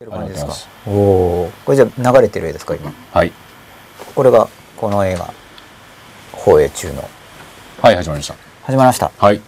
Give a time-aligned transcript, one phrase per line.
[0.00, 0.52] てる感じですか
[0.88, 1.50] おおー。
[1.64, 2.92] これじゃあ流れてる絵ですか今？
[3.12, 3.32] はい。
[4.16, 5.32] これがこの映画
[6.32, 7.08] 放映中の。
[7.80, 8.34] はい、始まりました。
[8.64, 9.12] 始まりました。
[9.16, 9.36] はい。
[9.36, 9.42] じ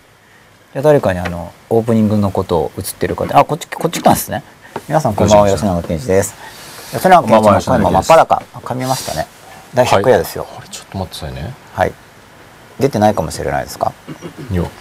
[0.76, 4.44] ゃあ誰かにあのオープニングのことを映ってる方あこっちこっち来たんですね。
[4.86, 6.34] 皆さんこんばんは吉永健一です。
[6.92, 9.26] 吉永健一の声も真っ裸あ噛みましたね。
[9.74, 10.46] 第100夜ですよ。
[10.56, 11.54] あれ、ちょっと待ってくださいね。
[11.74, 11.92] はい、
[12.78, 13.92] 出てないかもしれないですか？
[14.52, 14.62] よ。
[14.62, 14.72] まあ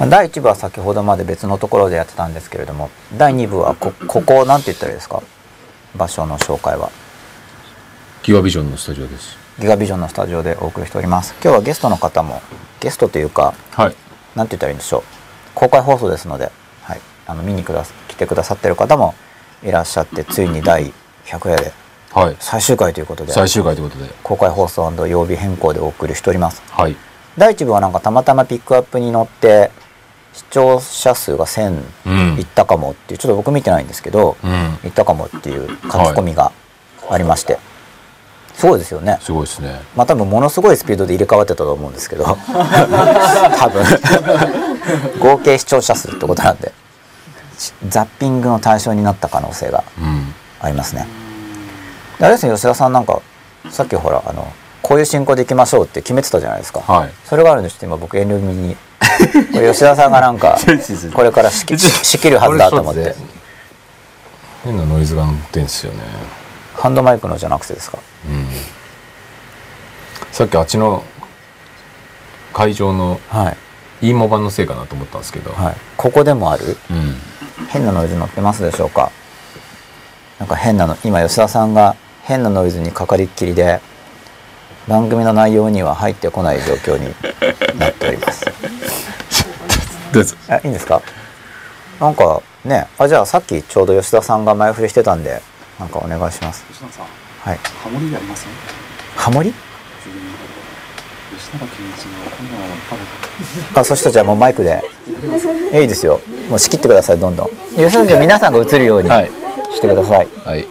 [0.00, 5.22] 第1部は先ほどまで別のところでやってたんですけれども第2部はこここなんて言ったらいいですか？
[5.96, 6.90] 場所の紹介は
[8.22, 9.36] ギガビジョンのスタジオです。
[9.58, 12.40] ギガビジョンのスタジオでお送りしております今日はゲストの方も
[12.78, 13.94] ゲストというかはい。
[14.36, 15.02] なんて言ったらいいんでしょう？
[15.54, 16.52] 公開放送ですので、
[16.82, 19.14] はい、あの見にくだ来てくださってる方も
[19.64, 20.92] いらっしゃってついに第
[21.24, 21.72] 100夜で
[22.12, 22.36] はい。
[22.38, 24.10] 最終回ということで最終回ということで。
[24.22, 26.96] 公開放送曜日変更でお送りしておりますはい。
[27.36, 29.70] 第1部はなんかたまたまピックアップに乗って
[30.38, 34.78] 視聴者数が1000うんいったかもっていうちょっと僕見てないんですけど、うん。
[34.84, 36.52] いったかもっていう書き込みが
[37.10, 37.58] ありまして、
[38.54, 39.80] すごいですよねすごいですね。
[39.96, 42.24] まあ多分ものすごいスピードで入れ替わってたと思うんですけど
[43.58, 43.84] 多分
[45.20, 46.72] 合計視聴者数ってことなんで
[47.58, 50.34] しザッピングの対象になった可能性がうん。
[50.60, 51.06] ありますね
[52.18, 53.20] であれですね吉田さんなんか
[53.70, 54.52] さっきほらあの
[54.82, 57.12] こういう進行でいきましょうって決めてたじゃないですか、はい。
[57.24, 58.76] それがあるんでちょっと今僕遠慮気味に
[59.52, 60.58] これ吉田さんがなんか
[61.14, 63.14] これから仕切るはずだと思って
[64.64, 66.02] 変なノイズが乗ってんすよね。
[66.74, 67.98] ハンドマイクのじゃなくてですか？
[68.28, 68.46] うん。
[70.32, 71.02] さっきあっちの
[72.52, 73.54] 会場のは
[74.00, 75.52] い、イーモ版のせいかなと思ったんですけど。
[75.52, 76.76] はい、ここでもある？
[76.90, 77.16] うん。
[77.68, 79.10] 変なノイズ乗ってますでしょうか？
[80.38, 83.80] なんか変なの今吉田さんが変なノイズにかかりっきりで
[84.88, 87.14] 番組の内容には入ってこない状況に
[87.78, 88.44] なっております。
[90.12, 90.36] どうぞ。
[90.48, 91.02] あいいんですか？
[92.00, 95.42] なんかねあじゃあさっきちょうど吉田さんが前振りしてたんで
[95.78, 96.64] なんかお願いします。
[96.72, 97.04] 吉永さん、
[97.50, 97.58] はい。
[97.82, 98.46] ハモリあります
[99.16, 99.52] ハモリ？
[99.52, 99.64] 吉
[101.52, 102.10] 永健一の
[102.40, 102.76] 今夜は
[103.74, 104.82] パあそしたらじゃあもうマイクで。
[105.72, 106.20] いいですよ。
[106.48, 107.48] もう仕切ってくださいどんどん。
[107.76, 109.30] 吉田さんじゃあ皆さんが映るようにはい。
[109.74, 110.66] してください、はい。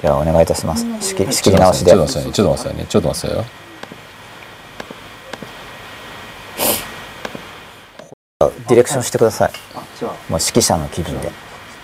[0.00, 0.86] じゃあお願いいたします。
[1.00, 1.90] 仕切仕切り直しで。
[1.90, 2.32] ちょっと待ってくださいね。
[2.32, 2.86] ちょっと待ってくださいね。
[2.88, 3.44] ちょっと待ってくださいよ。
[8.68, 9.50] ディレクションしてください。
[9.74, 11.30] あ、じゃあ、もう指揮者の気分で。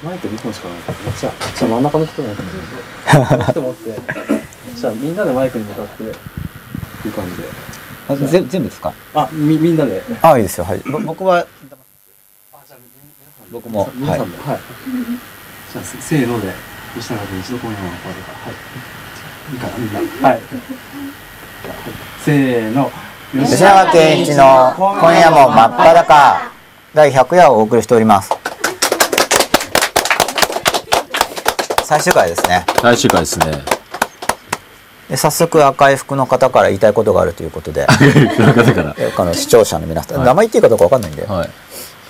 [0.03, 0.78] マイク2本しかない
[1.19, 2.43] じゃあ、じゃあ真ん中の人がやって
[4.75, 6.12] じゃあみんなでマイクに向かって、いう
[7.12, 7.48] 感じで。
[8.09, 8.94] あぜ全部ですか？
[9.15, 10.00] あ、み、みんなで。
[10.22, 10.65] あいいですよ。
[10.65, 10.78] はい。
[10.78, 11.47] ぼ僕はあ、
[12.66, 12.78] じゃあ、
[13.50, 14.59] 僕も皆さんで、はい。
[15.72, 16.53] じゃあ、せせーので、
[16.98, 18.32] 吉永健一の今夜はパルカ。
[18.32, 18.54] はい。
[19.52, 19.56] い。
[19.56, 19.58] い。
[19.58, 19.92] かな、みん
[20.22, 20.28] な。
[20.28, 20.40] はい。
[22.24, 22.90] せーの。
[23.32, 26.52] 吉永健一の今夜も真っ裸
[26.94, 28.30] 第100夜をお送りしております
[31.84, 33.46] 最終回ですね最終回ですね。
[35.10, 35.96] で早速赤い。
[35.96, 36.80] 服の方から言い。
[36.80, 36.92] たい。
[36.94, 37.46] ことがあるとい。
[37.46, 37.94] うことでだ
[38.74, 38.94] から。
[38.98, 40.26] えこの視聴者の皆さん、はい。
[40.26, 40.60] 名前言ってい。
[40.60, 40.62] い。
[40.62, 41.12] かどうかわかんない。
[41.12, 41.50] んで、はい。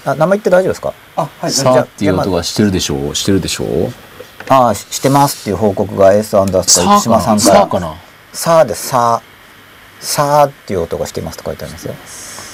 [0.07, 1.51] あ名前言って大丈夫ですかあ、はい。
[1.51, 2.09] さあってい。
[2.09, 3.93] う音がしてるでしょうしてるでしょう
[4.49, 7.57] ああししてますっていう報告が S アンダースコア生島さんから。
[7.57, 7.95] さあかな？
[8.33, 8.89] さあです。
[8.89, 9.23] さあ
[10.01, 11.95] さあっていう音がしていますと書いてありますよ。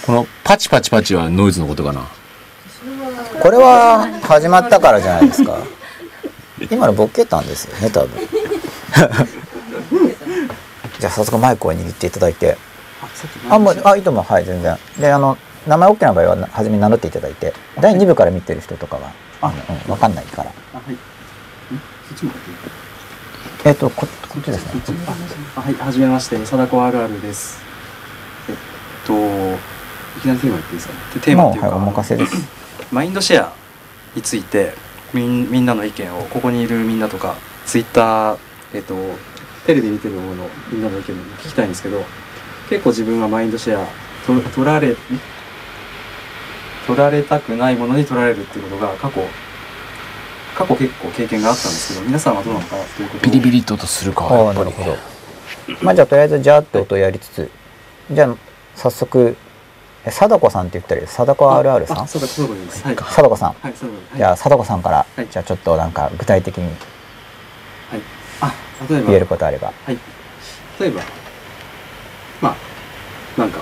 [0.07, 2.07] このパチパチパチはノイズのことかな？
[3.43, 5.59] これは始まったからじゃないですか。
[6.71, 8.21] 今のボケたんですよね多分。
[10.99, 12.57] じゃあ早速マイクを握っていただいて。
[13.51, 14.25] あ、もうあいいと思う。
[14.25, 14.79] はい全然。
[14.99, 15.37] であの
[15.67, 17.53] 名前 OK な場合はな初めに名乗っていただいて。
[17.81, 19.11] 第2部から見てる人とかは
[19.41, 20.51] あの、うん、分かんないから。
[20.75, 20.97] あ、はい。
[23.65, 24.83] えっ、とここっちですね。
[25.57, 27.61] あはい、はじめまして、貞子あるあるです。
[28.49, 28.57] えっ
[29.07, 29.19] と、い
[30.23, 30.95] きなりテーマ言っていいですか？
[31.15, 32.37] でテーマっていうか、はいお任せです。
[32.91, 33.53] マインドシェア
[34.15, 34.75] について
[35.15, 37.37] みんみんなの意見を、ここにいるみんなとか、
[37.67, 38.39] ツイッター、
[38.75, 38.95] えっと、
[39.67, 42.05] テレビ見てる方のみんなの意見を聞きたいんですけど、
[42.69, 43.87] 結構自分はマインドシェア、
[44.27, 44.97] と取られ、ん
[46.87, 49.21] 取られたくないものに取られるっていうことが過去、
[50.55, 54.73] 過去結構経験があったんですけど、皆さんはどうなのかなということをビリビリと音するかあやっぱり。
[55.83, 57.51] まあじゃあとりあえずジャーって音をやりつつ
[58.11, 58.37] じゃあ
[58.75, 59.37] 早速
[60.05, 61.15] え貞子さんって言ったらいいです。
[61.15, 62.09] 貞子 RR さん？
[62.09, 63.53] 貞子さん。
[63.53, 63.75] はい、
[64.17, 65.29] じゃあ貞子さんから、はい。
[65.31, 68.01] じゃあちょっとなんか具体的にはい。
[68.41, 68.55] あ、
[68.91, 69.07] 例えば。
[69.07, 69.73] 言えることあれば。
[69.85, 69.99] はい。
[70.81, 71.03] 例えば、
[72.41, 72.57] ま
[73.37, 73.61] あ、なんか、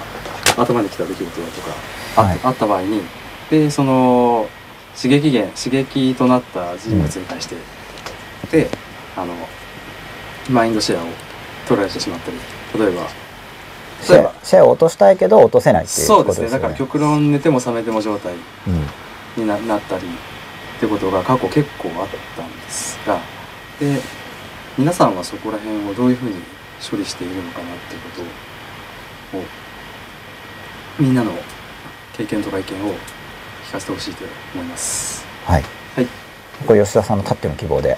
[0.57, 1.77] 頭にきた出来事だとか、
[2.17, 2.41] あ,、はい。
[2.43, 3.03] あった場合に、
[3.51, 4.49] で、その、
[5.01, 7.57] 刺激源、刺激となった人物に対して、
[8.51, 8.69] で、
[9.17, 9.35] あの、
[10.51, 11.07] マインドシェアを
[11.67, 12.37] 取られてしまったり、
[12.85, 13.09] 例えば、
[14.03, 16.59] シェ例えばアシェアを落としたいけど落とせないっていうそうでね、ことですね。
[16.59, 18.35] だから極論寝ても覚めても状態
[18.67, 19.43] うん。
[19.43, 23.21] にななったり、ってことが過去結構あったんですが
[23.79, 24.01] で
[24.79, 26.37] 皆さんはそこら辺をどういうふうに
[26.91, 28.23] 処理しているのかなっていうこ
[29.33, 29.43] とを
[30.99, 31.33] みんなの
[32.17, 32.95] 経験とか意見を
[33.71, 35.25] 聞かせてほしいと思います。
[35.47, 35.63] はい
[35.95, 36.07] はい。
[36.67, 37.97] これ吉田さんのたっての希望で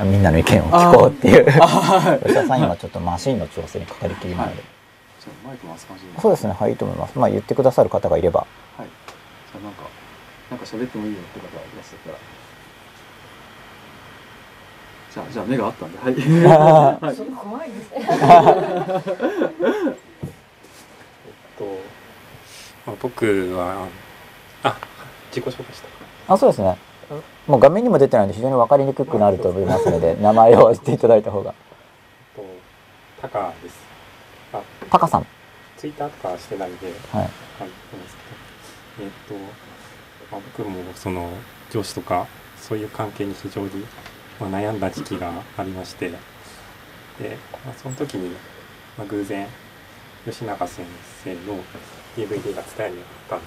[0.00, 2.18] みんなの意見を聞こうっていうはい。
[2.24, 4.62] 吉田さん今ちょっとマシンの調整にかかりきりなので、
[5.46, 6.20] マイク回す感じで。
[6.20, 8.40] そうですねはいいいと思いますまあ言ってくださる方がいれば
[8.76, 8.88] はい。
[9.52, 9.84] じゃあなんか、
[10.50, 12.18] なんか喋ってもいいよって方いらっしゃったら。
[15.14, 16.14] じゃあ、じゃあ目があったんで、はい。
[17.00, 17.16] はい。
[17.36, 18.04] 怖いですね。
[21.56, 21.64] と、
[22.84, 23.86] まあ、僕は
[24.62, 24.76] あ
[25.30, 25.88] 自己紹介した。
[25.88, 25.94] か
[26.28, 26.76] あそうですね。
[27.46, 31.54] もう画面にも出てないので非常に分かりにくくなると思いますので名前を言っていただいた方が。
[32.36, 32.44] と
[33.22, 33.76] タカです。
[34.52, 34.60] あ。
[34.90, 35.26] タカさん。
[35.76, 36.94] ツイッターとかはしてないんではい。
[36.94, 37.28] わかんない
[38.02, 38.16] です
[38.96, 39.04] けど。
[39.04, 39.34] えっ、と、
[40.30, 41.30] まあ、僕もその
[41.70, 42.26] 上司とか
[42.60, 43.70] そういう関係に非常に、
[44.40, 46.16] まあ、悩んだ時期がありましてで、
[47.64, 48.30] まあ、その時に、
[48.96, 49.46] まあ、偶然
[50.24, 50.84] 吉永先
[51.24, 51.62] 生の
[52.16, 53.46] DVD が伝えにあったんで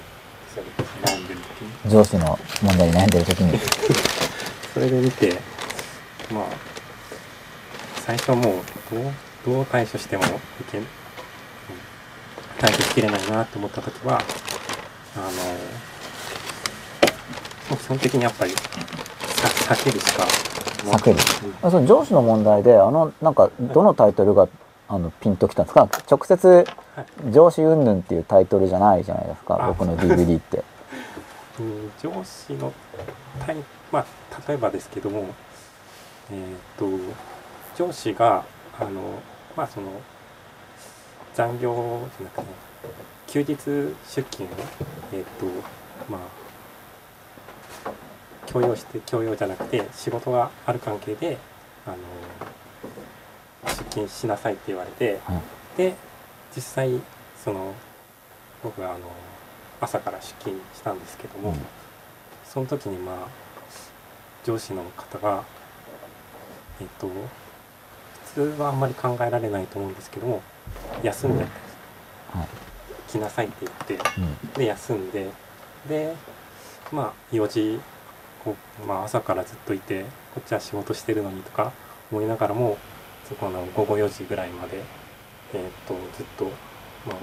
[1.88, 3.60] 上司の問題に悩んでる時に。
[4.74, 5.34] それで見て
[6.34, 6.44] まあ
[8.06, 9.14] 最初もうどう
[9.46, 10.28] どう対処してもい
[10.72, 10.82] け
[12.60, 14.22] 対処しきれないなと思った時は
[15.16, 15.32] あのも
[17.74, 20.24] う基本的にやっぱりさ避けるしか
[20.84, 21.18] 避ける。
[21.44, 21.68] うん。
[21.68, 24.48] あその上司の問題であのなんかどのタイトルが
[24.94, 25.88] あのピンときたんですか？
[26.10, 26.66] 直接
[26.96, 27.32] はい。
[27.32, 29.68] 上司云々っていうタイトルじゃないじゃないですかあ。
[29.68, 30.64] 僕の DVD って。
[31.60, 32.74] うん上司の
[33.46, 33.58] タイ
[33.92, 34.06] まあ
[34.48, 35.26] 例えばですけども
[36.32, 36.86] えっ、と
[37.78, 38.44] 上司が
[38.80, 39.02] あの
[39.56, 39.88] まあその
[41.36, 42.48] 残業じゃなくて
[43.28, 44.52] 休日出勤を
[45.14, 45.46] えっ、と
[46.10, 47.92] まあ
[48.48, 51.38] 強要して強要じゃなくて仕事がある関係で
[51.86, 51.98] あの
[53.66, 55.42] 出勤しなさいって言われて、はい
[55.78, 55.96] で
[56.54, 56.90] 実際
[57.42, 57.74] その
[58.62, 59.00] 僕はあの
[59.80, 61.56] 朝から出勤したんですけども、うん。
[62.44, 63.16] その時にまあ
[64.44, 65.44] 上司の方が
[66.82, 67.08] えっと
[68.36, 70.42] 普通はあんまり考えられないと思うんですけども
[71.02, 71.50] 休んではい
[73.08, 74.54] 来なさいって言ってうん。
[74.54, 75.30] で休んで
[75.88, 76.14] で
[76.92, 77.80] まあ4時
[78.44, 80.04] こう、まあ、朝からずっといて
[80.36, 81.72] こっちは仕事してるのにとか
[82.12, 82.78] 思いながらも
[83.32, 84.82] そこの午後4時ぐらいまで
[85.54, 86.44] えーっとずっと
[87.08, 87.16] まあ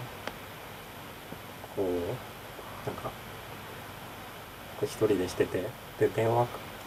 [1.77, 1.87] こう
[2.87, 3.11] なんか
[4.81, 5.67] こう一人でしてて
[6.01, 6.47] で電話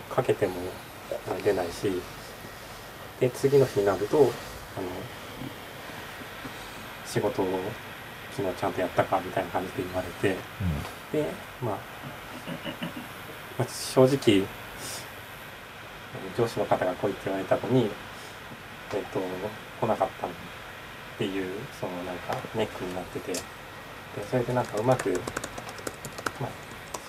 [0.09, 0.53] かけても
[1.29, 2.01] あ出ないし
[3.19, 4.27] で次の日になるとあの
[7.05, 7.59] 仕事を
[8.31, 10.35] 昨日ちゃんとやったかみたいな感じで言われて
[11.11, 11.31] で、
[11.61, 11.77] まあ、
[13.59, 14.47] まあ正直
[16.35, 17.89] 上司の方が来いって言われたのに、
[18.93, 19.19] えっと
[19.79, 20.29] 来なかったっ
[21.17, 21.47] ていう
[21.79, 23.33] そのなんかネックになってて。
[23.33, 25.09] でそれでなんかうまく、
[26.39, 26.49] まあ、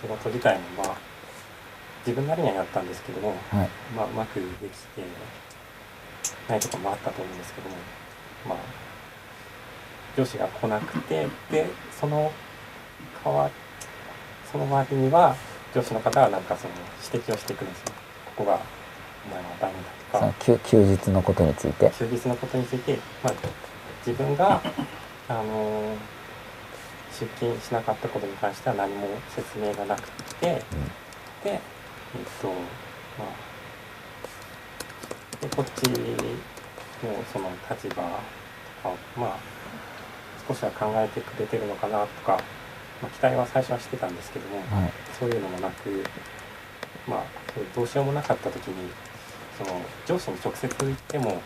[0.01, 0.97] 仕事自体もまあ
[2.07, 3.69] 自分なりにはやったんですけども、はい。
[3.97, 4.47] まあ、うまくでき
[4.95, 5.03] て
[6.49, 7.77] ないところもあったと思うんですけども
[8.49, 8.59] まあ
[10.17, 12.31] 上司が来なくてでその
[13.25, 13.51] 代わ
[14.51, 15.35] その周りには
[15.75, 16.75] 上司の方はなんかその
[17.13, 17.95] 指摘をしてくるんですよ。
[18.37, 18.61] ここが
[19.27, 19.73] お前はダメ
[20.13, 21.91] その休休日のことについて。
[21.99, 23.33] 休日のことについて、まあ、
[24.07, 24.61] 自分が
[25.29, 25.95] あの
[27.19, 30.63] 出勤しなかったことに関しては何も説明がなくて、で
[31.45, 31.61] えっ
[32.41, 33.29] とまあ
[35.41, 35.97] でこっちの
[37.33, 38.01] その立場と
[38.83, 39.37] かをまあ
[40.49, 42.39] 少しは考えてくれてるのかなとか、
[43.01, 44.93] まあ、期待は最初はしてたんですけども、はい。
[45.19, 46.03] そういうのもなく
[47.07, 47.25] まあ
[47.75, 48.91] どうしようもなかった時に
[49.59, 51.41] その上司に直接言ってももう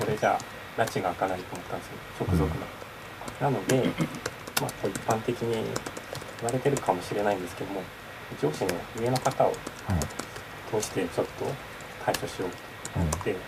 [0.00, 0.38] これじゃ
[0.76, 2.26] 拉致が開かないと思ったんですよ。
[2.26, 2.50] 直属
[3.40, 3.50] の。
[3.50, 3.84] なので、
[4.60, 5.62] まあ、こう一般的に言
[6.44, 7.82] われてるかもしれないんですけども
[8.40, 8.70] 上司の
[9.00, 9.54] 上の方をはい。
[10.70, 11.46] 通してちょっと
[12.04, 12.56] 対処しようと
[13.00, 13.38] 思って、で、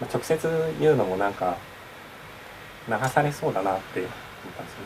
[0.00, 0.48] まあ、直接
[0.80, 1.56] 言うのもなんか
[2.88, 4.10] 流されそうだなって思っ
[4.56, 4.80] たんですよ。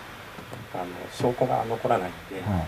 [0.75, 2.67] あの証拠が残らないんで、はい。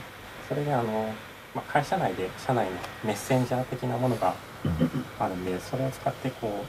[0.48, 1.12] それであの、
[1.54, 2.72] まあ、会社内で社内の
[3.04, 4.34] メッセンジャー的なものが
[5.18, 6.64] あるんでそれを使ってこ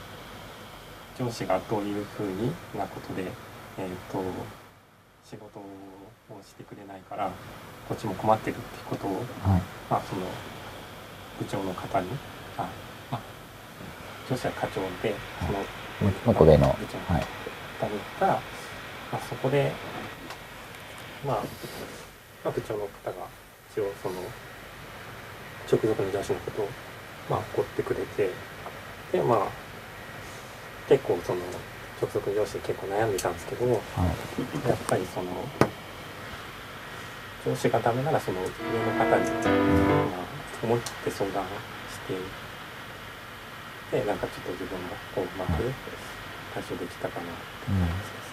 [1.18, 3.24] う上司がどういうふうになことで、
[3.78, 4.22] えー、と
[5.24, 5.62] 仕事を
[6.42, 7.30] してくれないから
[7.88, 9.60] こっちも困ってるってことを、はい。
[9.88, 10.22] まあ、その
[11.38, 12.08] 部長の方に
[12.58, 12.68] あ、
[13.10, 13.20] まあ、
[14.28, 15.64] 上司は課長でそのも
[16.02, 17.26] もう一個上の部長のはい
[17.76, 18.40] 方に言ったら、ま
[19.12, 19.72] あ、そこで、
[21.24, 21.36] まあ、
[22.44, 23.26] まあ部長の方が
[23.72, 24.20] 一応そのこ
[25.70, 26.68] 直属の上司のことを、
[27.28, 28.30] まあ、怒ってくれて
[29.12, 29.48] でまあ
[30.88, 31.40] 結構その
[32.00, 35.30] 直属上司結構悩んでたんですけどやっはいぱりその
[37.44, 38.50] 上司がダメならその上の
[38.98, 40.24] 方に、まあ、
[40.62, 41.50] 思い切って相談し
[43.90, 45.62] てでなんかちょっと自分もこううまく
[46.54, 48.26] 対処できたかなって感じです。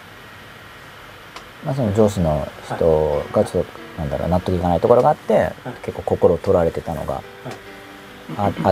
[1.64, 7.20] まあ、その上司の人がちょっとなんだろう納得いかないところがあって、結構心を取られてたのが、あ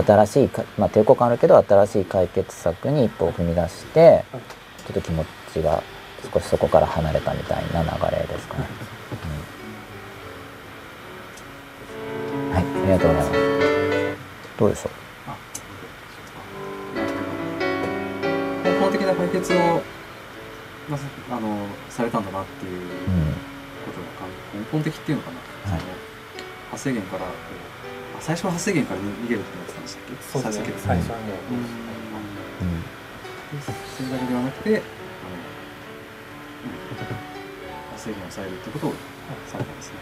[0.05, 5.83] 新しいか、まあ、抵抗感あるけど新しい解決策に一歩を踏み出して、ちょっと気持ちが
[6.33, 8.67] 少しそこから離れたみたいな流れですかね。
[12.49, 13.39] うんはい、ありがとうございます。
[14.57, 14.89] どうでしょ
[18.63, 19.57] 根本的な解決を、
[20.89, 20.97] ま
[21.31, 22.81] あ、のされたんだなっていう。
[23.83, 24.07] ことが
[24.55, 25.37] 根本的っていうのかな、
[25.71, 25.91] はいその
[26.71, 30.65] 発生源からこうあ最初は発生源から逃げるって言ってたんでしたっけそうですね。
[30.79, 31.57] 最初はもう、うん。
[31.57, 31.59] う
[32.79, 32.83] ん
[33.53, 34.81] それだけではなくてあの、うん。
[37.91, 38.93] 発生源を抑えるってことを
[39.47, 39.95] されたんですね。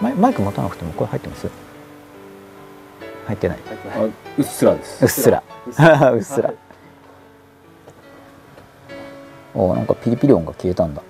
[0.00, 1.50] マイマイク持たなくても声入ってます？
[3.26, 3.58] 入ってない。
[3.96, 5.04] あうっすらです。
[5.04, 5.42] うっすら。
[5.66, 6.12] うっすら。
[6.12, 6.54] うっすら。
[9.54, 11.02] おなんかピリピリ音が消えたんだ。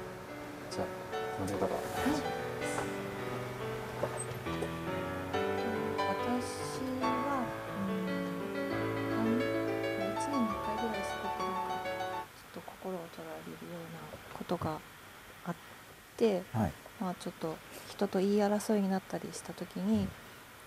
[17.21, 17.57] ちょっと
[17.91, 20.09] 人と言い争いになったりした時に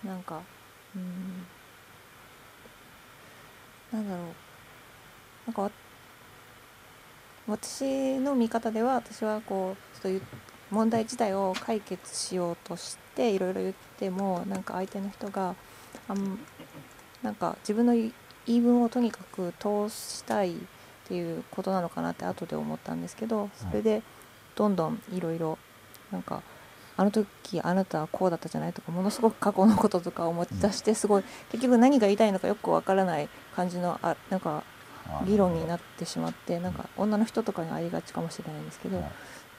[0.03, 0.41] なんか
[0.95, 1.45] うん
[3.91, 4.25] なんだろう。
[5.47, 5.71] なんかわ
[7.47, 10.25] 私の見方では私はこうちょっと
[10.69, 15.55] 問題自体を解決しようとしていろいろ言ってもなんか相手の人が
[16.07, 16.39] あん
[17.23, 18.13] なんか自分の言い
[18.45, 20.57] 言い分をとにかく通したいっ
[21.07, 24.01] ていうことなのかなって後で思ったんですけどそれで
[24.55, 25.57] どんどんいろいろ
[26.11, 26.41] なんか
[26.97, 34.63] あの時あなたはこうだったじゃないとかものすごく過去のこととかを持ち出してすごい結局何が言いたいのかよくわからない感じのあなんか
[35.25, 39.11] 議論になってしまってなんか女の人とかにありがちかもしれないんですけどはい。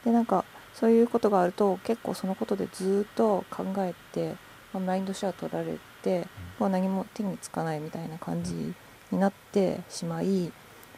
[0.04, 4.34] でなんかそういうことがあると結構そのことでずっと考えて、
[4.72, 6.26] まあ、マインドシェア取られて
[6.58, 8.74] もう何も手につかないみたいな感じ
[9.10, 10.52] になってしまい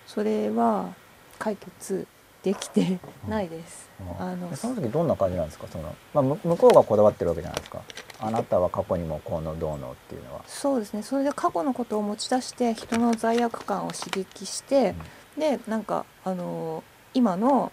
[0.07, 0.95] それは
[1.39, 2.07] 解決
[2.43, 3.91] できてないです。
[4.19, 5.67] あのでその時どんな感じなんですか？
[5.71, 7.83] その、まあ、む向こうがこだわってるわけじゃないですか。
[8.19, 10.43] あなたは過去にもこうのどうのっていうのは。
[10.47, 11.03] そうですね。
[11.03, 14.95] それで過去のことを持ち出して人の罪悪感を刺激して、
[15.39, 16.83] でなんかあのー
[17.15, 17.71] 今の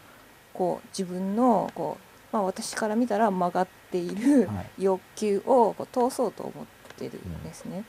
[0.54, 4.84] こう自分のこう、まあ、私から見たら曲がっているはい。
[4.84, 6.66] 欲求をこう通そうと思っ
[6.98, 7.86] てるんですね。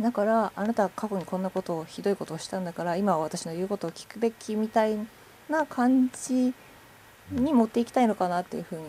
[0.00, 4.96] だからあなたは過去にこんなことをひどいことをしたんだから今は私の言うことを聞くべきみたい
[5.48, 6.52] な感じ
[7.30, 8.84] に持っていきたいのかなっていうふうに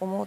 [0.00, 0.26] 思っ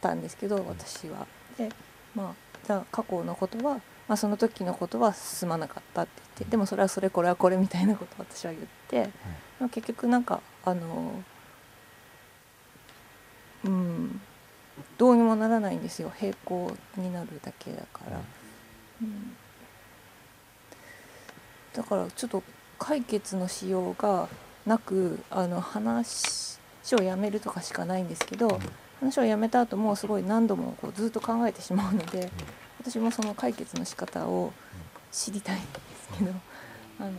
[0.00, 1.26] たんですけど私は。
[1.58, 1.70] で
[2.14, 2.34] まあ
[2.66, 3.74] じゃあ過去のことは、
[4.08, 9.10] まあ、その時のことは進まなかったって言ってでもそれはそれこれはこれみたいなことを私は言って、
[9.60, 11.22] まあ結局なんかあの
[13.64, 14.20] うん
[14.98, 16.12] どうにもならないんですよ。
[16.14, 18.20] 平行になるだけだから。
[19.02, 19.36] うん。
[21.72, 22.42] だからちょっと
[22.78, 24.28] 解決のしようが
[24.66, 26.58] なくあの話
[26.92, 28.60] をやめるとかしかないんですけど、
[29.00, 32.30] 話をやめた後もすごい何度もこうずっと考えてしまうので、
[32.80, 34.52] 私もその解決の仕方を
[35.12, 35.66] 知りたいんで
[36.12, 36.30] すけど、
[37.00, 37.12] あの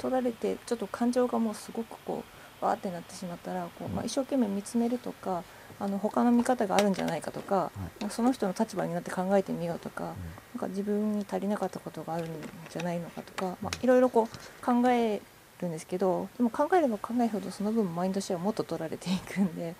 [0.00, 2.24] 取られてちょっと感情がもうすごくこ
[2.60, 5.42] うわーってなってしまったらこう、まあ、一生懸命見つめるとか
[5.80, 10.14] あの他の見方があるんじゃないかとか、まあその人の立場になって考えてみようとか、なん
[10.58, 12.28] か自分に足りなかったことがあるん
[12.70, 15.20] じゃないのかとか、まあ、いろいろこう考え
[15.62, 19.74] るんですけどでも考えれば考えるほどその分マインドシェアもっと取られていくんで、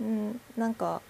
[0.00, 1.00] うん、なんか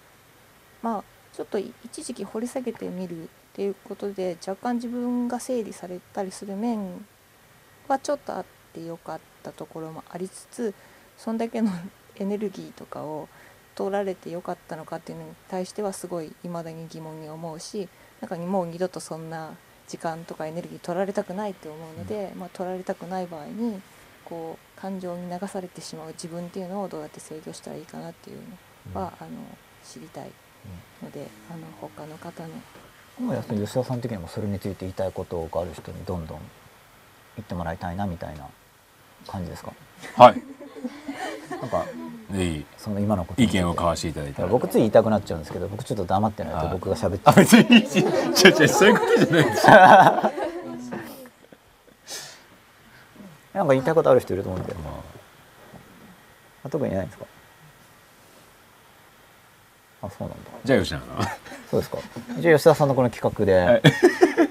[0.81, 7.05] まあちょっと一時期掘り下げてみるっていうことで若干自分が整理されたりする面
[7.87, 10.73] はちょっとあってよかったところもありつつ
[11.17, 11.71] そんだけの
[12.17, 13.27] エネルギーとかを
[13.75, 17.87] 取られてよかったのかっていうのに対してはすごい未だに疑問に思うし
[18.21, 19.55] なんかもう二度とそんな
[19.93, 23.79] 時間とかエネルギー取られたくないって思うので、まあ、取られたくない場合に
[24.25, 28.39] こう感情に流されてしまう自分っていうのをどうやって制御したらいいかなっていう
[28.95, 29.29] のは、あの
[29.85, 30.31] 知りたい
[31.03, 32.49] ので、あの他の方の。
[33.21, 36.39] まあ要するに吉田さん的にもそれについて言いたいことがある人にどんどん
[37.35, 38.47] 言ってもらいたいなみたいな
[39.27, 39.73] 感じですか？
[40.17, 40.41] はい
[41.61, 41.85] なんか
[42.31, 44.47] ぜひその今のこと意見を交わしていただいたら。
[44.49, 47.21] 僕つい言いたくなっちゃうんですけど僕ちょっと黙ってないと僕が喋って。
[47.25, 49.67] あ別に違う違うそういうことじゃないです
[53.53, 54.77] なんか言いたいことある人いると思うんだよ。
[56.65, 56.69] あ。
[56.69, 57.25] 特にいないんですか？
[60.01, 60.49] あそうなんだ。
[60.65, 61.27] じゃあ吉永さん
[61.69, 61.97] そうですか。
[62.39, 63.81] じゃあ吉田さんのこの企画で、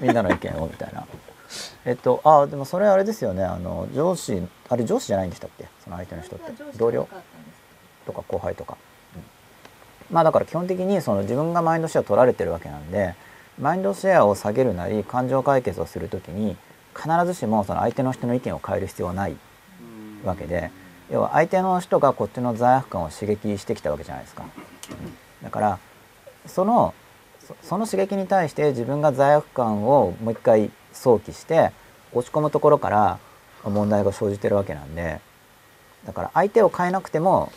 [0.01, 1.05] みんなの意見をみたいな。
[1.85, 3.43] えっとあでもそれあれですよね。
[3.43, 5.67] あの上司あれ上司じゃないんでしたっけ？
[5.82, 6.51] その相手の人って。
[6.77, 7.07] 同僚？
[8.05, 8.77] とか後輩とか、
[9.15, 9.23] うん。
[10.13, 13.15] まあだから基本的にその自分がマインドシェア取られてるわけなんで
[13.57, 16.57] マインドシェアを下げるなり感情解決をするときに
[16.95, 19.37] 必ずしもその相手の人の意見を変える必要はない
[20.25, 20.69] わけで
[21.09, 24.43] 要は相手の人がこっちの罪悪感を刺激してきたわけじゃないですか。
[25.41, 25.79] だから
[26.45, 26.93] その
[27.39, 31.71] そその刺激に対して自分が罪悪感をもう一回想起して
[32.13, 33.19] 落ち込むところから
[33.63, 35.21] 問題が生じてるわけなんで
[36.05, 37.51] だから相手を変えなくても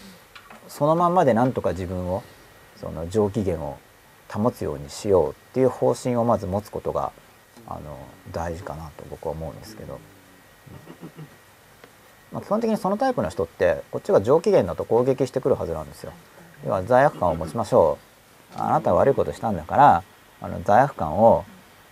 [0.69, 2.23] そのまんまでなんとか自分を
[2.77, 3.79] その上機嫌を
[4.29, 7.13] 保つようにしようっていう方針をまず持つことが
[7.67, 7.99] あの
[8.33, 9.99] 大事かなと僕は思うんですけど、
[12.33, 16.13] まあ、基本的にそのタイプの人ってこっちが上機嫌だと攻撃してくるはずなんですよ。
[16.65, 17.99] 要は罪悪感を持ちましょ
[18.57, 20.05] うあなたは悪いことしたんだから
[20.41, 21.45] あの罪悪感を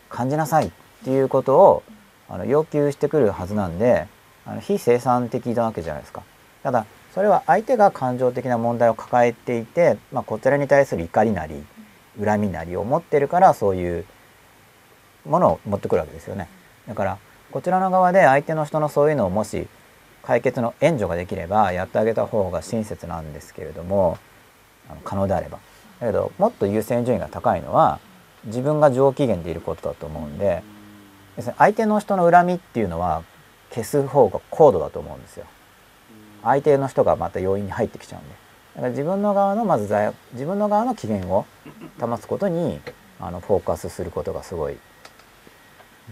[0.08, 0.70] 感じなさいっ
[1.04, 1.82] ていうことを
[2.28, 4.06] あの要求してくるはずなんで
[4.46, 6.23] あの非生産的なわけじゃないですか。
[6.64, 11.62] ただそれは相手が感情的な問題を抱えていて、まあ、こちらに対する怒りなり
[12.23, 14.04] 恨みなりを持ってるからそういう
[15.25, 16.49] ものを持ってくるわけですよね。
[16.88, 17.18] だから
[17.52, 19.68] こちらの側で相手の人のそういうのをもし
[20.23, 24.18] 解決の援助ができればやってあげた方が親切なんですけれども
[24.90, 25.59] あの可能であれば
[26.00, 28.00] だけどもっと優先順位が高いのは
[28.47, 30.62] 自分が上機嫌でいることだと思うんで
[31.37, 33.23] 要するに相手の人の恨みっていうのは
[33.71, 35.47] 消す方が高度だと思うんですよ
[36.44, 38.34] 相手の人がまた要因に入ってきちゃうんで
[38.76, 39.92] だから自分の側のまず
[40.32, 41.46] 自分の側の機嫌を
[41.98, 42.80] 保つことに
[43.20, 44.76] あのフォーカスすることがすごい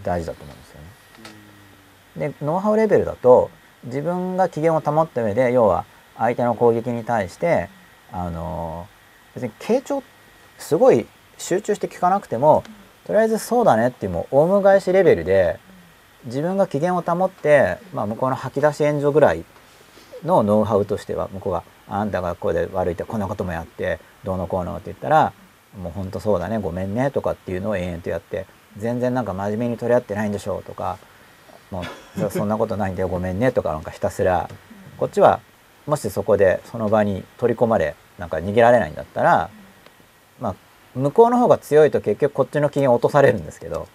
[0.03, 2.29] 大事だと思うんですよね。
[2.31, 3.49] でノウハウレベルだと
[3.85, 5.85] 自分が機嫌を保った上で要は
[6.17, 7.69] 相手の攻撃に対して
[8.11, 8.87] あの
[9.35, 10.03] 別に傾聴
[10.57, 12.63] すごい集中して聞かなくても
[13.05, 15.59] とりあえずそうだねっていうもうオウム返しレベルで
[16.25, 19.43] 自分が機嫌を保って、まあ、向こうの吐き出し援助ぐらい
[20.23, 25.33] のノウハウとしては向こうが「あんたがこうで悪いってこんなこともやってどうのこうの」って言ったら
[25.81, 28.45] 「もうほんとそうだねごめんね」とかっていうのを延々とやって
[28.77, 30.97] 全然なんか真面目に取り合ってないんでしょうとか
[31.71, 31.81] も
[32.17, 34.49] うそそんなことないんだよごめんねとかなんかひたすら
[34.97, 35.39] こっちは
[35.85, 39.49] もしそこでその場に取り込まれなんか逃げられないんだったら
[40.39, 40.55] まあ
[40.95, 43.87] 向こうの方が強いと結局こっちの機嫌落とされるんですけど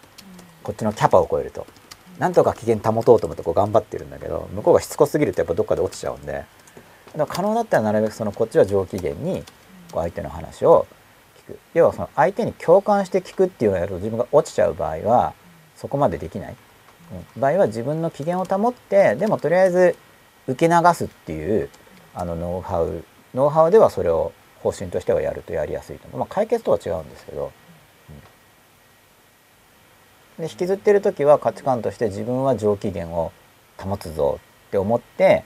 [0.62, 1.66] こっちのキャパを超えると。
[2.18, 6.32] なんとか機嫌保とうと思ってこう頑張ってるんだけど向こうがしつこすぎるとやっぱどっかで落ちちゃうんで。
[6.32, 6.46] だか
[7.18, 9.42] ら可能だったらなるべくそのこっちは上機嫌に
[9.92, 10.86] こう相手の話を
[11.46, 11.58] 聞く。
[11.74, 15.32] 要はその相手に共感して聞くっていうのをやると自分が落ちちゃう場合は
[15.76, 16.56] そこまでできない、
[17.36, 19.96] うん、場合は自分の機嫌を保ってでもとりあえず
[20.46, 21.70] 受け流すっていう
[22.14, 23.04] あのノウハウ。
[23.34, 27.52] ノウハウではそれを方針としてはやるとやりやすいと思う、まあ、解決とは違うんですけど、
[30.38, 33.32] で引きずってる時は価値観として自分は上機嫌を
[33.76, 35.44] 保つぞって思って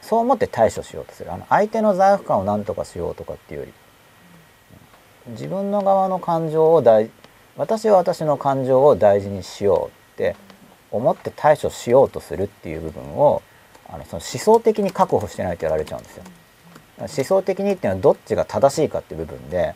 [0.00, 3.72] そう思って対処しようとするあの相手の罪悪感を何とかしようとかっていうより
[5.28, 7.10] 自分の側の感情を大
[7.56, 10.36] 私は私の感情を大事にしようって
[10.90, 13.42] 思って対処しようとするっていう部分を
[13.88, 16.24] あのその思想的に確保してないとやられちゃうんですよ。
[16.98, 19.74] 思想的にっていうのはどっちが正しいかって部分で、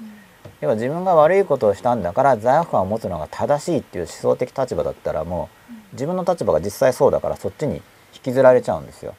[0.61, 7.83] 要は自分が悪いことをしたんだから罪悪感を持つのが正しいっていう思想的立場だったらもう自分の立場が実際そうだからそっちに引
[8.25, 9.14] きずられちゃうんですよ。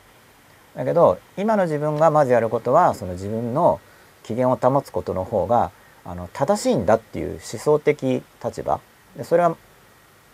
[0.76, 3.80] だけど今の自分がまずやることはその自分の
[4.23, 5.71] 機嫌を保つことの方が
[6.06, 8.80] あの正しいんだっていう思想的立場
[9.15, 9.56] でそれは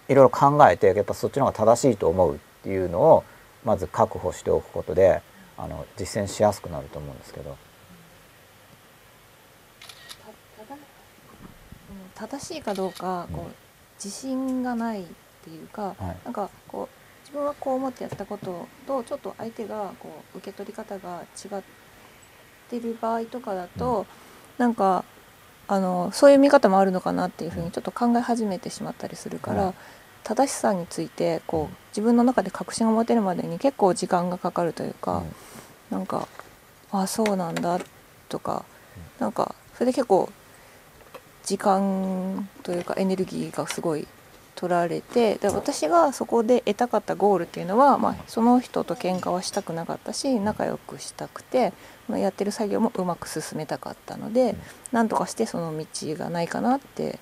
[0.09, 3.23] いろいろ考えてやっぱそっちの方が正しいと思うっていうのを
[3.63, 5.21] まず確保しておくことで
[5.57, 7.57] あの実践しやすくなると思うんですけど。
[12.27, 13.53] 正しいかどうかこう
[14.03, 15.05] 自信がないっ
[15.43, 16.17] ていうか、はい。
[16.23, 21.63] なんかこう自分はこう思ってやったこととちょっと相手がこう受け取り方が違っ
[22.69, 24.05] てる場合とかだと、
[24.57, 25.03] なんか
[25.67, 29.73] あのそういう見方もあるのかなっていうふうにちょっと考え始めてしまったりするから、はい。
[30.23, 35.23] 正しさについてこう自分の中で確信を持てるまでに結構時間がかかるというか、
[35.91, 35.97] うん。
[35.97, 36.27] なんか
[36.91, 37.79] あそうなんだ
[38.29, 38.63] とか
[39.19, 40.29] なんかそれで結構
[41.45, 44.07] 時間というかエネルギーがすごい
[44.55, 51.73] 取られてで私がそこで得たかったゴールっていうのは、まあ、その人と喧嘩はしたくなかったし仲良くしたくて、
[52.07, 54.55] まあ、やってる作業もうまく進めたかったので
[54.91, 57.19] なんとかしてその道がないかなって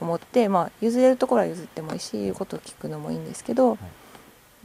[0.00, 3.78] 思って、まあ、譲れるところは譲ってもいいし言うことを聞くのもいいんですけど、う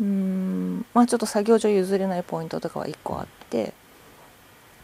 [0.03, 3.73] ーんまあちょっと作業上譲れないポイントとかは1個あって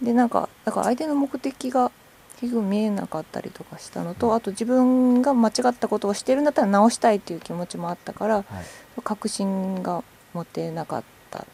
[0.01, 1.91] でなんかだから相手の目的が
[2.39, 8.45] 結局見えなかったりとかしたのとあと自分が間違ったことをしてるんだったら直したいっていう気持ちもあったからはい。
[9.01, 11.45] 確信が持てなかったっ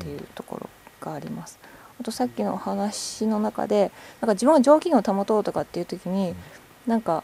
[0.00, 1.58] ていうところがあります。
[2.00, 6.34] あとさっきのお話の中でなんか自分が上機嫌を保とうとかっていう時に
[6.86, 7.22] なんか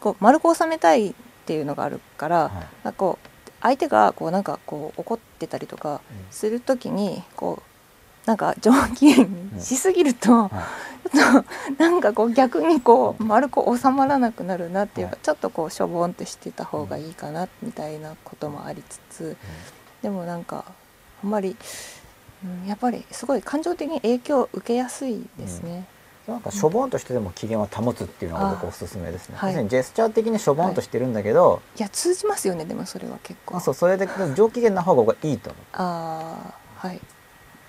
[0.00, 1.14] こう丸く収めたいっ
[1.44, 2.52] ていうのがあるから、はい。
[2.84, 3.28] なんかこう
[3.60, 11.03] 相手がこうなんかこう怒ってたりとかする時にこうなんか上機嫌にしすぎると、はい
[11.78, 15.24] なんかこう逆にこう丸く収まらなくなるなっていうか、はい。
[15.24, 19.36] ちょっとこうしょぼんってしてた方がいいかなみたいなこともありつつ、
[20.02, 20.64] でもなんか
[21.22, 21.56] あんまり、
[22.44, 25.86] うん、やっぱりすごい感情的に影響を受けやすいですね。
[26.26, 29.36] なんかしょぼんとしてでも機嫌を保つっていうのが僕あおすすめですね。
[29.36, 31.82] はいジェスチャー的にしょぼんとしてるんだけど、い。
[31.82, 33.58] や通じますよねでもそれは結構。
[33.58, 35.64] あそうそれで上機嫌な方がいいと思う。
[35.72, 36.88] あー。
[36.88, 37.00] はい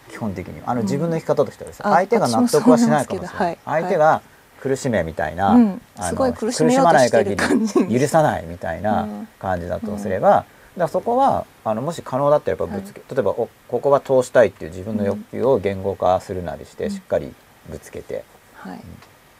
[0.10, 0.86] 基本的にあのうん。
[0.86, 3.58] 自分の生き方としてはですね、あ相手が納得はしないかもしれない、はい。
[3.66, 4.22] 相手が
[4.60, 5.82] 苦しめみたいな、うん。
[5.98, 9.28] あのすごい苦しめようとしてる感じ苦しまない限り許さないみたいなうん。
[9.40, 16.92] 感じだとすれば、だからそこはあのもし可能だったらやっぱぶつけ、例えばおここは通したいっていう自分の欲求を言語化するなりして、うん。
[16.92, 17.34] しっかり
[17.70, 18.24] ぶつけて、
[18.56, 18.80] はい、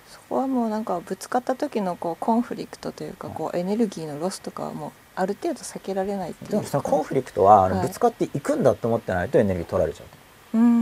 [0.08, 6.52] そこはもうなんかぶつかった時のこうコンフリクトというかこうエネルギーのロスとかはもうある程度避けられないっていう。
[6.52, 7.88] でもそのコンフリクトはあのはい。
[7.88, 10.08] ぶつかっていくんだと思ってないとエネルギー取られちゃう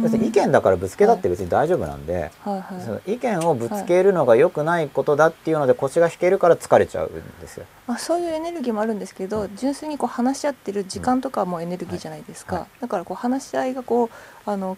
[0.03, 2.81] 要するに意見だからぶつけだって別に大丈夫なんで、はいはい。
[2.83, 7.65] その意見をぶつけるのが良くないことだっていうので腰が引けるから疲れちゃうんですよ。
[7.87, 12.63] まあ、そういうエネルギーもあるんですけど純粋にこう話し合ってる時間とかもエネルギーじゃないですか、はい。
[12.63, 14.09] はだからこう話し合いがこう
[14.49, 14.77] あの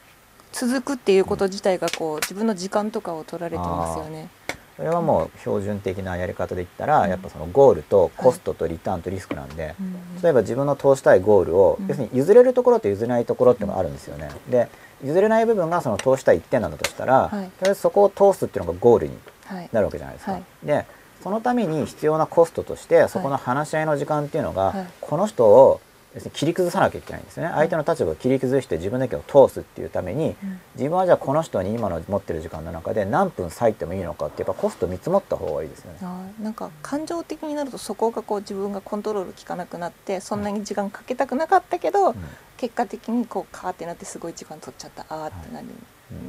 [0.53, 4.29] 続くっていうこと自体がこう自分の時間とかを取られてますよね。
[4.77, 7.09] それはもう標準的なやり方で言ったら、うん。
[7.09, 10.21] やっぱそのゴールとコストとリターンとリスクなんで、うん。
[10.21, 11.87] 例えば自分の通したいゴールを、うん。
[11.87, 14.29] 要するに譲れるところと譲れないところっていうのがあるんですよね。
[14.49, 14.67] で
[15.03, 17.29] 譲れない部分がその通したい一点なんだとしたら、はい。
[17.29, 19.69] とりあえずそこを通すっていうのがゴールにはい。
[19.71, 20.31] なるわけじゃないですか。
[20.33, 20.43] はい。
[20.63, 20.85] で
[21.23, 24.87] そのために必要なコストとしてそこの話し合いの時間っていうのが、はい。
[25.01, 25.81] この人を
[26.15, 27.49] 要するに切り崩さなきゃいけないんですね。
[27.53, 30.59] 相手の立場を切り崩して自分の意見を通すっていうために、うん。
[30.75, 35.97] 自分はじゃあこの人に今の持ってる時間の中で何分割いてもいいのかってやっぱコスト見積もった方がいいですよね。
[36.41, 42.15] なんか感情的になるとそこがこう自分がコントロール効かなくなってそんなに時間かけたくなかったけど、うん。
[42.57, 45.05] 結果的にこうカーってなってすごい時間取っちゃった。
[45.09, 45.67] あーってなる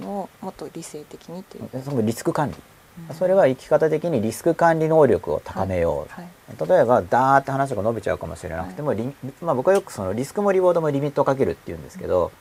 [0.00, 2.62] のをもっと理性的にっていう、でそのリスク管理、うん
[3.18, 6.28] それは生き方的にリスク管理能力を高めよう、はい。
[6.68, 12.32] 例えばダーって話が伸びちゃうかもしれなくても、リまあ、僕はよくそのリスクもリボードもリミットをかけるって言うんですけど、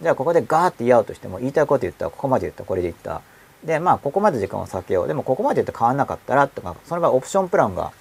[0.00, 3.22] じゃあここでガーって言い合うとしても言いたいこと言ったここまで言ったこれで言った。
[3.64, 5.08] でまあここまで時間を避けよう。
[5.08, 7.92] でもここまで言って変わんなかったらとかその場合オプションプランが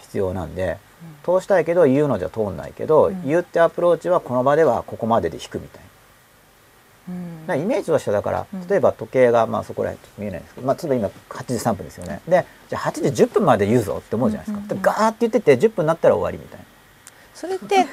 [0.00, 0.76] 必要なんで、
[1.24, 3.26] 通したいけど言うのじゃ通んないけど、うん。
[3.26, 5.89] 言ってアプローチはこの場ではここまでで引くみたいな。
[7.10, 7.46] うん。
[7.46, 8.68] なイメージとしてはだからうん。
[8.68, 12.20] 例えば時計がまあそこらへんちょっと見えないんですけど、まあ、例えば今8時3分ですよね。
[12.28, 16.64] でじゃあ8時10分まで言うぞって思うじゃないですか、うんうんガーって言ってて10分になったら終わりみたいな。
[17.40, 17.86] それって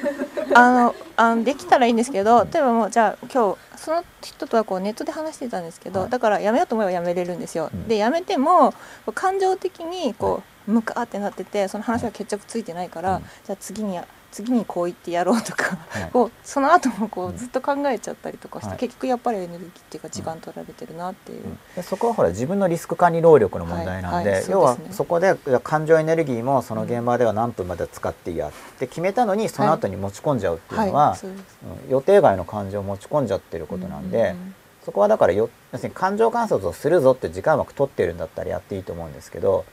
[0.54, 6.10] あのあのできたらいいんですけど例えばもうじゃあ今日その人とはこうネットで話してたんですけど、はい。
[6.10, 7.70] だからやめようと思えばやめれるんですよ。
[7.72, 7.88] うん。
[7.88, 8.74] でやめても
[9.14, 13.22] 感情的にこうムカーってなっててその話は決着ついてないから、うん。
[13.22, 13.98] じゃあ次に
[14.30, 16.10] 次にこう言ってやろうとか、はい。
[16.12, 17.36] こうその後もこううん。
[17.36, 18.78] ずっと考えちゃったりとかして、はい。
[18.78, 21.42] 結局やっぱりエネルギーっていうか時間取られてるなっていう。
[21.76, 31.44] でそこはほら自分のリスク管理能力の問題なんで,、はいはい要はそこで感情エネルギーもその現場では何分まで使っていいやって決めたのにその後に持ち込んじゃうっていうのは、うん
[31.88, 34.54] 予定外の感情を持ち込んじゃってることなんで、うん。
[34.84, 39.64] そこはだからよ要するに感情観察をするぞって時間枠取ってるんだったらやっていいと思うんですけど、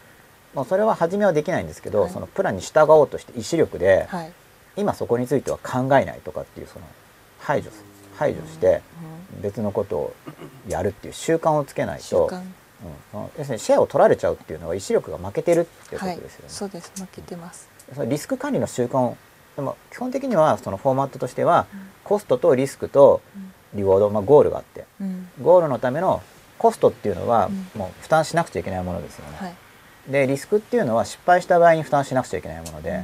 [0.53, 2.11] まあ、それは初めはできないんですけど、はい。
[2.11, 4.31] そのプランに従おうとして意志力で、はい
[4.77, 6.85] 今そこについては考えないとかっていうその
[7.39, 7.83] 排除す
[8.17, 8.81] 排除して
[9.41, 10.15] 別のことを
[10.67, 12.29] やるっていう習慣をつけないと、
[13.13, 13.29] うん。
[13.38, 16.45] 要するにシェアを取られちゃうっていうのは意志力が負けてるっていうこはいとですよね。
[16.49, 16.91] そうです。
[16.95, 17.69] 負けてます。
[17.93, 19.17] そのリスク管理の習慣を
[19.55, 21.67] でも基本的にはそのフォーマットとしては
[22.03, 23.21] コストとリスクと
[23.73, 24.85] リウォード、まあ、ゴールがあって。
[25.01, 25.29] うん。
[25.41, 26.23] ゴールのための
[26.57, 27.79] コストっていうのはうん。
[27.79, 29.38] もう負担しなくちゃいけないものですよね。
[29.38, 29.55] はい。
[30.07, 33.03] でリスクっていうのは失敗した場合に負担しなくちゃいけないもので、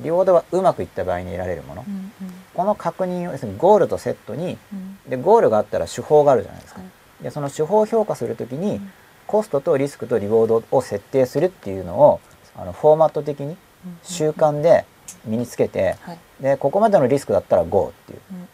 [0.00, 2.34] リウォードはうまくいった場合に得られるもの、うんうん。
[2.54, 4.98] この確認を要するにゴールとセットにうん。
[5.08, 6.80] でゴールがあったら手法があるじゃないですか。
[6.80, 7.24] はい。
[7.24, 8.92] でその手法を評価するときに、うん。
[9.26, 12.20] コストとリスクとリウォードを設定するっていうのを
[12.56, 13.56] あのフォーマット的に
[14.02, 14.84] 習慣で
[15.24, 16.18] 身につけてはい。
[16.40, 18.20] でここまでのリスクだったら GO っていう。
[18.32, 18.46] うんうん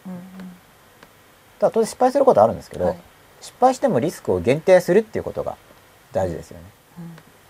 [1.59, 2.99] ただ当然失敗することあるんですけど、うんはい。
[3.41, 5.57] 失敗してもリスクを限定するっていうことが
[6.13, 6.65] 大事ですよね。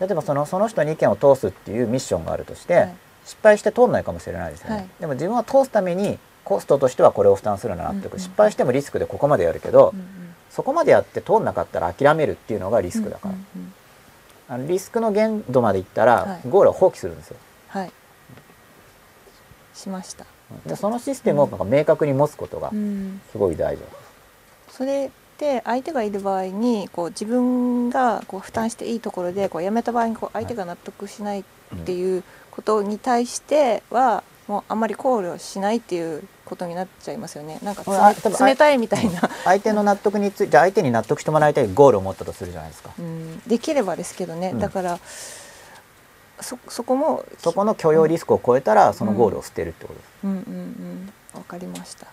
[0.01, 0.07] うん。
[0.07, 2.97] 例えばそのその人に意見を通すっていうミッションがあるとして、はい
[3.27, 4.89] 失敗して通んないかもしれないですよね、はい。
[5.01, 8.19] でも自分は通すためにコストとしてはこれを負担するなっていう、うんうん。
[8.21, 10.07] 失敗してもリスクでここまでやるけど、うんうん。
[10.49, 13.73] そこまでやって通んなかったら諦めるっていうのがリスクだから、うんうん
[14.49, 16.49] あのリスクの限度までいったら、はい。
[16.49, 17.37] ゴールを放棄するんですよ。
[17.67, 17.93] はい。
[19.75, 20.25] しました。
[20.65, 23.21] でそのシステムをなんか明確に持つことがうん。
[23.33, 23.83] すごい大事。
[23.83, 23.89] だ
[24.71, 31.45] それって相手がいる場合にこう自分がこう負担していいところでこうやめた場合にこう相手が納得しないっ
[31.85, 37.59] ていうことに対してはもうあんまり考慮しないっていうことになっちゃいますよね。
[37.63, 37.83] なんか
[38.41, 42.91] 冷たいみたいな、相手の納得について相手に納得してもらいたいゴールを持ったとするじゃないですか。
[42.97, 44.61] うん、できればですけどね、うん。
[44.61, 45.01] だから
[46.41, 51.13] そそこもそこの許容リスクを超えたらそのゴールを捨てるってことです、うんうんうん。
[51.35, 52.07] わかりました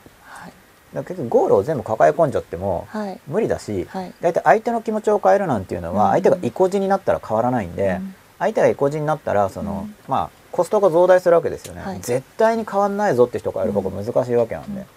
[1.02, 3.20] 結局ゴールを全部抱え込んじゃってもはい。
[3.28, 4.14] 無理だし、はい。
[4.22, 6.12] 大体相手の気持ちを変えるなんていうのはうん。
[6.12, 8.16] 相手が意固地になったら変わらないんで、うん。
[8.40, 9.96] 相手が意固地になったらその、うん。
[10.08, 12.00] まあコストが増大するわけですよね、はい。
[12.02, 14.88] 絶対に変わんないぞって人がやる方が難しいわけなんで、うん。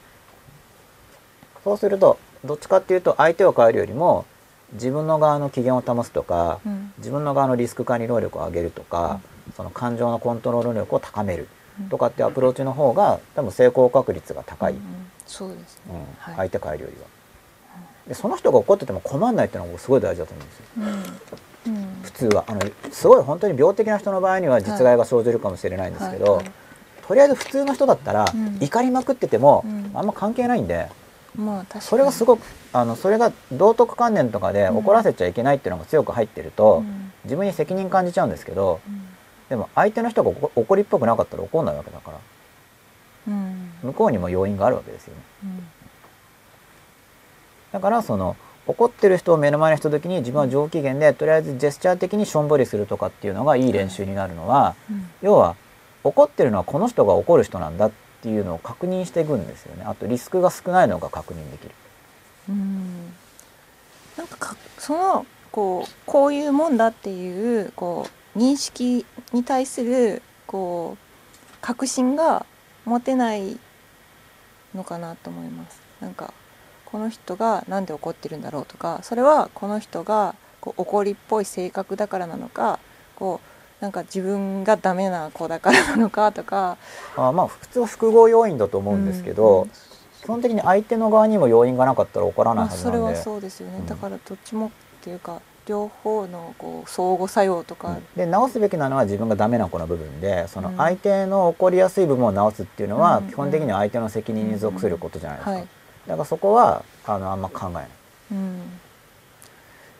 [1.64, 4.26] そうするとどっちかっていうと相手を変えるよりも
[4.74, 6.92] 自分の側の機嫌を保つとか、うん。
[6.98, 9.20] 自分の側のリスク管理能力を上げるとか、
[9.56, 11.48] その感情のコントロール能力を高める
[11.90, 14.82] とかってアプローチの方が多分成功確率が高い、うんうん。
[15.26, 15.98] そうですね、うん。
[16.18, 16.50] はい。
[16.50, 17.06] 相手変えるよりは。
[18.08, 20.64] でその人が怒ってても困んないっていうのがすごい大事だと思うんですよ。
[21.66, 21.74] うん。
[21.74, 22.02] うん。
[22.02, 22.44] 普通は。
[22.46, 22.60] あの
[22.92, 26.52] すごい本当に病的な人の場合には実害が生じるかもしれないんですけど、はいはい
[27.06, 28.58] とりあえず普通の人だったら、うん。
[28.60, 29.92] 怒りまくってても、うん。
[29.94, 30.88] あんま関係ないんで。
[31.36, 37.12] まあそれがすごくあのそれが道徳観念とかでうん怒らせちゃいけないっていうのが強く入ってると、うん。
[37.24, 39.15] 自分に責任感じちゃうんですけどうん
[39.48, 42.18] でも相手の人が怒怒りっぽくなかったら怒んないわけだから。
[43.28, 43.72] うん。
[43.82, 45.22] 向こうにも要因があるわけですよね。
[45.44, 45.68] うん。
[47.72, 55.08] だからその怒ってる人を目の前にした時に自分は上機嫌でとりあえずジェスチャー的にしょんぼりするとかっていうのがいい練習になるのは、うん。
[55.22, 55.56] 要は
[56.02, 57.90] 怒ってるのはこの人が怒る人なんだっ
[58.22, 59.84] ていうのを確認していくんですよね。
[59.84, 61.74] あとリスクが少ないのが確認できる。
[62.48, 63.14] うん。
[64.16, 72.46] なんかかそのこうこういうもんだっていうこう認識に対するこう確信が
[72.84, 73.58] 持てない
[74.74, 75.80] のかなと思います。
[76.00, 76.32] なんか
[76.84, 82.78] この人がなんで怒ってるんだろうとかそれはこの人がこう怒りっぽい性格だからなのか
[83.16, 83.40] こ
[83.80, 86.76] うなんか自分がダメな子だからなのかとか。
[87.16, 89.70] あまあ普通は複合要因だと思うんですけど、うん
[90.22, 94.70] 基本的に相手の側にも要因がなかったら怒らないまあ、それははずなんで、そうですよね、うんだからどっちもっ
[95.00, 100.76] ていうか両方のこう相互作用とか、で直すべきなのは自分がダメな子の部分でそのうん。
[100.76, 103.28] 相手の怒りやすい部分を直すっていうのはうん。
[103.28, 105.60] 基本的には相手の責任に属することじゃないですか、はい、
[106.06, 107.88] だからそこはあのあんま考えない。
[108.32, 108.58] うん、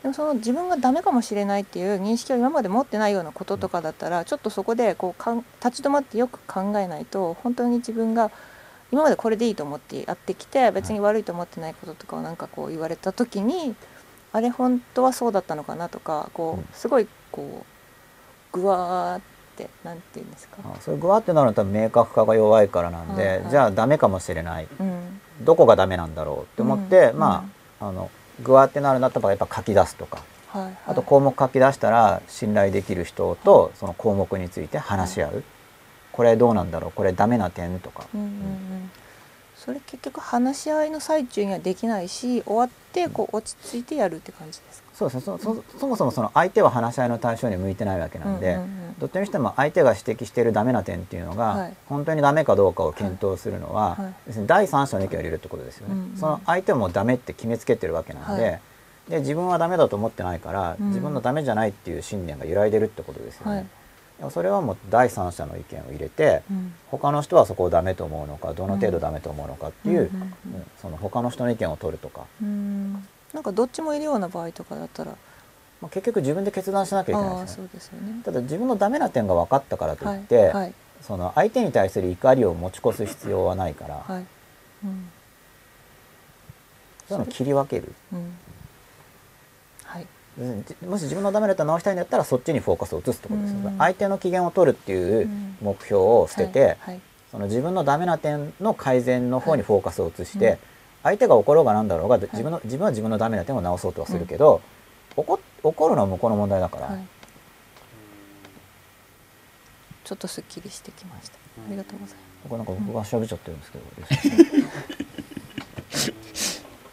[0.03, 8.31] でもその自分がダメかもしれないっていう認識を今まで持ってないようなこととかだったらちょっとそこでこうかん立ち止まってよく考えないと本当に自分が
[8.93, 13.75] 今までこれでいいと思ってやってきて別に悪いと思ってないこととかをなんかこう言われた時に
[14.33, 17.65] あれ本当はそうだったのかなとかこうすごいこ
[18.55, 19.23] うぐわーっ
[19.57, 23.51] てなんて言うんですか、あそういうグワってなるのは多分明確化が弱いからなんで、はいはい。
[23.51, 24.69] じゃあダメかもしれない。
[24.79, 25.21] うん。
[25.43, 27.19] どこがダメなんだろうって思って、うん。
[27.19, 27.49] ま
[27.81, 28.11] ああの
[28.43, 30.23] グワってなるんだったらやっぱ書き出すとか。
[30.49, 35.45] はいはい、あと項目書き出したら信頼できる人とその項目について話し合う、
[36.13, 38.91] これどうなんだろうこれダメな点とか、うんうんうん、
[39.67, 44.89] それ結局話し合いの最中にはできないし終わってこう落ち着いてやるって感じですか？
[44.95, 45.39] そうですね。
[45.39, 48.99] そそそもそもその相手は話し合いの対象に向いてないわけなんで、うんうんうん。
[49.01, 51.77] どっちにしても相手が指摘しているダメな点っていうのが、はい。
[51.87, 54.47] 本当にダメかどうかを検討するのは、はい。
[54.47, 56.17] 第三者の意見を入れるってことですよね、うんうん。
[56.17, 58.61] その相手もダメって決めつけてるわけなんで,、はい。
[59.11, 60.89] で自分はダメだと思ってないから、うん。
[60.91, 63.67] 自分のダメじゃないっていう信念が揺らいでるってことですよね、はい
[64.19, 66.75] でもそれはもう第三者の意見を入れて、うん。
[66.89, 70.35] 他の人はそこをダメと思うのかどの程度ダメと思うのかっていう、うんうん
[70.81, 72.93] その他の人の意見を取るとか、うん。
[73.35, 75.13] なんかどっちもいるような場合とかだったら
[75.81, 77.67] まあ、結局自分で決断しなきゃいけないですね。
[78.01, 78.23] ね。
[78.25, 80.75] ただ自分のダメな点が分かったからといって、はいはい。
[81.03, 84.27] その相手に対する怒りを持ち越す必要はないから、はい。
[84.85, 85.09] うん。
[87.09, 87.93] そういうのを切り分ける。
[88.13, 88.33] うん
[90.87, 93.79] もし自分のダメだったら直したいんだったらそっちにフォーカスを移すってことですよ、うん。
[93.79, 95.57] 相手の機嫌を取るっていううん。
[95.63, 97.01] 目標を捨てて、はいはい。
[97.31, 100.55] その自分のダメな点の改善の方にフォーカスを移して、はい。
[100.55, 100.59] うん
[101.07, 104.61] 相手が怒ろうがなんだろうが自分の自分は自分のダメな点を直そうとはするけど、
[105.15, 107.07] 怒怒るのは向こうの問題だから、はい。
[110.03, 111.37] ちょっとすっきりしてきました。
[111.37, 111.39] あ
[111.71, 112.27] りがとうございます。
[112.49, 113.79] これなんか僕が喋っちゃってるんですけ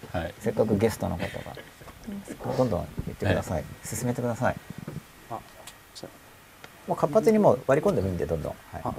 [0.06, 0.34] ど、 はい。
[0.40, 1.56] せっかくゲストの方が
[2.58, 4.56] どんどん言ってください、進めてください。
[5.30, 5.40] あ
[5.96, 6.10] じゃ
[6.88, 8.82] もう活発にもう割り込んでもいいんでどんどん、はい。
[8.84, 8.94] ああ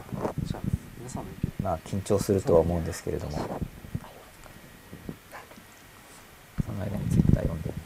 [0.45, 0.61] じゃあ
[0.99, 3.61] 皆さんの意見まあ緊張するとは思うんですけれども。
[6.65, 7.69] その間にツイッター読んで。
[7.69, 7.81] みて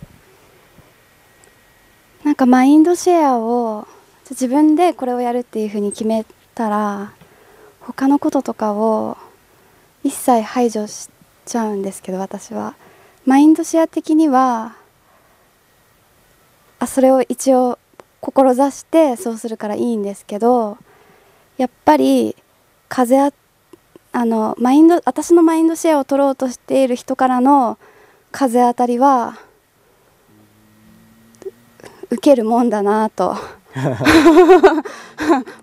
[2.25, 3.89] なんかマインドシェアを
[4.31, 7.13] 自分でこれをやるっていうふうに決めたら
[7.81, 9.17] 他のこととかを
[10.05, 11.09] 一切排除し
[11.45, 12.77] ちゃうんですけど私は。
[13.27, 14.77] マインドシェア的には
[16.79, 17.79] あそれを一応
[18.21, 20.79] 志してそうするからいいんですけど
[21.57, 22.37] やっぱり
[22.89, 23.33] 風あ
[24.13, 27.79] あのマインド私のマインドシェアを取ろうとしている人からの
[28.33, 29.39] 風当たりは
[32.11, 33.37] 受けるもんだなと。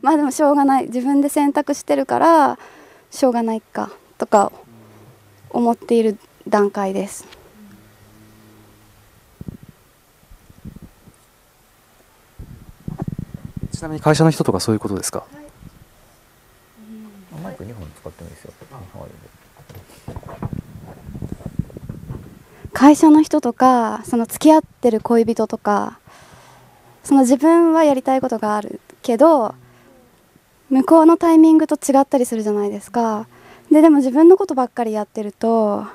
[0.01, 0.85] まあでもしょうがない。
[0.85, 2.59] 自分で選択してるから
[3.09, 4.51] しょうがないかとか
[5.49, 7.25] 思っている段階です。
[13.75, 15.23] ちなみに会社の人とかそういうことですか？
[17.43, 18.31] マイク2本使ってもい。
[18.31, 18.53] いですよ
[22.73, 25.99] 会社の人とかその付き合ってる恋人とか
[27.03, 29.55] その自分はやりたいことがあるけど
[30.69, 33.27] 向こうのタイミングと違ったりするじゃないですか。
[33.71, 35.85] ででも自分のことばっかりやってると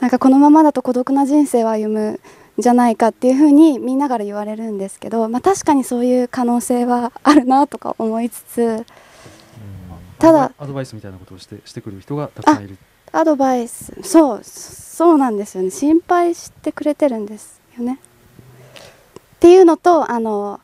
[0.00, 2.20] なんかこのままだと孤独な人生を歩むん
[2.58, 8.84] じゃないかっていうふうにみんなから言われるんですけど、まあ、確かにそういう可能性はあるなとか思いつつ
[10.18, 12.78] ただアドバイスみたいなことをしてしてくる人がたくさんいる。
[13.10, 13.92] アドバイス。
[14.04, 15.70] そうそうなんですよね。
[15.70, 17.98] 心配してくれてるんですよね。
[19.36, 20.60] っていうのとあの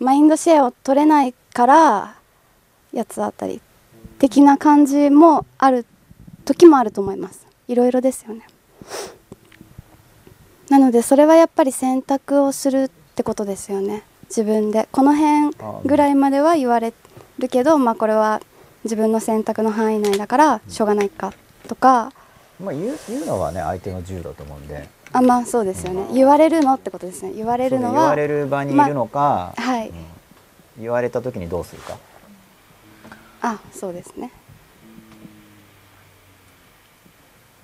[0.00, 2.16] マインドシェアを取れないから
[2.92, 3.60] 八つ当たり
[4.18, 5.86] 的な感じもある
[6.44, 7.46] 時もあると思います。
[7.68, 8.46] いろいろですよね
[10.70, 14.02] なのでそれはやっぱり選択をするってことですよね。
[14.28, 14.88] 自分で。
[14.90, 16.92] この辺ぐらいまでは言われ
[17.38, 18.40] るけどまあこれは
[18.84, 21.32] 自分の選択の範囲内だからしょうがないか
[21.68, 22.12] とか。
[22.62, 24.88] まあ言う言うのはね相手の自由だと思うんで。
[25.12, 26.06] あまあそうですよね。
[26.12, 27.32] 言われるのってことですね。
[27.32, 29.88] 言われるのは言われる場にいるのか、はい。
[29.88, 29.94] うん。
[30.80, 31.96] 言われた時にどうするか。
[33.42, 34.32] あそうですね、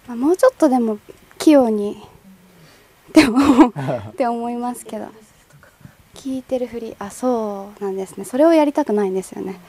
[0.06, 0.98] まあ、もうちょっとでも
[1.38, 2.00] 器用に
[3.12, 3.74] って思う。
[4.10, 5.06] って思いますけど。
[6.14, 8.24] 聞いてるふりあそうなんですね。
[8.24, 9.60] それをやりたくないんですよね。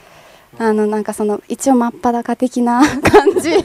[0.58, 3.56] あのなんかその一応真っ裸的な感じ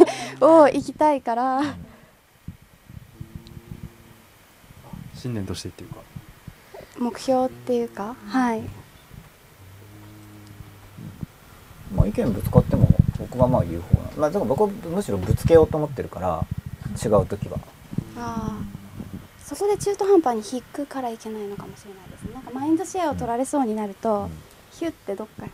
[0.41, 1.63] を行きたいから。
[5.15, 5.97] 信念としてっていうか。
[6.99, 8.17] 目標っていうか。
[8.27, 8.63] はい。
[11.95, 12.89] まあ意見ぶつかっても
[13.19, 16.45] 僕はまあ言う方なまあ僕はむしろぶつけようと思ってるから
[17.05, 17.59] 違う時は。
[18.17, 18.78] ああ
[19.49, 22.35] そこで中途半端に引くからいけないのかもしれないですね。
[22.35, 24.29] なんかマインドシェアを取られそうになると、
[24.73, 25.47] ヒュッてどっか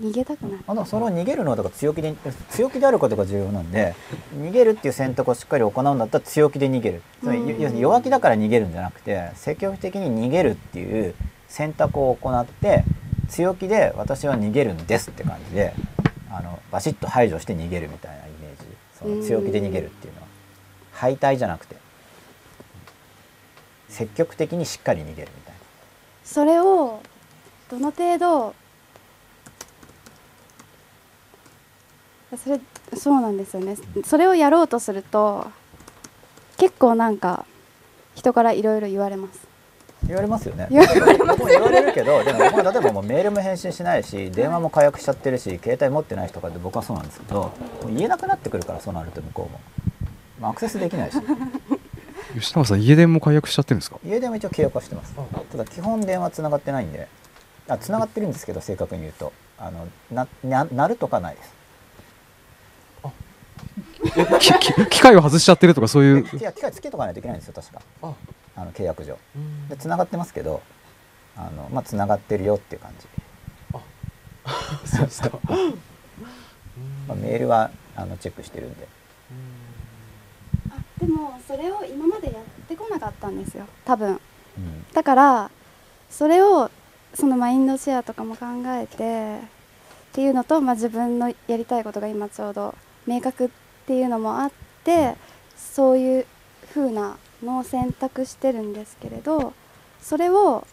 [0.00, 0.64] 逃げたくなる。
[0.66, 2.14] あのそれを逃げるのはだから強気で
[2.50, 3.94] 強気であることが重要なんで
[4.36, 7.02] 逃げるっていう選択をしっかり行うんだったら強気で逃げる。
[7.20, 7.48] つまりうん。
[7.48, 11.14] 要するに弱気だから逃げるんじゃなくて積極的に逃げるっていう
[11.48, 12.84] 選択を行って
[13.28, 15.72] 強気で私は逃げるんですって感じで
[16.30, 18.68] あのバシッと排除して逃げるみたいなイメージ。
[18.98, 20.26] その強気で逃げるっていうのは。
[20.92, 21.81] 敗退じゃなくて
[23.92, 25.60] 積極的にしっかり逃げるみたいな。
[26.24, 27.00] それを
[27.70, 28.54] どの程度
[32.42, 32.60] それ
[32.96, 33.76] そうなんですよね。
[34.04, 35.46] それをやろうとすると
[36.56, 37.44] 結構なんか
[38.14, 39.46] 人からいろいろ言われます
[40.06, 40.68] 言われますよね。
[40.70, 47.52] 言われるけどでも僕は例えばもうメールも返信しないし電話も解約しちゃってるし携帯持ってない人とかって僕はそうなんですけど
[47.88, 49.60] 言えなくなってくるからそうなると向こうも、
[50.40, 51.18] まあ、アクセスできないし
[52.34, 53.98] 吉永さん家電も解約しちゃってるんですか？
[54.04, 55.14] 家電は一応契約はしてます。
[55.50, 57.08] ただ基本電話つながってないんで。
[57.68, 59.32] あつながってるんですけど正確に言うと。
[59.58, 61.54] あのなな鳴るとかないです。
[64.40, 66.26] きき機械を外しちゃってるとかそういう？
[66.36, 67.80] いや機械つけとかないといけないんですよ確か。
[68.56, 68.64] あ。
[68.64, 69.16] の契約上。
[69.68, 70.60] でつながってますけど
[71.36, 73.06] あのまあつながってるよっていう感じ。
[74.96, 75.30] そうですか。
[77.06, 78.86] まあ、メールはあのチェックしてるんで。
[78.86, 79.01] あ
[81.02, 83.66] でもそれを今までやってこなかったんですよ。
[83.84, 84.12] 多分。
[84.12, 84.86] うん。
[84.92, 85.50] だから
[86.08, 86.70] それを
[87.12, 92.76] そのマインドシェアとかも考えてっていうのと、まあ、自分のやりたいことが今ちょうど
[93.06, 93.48] 明確っ
[93.86, 94.52] ていうのもあっ
[94.84, 95.16] て
[95.56, 96.26] そういう
[96.72, 99.52] 風なのを選択してるんですけれど
[100.00, 100.66] それを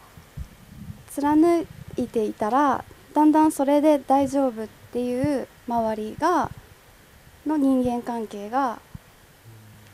[1.10, 1.66] 貫
[1.98, 6.52] いていたらだんだんそれで大丈夫っていう周りが
[7.48, 8.80] の人間関係が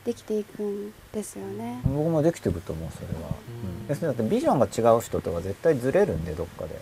[0.05, 1.81] できていくんですよね。
[1.83, 6.79] 僕もできてると思うそれは、うん、要するにだってビジョンが違う人とは絶対ずれるんでどっかで、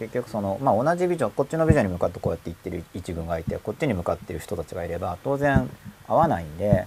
[0.00, 5.70] 結局そのまあ同じビジョンこっちのビジョンに向かってこうやって行ってる一軍がいてこっちに向かってる人たちがいれば当然
[6.08, 6.86] 合わないんで、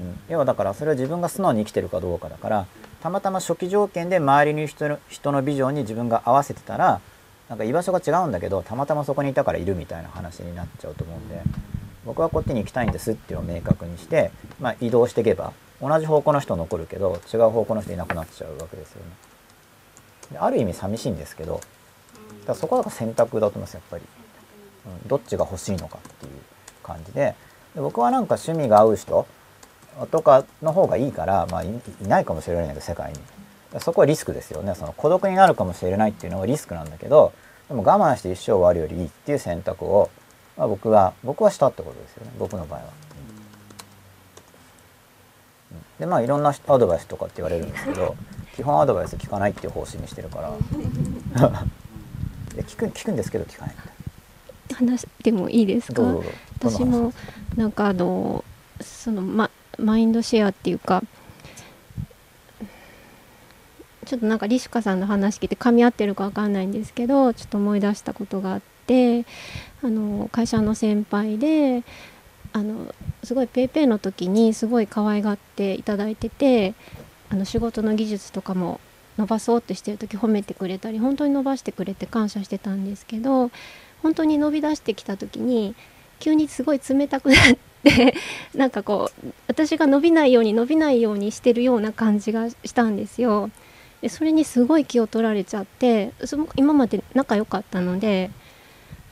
[0.00, 2.66] うん、要はだからそれは自分が素直に生きてるかどうかだから
[3.00, 7.00] たまたま初期条件で周りに人の人のビジョンに自分が合わせてたら
[7.48, 11.42] なんか居場所が違うんだけどたまたまそこにいたからいるみたいな話になっちゃうと思うんで
[12.04, 14.30] 僕はこっちに行きたいんですっていうのを明確にして、
[14.60, 19.10] まあ、移動していけば同じ方向の人残るけど違う方向の人いなくなっちゃうわけですよね。
[20.32, 21.60] である意味寂しいんですけど
[22.46, 24.04] だそこが選択だと思いますやっぱり、
[24.86, 26.32] うん、どっちが欲しいのかっていう
[26.82, 27.34] 感じで。
[27.74, 29.26] で僕はなんか趣味が合う人
[30.10, 33.20] とかの方がいいから、まあ、いいないかもしれないけど世界に。
[33.78, 34.74] そこはリスクですよね。
[34.74, 37.32] その孤独になるかもしれないっていうのはリスクなんだけど
[37.68, 40.10] でも我慢して一生終わるよりいいっていう選択を、
[40.56, 42.32] まあ、僕は僕はしたってことですよね。
[42.38, 42.86] 僕の場合は。
[45.72, 45.80] うん。
[46.00, 48.16] でまあいろんなアドバイスとかって言われるんですけど
[48.56, 50.52] 基本アドバイス聞かないっていう方針にしてるから。
[52.62, 53.74] 聞く聞くんですけど聞かない。
[54.74, 56.02] 話してもいいですか？
[56.62, 57.12] 私も
[57.56, 58.44] なんかあの
[58.80, 61.02] そのママインドシェアっていうか
[64.06, 68.60] ちょっとなんかリシュカさんの話聞いて噛み合ってるかわかんないんですけどちょっと思い出したことがあっ
[68.90, 69.24] て
[69.84, 71.84] あの会社の先輩で
[72.52, 76.74] あのすごい PayPay の時にすごい可愛がっていただいてて
[77.28, 78.80] あの仕事の技術とかも
[79.16, 83.52] 伸ばそうってしてる時褒めてくれたり本当に伸ばしてくれて感謝してたんですけど
[84.02, 85.76] 本当に伸び出してきた時に
[86.18, 87.38] 急にすごい冷たくなっ
[87.84, 88.14] て
[88.54, 93.50] なんかこう私が伸びないように伸びないようにしてるような感じがしたんですよ。
[94.02, 98.30] でそれにすごい気を取られちゃってその今まで仲良かったので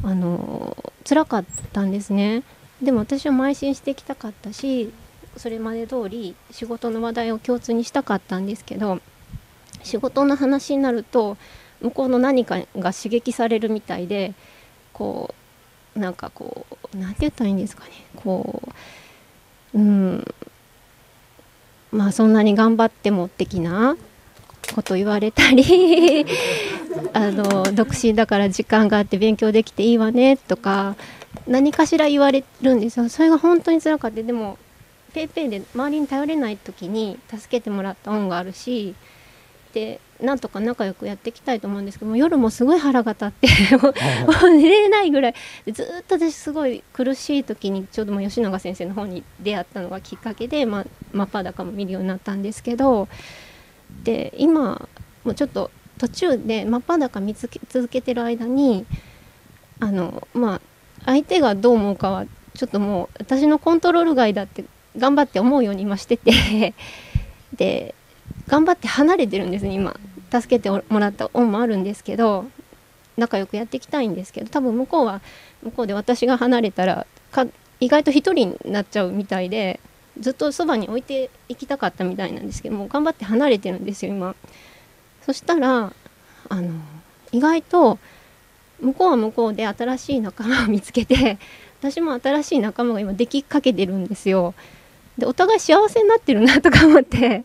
[0.02, 2.42] あの辛かったんですね。
[2.82, 4.92] でも私は邁進してきたかったし
[5.36, 9.00] それまで通り仕事の話題を共通にしたかったんですけど
[9.82, 11.36] 仕事の話になると
[11.80, 14.34] 向こうの何かが刺激されるみたいで
[14.92, 15.34] こ
[15.96, 18.62] うなんかこうなんて言ったらいいんですかねこ
[19.74, 20.34] ううん
[21.90, 23.96] まあそんなに頑張っても的な
[24.74, 26.26] こと言われたり
[27.12, 30.96] あの独身だから時間があって勉強できていいわねとか
[31.46, 33.08] 何かしら言われるんですよ。
[33.08, 34.22] それが本当に辛かった。
[34.22, 34.58] でも
[35.14, 38.94] PayPay で周りに頼れない時に助けてもらった恩があるし
[39.72, 43.48] でなんとか仲良くやっていきたいと思うんですけども夜もすごい腹が立って
[43.78, 43.92] も
[44.44, 45.34] う寝れないぐらい。
[45.64, 53.08] でずっと私すごい苦しい時にちょうどもう吉永先生の方に出会ったのがきっかけで、まあ、真っ裸も見るようになったんですけど
[54.04, 54.88] で今
[55.24, 58.86] もうちょっと途中で真っ裸見つけ続けてる間に
[59.80, 60.60] あのまあ
[61.04, 64.64] 相手がどう思うかはちょっともう私のコントロール外だって
[64.96, 66.74] 頑張って思うように今してて
[67.54, 67.94] で
[68.46, 69.98] 頑張って離れてるんです今。
[70.30, 72.46] 助けてもらった恩もあるんですけど
[73.16, 75.20] 仲良くやっていきたいんですけど多分向こうは
[75.62, 77.06] 向こうで私が離れたら
[77.80, 79.80] 意外と一人になっちゃうみたいで
[80.20, 84.34] ずっとそばに置いていきたかったみたいなんですけども頑張って離れてるんですよ今。
[85.24, 85.92] そしたら
[86.48, 86.72] あの
[87.32, 87.98] 意外と
[88.80, 91.38] 向こうは向こうで新しい仲間を見つけて
[91.80, 94.54] 私も新しい仲間が今できかけてるんですよ。
[95.16, 97.44] でお互い幸せになってるなとか思って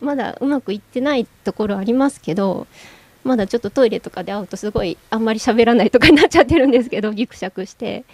[0.00, 2.66] まだうまくいってないところありますけど
[3.22, 8.04] まだちょっとトイレとかで会うとすごいあんまり喋らないとかになっちゃってるんですけどギクシャクして。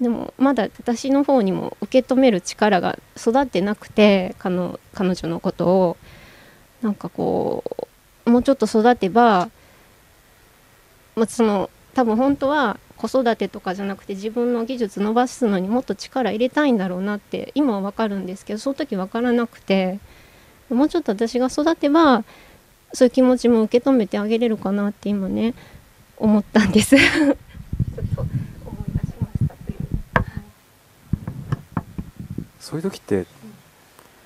[0.00, 5.96] でもまだ私の方にも受け止める力が育ってなくて彼女のことを
[6.82, 7.64] なんかこ
[8.24, 9.50] うもうちょっと育てば、
[11.16, 19.98] まあ、その多分本当は子育てとかじゃなくて自分の技術伸ばすのにもっと力入れたいんだろうなって今は分かるんですけどその時分からなくて
[20.68, 22.24] もうちょっと私が育てば
[22.92, 25.54] そういう気持ちも受け止めてあげれるかなって今ね
[26.16, 26.96] 思ったんです。
[26.96, 27.06] ちょっ
[28.14, 28.28] と思
[28.86, 29.78] い出しましたという
[32.70, 33.26] そういう時って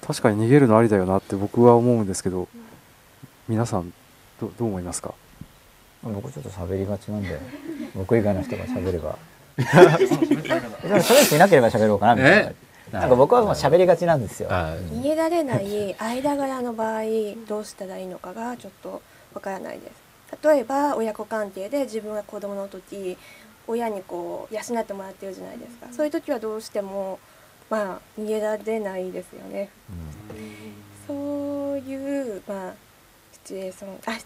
[0.07, 2.47] 確かに逃げるのありだよなって僕は思うんですけど
[3.49, 3.93] 皆さん
[4.41, 5.15] どどう思いますか？
[6.03, 7.39] 僕ちょっと喋りがちなんで
[7.97, 9.17] 僕以外の人が喋れば。
[9.57, 12.51] でもそれ人いなければ喋ろうかなみたいな。
[12.51, 12.55] え？
[12.93, 14.49] なんか僕はもう喋りがちなんですよ。
[14.51, 17.03] あ逃げられない間柄の場合
[17.49, 19.01] どうしたらいいのかがちょっと
[19.33, 19.93] わからないです。
[20.47, 23.17] 例えば親子関係で自分が子供の時
[23.67, 25.87] 親にこう養ってもらってるじゃないですか。
[25.93, 27.19] そういう時はどうしても
[27.71, 29.69] まあ逃げられないですよね。
[31.07, 32.75] そういうまあ
[33.33, 34.19] シチュエーションあ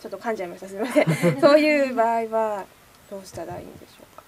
[0.00, 0.68] ちょっと噛んじゃいました。
[0.68, 1.06] すみません。
[1.40, 2.64] そういう場合は
[3.10, 4.22] どうしたらいいんでしょうか？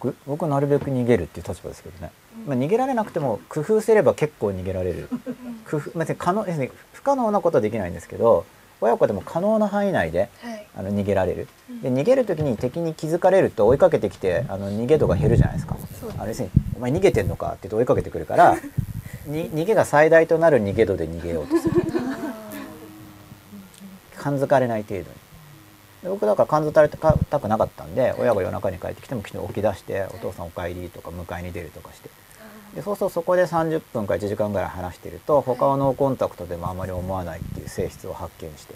[0.00, 2.10] 僕僕はなるべく逃げるっていう立場ですけどね、
[2.46, 5.08] まあ、逃げられなくても工夫すれば結構逃げられる。
[5.70, 6.44] 工夫別に可能
[6.92, 8.44] 不可能なことはできないんですけど
[8.82, 10.66] 親子でも可能な範囲内ではい。
[10.76, 11.48] あの逃げられる。
[11.82, 15.76] で逃げる時に敵に気づかれると追いかけてきてあの逃げ度が減るじゃないですか。
[16.18, 16.40] あれです。
[16.42, 18.56] ねお前逃げてんのかって言って追いかけてくるから
[19.26, 21.74] に逃げが最大となる逃げ度で逃げようとする。
[24.16, 25.06] 感づかれない程度に。
[26.02, 26.98] で僕だから感づかれた
[27.38, 32.10] くなかったんで親が夜中に帰ってきても昨日起き出して「お父さんお帰り」とか迎えに出るとかして
[32.74, 38.74] でそうするとそこで30分か1時間ぐらい話してると他のノーコンタクトでもあまり思わないっていう性質を発見して。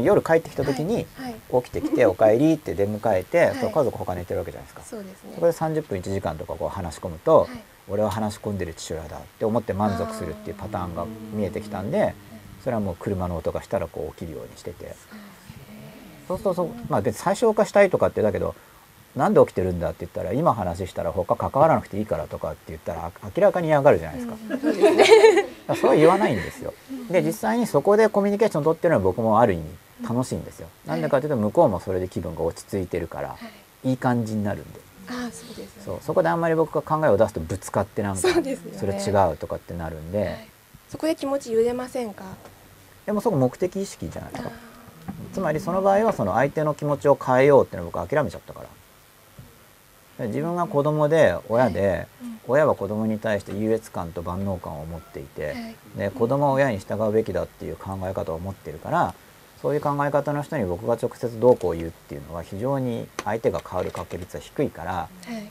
[0.00, 3.56] 夜帰ってきた時にはい起きてきて「お帰り」って出迎えて、はい。
[3.56, 4.82] 家族他寝てるわけじゃないですか。
[4.82, 5.32] そうですね。
[5.34, 7.48] そこで30分1時間とかこう話し込むと、はい。
[7.88, 12.14] 俺は話し込んでる父親だって思って満足するっていうパターンが見えてきたんで
[12.62, 14.96] それはもう車の音がしたらこう起きるようにしてて。
[16.26, 16.68] そうするとそう。
[16.88, 18.54] まあ別に最小化したいとかってだけど
[19.16, 24.36] なんで起きてるんだって言ったら今話したら他関わらなくていいからとかって言ったらあ明らかに嫌がるじゃないですか。
[24.48, 24.64] だか
[25.68, 26.74] らそれは言わないんですよ。
[27.10, 29.64] で実際にそこでコミュニケーションを取ってるのは僕もある意味
[30.08, 30.68] 楽しいんですよ。
[30.86, 33.36] なんでかというと向こうもそれで気分が落ち着いてるから
[33.84, 33.92] い。
[33.92, 34.80] い感じになるんで。
[35.08, 35.98] ああそうですそう。
[36.00, 38.40] そこであんまり僕が考えを出すとぶつかってなんかそそ
[38.86, 40.48] れ違うとかってなるんで、はい。
[40.88, 42.24] そこで気持ち揺れませんか？
[43.06, 44.50] でもそこ目的意識じゃないですか。
[45.34, 48.66] つまりその場合はその相手の気持ちを変えようっていうのを僕諦めちゃったから。
[48.66, 48.72] で
[50.18, 52.06] 自分が子供で親で、
[52.46, 55.76] 親は子供に対して優越感と万能感を持っていて、はい。
[55.98, 59.14] で子供は親に従うべきだっていう考え方を持ってるから
[59.62, 65.08] そういう考え方の人に僕が直接どうこう言うっていうのは非常に相手が変わる確率は低いからは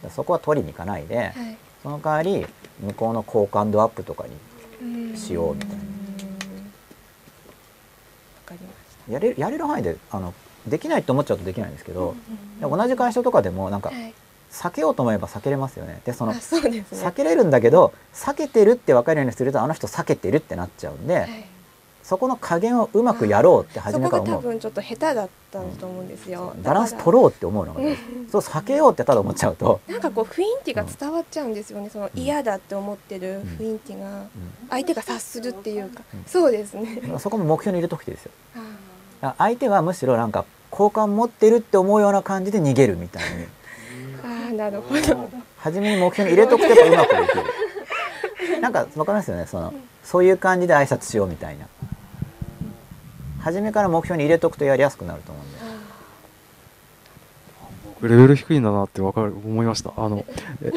[0.07, 0.11] い。
[0.11, 1.33] そこは取りに行かないで、はい。
[1.81, 2.45] その代わり
[2.79, 4.25] 向こうの好感度アップとか
[4.81, 5.75] にしようみたいな。
[9.09, 10.33] やれるやれる範囲であの
[10.65, 12.15] できないと思っちゃうとできないんですけど、
[12.61, 14.13] で同じ会社とかでもなんかはい
[14.53, 16.01] 避けようと思えば避けれますよね。
[16.05, 16.39] でそのね。
[16.39, 21.45] 避けれるんだけど避けてるって分かるようにするとあの人避けてるってなっちゃうんで、はい。
[22.03, 24.35] そこの加減をうまくやろうって初めから思う。
[24.35, 27.95] そこが多分ちょっと下手だったと思うんですよ、バランス取ろうって思うのがね
[28.29, 34.25] そう避けようってただ思っちゃうと、なんかこう雰囲気が伝わっちゃうんですよねその嫌だって思ってる雰囲気が。
[34.69, 36.99] 相手が察するっていうか、そうですね。
[37.09, 37.19] うん。
[37.19, 38.31] そこも目標に入れとくてですよ。
[39.37, 43.45] 相手はむしろなんか好感持ってるって思うような感じで逃げるみたいに
[44.57, 45.29] なるほど。
[45.57, 47.37] 初めに目標に入れとくとやっぱうまくでき
[48.51, 48.61] る。
[48.61, 49.45] なんかわかりますよね？
[49.45, 49.73] その
[50.03, 51.67] そういう感じで挨拶しようみたいな。
[53.39, 55.63] 初めから目標に入れとくとやりやすくなると思うんで。
[58.03, 59.93] レベル低いんだなってわかる思いました。
[59.95, 60.25] あの
[60.61, 60.71] え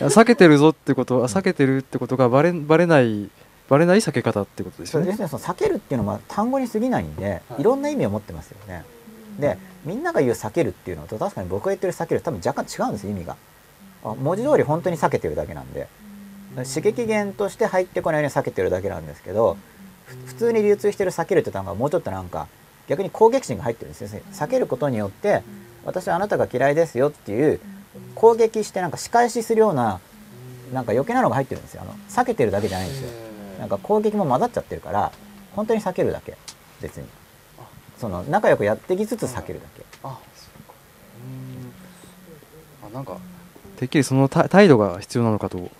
[0.00, 3.28] え避けてるぞってことは避けてるってことがバレバレない
[3.68, 5.04] バレない避け方ってことですよね？
[5.04, 5.28] それですね。
[5.28, 8.84] その避けるっていうのは単語に過ぎないんでいろんな意味を持ってますよね。
[9.38, 13.36] でみんなが言う避けるっていうのと確かに僕が言ってる避ける多分若干違うんですよ意味が。
[14.04, 15.88] あ文字通り本当に避けてるだけなんで。
[16.56, 19.56] 刺激源として入ってこないように避けてるだけなんですけど
[20.04, 22.46] ふ普通に流通してる避けるって単語はもうちょっとなんか
[22.88, 24.08] 逆に攻撃心が入ってるんですよ。
[24.08, 25.42] ね避けることによって
[25.84, 27.60] 私はあなたが嫌いですよっていう
[28.14, 30.00] 攻撃してなんか仕返しするような
[30.72, 31.82] なんか余計なのが入ってるんですよ。
[31.82, 33.10] あの避けてるだけじゃないんですよ。
[33.58, 35.12] なんか攻撃も混ざっちゃってるから
[35.56, 36.36] 本当に避けるだけ
[36.80, 37.06] 別に
[38.02, 39.84] その仲良くやってきつつ避けるだけ。
[40.02, 40.74] あそうか。
[42.82, 42.90] うん。
[42.90, 43.16] あなんか
[43.76, 45.70] てっきりそのた態度が必要なのかと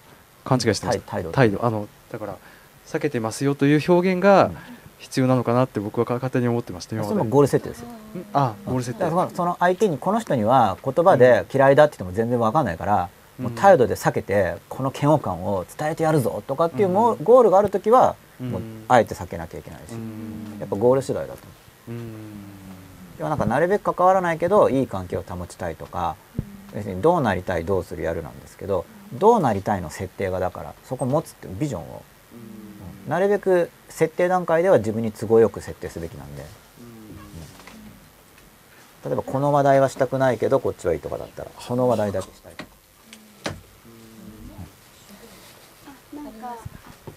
[0.44, 1.10] 勘違いしてました。
[1.10, 1.66] 態態度。
[1.66, 2.36] あのだから
[2.86, 4.52] 避けてますよという表現が
[5.00, 7.88] 必要なのかなって僕は勝手に思ってました今それもゴール設定ですよ。
[7.88, 7.92] ん。
[8.32, 9.02] あゴール設定。
[9.02, 20.58] だからその相手にこの人には言葉で嫌いだって言っても全然わかんないから、もう態度で避けてこの嫌悪感を伝えてやるぞとかっていうも、ゴールがある時はもううんあえて避けなきゃいけないし、うん。
[20.60, 21.46] やっぱゴール次第だと思う。
[21.56, 26.16] うんでもなんかなるべく関わらないけどいい関係を保ちたいとか、
[26.74, 32.02] 別にどうなりたいどうするやるなんですけどどうなりたいの設定がだからそこ持つっていうビジョンを、
[33.08, 36.44] なるべく設定段階では自分に都合よく設定すべきなんで、
[39.04, 42.54] 例えばこの話題はしたくないけどこっちはいいとかだったらその話題だけしたい。
[42.54, 42.70] とか
[46.14, 46.56] なんか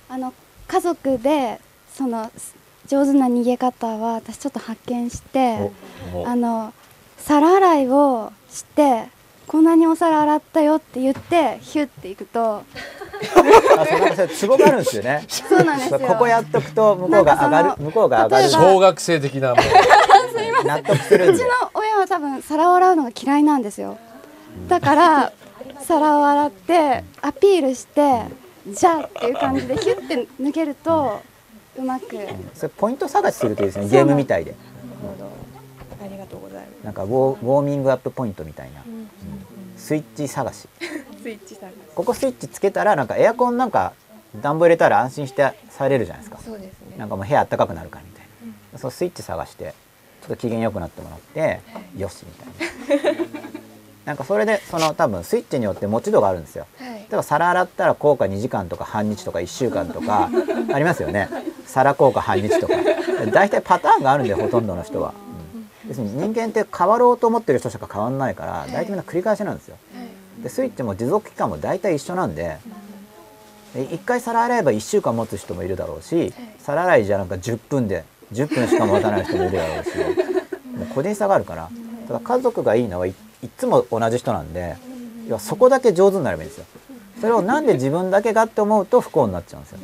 [0.10, 0.34] あの
[0.68, 1.62] 家族で
[1.94, 2.32] その
[2.88, 5.72] 上手な逃げ方は私ちょっと発見して
[6.14, 6.74] おあの
[7.18, 9.08] 皿洗いをして
[9.48, 12.64] こんなにお皿洗ったよって言ってヒュッていくと。
[14.36, 15.24] ツボがあるんですよね。
[15.30, 16.00] そうなんですよ。
[16.00, 18.50] ここやっとくと向こうが上がる向こうが上がる。
[18.50, 23.98] 小学生的なもう 納得するうちの親は多分皿を洗うのが嫌いなんですよ。
[24.68, 25.32] だから
[25.82, 28.24] 皿を洗ってアピールして
[28.68, 31.22] じゃあっていう感じでヒュッて抜けると
[31.78, 32.06] うまく。
[32.54, 33.88] それポイント探しするとですね。
[33.90, 34.52] ゲームみたいで。
[34.52, 34.64] なる
[35.02, 36.06] ほど。
[36.06, 39.10] ありがとうございまなんかウォーウォーミングアップポイントみたいな、す、うん。
[39.78, 40.68] スイッチ探し。
[41.22, 41.76] スイッチ探し。
[41.96, 43.94] ここスイッチつけたらなんかエアコンなんか
[44.42, 46.40] 暖房入れたら安心してされるじゃないですか。
[46.44, 46.98] そうですね。
[46.98, 48.26] なんかもう部屋暖かくなるからみたい
[48.74, 49.74] な、そのスイッチ探して
[50.22, 51.62] ちょっと機嫌良くなってもらって、
[51.98, 53.26] よしみたいな。
[54.06, 56.68] なんかそれでその多分スイッチによって持ち度があるんですよ。
[56.78, 56.90] はい。
[56.90, 60.30] 例えば皿洗ったら効果2時間とか半日とか1週間とか
[60.74, 61.30] ありますよね
[61.76, 62.74] 皿効果半日とか。
[63.34, 65.14] 大体パターンがあるんでほとんどの人は、
[65.84, 69.78] うん、別に人間って変わろうと思ってる人しか変わんないから大体みんな繰り返しなんですよ。
[70.44, 72.58] でスイッチも持続期間も大体一緒なんで
[73.74, 78.04] で1回皿洗えば1週間持つ人もいるだろうし皿洗いじゃなんか10分で
[78.34, 79.90] 10分しか持たない人もいるだろうし
[80.78, 81.70] もう個人差があるから。
[82.08, 84.76] ただ家族がいいのはいいっつも同じ人なんで
[85.28, 86.66] 要はそこだけ上手になればいいんですよ。
[87.20, 89.80] それをなんで自分だけがって思うと不幸になっちゃうんですよ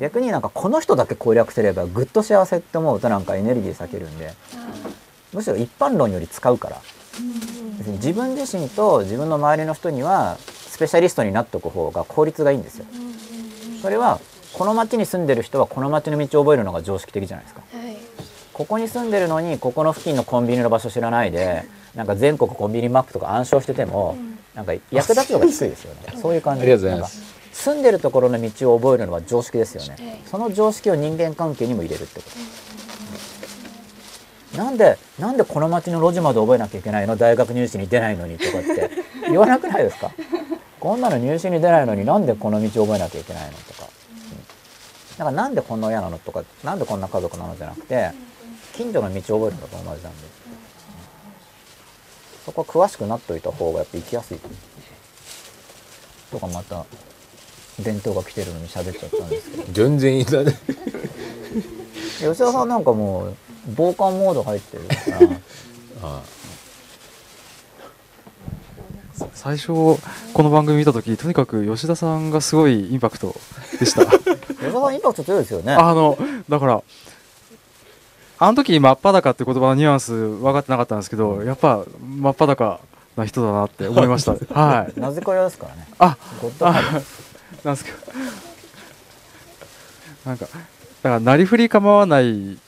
[0.00, 4.32] 逆になんかこの人だけ攻略すればぐっと幸せって思うとなんかエネルギー避けるんで
[5.32, 6.80] むしろ一般論より使うから。
[7.78, 12.86] 別に自分自身と自分の周りの人にはスペシャリストになっておく方が効率がいいんですよ。
[13.82, 14.20] それは
[14.52, 17.62] この町に住んでる人はこの町の道を覚えるのが常識的じゃないですか。
[17.72, 17.96] はい。
[18.52, 21.64] ここに住んでるのにここの付近のコンビニの場所知らないで
[21.94, 24.16] なんか全国コンビニマップとか暗唱してても
[24.54, 26.20] なんか役立つのが低いですよね。
[26.20, 26.62] そういう感じ。
[26.62, 29.90] ありがとうございます住んでるところの道を覚えるのは常識ですよね。
[29.90, 32.28] はいその常識を人間関係にも入れるってこ
[34.52, 34.58] と。
[34.58, 37.16] なんでなんでこの町の路地まで覚えなきゃいけないの？
[37.16, 38.90] 大学入試に出ないのにとかって
[39.30, 40.10] 言わなくないですか？
[40.80, 43.88] こんなの入試に出ないのになんでこの道覚えなきゃいけないのとか、
[45.12, 48.10] うん、だからなんでこんな親なのとかなんでこんな家族なのじゃなくて
[48.74, 50.10] 近所の道を覚えるのと同じなんで、うん
[52.44, 54.38] そこは詳しくなっといた方がやっぱ生きやすい。
[56.30, 56.84] とかまた
[57.80, 59.64] 伝統が来てるのに喋っちゃったんですけど。
[59.72, 60.58] 全然いいんだね
[62.18, 63.36] 吉田さんなんかもう
[63.76, 65.40] 防寒モード入ってるから。
[66.02, 66.22] あ
[69.32, 69.98] 最初こ
[70.36, 73.34] の番組見た時とにかく吉田さんがすごいインパクト
[73.78, 74.04] でした。
[74.06, 75.72] 吉田さんインパクト強いですよね。
[75.78, 76.18] あの
[76.48, 76.82] だから
[78.38, 82.80] あの時真っ裸って言葉のニュアンス分かってなかったんですけどやっぱ真っ裸
[83.16, 84.32] な人だなって思いました。
[84.52, 85.00] はい。
[85.00, 85.86] なぜか屋ですからね。
[85.98, 87.00] あゴッドハード
[87.64, 87.98] なんですけど
[90.26, 90.58] なんかだか
[91.02, 92.58] らなりふり構わない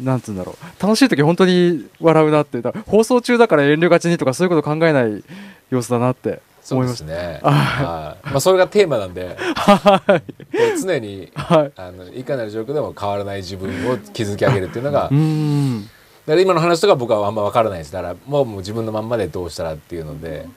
[0.00, 0.82] なんつうんだろう。
[0.82, 2.60] 楽しい時本当に笑うなって。
[2.86, 5.22] 放送中だから遠慮がちにとかそういうこと考えない
[5.70, 7.04] 様子だなってそう思いました。
[7.06, 7.40] ですね。
[7.42, 10.80] あはいまあそれがテーマなんで、はい。
[10.80, 15.82] 常にはいあのいかなる状況でも変わらない自分を築き上げるっていうのが、うーん。
[15.82, 17.92] だから今の話とか僕はあんま分からないです。
[17.92, 20.48] だからもうもう自分のまんまでどうしたらっていうので、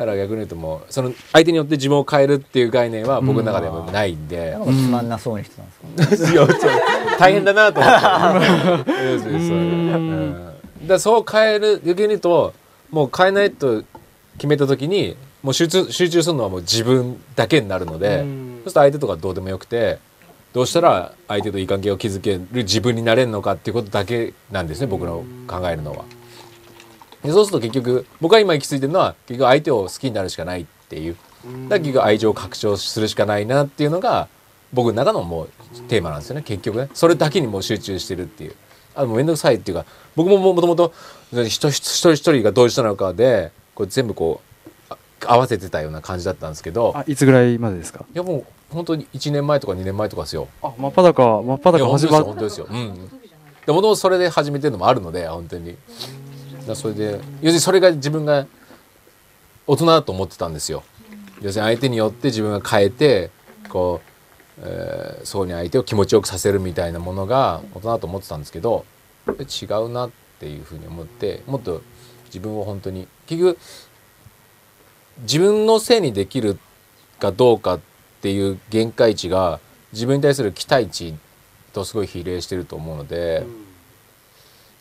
[0.00, 4.52] だから逆に言うともうその相手によって自分を変えるっていう概念は僕の中ではないんで。
[4.52, 5.08] なん、かつまん。
[5.10, 5.94] なそうにしてたん。
[5.94, 6.56] ですか、いやちょ
[7.18, 8.84] 大変だなと思っ
[10.88, 10.98] て。
[10.98, 11.82] そう変える。
[11.84, 12.54] 逆に言うと
[12.90, 13.84] もう変えないと
[14.38, 19.98] 決めた時にもう集中集中するのはもう自分だけになるので、そうすると相手とかどうでもよくて
[20.54, 26.06] どうしたら相手といい関係を築ける自分になれるのかっていうことだけなんですね僕の考えるのは。
[27.22, 34.28] でそうすると結局僕が今行き着いてるのは結局相手を好きになるしかないっていうだから結局愛情を拡張するしかないなっていうのが
[34.72, 35.48] 僕の中のもう
[35.88, 38.54] テーマなんですよね結局ねそれだけにもう集中してるっていう
[38.94, 39.84] あもう面倒くさいっていうか
[40.16, 40.92] 僕ももともと
[41.30, 44.40] 人一人一人がどういう人なのかでこう全部こ
[44.90, 44.96] うあ
[45.34, 48.04] 合わせてたような感じだったんですけどあいつぐらいまでですか？
[48.12, 50.48] いやもう本当に1年前とか2年前とかですよ。
[50.62, 52.66] あ真っ裸真っ裸本当ですよ始まっ本当ですよ。
[52.70, 52.94] うん。
[52.96, 53.10] でも
[53.66, 55.76] ともとそれで始めてるのもあるので本当に。
[56.70, 58.46] だそれで要するにそれが自分が
[59.66, 60.82] 大人だと思ってたんですよ。
[61.40, 63.30] 要するに相手によって自分が変えて
[63.68, 64.00] こ
[64.58, 68.84] う、えーそこに相手を気持ちよくさせるみたいなものが大人だと思ってたんですけど
[69.28, 71.82] 違うなっていうふうに思ってもっと
[72.26, 73.58] 自分を本当に結局
[75.22, 76.58] 自分のせいにできる
[77.18, 77.80] かどうかっ
[78.22, 79.60] ていう限界値が
[79.92, 81.14] 自分に対する期待値
[81.72, 83.44] とすごい比例してると思うので、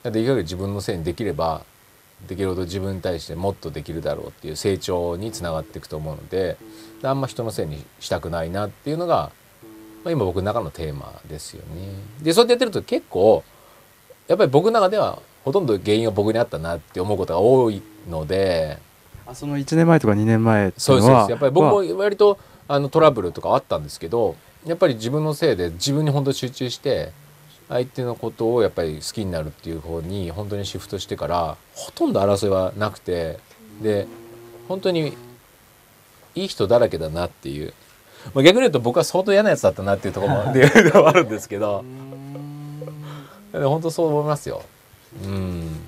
[0.04, 1.64] できるだけ自分のせいにできれば
[2.28, 6.58] できるほど自分に対してもっとできるだろうっていう成長につながっていくと思うので
[7.02, 9.32] であんま人のせいにしたくないなっていうのが、
[10.04, 11.94] まあ、今僕の中のテーマですよね。
[12.22, 13.44] でそうやってやってると結構
[14.28, 18.78] やっぱり僕の中ではほとんど原因は僕にあったなって思うことが多いので。
[19.26, 27.12] あその1年前とか2年前っていそうですそうですやっぱり僕はも割とあのトラブルとかあったんですけどやっぱり自分のせいで自分に本当に集中して
[27.70, 33.40] 相手のことをやっぱり好きになるっていう方に本当にシフトしてからほとんど争いはなくて
[33.82, 34.08] で
[34.68, 35.14] 本当に
[36.36, 37.74] いい人だらけだなっていう。
[38.34, 40.42] まあ、逆に言うと僕は相当嫌なやつだったなっていうところも
[41.08, 41.86] あるんですけど。
[43.52, 44.64] で本当そう思いますよ。
[45.24, 45.80] うん、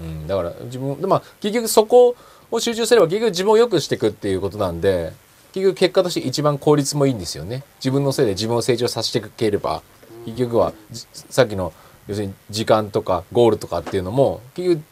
[0.00, 2.16] うん、だから自分でまあ結局そこ
[2.50, 5.12] を集中すれば結局自分を良くしていくっていうことなんで
[5.52, 7.64] 結局結果として一番効率もいいんですよね。
[7.80, 9.82] 自分のせいで自分を成長させていければ
[10.30, 11.72] 結局はじさっきの
[12.06, 14.82] 要するに時間とかゴールとかっていうのも結局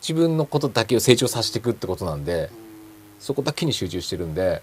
[0.00, 2.50] 自分のことだけを成長させていくってことなんで
[3.18, 4.62] そこだけに集中してるんで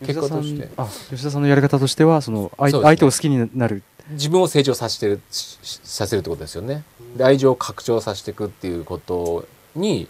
[0.00, 6.82] 結果としてあ吉田さんのやり方としてはその相ね相手を好きになる自分を成長させてるしさせるってことですよね。
[7.16, 10.08] で愛情を拡張させていくっていうことに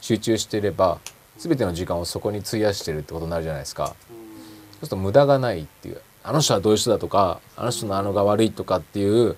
[0.00, 1.00] 集中していれば
[1.38, 3.88] 全ての時間をそこに費やしてるってことになるじゃないですか。
[3.88, 9.36] そうすると無駄がないっていうあの人はどういう人だとかあの人のあのが悪いとかっていう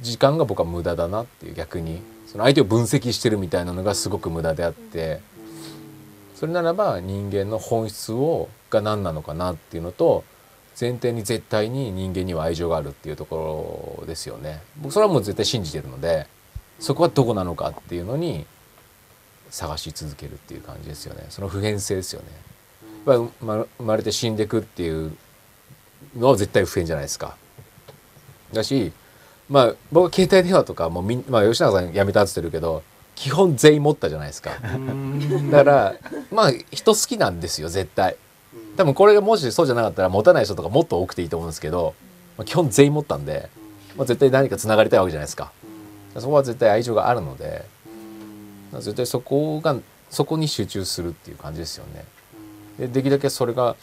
[0.00, 2.00] 時間が僕は無駄だなっていう逆に。
[2.32, 5.20] その相手を分析してるみたいなのがすごく無駄であって。
[6.34, 10.24] それならば人間の本質をが何なのかなっていうのと
[10.80, 14.62] 前提に絶対に人間には愛情があるっていうところですよね。
[14.78, 16.26] 僕それはもう絶対信じてるので
[16.80, 18.46] そこはどこなのかっていうのに
[19.50, 21.26] 探し続けるっていう感じですよね。
[21.28, 22.28] その普遍性ですよね。
[23.06, 25.16] やっぱ生ま生まれて死んでくっていう
[26.16, 27.36] のは絶対普遍じゃないですか。
[28.52, 28.92] だし
[29.48, 32.82] まあ僕は携帯電話とかもみんまあ吉永さん辞めたって言ってるけど
[33.14, 34.50] 基本全員持ったじゃないですか。
[35.50, 35.94] だから
[36.30, 38.16] まあ人好きなんですよ絶対。
[38.76, 41.94] 多分これがもしそうじゃなかったら持たない人とかもっと多くていいと思うんですけど、
[42.38, 43.50] まあ、基本全員持ったんで、
[43.96, 45.52] まあ、絶対何かつながりたいわけじゃないですか。
[46.18, 47.64] そこは絶対愛情があるので
[48.74, 49.76] 絶対そこが
[50.10, 52.04] そこに集中するっていう感じですよね。
[52.78, 53.76] でできるだけそれが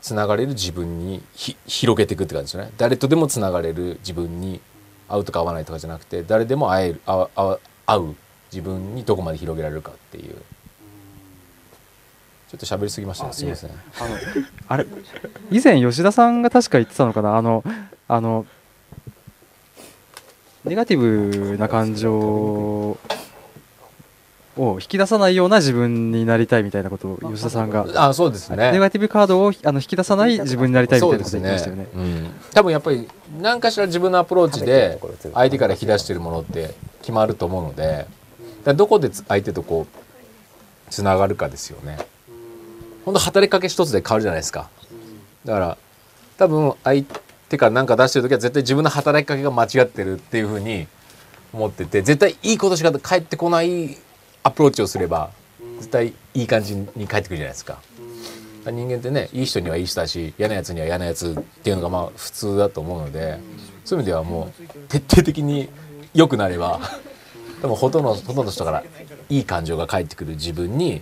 [0.00, 2.72] つながれる自分にひ広げていくって感じですよね。
[2.78, 4.60] 誰とでもつながれる自分に
[5.08, 8.16] 会うとか会わないとかじゃなくて誰でも会える会う
[8.52, 10.34] 自分にどこまで広げられるかっていう。
[12.50, 13.30] ちょっと喋りすぎましたね。
[13.30, 13.70] あすみません。
[13.70, 14.16] いあの
[14.66, 14.86] あれ
[15.52, 17.36] 以前吉田さんが確か言ってたのかな？
[17.36, 17.62] あの
[18.08, 18.44] あの
[20.64, 22.98] ネガティブな感情
[24.56, 28.72] を引き出さないような自分になりたいみたいなことを吉田さんがあそうですね。
[28.72, 31.86] ネガティブカードをあの引き出さない自分になりたいみたいなことそうです言ってましたよね。
[31.94, 33.08] うん、多分やっぱり
[33.40, 34.98] 何かしら自分のアプローチで
[35.34, 38.06] 相手から引き出してるものって決まると思うので
[38.74, 41.98] どこでつ相手とこうつながるかですよね。
[43.04, 44.68] 本当働きかけ一つで変わるじゃないですか。
[45.44, 45.78] だから
[46.36, 47.04] 多分相
[47.48, 50.86] 手から何か出してる時は絶対自分の働きかけが間違ってるっていうふうに
[51.52, 53.96] 思ってて絶対いいことしか返ってこない
[54.42, 55.30] アプローチをすれば
[55.78, 57.80] 絶対いい感じに返ってくるじゃないですか。
[58.66, 63.38] 人間ってねいい人にはいい人だし嫌なやつには嫌なやつっていうのがまあ普通だと思うので
[63.86, 65.70] そういう意味ではもう徹底的に
[66.12, 66.78] 良くなれば
[67.62, 68.84] 多分ほとんどほとんどの人から
[69.30, 71.00] いい感情が返ってくる自分に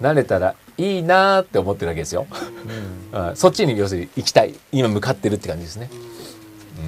[0.00, 2.26] なれたらいいなーって思ってるわけですよ、
[3.12, 3.36] うん。
[3.36, 4.54] そっちに要するに行きたい。
[4.72, 5.88] 今向かってるって感じですね。
[6.78, 6.86] う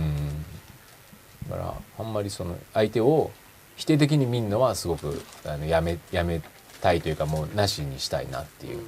[1.46, 1.50] ん。
[1.50, 3.30] だからあんまりその相手を
[3.78, 6.42] 否定的に見るのはすごくあのやめやめ
[6.82, 8.80] たいというかもうなしにしたいなっていう。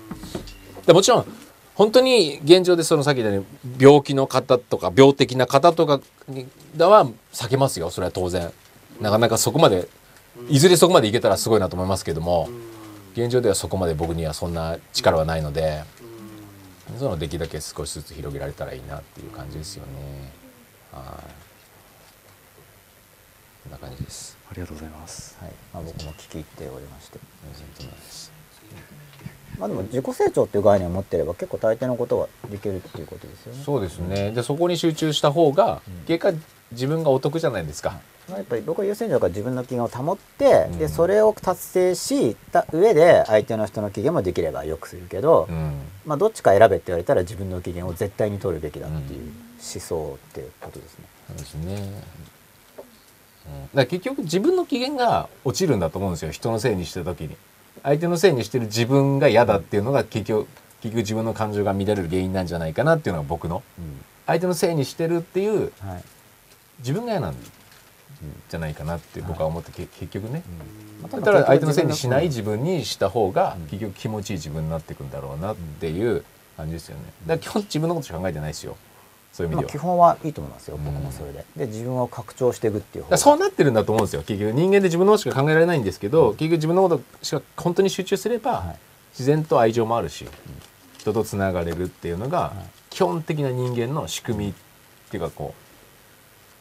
[0.84, 1.26] でもちろん
[1.74, 6.00] 本当に現状でそのさっき言ったように病気の方とか病的な方とか
[6.78, 7.90] は避けますよ。
[7.90, 8.52] それは当然。
[9.00, 9.88] なかなかそこまで
[10.48, 12.50] いずれそこまでいけたらすごいなと思いますけども
[13.14, 15.84] 現状ではそこまで僕にはそんな力はないので
[16.98, 20.32] そのできるだけ少しずつ広げられたらいいなっていう感じですよね。
[20.92, 21.02] はい。
[23.62, 24.39] こんな感じです。
[24.50, 25.36] ありがとうございます。
[25.40, 25.52] はい。
[25.72, 27.18] まあ、僕も聞き入っておりまして
[29.58, 33.62] まあでも自己成長っていう概念を持ってれば結構大抵のことはできるっていうことですよね。
[33.62, 34.30] そうですね。
[34.32, 36.38] でそこに集中した方が結果
[36.72, 38.00] 自分がお得じゃないですか。
[38.28, 40.78] まあやっぱり僕は優先順位だから自分の機嫌を保って、うん。
[40.78, 45.74] でそれを達成した上で相手の人の機嫌もできれば良くするけど、うん。
[46.06, 51.04] まあどっちか選べって言われたら自分の機嫌を絶対に取るべきだっていう思想っていうことですね。
[51.28, 52.02] そうですね、うん、
[53.74, 56.30] だ結局自分の機嫌が落ちるんだと思うんですよ。
[56.30, 57.36] 人のせいにしてる時に。
[57.82, 60.48] 相手のせいにしてる自分が嫌だっていうのが結局
[60.82, 63.62] 結局自分の感情が乱れる原因なんじゃないかなっていうのが僕の。
[64.26, 66.04] 相手のせいにしてるっていうはい。
[66.78, 67.34] 自分が嫌なん
[68.48, 70.42] じゃないかなって僕は思って、け結局ね、
[71.02, 73.66] まだから相手のせいにしない自自分にした方がうん。
[73.66, 76.24] 結局気持ちいい自分になっていくんだろうなっていう
[76.56, 77.04] 感じですよね。
[77.26, 78.76] だから基本自分のことしか考えてないですよ
[79.40, 79.80] そういう意まあ、味では。
[79.80, 80.84] 基本はいいと思いますよ、うん。
[80.84, 81.44] 僕もそれで。
[81.56, 84.22] で自分を拡張していくっていうそうなってるんだと思うんですよ。
[84.22, 88.78] 結局人間で自分のことしか考えられないんですけど、結局自分のことしか本当に集中すれば、はい。
[89.12, 90.26] 自然と愛情もあるし、
[90.98, 92.52] 人とつながれるっていうのが、
[92.90, 94.54] 基本的な人間の仕組みっ
[95.10, 95.69] ていうかこう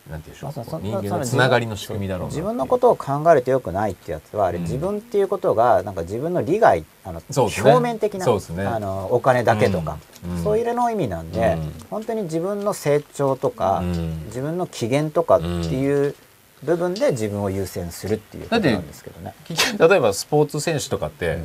[0.09, 0.53] なんていうんでしょう。
[0.55, 2.29] まあその人間のつながりの仕組みだろうな。
[2.29, 4.63] 自分のことを考えるとよくないってやつはあれ、うん。
[4.63, 7.25] 自分っていうことがなんか自分の利害あの、ね。
[7.35, 8.65] 表面的な、そうですね。
[8.65, 9.97] あのお金だけとか、
[10.27, 10.43] うん。
[10.43, 11.73] そういうの意味なんで、うん。
[11.89, 14.25] 本当に自分の成長とか、うん。
[14.25, 16.15] 自分の機嫌とかっていう
[16.63, 19.33] 部分で自分を優先するっていうことなんですけどね。
[19.79, 21.39] 例えばスポーツ選手とかって、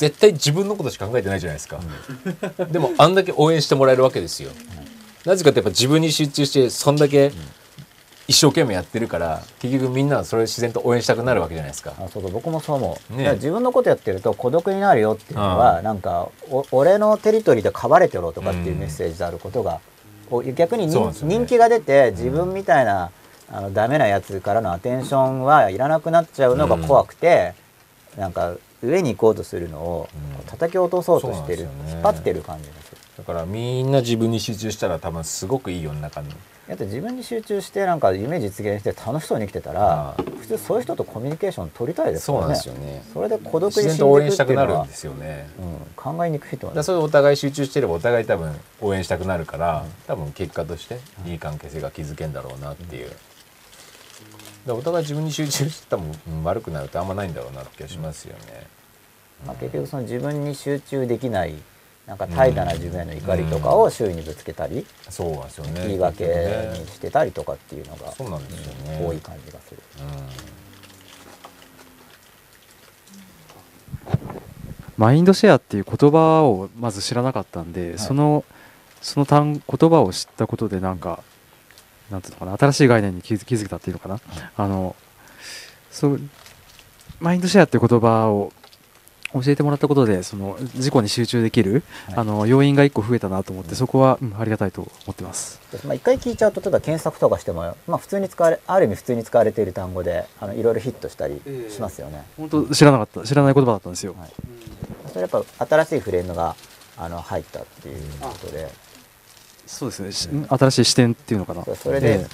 [0.00, 1.78] 絶対自分のことしか考えてないじゃないですか、
[2.70, 4.50] でもあんだけ応援してもらえるわけですよ、
[5.26, 7.32] なぜかってやっぱ自分に集中してそんだけ
[8.28, 11.92] 一生懸命やってるから結局みんなはそれを自然と応援したくなるわけじゃないですか。
[11.98, 12.32] あそうそう。
[12.32, 13.18] 僕もそう思う、ね。
[13.18, 19.80] だから自分のことやってると孤独になるよっていうのは、なんかお俺のテリトリーで飼われてろとかっていうメッセージであることが、
[20.30, 21.38] お逆に人,、そうなんですよね。
[21.38, 23.10] 人気が出て自分みたいな
[23.50, 27.54] あのダメなやつからのアテンションはいらなくなっちゃうのが怖くて、
[28.16, 30.46] なんか上に行こうとするのをうん。
[30.46, 31.70] 叩き落とそうとしてる、ね。
[31.88, 32.98] 引っ張ってる感じがする。
[33.18, 36.28] だからみんな自分に集中したら多分すごくいい世の中に
[36.70, 42.54] だって自分に集中してなんか夢実現して楽しそうに生きてたらあ普通そういう人とコミュニケーション取りたいですからね。
[42.54, 43.02] そうなんですよね。
[43.12, 45.48] それで孤独に死んでいくと応援したくなるんですよね。
[45.58, 53.16] うん、考えにくいと思いますそれでお互い集中してればお互い多分応援したくなるから、多分結果としていい関係性が築けんだろうなっていう、だか
[54.66, 58.66] らお互い自分に集中して多分うん悪くなるってあんまないんだろうなって気がしますよね、
[59.44, 61.54] まあ、結局その自分に集中できない
[62.10, 65.86] なんか怠惰な自分への怒りとかを周囲にぶつけたり、そうなんですよね。
[65.86, 66.24] 言い訳
[66.76, 69.06] にしてたりとかっていうのがそうなんですよね。
[69.06, 69.80] 多い感じがする。
[74.96, 78.44] マインドシェアっていう言葉をまず知らなかったんで、その
[79.00, 81.22] その単言葉を知ったことでなんか
[82.10, 84.18] なんていうのかな新しい概念に気づ気づけたっていうのかな、
[84.56, 84.96] あの
[85.92, 86.20] そう
[87.20, 88.52] マインドシェアっていう言葉を
[89.32, 92.14] 教えてもらったことでその自己に集中できる、はい。
[92.16, 95.60] あの要因が一個増えたなと思って、そこは、うんありがたいと思ってます。
[95.70, 102.24] でまあ、一回聞いちゃうと例えば検索とかしても、まあ、普通に使われある意味普通に使われている単語であのいろいろヒットしたりしますよね。
[102.36, 104.14] 本当知らなかった知らない言葉だったんですよ。
[104.18, 104.30] はい。
[105.08, 106.56] それやっぱ新しいフレームが
[106.96, 108.68] あの入ったっていうことで、
[109.66, 111.64] そうですね、し新しい視点っていうのかな。
[111.74, 112.26] それで、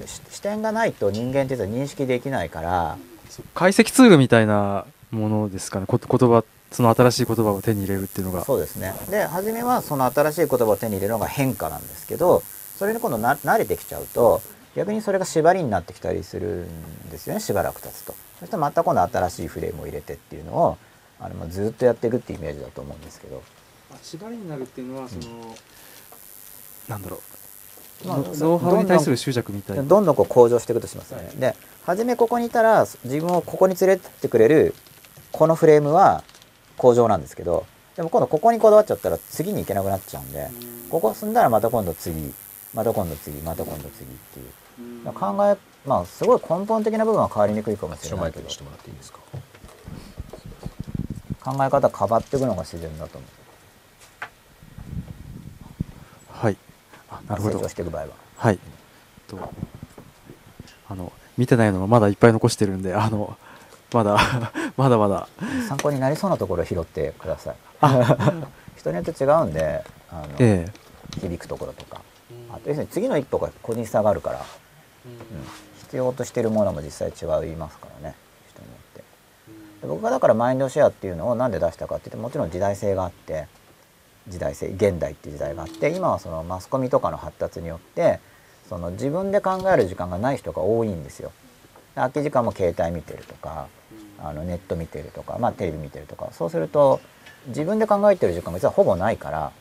[0.00, 2.96] えし視点がないと人間っていうのは認識できないから。
[3.00, 3.14] え
[3.54, 5.86] 解析ツールみたいなものですかね。
[5.86, 8.44] こ言葉その新しい言葉を手に入れるっていうのが。
[8.44, 12.42] そうですねで初めはその新しい言葉を手に入れるのが変化なんですけど
[12.76, 14.42] それに今度な慣れてきちゃうと
[14.74, 16.66] 逆にそれが縛りになってきたりする
[17.06, 20.78] んですよねしばらく経つとそしてまた今度新しいフレームを入れてっていうのを
[21.20, 23.42] あのまあずっとやっていくっていうイメージだと思うんですけど
[24.02, 25.54] 縛りになるっていうのはその、
[26.88, 27.22] なんだろ
[28.04, 29.82] う、まあノノウハウに対する執着みたいな。
[29.84, 31.30] どんどんこう向上していくとしますよね。
[31.36, 31.54] で
[31.84, 34.74] 初めここにいたら自分をここに連れてってくれる
[35.34, 36.22] このフレームは
[36.76, 37.66] 向上なんですけど
[37.96, 40.48] でも今度ここにこだわっちゃったら次に行けなくなっちゃうんで
[40.88, 42.32] ここ進んだらまた今度次
[42.72, 44.42] また今度次また今度次ってい
[45.04, 45.56] う考え
[45.88, 48.48] まあすごい根本的な部分は変わりにくいかもしれないけど
[51.42, 53.44] 考え方変わっていくのが自然だと思う
[56.30, 56.56] はい。
[57.10, 57.68] あなるほど成長。
[57.68, 58.08] していく場合は。
[58.36, 58.58] はい。
[59.28, 59.38] と
[60.88, 63.36] あの見てないのがまだいっぱい残してるんで、あの
[63.94, 64.18] まだ
[64.76, 65.28] まだまだ。
[65.68, 67.56] 参考になりそうなところを拾ってください。
[68.76, 70.66] 人によって違うんであの、え
[71.20, 72.00] 響くところとか。
[72.50, 74.44] あと要するに次の一歩が個人差があるから、
[75.06, 75.18] うん。
[75.78, 78.16] 必要としてるものも実際違いますからね。
[78.48, 79.04] 人によって。
[79.82, 83.46] で僕がだからマインドシェアっていうのをなんで出したかっていうともちろん時代性があって
[84.26, 88.18] 時代性現代っていう時代があって今はそのマスコミとかの発達によって
[88.68, 91.30] その自分で考える時間がない人が多いんですよ。
[91.94, 93.68] で空き時間も携帯見てるとか
[94.20, 97.00] あのネット見てるとか、まあ、テレビ見てるとかそうすると
[97.48, 99.52] 自分で考えてる時間が実はほぼないから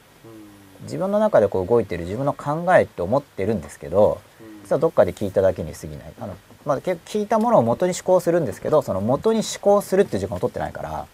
[0.84, 4.22] 自分の中でこう動いてる自分の考えって思ってるんですけど
[4.64, 6.14] 実はどっかで聞いただけに過ぎない。
[6.22, 11.06] あの、まあ、結構聞いたものを元に思考するんですけどその元に思考するっていう時間を取ってないから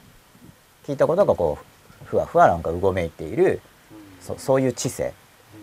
[0.85, 1.57] 聞いたことがこ
[2.03, 3.61] うふわふわなんかうごめいている
[4.21, 5.13] そそういう知性、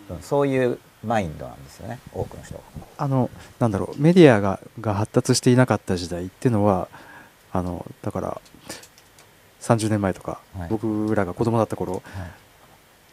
[0.09, 2.61] うん、そういうマインドなんですよね多くの人が。
[2.97, 6.87] あのなんだろうメディアがが発達していなかった時代っていうのは
[7.57, 8.41] あのだから
[9.61, 10.69] 30年前とか、はい。
[10.69, 12.03] 僕らが子供だった頃はい。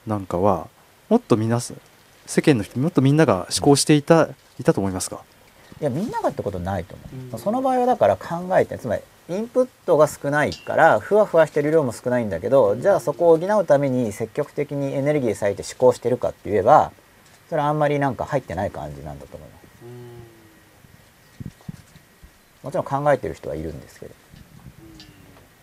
[0.08, 0.68] なんかは
[1.08, 1.80] もっと皆さん
[2.26, 4.28] 世間の人もっとみんなが思考していた、
[4.60, 5.22] いたと思いますか？
[5.80, 16.92] いやみんながってことないと思う、その場合はだから考えてつまりインプットが少ないからふわふわしてる量も少ないんだけどじゃあそこを補うために積極的にエネルギー割いて思考してるかって言えば
[17.48, 19.64] それはあんまりなんか入ってない感じなんだと思います。
[22.62, 24.14] もちろん考えてる人はいるんですけど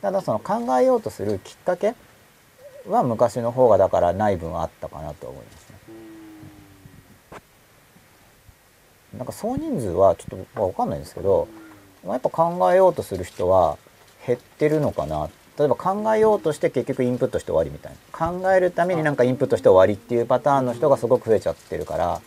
[0.02, 1.96] ただその考えようとするきっかけ
[2.88, 5.78] は昔の方がだからない分あったかなと思いますね。
[9.18, 11.48] なんか総人数はちょっとわかんないんですけど
[12.06, 13.78] やっぱ考えようとする人は
[14.26, 15.30] 減ってるのかな。
[15.60, 17.98] 例えば考えようとして結局インプットして終わりみたいな。
[18.18, 22.22] 考えるためになんかインプットして終わりっていうパターンの人がすごく増えちゃってるから。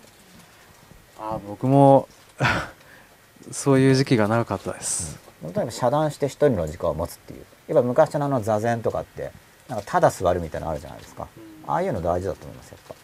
[1.18, 2.06] あ僕も
[3.50, 9.32] そういう時期が長かったです、とにかく遮断して一人の時間を持つっていうやっぱ昔のあの座禅とかって
[9.68, 11.28] なんかただ座るみたいなのあるじゃないですか。
[11.66, 12.94] ああいうの大事だと思いますやっぱ。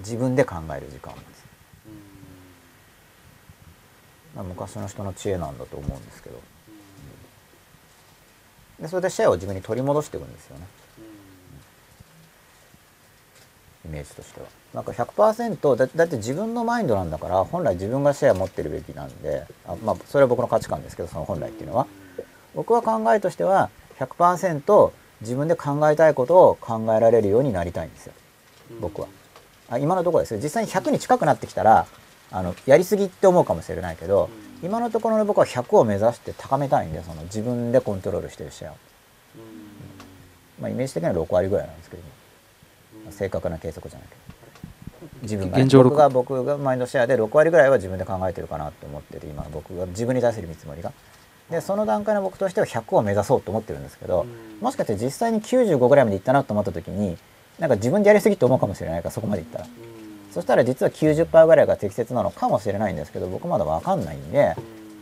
[0.00, 1.26] 自分で考える時間を持つ
[4.34, 6.40] まあ昔の人の知恵なんだと思うんですけど。
[8.80, 10.66] でそれでシェアを自分に取り戻していくんですよね。
[13.84, 14.46] イメージとしては。
[14.74, 21.86] なんか100%だだって自分のマインドなんだから本来自分がシェア持ってるべきなんであまあそれは僕の価値観ですけどその本来っていうのは。
[22.54, 28.12] 僕は考えとしては100%自分で考えたいことを考えられるようになりたいんですよ。
[28.80, 29.08] 僕は。
[29.70, 30.40] あ今のところですよ。
[30.42, 31.86] 実際に100に近くなってきたら
[32.32, 34.30] あのやりすぎって思うかもしれないけど
[34.62, 38.76] 今のところの僕は100を目指して高めたいんでその自分でコントロールしてるシェアを、
[40.60, 42.02] まあ、イメージ的には6割ぐらいなんですけど、
[43.04, 44.22] まあ正確な計測じゃないけど
[45.22, 50.92] 自分がね、現状僕が僕がマインドシェアで6割ぐらいは自分で考えてるかなって思ってて今僕が自分に対する見積もりが
[51.50, 54.26] でその段階の僕としては100を目指そうと思ってるんですけど、
[54.60, 57.16] もしかして実際に95ぐらいまでいったなと思った時に
[57.58, 59.66] なんか自分でやりすぎって思うかもしれないからそこまでいったら、
[60.32, 64.56] そしたら実は90%ぐらいが適切なのかもしれないんですけど僕まだ分かんないんで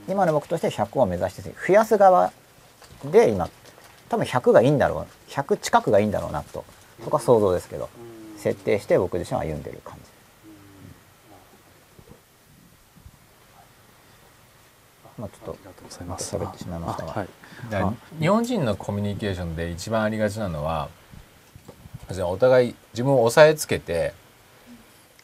[0.08, 2.32] 今の僕としては100を目指して増やす側
[3.12, 3.48] で今
[4.08, 6.64] 多分100がいいんだろう100近くがいいんだろうなと。
[7.02, 7.88] そこは想像ですけど
[8.36, 10.10] 設定して僕自身は歩んでる感じ
[15.20, 15.58] まあちょっと
[16.16, 17.28] 喋ってしまいましたがあはい。
[18.18, 20.88] 日本人のコミュニケーションで一番ありがちなのは
[22.26, 24.14] お互い自分を押さえつけて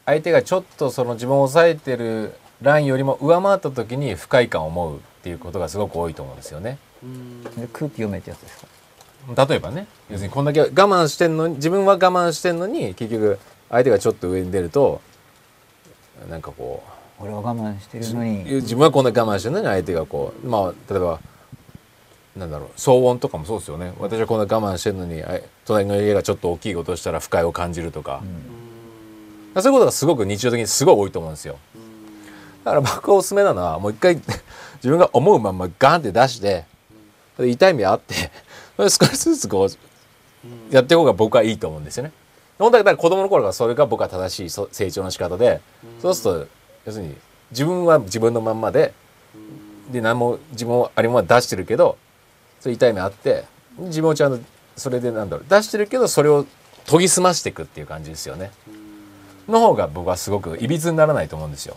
[0.04, 6.78] 相手がちょっとその自分を抑えてるラインよりも上回った時に不快感を思うっていうことがすごく多いと思うんですよね。
[7.72, 8.60] 空気読めってやつです
[9.34, 9.46] か？
[9.46, 13.38] 例えばね要するにこんだけ我慢してんのに自分は我慢してんのに結局
[13.68, 15.00] 相手がちょっと上に出ると
[16.30, 16.90] なんかこう
[17.20, 18.44] 俺は我慢してるのに。
[18.56, 21.20] 自分はこんな我慢してるのに相手がこうまあ例えば
[22.36, 23.92] なんだろう騒音とかもそうですよね。
[23.98, 28.22] 私はこんな我慢してるのにあ隣の家がちょっと大きいことをしたら不快を感じるとか、
[29.54, 31.58] そういうことがすごく日常的にすごい多いと思うんですよ。
[32.64, 34.16] だから 僕がおすすめなのはもう一回
[34.76, 36.64] 自分が思うまんまガンって出して
[37.38, 38.30] で痛い目あって
[38.78, 42.12] 少しずつこうやっていこうが僕はいいと思うんですよね。
[42.58, 45.60] 本当はだから子供の頃からそれが僕は正しいそ成長の仕方で
[46.00, 46.55] そうすると
[46.86, 47.14] 要するに
[47.50, 48.94] 自分は自分のまんまで
[49.90, 51.98] で何も自分をありも出してるけど
[52.60, 53.44] そういう痛い目あって
[53.78, 54.44] 自分をちゃんと
[54.76, 56.46] それでなんだろう出してるけどそれを
[56.86, 58.52] 研ぎ澄ましていくっていう感じですよね。
[59.48, 61.76] の方が僕はすごくいびつにならないと思うんですよ。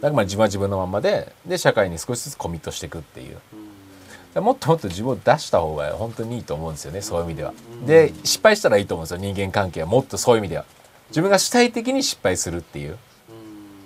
[0.00, 3.38] だからまあ自分は自分のまんまでで社会に少しずつコミットしていくっていう。
[4.40, 7.52] もっともっと自分を出した方が本当にいいと思うんですよねそういう意味では。
[7.86, 9.86] で失敗したらいいと思うんですよ人間関係は。
[9.86, 10.64] もっとそういう意味では。
[11.08, 12.98] 自分が主体的に失敗するっていう。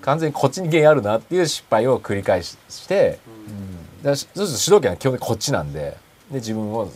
[0.02, 2.56] 完全にこっちに原因あるなっていう失敗を繰り返し
[2.88, 3.18] て、
[4.02, 5.96] だからそうすると主導権は基本的にこっちなんで
[6.30, 6.90] で自分を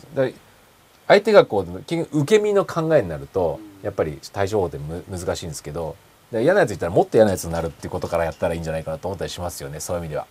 [1.07, 5.95] 相手がこう受け身の考えになるとやっぱり対処法ってむ難しいんですけど
[6.31, 10.27] で嫌なやついたらもっと嫌なやつになるっていうことからやったらいいんじゃないかなと思ったりしますよねそういう意味では。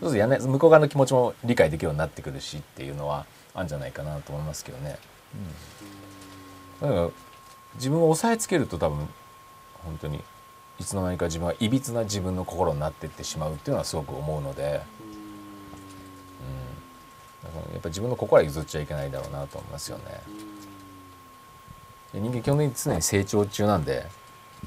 [0.00, 4.96] そうすると嫌な向こう側の気持ちも理解できるようになってくるしっていうのはあるんじゃないかなと思いますけどね。
[6.80, 7.10] だから
[7.74, 9.08] 自分を押さえつけると多分
[9.84, 10.20] 本当に
[10.80, 14.64] いつの間にか自分はいびつな自分の心になっていってしまうっていうのはすごく思うので、う
[17.70, 20.04] ん、やっぱ自分の心は譲っちゃいけないだろうなと思いますよね。
[22.14, 24.06] 人間基本的に常に成長中なんで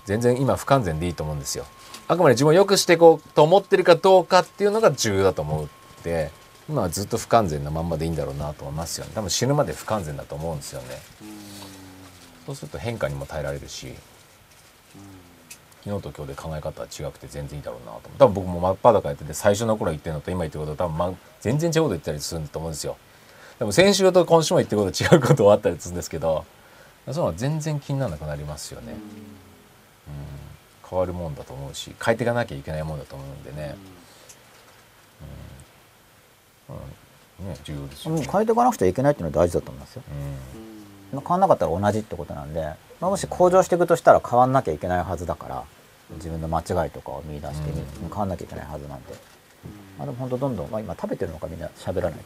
[0.06, 1.66] 全然今不完全でいいと思うんですよ。
[2.08, 5.68] あくまで自分を良くしていこうと思ってるかどうかっていうのが重要だと思うっ
[6.04, 6.30] て
[6.68, 10.88] 今はずっと不完全なまんまでいいんだろうなと思いますよね多分死ぬまで不完全だと思うんですよね
[12.46, 13.94] そうすると変化にも耐えられるし
[15.84, 22.98] 昨日と今日で考え方は違くて全然いいだろうなと多分僕も真っ裸やってて最初の頃言ってるのと今言ってること多分、ま、全然違うこと言ったりすると思うんですよ。
[23.58, 26.46] でも先週と今週も言ってること違うことはあったりするんですけど
[27.12, 33.76] そのは全然気にならなくなりますよね、うん、変わるもんだと思うし変えていかなきゃいけないもんだと思うんでね、
[36.70, 36.76] うん。
[36.76, 37.50] うん。
[37.50, 40.04] ね重要ですようんね、変えていかなくちゃいけないっていうのは大事だと思いますよ。
[41.14, 41.20] うん。
[41.20, 45.64] 変わんなかったら同じってことなんで、まあ、もし向上していくとしたら変わんなきゃいけないはずだから
[46.16, 49.14] 自分の間違いとかを見出して変わんなきゃいけないはずなんで、
[49.98, 52.20] まあ、でも本当どんどん、まあ、今食べてるのかみんな喋らない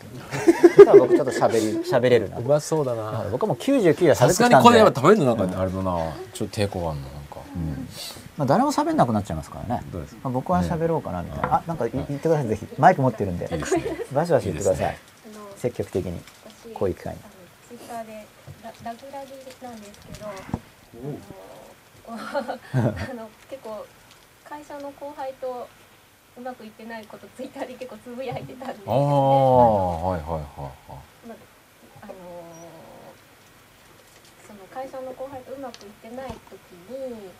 [0.75, 3.25] けど僕ちょっと喋り 喋れるなうまそうだな。
[3.31, 4.63] 僕はもう99は喋ってさすがきたんで。
[4.63, 6.13] にこれやっぱ食べるのなんかあれだな。
[6.33, 7.37] ちょっと抵抗があるのなんか。
[7.55, 7.87] うん。
[8.37, 9.83] まあ誰も喋んなくなっちゃいますからね。
[9.93, 12.47] どうですまあ、僕は喋ろうかなみたいな、あなんかい言ってください。
[12.47, 12.67] ぜひ。
[12.77, 13.45] マイク持ってるんで。
[13.45, 13.83] いいですね。
[14.11, 14.85] バシバシ言ってください。
[14.87, 14.89] あ
[15.37, 16.19] の積極的に。
[16.65, 17.19] 私こういう機会に
[18.83, 20.27] ララグラギなんですけど、
[22.07, 22.53] あ
[23.13, 23.85] の 結構
[24.43, 25.67] 会社の後輩と
[26.37, 29.05] うまくいってないことツイッターで結構つぶやいてたんですああよね。
[29.05, 31.35] はいはいはいはいま
[32.01, 32.13] あの
[34.45, 36.33] その会社の後輩とうまくいってない時
[36.89, 37.31] に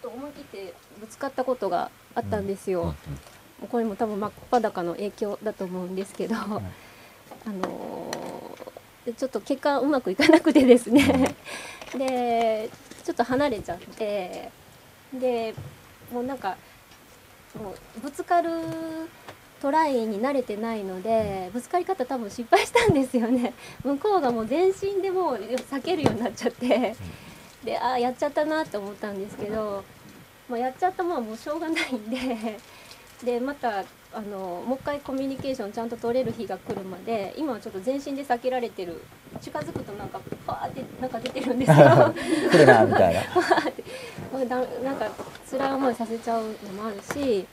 [0.00, 2.82] ちょっと思い切ってぶつかったことがあったんですよ。
[2.82, 3.18] うん
[3.58, 6.68] もうこれも多分真っ裸の影響だと思うんですけど、あので
[9.14, 11.34] ちょっと結果うまくいかなくてですね。
[11.96, 12.70] で
[13.04, 14.50] ちょっと離れちゃって
[15.12, 15.54] で
[16.12, 16.56] もうなんか
[17.54, 18.50] もうぶつかる
[19.60, 23.54] トライに慣れてないのでぶつかり方多分失敗したんですよね。
[23.82, 26.94] 向こうがもう全身でもう避けるようになっちゃって。
[27.64, 29.82] でああやっちゃったなって思ったんですけど、
[30.48, 32.56] まあ、やっちゃったもんはもうしょうがないんで
[33.24, 39.02] でまたあのもう一回コミュニケーションちゃんと取れる日が来るまで今はちょっと全身で避けられてる。
[39.40, 41.76] 近づくとなんかパーってなんか出てるんですよ。
[42.50, 43.22] 来るなみたいな。
[44.82, 45.10] なんか
[45.50, 47.46] 辛い思いさせちゃうのもあるし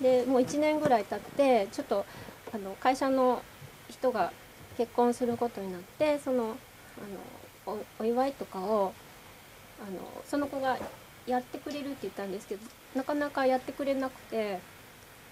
[0.00, 2.04] でもう1年ぐらい経ってちょっと
[2.52, 3.42] あの会社の
[3.88, 4.32] 人が
[4.76, 6.56] 結婚することになってその
[7.66, 8.92] あのおお祝いとかを
[9.80, 10.78] あのその子が
[11.26, 12.62] やってくれるって言ったんですけど
[12.94, 14.60] なかなかやってくれなくて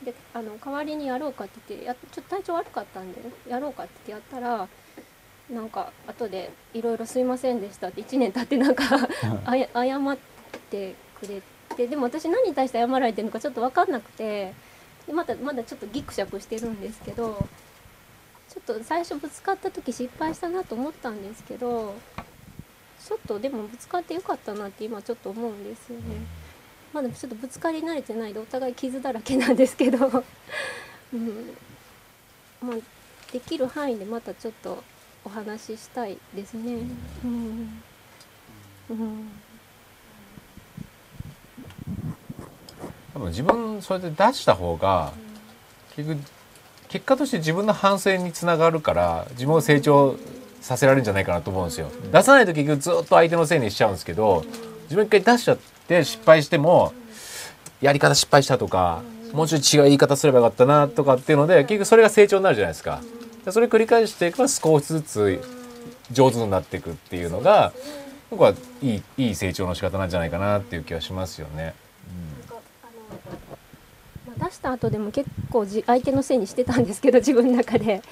[0.04, 4.68] であの代わりにやろうかって言ってやっちょっと体調悪かったんでやろうかって言ってやったら
[5.50, 8.84] なんか後でいろいろすいませんでしたって1年経ってなんか
[9.44, 10.18] あや謝っ
[10.70, 11.40] てくれ
[11.76, 14.52] てでも私何に対して謝られてるのかちょっと分かんなくて
[15.06, 17.46] でまだまだちょっとギクシャクしてるんですけど
[18.48, 21.94] ちょっと最初ぶつかった時失敗したなと思ったんですけど
[23.04, 26.04] ちょっとでもぶつかってよかったなって今ちょっと思うんですよね。
[26.96, 29.98] まだちょっとぶつかり慣れてないでお互い傷だらけなんですけど、
[31.12, 31.50] うん。
[32.62, 32.76] まあ、
[33.30, 34.82] できる範囲でまたちょっと
[35.22, 36.76] お話ししたいですね。
[37.22, 37.82] うん。
[38.88, 39.28] うん。
[43.12, 45.12] 多分自分それで出した方が
[45.94, 46.22] 結局
[46.88, 50.16] 結果として自分の反省につながるから自分を成長
[50.62, 51.90] させられるんじゃないかなと思うんですよ。
[52.10, 54.46] 出さないと結局ずっと相手のせいにしちゃうんですけど
[54.84, 56.92] 自分一回出しちゃって失敗しても
[57.80, 63.00] やり方失敗したとかもうちょい違う言い方すればよかったなとかっていうので結局それが成長になるじゃないですか。
[63.44, 65.40] でそれ繰り返していけば少しずつ
[66.10, 67.72] 上手になっていくっていうのが
[68.30, 71.56] 僕はいいいい成長の仕方なんじゃないかなっていう気はしますよね。
[71.56, 71.72] なんあ
[74.32, 78.02] のま出した後でも結構じ相手のせいにしてたんですけど自分の中で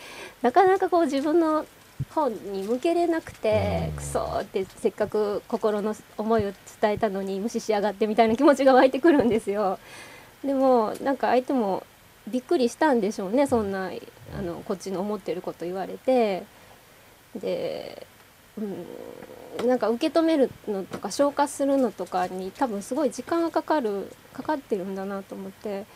[0.42, 1.66] なかなかこう自分の
[2.10, 3.96] 方に向けれなくてうん。
[3.96, 9.78] クソーってせっかく心の思いを伝えたのに無視しやがってみたいな気持ちが湧いてくるんですよ。
[10.44, 11.84] でもなんか相手も
[12.28, 13.90] びっくりしたんでしょうねそんな
[14.36, 16.44] あのこっちの思ってること言われて。
[17.34, 18.06] で
[18.56, 25.86] うん、なんか受け止めるのとか消化するのとかに多分すごい時間がかかるかかってるんだなと思って。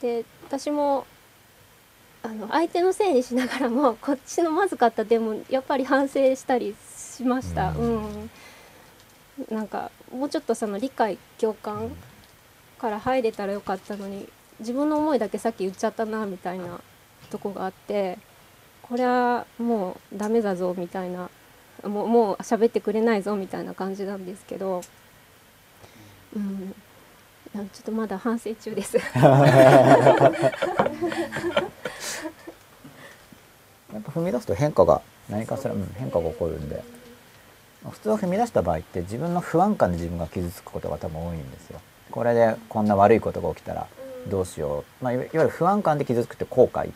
[0.00, 1.06] で私も
[2.28, 7.70] あの相手のせいにしながらも こっちのまずかった点もやっぱり反省したりしました。
[7.70, 8.30] ううん。
[9.50, 11.90] なんかもうちょっとその理解共感
[12.78, 16.80] から入れたらよかったのに自分の思いだけさっき言っちゃったなみたいな
[17.30, 18.18] とこがあって
[18.82, 21.30] これはもうダメだぞみたいな
[21.84, 24.82] もうもう喋ってくれないぞみたいな感じなんですけど、
[26.34, 26.74] うん、
[27.52, 28.96] ちょっとまだ反省中です。
[29.02, 29.02] や
[33.98, 36.82] っぱ踏み出すと変化が何かしら、うん、変化が起こるんで。
[37.90, 41.80] 普通は踏み出した場合って自分の不安感で自分が傷つくことが多分多いんですよ。
[42.10, 43.86] これでこんな悪いことが起きたら
[44.28, 46.90] どうしよう、まあ、いわゆる不安感で傷つくって後悔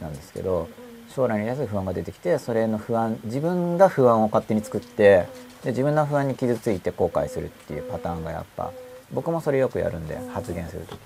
[0.00, 0.68] なんですけど
[1.14, 5.26] 将来に対する不安が出てきてそれの不安自分が不安を勝手に作って
[5.62, 8.72] で自分の不安に傷ついて後悔するっていうパターンがやっぱ
[9.14, 10.98] 僕もそれよくやるんで発言する時。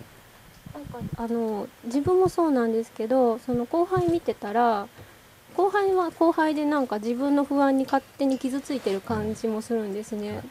[0.74, 4.86] なんかあの自分もそうなんですけどその後輩見てたら
[5.56, 10.42] 後輩は後輩でなんか自分の不安に勝手に傷ついてる感じもするんですね。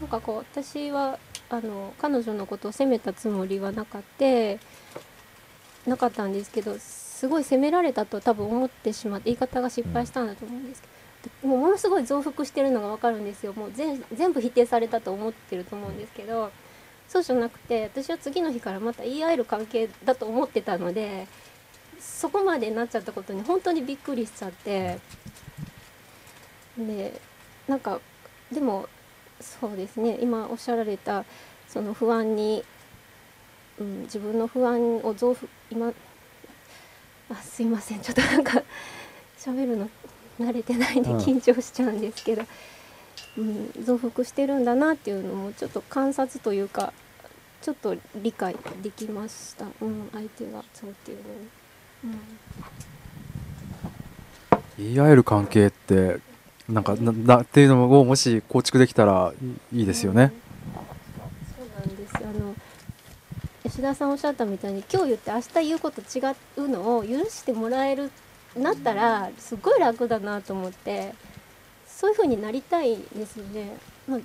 [0.00, 4.58] なんかこう私はあの彼女のことを責めたつもりはなかって
[5.86, 13.52] なかったんですけどすごい責められたと多分思ってしまって言い方が失敗したんだと思うんですけど、もうものすごい増幅してるのが分かるんですよ。
[13.54, 16.50] もう全全部否定されたと思ってると思うんですけど
[17.08, 21.26] そうじゃなくて私は次の日からまた言い合える関係だと思ってたので
[22.00, 24.98] そこまでなっちゃったことに本当にびっくりしちゃって
[26.76, 27.20] で
[27.68, 28.00] なんか
[28.52, 28.88] でも
[29.40, 31.24] そうですね今おっしゃられた
[31.68, 32.64] その不安に、
[33.78, 35.92] うん、自分の不安を増幅今
[37.30, 38.62] あすいませんちょっとなんか
[39.38, 39.88] 喋るの
[40.40, 41.18] 慣れてないんでうん。
[41.18, 42.48] 緊張しちゃうんですけど、うん
[43.84, 46.92] 増幅してるんだなっていうのもちょっと観察というか
[47.60, 51.48] ちょっと理解できました、うん、相手がそうっていうのに。
[52.04, 52.18] うん。
[54.78, 56.18] 言い合える関係って
[56.68, 59.32] なんかななっていうのをもし構築できたら
[59.72, 60.32] いいいですよね。
[61.56, 62.16] そうなんです。
[62.16, 62.54] あの
[63.64, 66.20] 吉田さんおっしゃったみたいに今日言って明日言うこと違
[66.56, 68.10] うのを許してもらえる
[68.56, 71.14] なったらすごい楽だなと思って
[71.96, 73.78] そういう風になりたいですよね。
[74.06, 74.20] まあ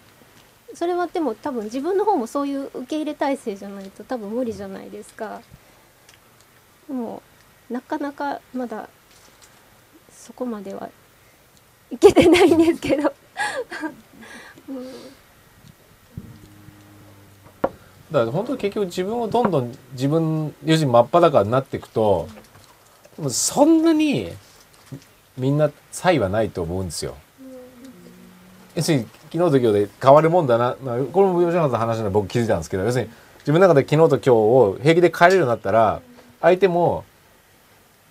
[0.73, 5.41] それはでも多分自分の方もそういう受け入れ体制じゃないと多分無理じゃないですか。
[6.89, 7.23] でも
[7.69, 8.89] なかなかまだ
[10.13, 10.89] そこまでは
[11.89, 13.13] いけてないんですけど。
[14.67, 14.85] う ん
[18.11, 22.27] だから本当に結局自分をどんどん自分要するに真っ裸になっていくと
[23.17, 24.33] もうそんなに
[25.37, 27.15] みんな差異はないと思うんですよ。
[28.75, 36.01] 要するに昨日と今日で変わるもんだな、まあ、これも吉永さんの話で僕気づいたんですけど要するに自分の中で昨日と今日を平気で変えれるようになったら
[36.41, 37.03] 相手も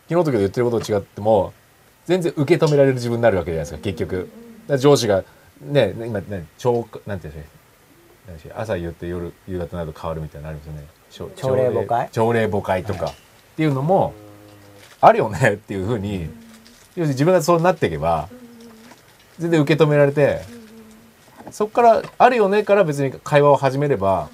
[0.08, 1.52] 昨日と今日で言ってることと違っても
[2.06, 4.28] 全然受け止められる自分になるわけじゃないですか結局。
[4.78, 5.24] 上司が
[5.60, 11.32] ね今ね超なんていうんでしょう何でしょう朝言って夜夕方になると変わるみたいなのありますよね。
[11.36, 13.06] 朝礼誤解朝礼誤解とか。
[13.06, 13.12] っ
[13.56, 14.14] ていうのも
[15.00, 16.30] あるよねっていうふうに要す
[16.96, 18.28] るに自分がそうなっていけば
[19.40, 20.42] 全然受け止められて
[21.50, 24.28] そこからあるよねから別に会話を始めれば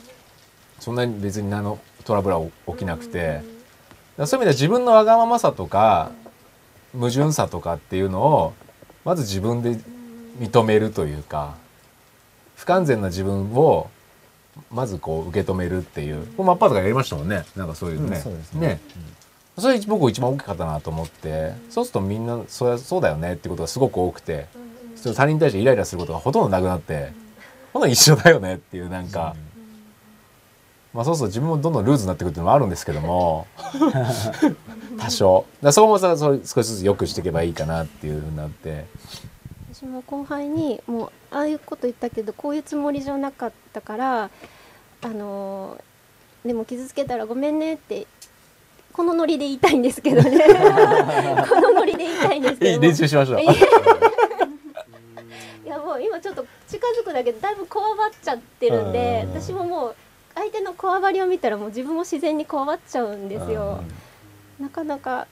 [0.81, 3.41] そんなに別に何のトラブルは起きなくて
[4.19, 6.11] そういう意味では自分のわがままさとか
[6.93, 8.55] 矛盾さとかっていうのを
[9.05, 9.79] まず自分で
[10.41, 11.55] 認めるというか
[12.57, 13.89] 不完全な自分を
[14.73, 17.45] まずこう受け止めるっていうこれマッパーとかやりましたもんね。
[17.55, 18.81] なんかそういうね,、うんそうですね。
[19.59, 24.47] それ僕一番大きかったなと思ってそうするとみんなそりゃそうだよねってことがすごく多くて
[25.15, 27.13] 他人に対してイライラすることがほとんどなくなって
[27.73, 29.35] ほんと一緒だよねっていうなんか、
[30.95, 33.47] まあそうすると自分もどんどんルーズになってくるっていうのもあるんですけども
[34.99, 35.47] 多少。
[35.63, 38.85] だそこもさそれ少しずつ良くしていけばいいかなっていうふうになって。
[39.73, 44.31] 私も後輩にもうああいうこと言ったけどこういうつもりじゃなかったから
[45.03, 45.81] あのー
[46.47, 48.07] でも傷つけたらごめんねって
[48.93, 50.31] このノリで言いたいんですけどね。
[51.51, 53.41] このノリで言いたいんですけど練習しましょう
[55.87, 59.41] もう今ちょっと近づくだけでだいぶこわばっちゃってるんでうん。
[59.41, 59.97] 私ももう
[60.35, 63.85] 相手のこわばりを見たらもう自分も自然にこわばっちゃうんですよ。
[64.59, 65.29] なかなか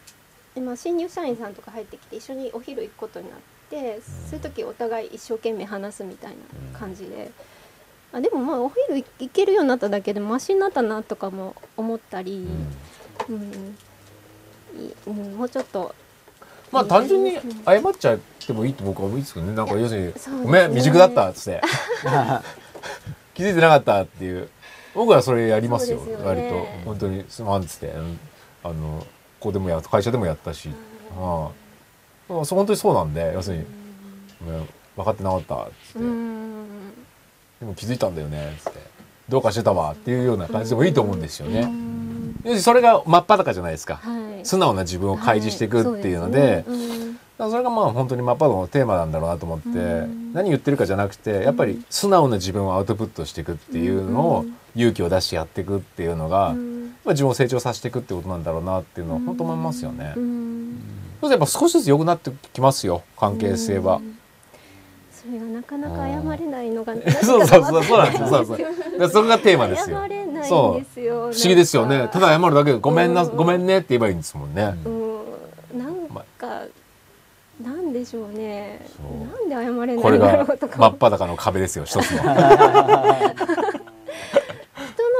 [0.54, 4.00] 今新入社員さんとか入ってきて一緒にお昼行くことになって
[4.30, 6.36] そういう時お互い一生懸命話すみたい
[6.72, 7.32] な感じで、
[8.12, 12.46] あでもまあお昼行行けるようになっただけでマシになったなとかも思ったり、
[13.28, 13.76] うん。
[14.76, 15.94] いうん、もうちょっと
[16.74, 17.32] まあ単純に
[17.64, 19.54] 謝っちゃってもいいと僕は思いですけどね。
[19.54, 21.62] なんか要するに「そうですねごめん未熟だった」っつって
[23.34, 24.48] 気づいてなかったっていう。
[24.94, 25.98] 僕はそれやりますよ。
[25.98, 26.66] そうですよ割ねと。
[26.84, 27.24] 本当に。
[27.28, 27.86] すまんっつって。
[27.88, 28.18] うん
[28.64, 29.06] あの
[29.40, 30.70] ここでもや会社でもやったし、
[31.18, 31.50] あ
[32.30, 32.44] ああ。
[32.46, 33.64] そう本当にそうなんで要するに
[34.42, 36.64] 「ごめん分かってなかった」っつって、うん
[37.60, 38.78] でも気づいたんだよね」っつって
[39.28, 41.70] 「どうかしてたわ」っていうような感じでもいいと思うんですよね。
[42.44, 43.96] 要するにそれが真っ裸じゃないですか。
[43.96, 44.46] はい。
[44.46, 46.64] 素直な自分を開示していくっていうので,、
[47.38, 47.50] はい。
[47.50, 49.72] それがまあ本当にマッパードのテーマなんだろうなと思って、う
[50.06, 54.44] ん何言ってるかじゃなくてやっぱり素直な自分をアウトプットしていくっていうのを
[54.74, 56.96] 勇気を出してやっていくっていうのが、うん。
[57.04, 60.12] まあ自分を成長させていくってことなんだろうなっていうのは本当思いますよね。
[60.16, 60.80] うん。
[61.20, 63.02] そうするとやっぱ少しずつ良くなってきますよ。
[63.16, 64.00] 関係性は。
[65.26, 69.96] それがなかなか謝れないのがそうそうそうそうなんですよそうそうそれがテーマですよ。
[70.02, 72.10] 謝れないんですよ不思議ですよね。
[72.12, 73.36] ただ謝るだけでごめんな、うん。
[73.36, 74.74] ごめんねって言えばいいんですもんね。
[74.84, 75.78] うん。
[75.78, 76.64] なんか
[77.62, 78.86] なんでしょうね。
[79.48, 80.78] なんで謝れなこれいんだろがうとか。
[80.78, 82.18] 真っ裸の壁ですよ一つの。
[82.18, 82.28] 人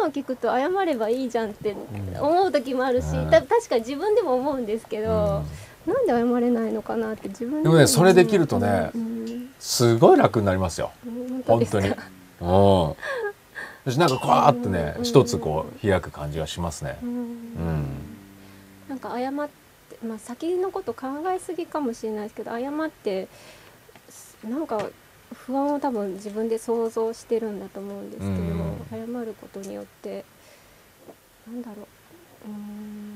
[0.03, 1.75] のを聞くと謝ればいいじゃんって
[2.21, 3.31] 思う時もあるし、うん。
[3.31, 5.45] た確かに自分でも思うんですけど、
[5.87, 10.93] なんで謝れないのかなって自分でもねそれできるとねうんすごい楽になりますよ
[11.47, 11.81] 本ですか？
[11.83, 11.95] 本当に。
[12.41, 12.97] うん。
[13.85, 16.99] 私なんかこわーってねうん一つこう開く感じがしますね。
[17.03, 17.87] うんうん。
[18.89, 23.29] なんか謝って、まあ、先のこと考えすぎかもしれないですけど謝って
[24.49, 24.89] なんか
[25.33, 30.25] 不安を多分自分で想像してるんだと思うんですけど、謝ることによって
[31.47, 31.83] なんだろ
[32.47, 33.14] ううーん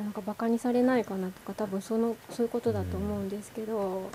[0.00, 4.10] なんかバカにされないかなとか多分そのそういうことだと思うんですけど、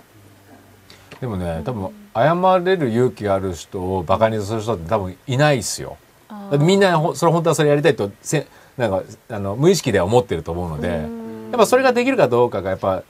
[1.21, 5.97] でもね多分謝れる勇気がある人をバカにする人って多分いないっすよ。
[6.27, 8.47] だってみんなほそれ本当はそれやりたいとせ
[8.77, 11.07] なんかあの無意識では思ってると思うのでやっ
[11.51, 13.03] ぱそれができるかどうかがやっぱ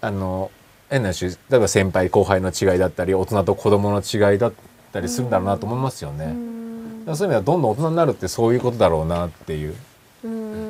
[0.00, 0.50] あの
[0.90, 4.52] 変な話例えば先輩後輩の違いだったり大人と子供の違いだっ
[4.92, 6.26] たりするんだろうなと思いますよね。
[6.26, 9.74] だからそういう意味ではどんどん大人になるってそういうことだろうなっていう。
[10.22, 10.69] うん、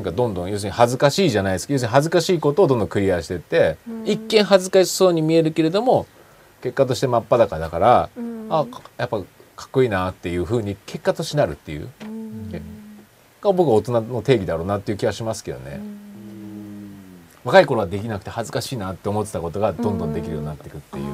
[0.00, 6.06] なんかどんどん要するに恥ずかしいじゃないですけど要するに恥ずかしいことをどんどんクリアしていって、一見恥ずかしそうに見えるけれども
[6.62, 8.08] 結果として真っ裸だから、
[8.48, 9.24] あかやっぱか
[9.66, 11.90] っこいいなっていうふうに結果としてなるっていう、
[12.52, 12.62] え
[13.42, 15.80] が僕は大人の定義だろうなっていう気がしますけどね。
[17.44, 21.04] 若い頃はできなくて恥ずかしいなって思ってたことがどんどんできるようになっていくっていう。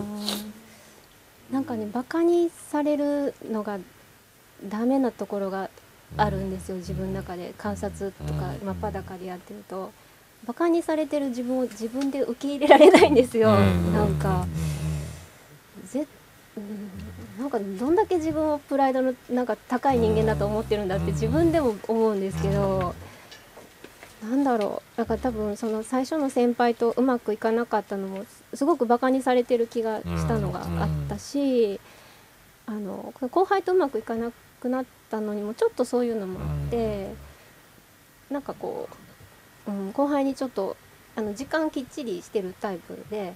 [1.52, 3.78] なんかねバカにされるのが
[4.64, 5.70] ダメなところが
[6.16, 7.54] あるんですよ自分の中で。
[7.58, 8.66] 観察とかうん。
[8.66, 9.92] 真っ裸でやってると。
[10.46, 13.50] バカにされてる自分を自分で受け入れられないんですよ。
[13.50, 13.92] うん。
[13.92, 14.46] なんか
[15.84, 16.06] ぜ
[16.56, 16.90] うん
[17.38, 22.94] なんかどんだけ自分をプライドのなんか高い人間だと思ってるんだって自分でも思うんですけど
[24.22, 24.98] なんだろう。
[24.98, 31.80] だから多分その最初の先輩とうまくいかなかったのもすすごくバカにされてる気がしたのがあったし、
[32.66, 37.10] あの後輩とうまくいかなくなったのにもちょっとそういうのもあって、
[38.30, 38.88] なんかこ
[39.66, 40.76] う、うん、後輩にちょっと
[41.14, 43.34] あの時間きっちりしてるタイプで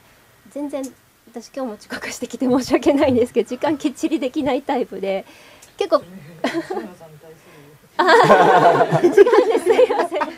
[0.51, 0.83] 全然
[1.33, 5.25] 私今日も遅刻してきて申し訳ないんですけど時間きっちりできないタイプで
[5.77, 6.89] 結構違うん
[9.01, 10.21] ですすいません。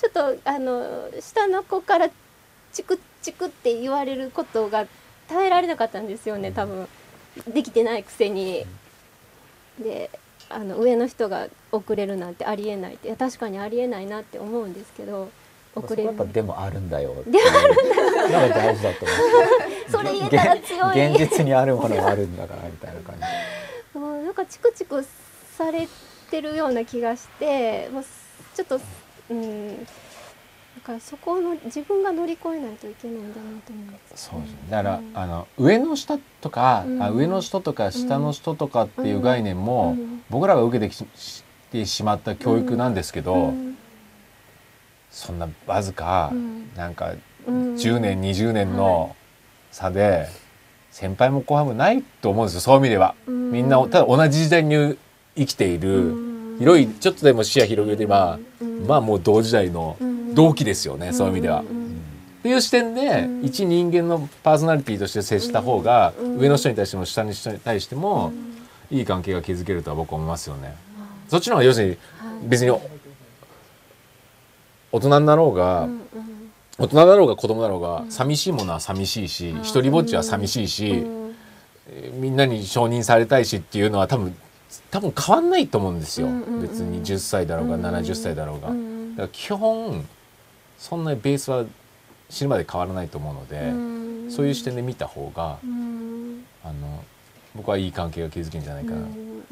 [0.00, 2.08] ちょっとあの下の子から
[2.72, 4.86] チクチクって言われることが
[5.28, 6.88] 耐えられなかったんですよね多分。
[7.46, 8.66] できてないくせに。
[9.82, 10.10] で
[10.48, 15.28] あの上の人が遅れるなんてありえないっていや確かにありえないなって思うんですけど
[15.74, 16.08] 遅れる。
[16.10, 17.10] そこやっぱでもあるんだよ。
[17.20, 19.90] ってでいうのが大事だと思う。
[19.90, 21.14] それ言えたら強い。
[21.14, 23.14] 現実にあるものはあるんだからみたいな感
[23.92, 23.98] じ。
[23.98, 25.04] もうなんかチクチク
[25.56, 25.86] され
[26.30, 28.04] てるような気がしてもう
[28.54, 28.80] ちょっと
[29.30, 29.86] うん
[30.76, 34.28] だからそこの自分が乗り越えないといけないんだなと思います。
[34.30, 34.58] そうですね。
[34.70, 37.02] だから、あの上の下とか、うん。
[37.02, 40.22] あ上の人とか下の人とかっていう概念も、うん。
[40.30, 43.76] 僕らが受けてきしてしまった教育なんですけど、うん。
[45.10, 46.70] そんなわずか、うん。
[46.76, 47.14] なんか
[47.46, 47.74] うん。
[47.74, 49.16] 10年20年の
[49.72, 50.28] 差で
[50.90, 53.14] 先輩も後輩もないと思うんですよそういう意味では。
[53.26, 53.50] うん。
[53.50, 54.96] みんなただ同じ時代に
[55.36, 56.14] 生きている、
[56.58, 58.38] 広いちょっとでも視野広げてば、
[58.86, 59.96] まあもう同時代の
[60.34, 61.60] 同期ですよね、そういう意味では。
[61.62, 61.64] っ
[62.42, 68.32] ていう視点で、一人間のパーソナリティとして接した方が、上の人に対しても下の人に対しても、
[68.90, 70.74] いい関係が築けるとは僕は思いますよね。
[71.28, 71.96] そっちの方が要するに
[72.48, 72.70] 別に
[74.92, 75.88] 大人になろうが、
[76.78, 81.20] 大人だろうが子供だろうが、寂しいものは寂しいし、一人ぼっちは寂しいし、えー
[82.14, 84.32] みんなに承認されたいしっていうのは多分
[84.92, 86.28] 多分変わんないと思うんですよ、
[86.62, 89.16] 別に10歳だろうが70歳だろうが、うん。
[89.16, 90.06] だから基本
[90.80, 91.66] そんなにベースは
[92.30, 93.74] 死ぬまで変わらないと思うので、う
[94.28, 94.30] ん。
[94.30, 96.42] そういう視点で見た方が、うん。
[96.64, 97.04] あの
[97.54, 98.92] 僕はいい関係が築けるんじゃないか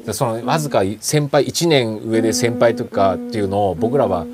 [0.05, 4.25] な、そのわずか先輩1年上で先輩とかっていうのを僕らは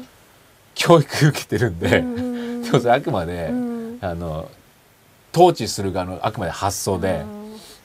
[0.73, 2.63] 教育受けてるんで、うん。
[2.63, 3.97] でもそれあくまで、うん。
[4.01, 4.49] あの
[5.33, 7.25] 統治する側のあくまで発想で、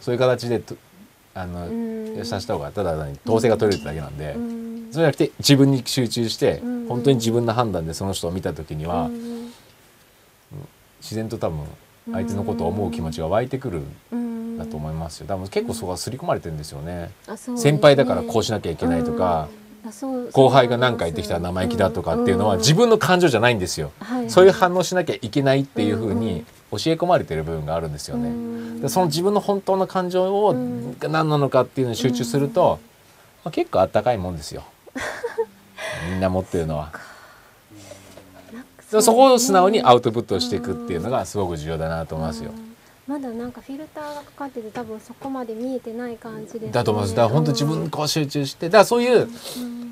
[0.00, 0.76] そういう形でと
[1.34, 1.72] あの、う
[2.20, 2.24] ん。
[2.24, 9.52] させた方がただ単に統制が取れるってだけなんで、うんそうじゃなくて自分に集中して、うん本当に自分の判断でその人を見た時には、うん
[11.00, 11.64] 自然と多分
[12.12, 15.26] 相手のことを思う気持ちが湧いてくるうんんだと思いますよ。
[15.26, 17.10] 多分結構そこは刷り込まれてるんですよね。
[17.56, 19.48] 先輩だからこうしなきゃいけないとか、
[20.32, 23.92] 後輩が何か言ってきたら生意気だとかっていうのは自分の感情じゃないんですよ。
[24.28, 28.80] そういう反応しなきゃいけないっていうふうに教え込まれてる部分があるんですよね。
[28.82, 30.54] でその自分の本当の感情を
[30.98, 32.78] が何なのかっていうのに集中すると、
[33.44, 34.64] まあ、結構あったかいもんですよ。
[36.10, 36.92] みんな持ってるのは。
[38.90, 42.50] でそこを素直にアウトプットしていくっていうのがすごく重要だなと思いますよ。
[43.06, 47.14] まだなんかフィルターがかかってて多分そこまで見えてない感じです、ね、だと思います。
[47.14, 49.28] だから本当自分にこう集中して、だからそういう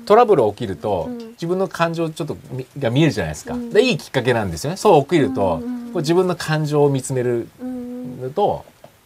[0.05, 3.57] トラブル起きると、自分の感情ちょっとみが見えるじゃないですか。
[3.57, 4.77] でいいきっかけなんですよね。
[4.77, 5.63] そう起きると、こ
[5.95, 7.49] う自分の感情を見つめる
[8.21, 8.63] のと、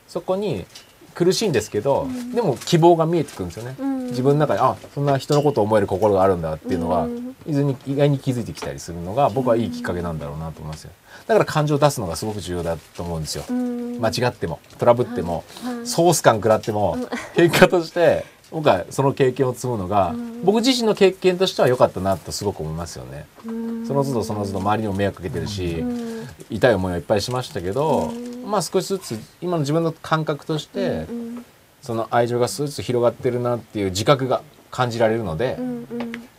[0.08, 0.66] そこに
[1.14, 3.76] 苦しいんですけど、でも希望が見えてくるんですよね。
[4.10, 7.08] 自分の中にあそんな人のことを思える心があるんだっていうのが、
[7.48, 10.92] 意外に意外に気づいてきたりするのが僕はいいきっかけなんだろうなと思いますよ。
[11.28, 13.44] だから感情を出すのがすごく重要だと思うんですよ。
[13.50, 15.44] 間違ってもトラブっても、
[15.86, 16.98] ソース感食らっても、
[17.36, 20.44] 結果として僕はその経験を積むのが、うん。
[20.44, 23.26] 僕自身の経験としては良かったなとすごく思いますよね。
[23.46, 23.88] うん。
[23.88, 26.28] その都度その都度周りにも迷惑かけてるし、うん。
[26.50, 28.50] 痛い思いはいっぱいしましたけど、うん。
[28.50, 31.46] まあ少しずつ今の自分の感覚として、うん
[31.84, 35.58] その愛情が少しずつ広がってるなっていう自覚が感じられるので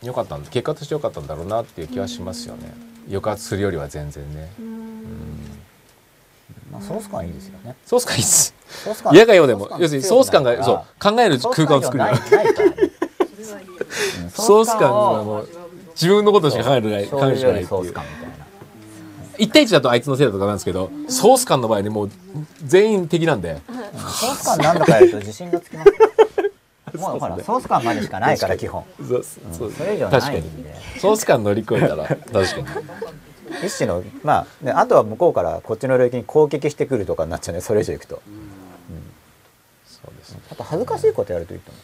[0.03, 2.73] う、かったん結果として良かったんだろうなっていう気はしますよね。
[3.09, 4.51] 抑圧するよりは全然ね。
[4.59, 5.37] うん。
[6.73, 7.77] まあ、ソース感いいですよね。
[7.85, 8.55] ソース感いいっす。
[9.13, 12.05] 嫌がようでも要するにソース感がそう考える空間を作る。
[14.35, 15.49] ソース感をはもう
[15.95, 17.93] 自分のことしか考えてない考えるしかないっていう。
[17.93, 18.09] 感みたいな。
[19.39, 22.11] 一対一だとあいつのせいだとかなんですけどソース感の場合にもう
[22.65, 23.61] 全員敵なんで。
[23.97, 25.89] ソース感何度かやると自信がつきます。
[25.91, 25.95] よ
[27.01, 28.85] もうほらソース感までしかないから基本。
[28.99, 30.75] そうそうそれ以上ないんで。
[31.01, 32.45] ソース感乗り越えたら 確かに。
[33.63, 38.21] 一種のまあ、ね、あとは向こうからこっちの領域に攻撃してくるとかになっちゃうねそれ以上いくと
[40.51, 41.83] あと恥ずかしいことやるといいと思う。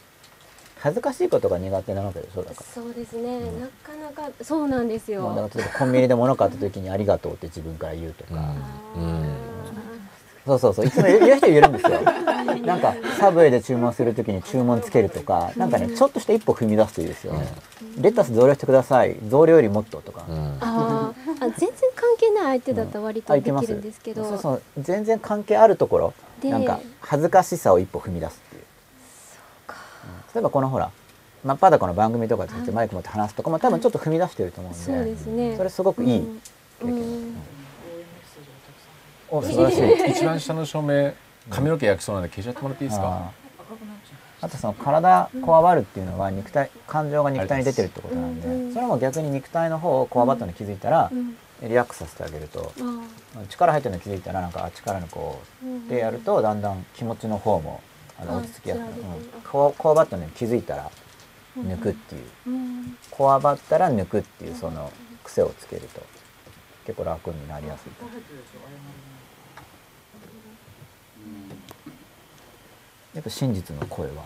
[0.78, 5.48] 恥ずかしいことが苦手なわけでしょだかそうですね、なかなかそうなんですら、まあ、だよ。
[5.48, 8.30] から例えばコンビニで物買った時に「ありがとう」って自分から言うとか、
[8.96, 9.36] うん。
[10.46, 10.86] そうそうそう。
[10.86, 12.00] いつも言う人いるんですよ。
[12.64, 15.52] なんかサブウェイで注文する時に注文つけるとか。
[15.56, 17.46] なんかねちょっとした一歩踏み出すといいですよね、
[17.98, 19.16] レタス増量してください。
[19.28, 20.56] 増量よりもっととか、うん。
[20.60, 21.46] あー。
[21.46, 24.62] あ全然関係ない相手だったら割とできるんですけど、そうそう。
[24.78, 26.14] 全然関係あるところ。
[26.40, 28.40] でなんか恥ずかしさを一歩踏み出す
[30.34, 30.90] 例えばこのほら
[31.44, 35.56] 真っ裸の番組とかでってマイク持って話すとかも多分ちょっと踏み出してると思うんでそうですね。
[35.56, 36.40] それすごくいいうん。
[36.80, 37.36] 経験、うん。
[39.30, 39.78] お素晴らし
[40.08, 40.10] い。
[40.10, 41.12] 一番下の照明
[41.48, 43.32] 髪の毛焼きそうなんで消しちゃってもらっていいですか？
[44.42, 52.72] あとその体こわばるっていうのは肉体感情が肉体に出てるってことなんで、うんそれも逆に肉体の方をこわばったのに気づいたら、うんリラックスさせてあげると
[53.36, 57.82] あ力入ってるの気づいたらなんかあ力のこうーでやるとだんだん気持ちの方も
[58.20, 58.88] あのあ落ち着きやすくう。
[58.90, 58.94] ん。
[59.50, 60.90] こわこわばったのに気づいたら
[61.56, 62.96] 抜くっていう、うん。
[63.10, 64.92] こわばったら抜くっていうその
[65.24, 66.02] 癖をつけると
[66.86, 68.04] 結構楽になりやすいと。
[68.04, 68.20] 思う
[73.14, 74.22] やっぱ真実の声は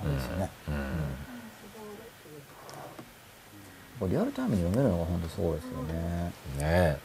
[0.00, 0.74] あれですよね、うん。
[4.00, 6.32] これリアルタイムに読めるのが本当すごいですよね。
[6.58, 6.98] ね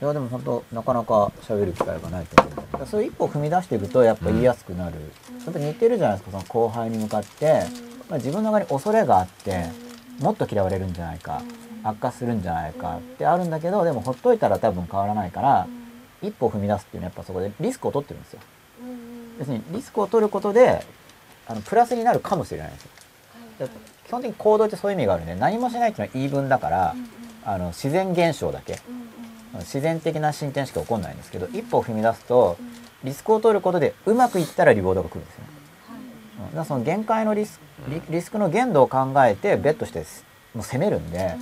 [0.00, 2.52] いやでも本当なかなか喋る機会がないと思う。
[2.52, 4.96] んだけどそういう一歩踏み出していくとやっぱ言いやすくなる、
[5.44, 7.62] やっぱ似てるじゃないですかその後輩に向かって、
[8.10, 9.66] まあ、自分の中に恐れがあって
[10.20, 11.42] もっと嫌われるんじゃないか。
[11.82, 12.96] 悪化するんじゃないか。
[12.96, 15.68] ってあるんだけどでもほっといたら多分変わらないから
[16.20, 18.40] 一歩踏み出すっていうのはやっぱそこでリスクを取ってるんですよ。
[19.38, 20.84] 要するにリスクを取ることで
[21.46, 22.90] あのプラスになるかもしれないんですよ。
[23.60, 23.68] で
[24.06, 26.94] 基本的に行動ってそういう意味があるんで何もしないっていうのは言い分だから、
[27.44, 28.80] あの自然現象だけ
[29.60, 32.56] 自然的な進展しか起こらないんですけど一歩踏み出すと
[33.04, 35.50] リスクを取ることでうまくいったらリボードが来るんですよね、
[36.38, 36.44] うん。
[36.46, 40.24] だからその限界のリスリリスクの限度を考えてベットしてす
[40.54, 41.36] もう攻めるんで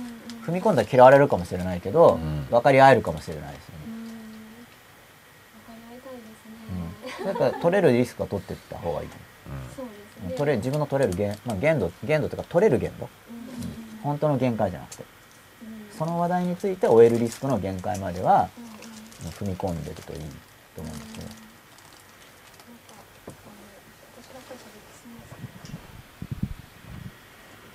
[0.45, 2.45] 踏み込んだら嫌われるかもしれないけど、うん。
[2.51, 3.81] 分かり合えるかもしれないですよね、
[7.21, 9.09] うん、やっぱ取れるリスクは取っていった方がいい
[10.37, 13.07] 取れ自分の取れる限,、まあ、限度限度というか取れる限度、う
[13.97, 13.99] ん。
[14.03, 15.03] 本当の限界じゃなくて
[15.97, 18.49] その話題について終えるリスクの限界までは、
[19.23, 20.19] もう踏み込んでるといい
[20.75, 21.25] と思うんですね。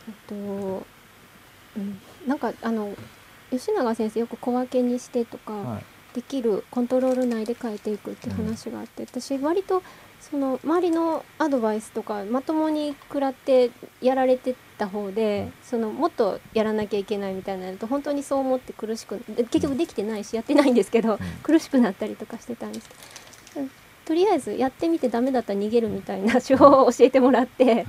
[0.09, 2.95] えっと、うん、なんかあの
[3.51, 5.85] 吉永先生よく小分けにしてとか、はい。
[6.13, 9.81] できるコントロール内で変えていくって話があって、私割と
[10.21, 13.71] その周りのアドバイスとかまともに食らって
[14.01, 22.89] やられてた方で、そのもっとやらなきゃいけないみたいなのと本当にそう思って苦しくで結局できてないしやってないんですけど、苦しくなったりとかしてたんです
[23.55, 23.69] けど
[24.05, 27.87] とりあえずやってみてダメだったら逃げるみたいな手法を教えてもらって、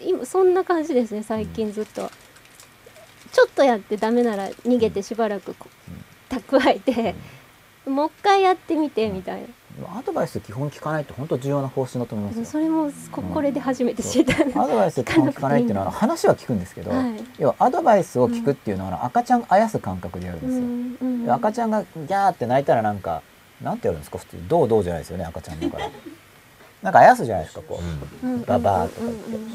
[0.00, 2.10] 今そんな感じですね最近ずっと。
[3.32, 5.68] ちょっとやってダメなら逃げてしばらくこ
[6.28, 7.16] 蓄えて、
[7.84, 9.48] もう一回やってみてみたいな、
[9.82, 12.44] アドバイス基本聞かないって本当重要な方針だと思いますよ。
[12.44, 17.24] それもここれで初めて知った、アドバイス基本聞かないっていうのは話は聞くんですけど、はい。
[17.38, 20.58] 要はアドバイスを聞くっていうのは赤ちゃんあやす感覚でやるんですよ。
[20.58, 23.22] うんうんで赤ちゃんがギャーって泣いたらなんか
[23.60, 24.36] なんてやるんですか普通。
[24.48, 25.90] どうどうじゃないですよね赤ちゃんだから。
[26.82, 27.80] なんかあやすじゃないですかこ
[28.22, 28.44] う、うん。
[28.44, 29.50] ババーとか言って、うんうんうん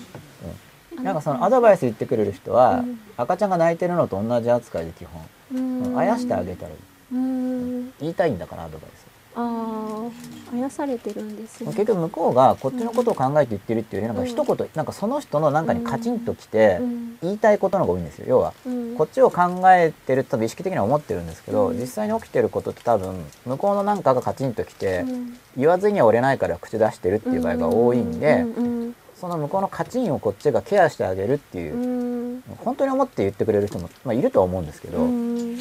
[1.04, 5.22] なんかそのアドバイス言ってくれる人は、うん赤ちゃんが泣いてるのと同じ扱いで基本、
[5.54, 5.98] うん。
[5.98, 6.78] あやしてあげたらいい。
[7.14, 7.94] うん。
[8.00, 8.99] 言いたいんだからアドバイス
[9.40, 10.10] あ
[10.52, 11.68] ああやされてるんですね。
[11.68, 17.10] 結局向こうがこっちのことを考えて言ってるっていうよりなんか一言なんかその人のなんかにカチンときてうん。
[17.22, 18.26] 言いたいことの方が多いんですよ。
[18.30, 18.96] 要はうん。
[18.96, 21.80] こっちを考えてると多分意識的には思ってるんですけど、うん。
[21.80, 25.38] 実際に起きてることって多分向こうのなんかがカチンときて、うん。
[25.58, 28.96] 言わずには折れないから口出してるっていう場合が多いんで、うんうん。
[29.16, 32.44] その向こうのカチンをこっちがケアしてあげるっていうう、ん。
[32.64, 35.60] 本当に思って言ってくれる人も、まあ、いるとは思うんですけど、うん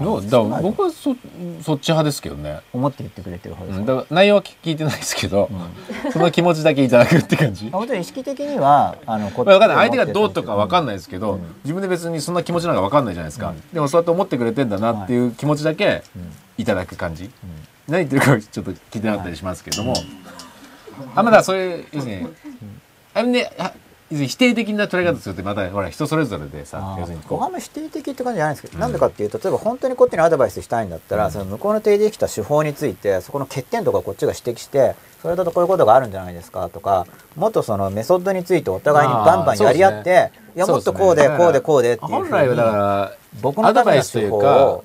[0.00, 1.14] どうだ僕はそ
[1.62, 6.10] そっち派ですけどね、思って言ってくれてる方ですうん、か、だから内容は聞いてないですけど、うん。
[6.12, 7.66] その気持ちだけいただくって感じ。
[7.66, 9.88] ま あ本当に意識的にはあのこっまあ、分かんない。
[9.88, 11.40] 相手がどうとか分かんい、ないですけど、うん。
[11.64, 13.62] 自分で別にそんな気持ちなんか分かんないじゃないですか、うん。
[13.74, 16.32] でもそうやって思ってくれてんだなっていう気持ちだけうん。
[16.56, 17.30] いただく感じ、うん。
[17.88, 19.94] 何言ってるかちょっと聞いてなかったりしますけども、
[21.14, 22.28] あまだそういう要するに、
[23.12, 23.50] あれね
[24.10, 28.80] 否定的な捉え方するってまたほら人それぞれでさあ要するにー僕はあこんまり否定的って感じじゃないんですけど、うん。
[28.80, 31.32] なんでかっていうと例えば本当にこっちにアドバイスしたいんだったら、うん。
[31.32, 37.06] その向こうの提示できた手法についてそこの欠点とかこっちが指摘してそれだとこういうことがあるんじゃないですかとか
[37.36, 44.84] もっとそのメソッドについてお互いにバンバンやり合って、あーいやもっとこうでこうでこうでっていう本来はだから僕のための手法アドバイを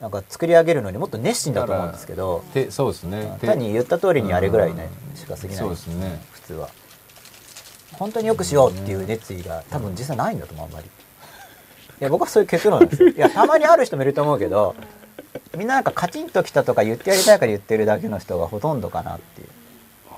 [0.00, 3.36] なんか作り上げるのにもっと熱心だと思うんですけどてそうですね。
[3.40, 5.56] て単に言った通りにやれぐらいねしか過ぎない。
[5.56, 6.20] そうですね。
[6.32, 6.68] 普通は
[8.00, 10.86] 本当によくしようっていう熱意が多分実際ないんだと思うあんまり。
[10.86, 10.88] い
[12.00, 13.10] や僕はそういう結論なんですよ。
[13.10, 14.74] いやたまにある人もいると思うけど
[15.56, 19.48] みんななんかカチンときたとか言ってやりたいから言ってるだけの人がほとんどかなっていう、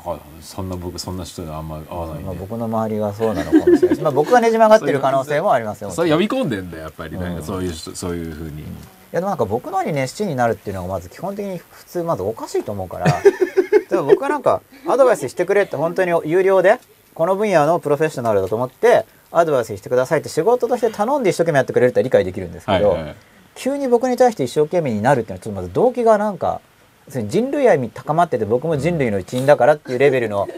[0.07, 5.91] あそんな僕そんな人にあんま合わないんで、まあ、僕の周りがそうなのかもしれないし、まあ、僕がねじ曲がってる可能性もありますよ。
[5.91, 7.19] それ呼び込んでんだよやっぱり。
[7.19, 7.41] なんうん。
[7.41, 8.65] かそういう人、そういうふうに、い
[9.11, 13.07] やでもなんか僕のに熱心になるっていうのがまず基本的に普通まずおかしいと思うから。
[13.91, 16.79] でも僕はなんかアドバイスしてくれって本当に有料で
[17.15, 23.17] この分野のプロフェッショナルだと思ってアドバイスしてくださいって仕事として頼んで一生懸命やってくれるって理解できるんですけど、はいはい
[23.55, 26.63] 急に僕に対して一生懸命になるっていうのはちょっとまず動機がなんか
[27.07, 30.49] 人類愛に高まってて僕も人類の一員だからっていうレベルの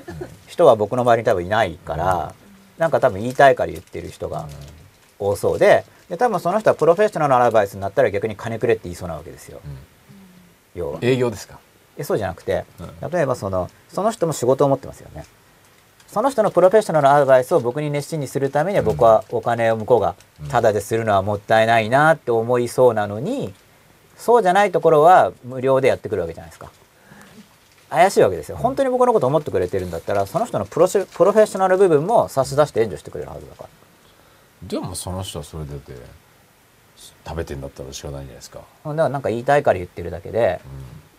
[0.46, 2.34] 人は僕の周りに多分いないから
[2.78, 4.46] なんか多分言いたいから言ってる人が
[5.18, 9.60] 多そうでで多分その人はプロフェッショナルのアドバイスになったら逆に金くれって言いそうなわけですよ、
[10.76, 10.98] 要は。
[11.02, 11.58] 営業ですか？
[11.96, 13.10] えそうじゃなくてうん。
[13.10, 15.24] 例えばそのその人も仕事を持ってますよね
[16.14, 20.14] その人のプロフェッショナルのアドバイスを僕に熱心にするためには僕はお金を向こうが
[20.48, 23.52] タダでするのはもったいないなって思いそうなのに
[24.16, 26.70] そうじゃないところは無料でやってくるわけじゃないですか。
[27.90, 28.56] 怪しいわけですよ。
[28.56, 33.68] 本当に僕のこと思ってくれてるんだったらその人のプロシプロフェッショナル部分も差し出して援助してくれるはずだから。
[34.62, 35.94] でもその人はそれでて
[37.26, 40.60] 食べてんだったら仕方ないんじゃないですか、だからなんか言いたいから言ってるだけで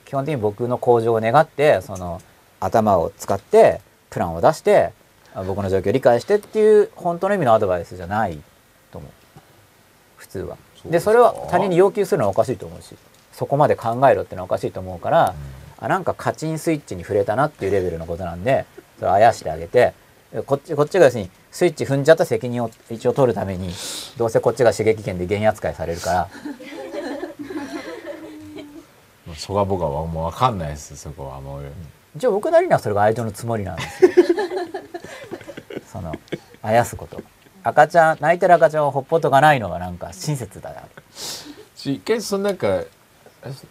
[0.06, 2.22] 基本的に僕の向上を願ってその
[2.62, 3.82] 頭を使って
[4.16, 4.94] プランを出して
[5.34, 8.40] あ僕の状況を理解してっていう本当の意味のアドバイスじゃない
[8.90, 9.12] と思う。
[10.16, 10.58] 普通は。
[10.86, 12.96] でそれは他人に要求するのはおかしいと思うし
[13.34, 15.36] そこまで考えろってのはおかしいと思うから、
[15.78, 18.66] あなんかカチンスイッチに触れたなっていうレベルのことなんで
[18.98, 19.94] それをあやしてあげて
[20.46, 23.74] こっちこっちが要するにスイッチ踏んじゃった責任を一応取るために
[24.18, 26.30] どうせこっちが刺激権で原因扱いされるから。
[29.28, 31.64] うん、そこは僕はもう分かんないですそこはもう、
[32.16, 34.12] 一応僕なりにはそれが愛情のつもりなんですよ。
[35.92, 36.14] その
[36.62, 37.22] あやすこと。
[37.64, 40.84] 赤ちゃん泣いてる赤ちゃんをほっぽとかないのがなんか親切だな。
[41.14, 42.84] し一回そのなんか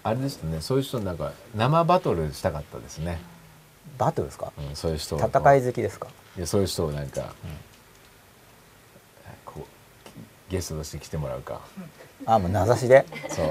[0.02, 0.60] あれですね。
[0.60, 3.20] そういう人なんか生バトルしたかったですね、
[3.98, 4.52] バトルですか？
[4.58, 5.18] うん、そういう人を。
[5.18, 6.08] 戦い好きですか？
[6.36, 7.34] いやそういう人をなんか、
[9.44, 11.60] こうゲストとして来てもらうか、
[12.26, 13.06] あもう名指しで。
[13.28, 13.46] そう。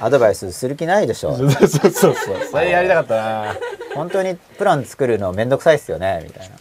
[0.00, 2.14] アドバイスする気ないでしょそうそうそう
[2.50, 3.56] それやりたかったな。
[3.94, 6.56] 本当にプラン作るのめんどくさいっすよねみたいな。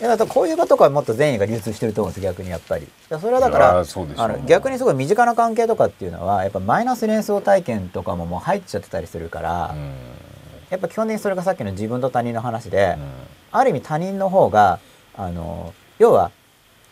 [0.00, 2.86] いやだからこういう場とかはもっと善意が流通してると思うんです逆にやっぱり。
[3.20, 9.92] それはだからあの逆にすごい身近な関係とかっていうのはやっぱマイナス連想体験とかももう入っちゃってたりするから、うん。
[10.70, 13.04] やっぱ基本的にそれがさっきの自分と他人の話で、うん。
[13.50, 14.78] ある意味他人の方が
[15.16, 16.30] あの要は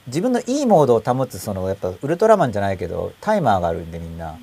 [0.06, 4.36] 自分のいいモードを保つそのやっぱウルトラマンじゃないけどタイマーがあるんでみんな。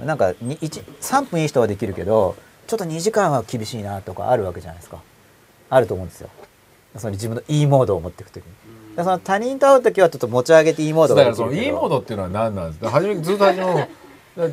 [0.00, 0.06] うん。
[0.06, 4.98] なんかに一3分いい人はできるけどちょっと2時間は厳しいなとかあるわけじゃないですか。
[5.70, 6.28] あると思うんですよ。
[6.96, 8.52] その自分のいいモードを持っていく時に。
[8.96, 11.56] でその他人と会う時はちょっと持ち上げていいモードだができるけど。
[11.56, 12.90] からそのいいモードっていうのは何なんですか？
[12.90, 13.88] 初めずっと初めの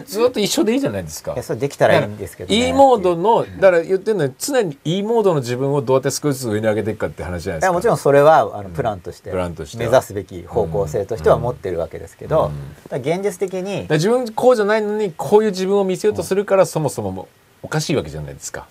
[0.05, 1.33] ずっと一緒でいいじゃないですか。
[1.33, 7.73] いやそれできたらいいんですけど、ね、いいモードのだから言ってるのは常にいいモードの自分をどうやって少しずつ上に上げていくかって話じゃないですか。
[7.73, 9.77] もちろんそれはあのプランとして,、プランとして。
[9.77, 12.51] 目は指すべき方向性としては持ってるわけですけど、
[12.91, 13.01] うん。
[13.01, 17.27] 現実的に自分こうじゃないのにこういう自分を見せようとするからそもそも
[17.61, 18.67] おかしいわけじゃないですか。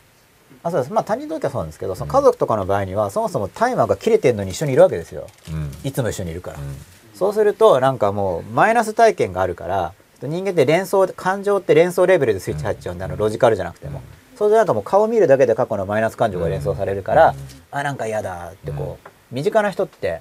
[0.63, 0.93] あそうです。
[0.93, 5.27] まあ他人にとってはそうなんですけどその家族とかの場合には、そもそもタイマーが切れてるのに一緒にいるわけですよ。
[5.51, 5.71] うん。
[5.85, 6.77] いつも一緒にいるから、うん。
[7.15, 9.93] そうするとなんかもうマイナス体験があるから
[10.27, 14.03] 人間って連想感情って連想レベルでスイッチ入っちゃうんであのロジカルじゃなくても、
[14.37, 17.35] それでなんかもう顔見るだけで過去のマイナス感情が連想されるから、
[17.71, 20.21] あなんか嫌だってこう、身近な人って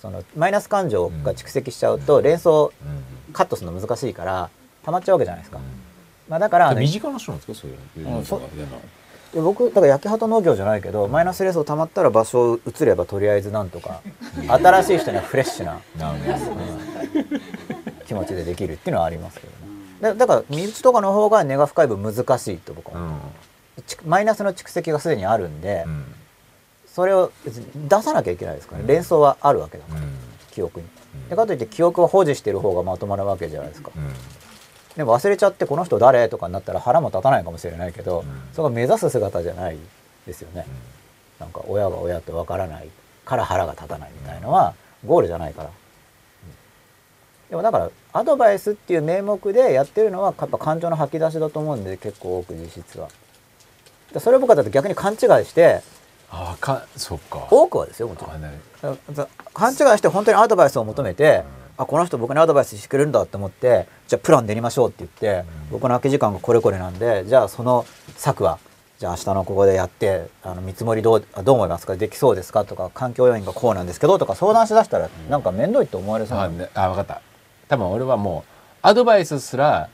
[0.00, 2.72] そのマイナス感情が蓄積しちゃうと連想
[3.32, 4.50] カットするの難しいから
[4.84, 5.60] 溜まっちゃうわけじゃないですか、
[6.28, 7.68] まあ、だから身近な人なんですか？
[7.68, 8.72] そういうのうんそ嫌な
[9.34, 14.00] で僕だから焼き畑農業じゃないけどマイナス連想溜まったら場所を移ればとりあえずなんとか
[14.48, 15.80] 新しい人にはフレッシュな。
[15.98, 17.79] なるほど
[18.10, 19.58] 気持ちでできるっていうのはありますけどね。
[20.00, 23.16] だだから身内とかの方が根が深い分難しいと僕は思
[23.78, 26.04] う、ちマイナスの蓄積がすでにあるんで、うん。
[26.88, 28.88] それを出さなきゃいけないですからね。
[28.88, 30.00] 連想はあるわけだから、
[30.50, 30.86] 記憶に。
[31.28, 33.92] でかといって記憶を保持してる方がまとまるわけじゃないですか、
[34.96, 39.78] でも忘れちゃってこの人誰とかになったら腹も立たないかもしれないけど、それが目指す姿じゃない
[40.26, 40.66] ですよね、
[41.38, 42.88] なんか親が親ってわからない
[43.24, 44.74] から腹が立たないみたいのは
[45.06, 45.70] ゴールじゃないから、
[47.50, 53.08] でもだからアドバイスっていう名目でやってるのはやっぱ感情の吐き出しだと思うんで結構多く実質は
[54.12, 55.82] でそれを僕はだって逆に勘違いして
[56.32, 57.48] あかそっか。
[57.50, 59.28] 多くはですよもちろん。
[59.52, 61.42] 勘違いして本当にアドバイスを求めて、
[61.76, 67.84] あこの人僕にアドバイスしてくれるんだって思ってじゃあプラン練りましょうって言って、僕の空き時間がこれこれなんでじゃあその
[68.16, 68.60] 策は
[69.00, 71.96] じゃあ明日のここでやってあの見積もりどうあどう思いますか？
[71.96, 72.64] できそうですか？
[72.64, 76.44] とか環境要因がこうなんですけどとか相談しだしたらなんか面倒いと思われそうな。
[76.44, 77.22] あ、ね、あ分かった
[77.70, 78.52] 多分俺はもう
[78.82, 79.88] アドバイスすら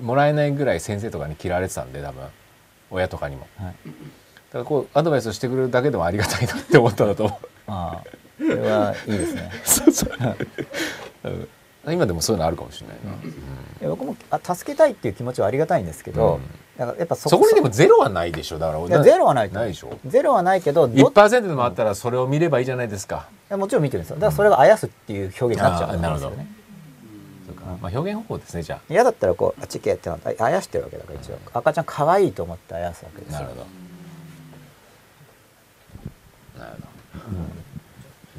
[0.00, 2.24] もらえないぐらい先生とかに嫌われてたんで多分。
[2.90, 3.74] 親とかにも、はい。
[3.86, 3.92] だ
[4.52, 7.48] からこうアドバイスしてくれるだけでもありがたいなって思ったんだと思う。
[7.66, 8.10] まあ。
[8.38, 9.50] それはいいですね。
[9.64, 10.36] そうそう。
[11.24, 11.48] うん。
[11.92, 16.38] 今でもそういうのあるかもしれないな、いや僕もあ助けたいっていう気持ちはありがたいんですけど、
[16.86, 18.58] だからやっぱそそこにでもゼロはないでしょ。
[18.58, 19.96] だからいやゼロはないとないでしょ。
[20.06, 24.16] ゼロはないけどど1%でもあったらそれを見ればいいじゃないですか、いやもちろん見てるんですよ。
[24.16, 25.88] だからそれがあやすっていう表現になっちゃう。
[25.90, 26.30] んですよあなるほど。
[26.36, 26.46] ね。
[27.46, 27.62] そうか。
[27.80, 31.38] まあ、表現方法ですねじゃ嫌だったらこうあっち行けってああやしてるわけだから一応。
[31.54, 33.38] 赤ちゃん可愛いと思ってあやすわけですよ。
[33.38, 33.66] あなるほど。
[36.64, 36.86] なるほど、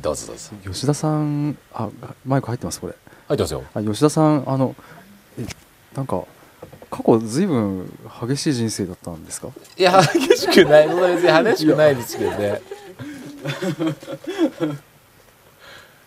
[0.01, 0.51] どうぞどうぞ。
[0.63, 1.89] 吉田さんあ
[2.25, 2.93] マイク入ってますこれ。
[3.27, 3.63] 入ってますよ。
[3.73, 4.75] あ吉田さんあの
[5.39, 5.45] え
[5.95, 6.23] なんか
[6.95, 9.47] 過去ずいぶん激しい人生だったんですか？
[9.75, 10.87] いや激しくない。
[10.87, 12.61] 別に激しくないですけどね。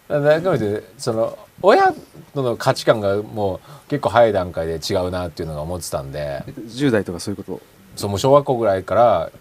[0.08, 1.92] なんか見てその親
[2.32, 6.44] との価値観がもう結構早い段階で違うなっていうのが思ってたんで。
[6.46, 7.60] 10代とかそういうこと？
[7.96, 9.32] そうもう小学校ぐらいから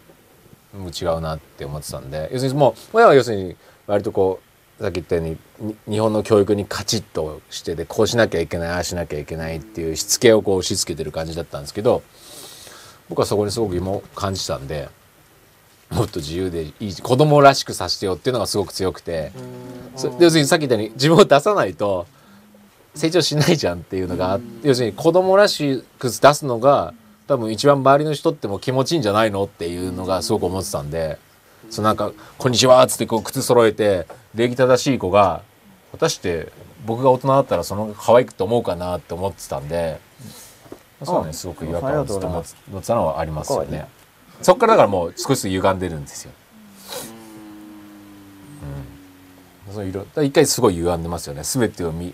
[0.76, 2.32] もう違うなって思ってたんで。
[2.34, 3.56] 要するにもう親は要するに
[3.86, 4.46] 割とこう
[4.80, 12.04] さっき言ったようにに日本の教育にカチッとしてでこうしなきゃいけないああしなきゃいけないっていうしつけをこう押し付けてる感じだったんですけど
[13.10, 14.90] 僕はそこにすごく今感じたんで
[15.92, 19.32] もっと自由でいい子供らしくさせてよっていうのがすごく強くて
[19.96, 22.08] そ要するにさっき言ったように自分を出さないと
[22.96, 26.94] 成長しないじゃんっていうのがあ要するに子供らしく出すのが
[27.28, 31.18] 多分一番周りの人っても気持ちいいんじゃないのっていうのがすごく思ってたんで
[31.70, 35.42] そうなんか「こんにちは」っつってこう靴揃えて礼儀正しい子が
[35.92, 36.52] 果たして
[36.86, 40.00] 僕が大人だったらその可愛くと思うかなって思ってたんで
[41.04, 43.88] そうはねすごく違和感をずっと持ってたのはありますよね。
[44.42, 46.32] そっからだからもう少しずつ歪んでるんですよ。
[49.68, 51.44] うん、そういろ一回すごい歪んでますよね。
[51.44, 52.14] すべてを見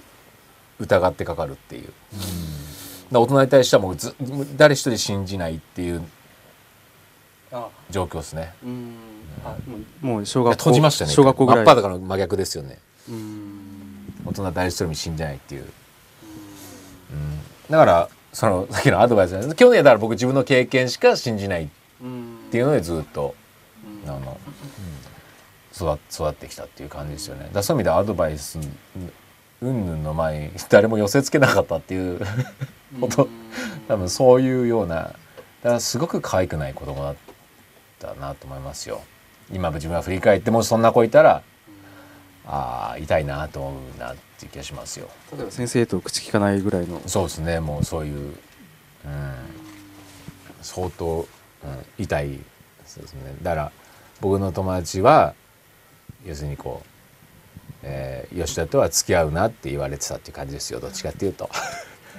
[0.79, 1.83] 疑ってかかるっていう。
[1.83, 1.93] だか
[3.11, 4.15] ら大人に対してはもうず
[4.57, 6.03] 誰一人信じないっていう
[7.51, 8.53] あ状況ですね。
[8.63, 9.10] うんあ
[10.01, 11.11] もう小学校閉じましたね。
[11.11, 12.79] 小学校ぐらい真っ裸の真逆ですよね。
[13.09, 15.63] うん大人誰一人も信じないっていう。
[15.63, 17.39] うん、
[17.69, 21.67] だからその さっきのアドバイス去年はだから僕自分の経験しか信じないっ
[22.01, 23.35] うんていうのでずっと
[24.05, 24.37] うんあの、
[25.73, 27.49] 育育ってきたっていう感じですよね。
[27.51, 28.59] だそういう意味でアドバイス
[29.61, 32.19] うんぬんの前に誰も寄せつけなかったっていう
[32.99, 33.27] こと
[33.87, 35.15] 多分そういうようなだか
[35.63, 37.15] らすごく可愛くない子供だっ
[37.99, 39.01] たなと思いますよ。
[39.53, 41.41] 今自分は振り返ってもしそんな子いたら
[42.45, 45.07] ああ痛いなと思うなっていう気がしますよ。
[45.35, 47.01] 例えば先生と口聞かないぐらいの。
[47.05, 47.59] そうですね。
[47.59, 48.35] もうそういう、うん、
[50.61, 51.25] 相当、うん、
[51.97, 52.39] 痛い
[52.85, 53.21] そうですね。
[53.41, 53.71] だから
[54.19, 55.33] 僕の友達は
[56.25, 56.87] 要するにこう、
[57.83, 60.79] えー吉田とは付き合うなって言われてたっていう感じですよ。
[60.79, 61.49] どっちかっていうと。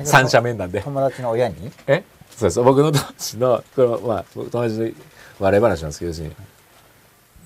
[0.05, 0.81] 三者面談で。
[0.81, 1.71] 友達の親に？
[1.87, 2.05] え？
[2.31, 4.91] そうです僕の友達のこれまあ僕友達の
[5.39, 6.35] 笑い話なんですけど要するに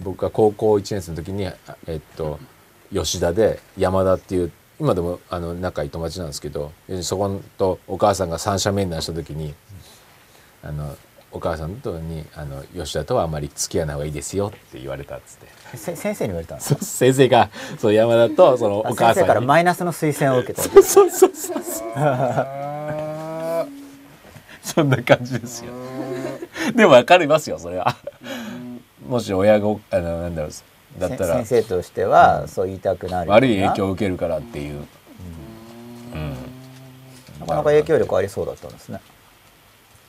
[0.02, 1.54] 僕が高校1年生の時にあ
[1.86, 2.38] えっと
[2.92, 9.54] 吉田で山田っていう今でもあの仲いい友達なんですけどそことお母さんが三者面談した時に
[10.62, 10.96] あの
[11.32, 15.46] お母さんとにあの吉田とはあまり付き合わない方がいいですよって言われたっつって。
[15.76, 19.14] せ先生に言われたんですそう先生がそう山田とそのあお母さんに。
[19.14, 20.62] 先生からマイナスの推薦を受けた。
[20.62, 21.62] そうそうそうそう。
[24.62, 25.72] そんな感じですよ。
[26.74, 27.96] でも分かりますよそれは
[29.06, 30.52] もし親があのなんだろう
[30.98, 34.86] だったら先生としてはそう言いたくなる悪い影響を受けるからっていう、
[36.14, 36.36] うん。
[37.40, 39.00] なかなか影響力ありそうだったんですね。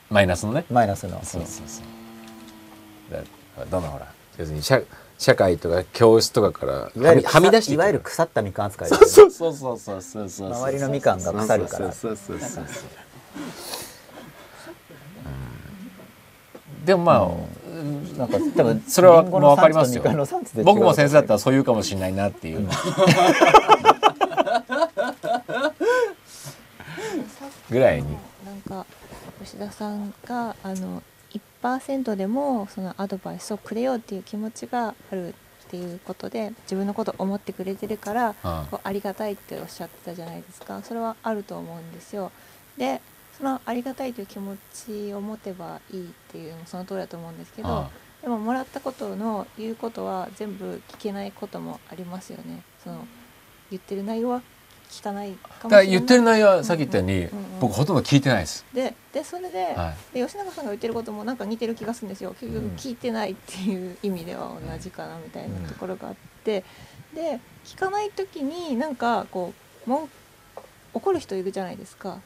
[0.10, 0.64] マイナスのね。
[0.72, 1.20] マイナスの。
[1.24, 3.14] そうそうそう。
[3.14, 3.24] だか
[3.60, 4.08] らどんどんほら
[4.38, 4.82] 要するに社
[5.18, 10.54] 社会とか教室とかからはみはみ出していわゆる腐ったみかん扱いですそうそうそうそうそうそうそう。
[10.54, 11.92] 周りのみかんが腐るから。
[11.92, 12.64] そうそうそうそうそう
[16.72, 17.28] うんでもまあ、
[18.18, 20.04] なんか多分それはもう分かりますよ。
[20.64, 22.66] 僕も先生だったらそう言うかもしれないなっていう、
[27.70, 28.08] ぐらいに。
[28.46, 28.86] なんか
[29.44, 31.04] 吉田さんがあの
[31.62, 35.34] 1%でもそのアドバイスをくれようっていう気持ちがあるっ
[35.70, 38.34] ていうことで自分のことを思ってくれてるから、うん。
[38.72, 40.82] こうありがたいっておっしゃってたじゃないですか。
[40.84, 42.32] それはあると思うんですよ。
[42.78, 43.02] で
[43.38, 47.86] そのありがたいという気持ちを持てばいいっていうのもその通りだと思うんですけど、うん
[48.22, 52.64] でももらったことの言うことは全部聞けないこともありますよね。
[52.84, 53.06] その
[53.70, 54.42] 言ってる内容は
[54.90, 55.88] 聞かないかもしれない。
[55.90, 62.36] 言ってる内容はさっき言ったように、うんうんうん僕ほとんど聞いてないです、ででそれで,、はで吉永さんが言ってることもなんか似てる気がするんですよ。
[62.40, 66.64] 結局うん聞いてないっていう意味では同じかなみたいなところがあって、
[67.14, 69.54] で聞かない時になんかこ
[69.86, 70.10] うもん
[70.94, 72.20] 怒る人いるじゃないですか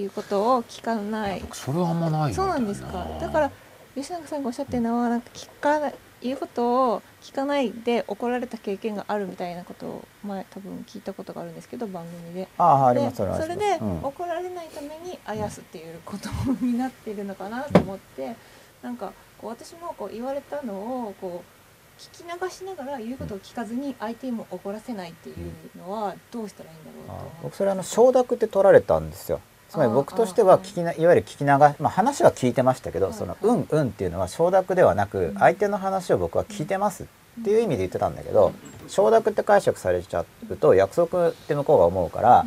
[0.00, 1.42] いうことを聞かない。
[1.52, 3.06] それはあんまないそうなんですか。
[3.20, 3.50] だから
[3.94, 12.48] 吉永さんがおっしゃってるのはなんか聞かない言うことを聞かないで怒られた経験があるみたいなことを前多分聞いたことがあるんですけど番組で。
[12.58, 13.16] ああありでます。
[13.16, 14.04] それで、うん。
[14.04, 16.28] 怒られないためにあやすっていうこと
[16.64, 18.34] になってるのかなと思って
[18.82, 21.56] なんかこう私もこう言われたのをこう
[21.98, 25.36] 聞き流しながら言うことを聞かずに相手にも怒らせないっていう
[25.78, 29.40] のはどうしたらいいんだろうと僕それあの承諾って取られたんですよ
[29.76, 33.14] つまり僕としては聞きないわゆる聞き流し、まあ、話は聞いてましたけど、はい。
[33.14, 37.06] その「うんうん」っていうのは承諾ではなく相手の話を僕は聞いてますっ
[37.44, 38.52] ていう意味で言ってたんだけど
[38.88, 42.46] 承諾って解釈されちゃうと約束って向こうが思うから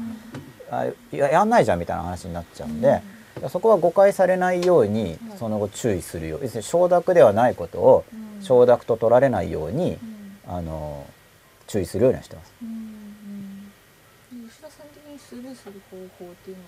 [0.71, 3.01] あややんないじゃんみたいな話になっちゃうんで。
[3.47, 8.43] そこは誤解されないようにその後注意するよう要するに承諾ではないことをうん。
[8.43, 9.97] 承諾と取られないように
[10.47, 10.55] うん。
[10.57, 11.05] あの
[11.67, 12.53] 注意するようにはしてます。
[12.61, 12.69] うん
[14.33, 14.49] うん。
[14.49, 15.95] 吉田さん的にスルーする方
[16.25, 16.63] 法っていうの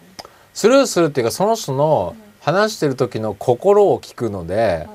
[0.53, 4.87] スルーするっていうかその人の話してる時の心を聞くので、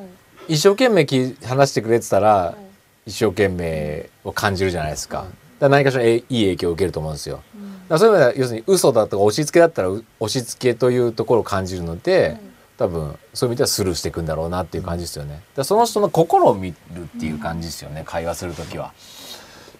[0.49, 2.67] 一生懸命き話してくれてたら、はい
[3.07, 5.19] 一生懸命を感じるじゃないですか。
[5.19, 5.29] だか
[5.61, 7.41] ら何かしらえいい影響を受けると思うんですよ。
[7.55, 12.41] うんだそういう意味では要するに嘘だとか押し付けだったらう押し付けというところを感じるので、はい
[12.79, 15.41] 多分そういう意味ではスルーしていくんだろうなっていう感じですよね。
[15.55, 18.93] だその人の心を見るっていう感じですよね、会話する時は。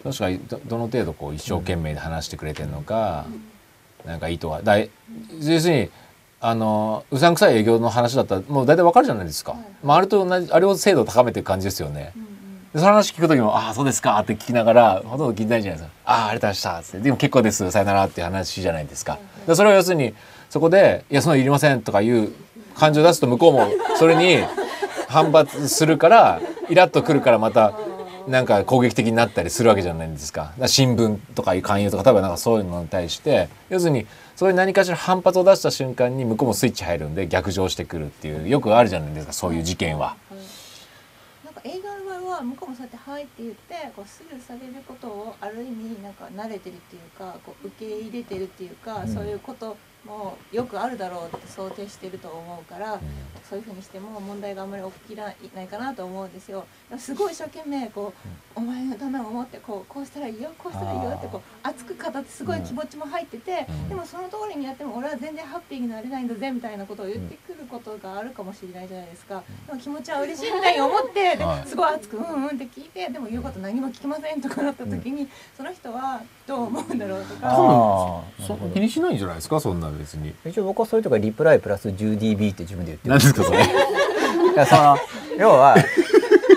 [0.03, 3.27] どしかどどの程度こう一生懸命で話してくれてるのか、
[4.07, 4.91] なんか意図がだい
[5.41, 5.91] 要するに
[6.41, 9.53] あのうさんくさい営業の話だったらもう大体わかるじゃないですか。
[9.53, 12.13] はいまああれと同じあれを精度を高めていく感じですよね。
[12.17, 12.37] うんうん
[12.77, 19.19] でその話聞く時も「ああそうですか」って聞きながらほとんど聞いてないじゃないですか「ああありがとうございました」っつって「でも結構ですさよなら」っていう話じゃないですか。
[19.47, 20.15] でそれを要するに
[20.51, 22.33] そこで「いやそのいりません」とかいう
[22.75, 23.69] 感情を出すと向こうも
[23.99, 24.45] それに
[25.09, 27.73] 反発するからイラッとくるからまた
[28.29, 30.53] なんか攻撃的になったりするわけじゃないですか。
[30.67, 40.09] 新聞とか勧誘とか例えばなんかそういうのに対して要するにそういう何かしら反発を出した瞬間に向こうもスイッチ入るんで逆上してくるっていうよくあるじゃないですかそういう事件は。
[40.09, 40.37] はい
[41.45, 49.77] なんか映画の場合は向こうもそうやって「はい」って言ってこうスルーされることをある意味なんか慣れてるっていうかこう受け入れてるっていうか、うんそういうこと
[50.07, 53.01] もよくあるだろうって想定してると思うから、
[53.49, 56.67] そういうふうにしても問題があんまり起きないかなと思うんですよ。
[56.99, 58.13] すごい一生懸命こ
[58.57, 63.89] う、お前のためを思ってこうこうしたらいいよこうしたらいいよってこう熱く語ってすごい気持ちも入ってて、うん。
[63.89, 69.43] でもその通りにやっても俺は全然ハッピーになれないんだぜみたいなことを言ってくることがあるかもしれないじゃないですか。
[69.67, 77.41] でも気持ちは嬉しいみたいに思って、すごい熱くうんうんって聞いてでも言うこと何も聞きませんとかなった時に、その人はどう思うんだろうとか。
[77.43, 79.59] あーそ気にしないんじゃないですか？
[79.61, 80.35] そんな別に。
[80.45, 83.59] 一応僕はそういうとこリプライプラス 10dB って自分で言ってる何ですかそれ。
[83.65, 84.97] いやその
[85.39, 85.77] 要は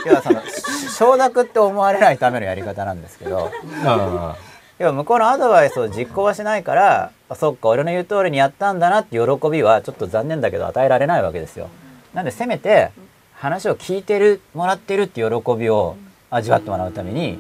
[0.05, 3.51] 要はそのし承諾って思われないためのやり方なんですけど
[3.85, 4.35] あ
[4.77, 11.69] 要は向こうのアドバイスを実行はしないからあそっか俺の言う通りにやったんだなって喜びはちょっと残念だけど与えられないわけですよ
[12.13, 12.91] なんでせめて
[13.33, 15.95] 話を聞いてるもらってるって喜びを
[16.29, 17.37] 味わってもらうために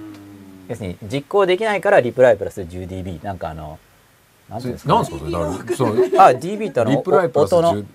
[0.69, 3.79] 要するに実行できないからリプライプラス 10dB なんかあの
[4.47, 7.83] なんていうんですか、なんそあ dB ってあのリプライプラス音の。
[7.83, 7.85] 10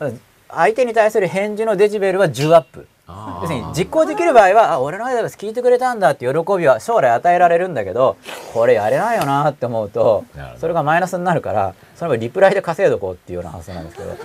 [0.00, 0.10] あ
[0.54, 2.86] 相手に対する返事のデジベルは10アップ。
[3.08, 8.16] 要するに実行できる場合はあ俺のアドバイス聞いてくれたんだって喜びは将来与えられるんだけど
[8.54, 10.24] これやれないよなって思うと
[10.58, 14.20] それがマイナスになるからそれはリプライで稼いどこうっていうような発想なんですけどでも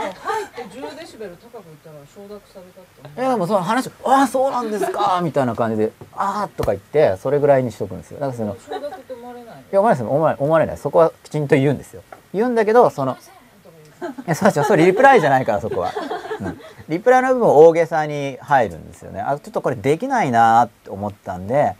[0.00, 8.20] 入って10デシベル高く言ったら承諾されたっていやでもその話「ああそうなんですか」 みたいな感じで「ああ」とか言ってそれぐらいにしとくんですよ。
[8.20, 9.60] だからその承諾って思われないの？
[9.60, 10.76] いや思われないです思われ思われない。
[10.78, 12.02] そこはきちんと言うんですよ。
[12.32, 13.16] 言うんだけどその
[13.98, 15.92] いやそうですよそれリプライじゃないからそこは、
[16.40, 19.20] うん、リプライの部分大げさに入るんですよね。
[19.20, 21.74] あちょっとこれできないなって思ったんで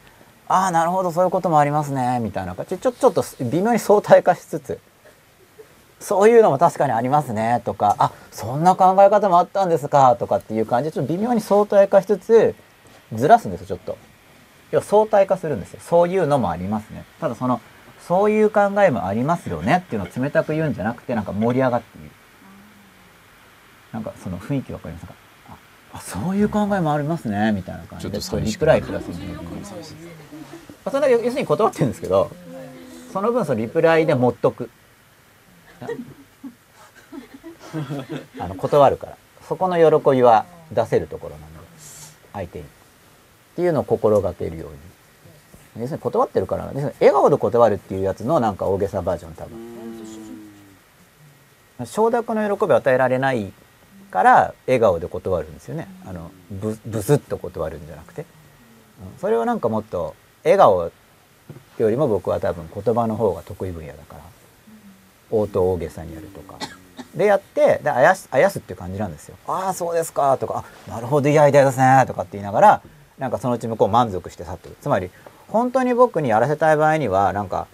[0.49, 4.79] ああなるほどそういうこともありますねみたいなちょちょちょっと微妙に相対化しつつ
[5.99, 12.55] そういうのも確かにありますねとかあそんな考え方もあったんですかとかっていう感じでちょっと微妙に相対化しつつ
[13.13, 13.97] ずらすんですよちょっと。
[14.71, 15.79] 要は相対化するんですよ。
[15.81, 17.03] そういうのもありますね。
[17.19, 17.59] ただその
[18.07, 22.11] そういう考えもありますよねっていうのを冷たく言うんじゃなくてなんか盛り上がって言う
[23.93, 25.13] なんかその雰囲気わかりますか？
[25.49, 25.55] あ
[25.97, 29.35] あそういう考えもありますねみたいな感じちょっとリプライプラスに
[30.85, 32.31] あそれだけ要するに断ってるんですけど
[33.11, 34.69] その分そのリプライで持っとく
[38.39, 39.17] あの断るから。
[39.47, 41.59] そこの喜びは出せるところなので
[42.33, 42.65] 相手に。
[42.65, 42.67] っ
[43.55, 44.77] ていうのを心がけるように。
[45.81, 49.69] 要するに断ってるから要するに笑顔で断るっていうやつのなんか大げさバージョン多分。
[51.85, 53.51] 承諾の喜びを与えられない
[54.11, 55.87] から笑顔で断るんですよね。
[56.05, 58.27] あのブブスッと断るんじゃなくて、うん。
[59.19, 60.91] それをなんかもっと笑顔
[61.77, 64.21] よりも僕は多分言葉の方が得意分野だから。
[65.31, 66.57] 応答大げさにやるとか。
[67.15, 72.81] でやってであやすあやすっていう感じなんですよ「ああそうですか」とか「あなるほどいいアイデアですね」とかって言いながら
[73.17, 74.77] なんかそのうち向こう満足して去っていく。
[74.79, 75.09] つまり
[75.47, 77.65] 本当に僕にやらせたい場合にはなんか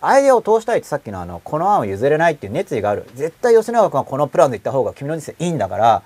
[0.00, 3.10] アイデアを通したいってさっきのあのこの案を譲れないっていう熱意がある。
[3.14, 6.02] 絶対吉永君はこのプランで行った方が君の人生いいんだから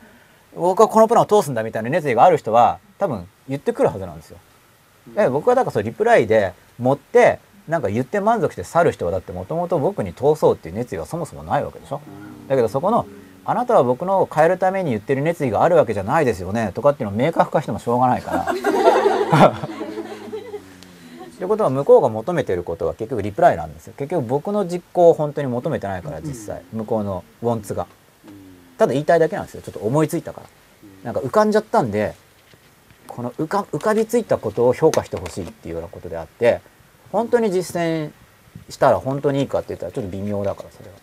[0.56, 4.38] 僕はこのプランを通すんだみたいな熱意がある人は多分言ってくるはずなんですよ。
[5.30, 7.40] 僕はだからそのリプライで持って
[7.70, 12.00] なんか言って満足して去る人はだってもともと僕に通そうっていう熱意はそもそもないわけでしょ。
[12.48, 13.06] だけどそこの
[13.44, 18.44] あなたは僕の変えるために言ってる熱意があるわけじゃないですよねとかっていうのを明確化してもしょうがないから。
[21.38, 23.94] ということは向こうが求めてることは結局リプライなんですよ。
[23.96, 26.62] 結局僕の実行を本当に求めてないから実際。
[26.72, 27.86] 向こうのウォンツが。
[28.76, 29.62] ただ言いたいだけなんですよ。
[29.62, 30.46] ちょっと思いついたから。
[31.04, 32.14] なんか浮かんじゃったんで
[33.06, 36.60] この浮かびついたことを評価してほしいっていうようなことであって
[37.12, 38.10] 本当に実践
[38.68, 40.96] したら本当にいいかって言ったらちょっと微妙だからそれは。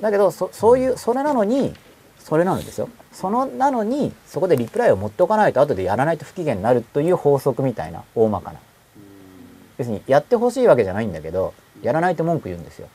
[0.00, 1.74] だけどそういうそれなのに
[2.18, 2.88] それなんですよ。
[3.12, 8.58] そのなのにそこでリプライを持っておかないと後でやらないと不機嫌になるという法則みたいな大まかな。
[9.78, 12.88] 要するにやってほしいわけじゃないんだけどやらないと文句言うんですよ。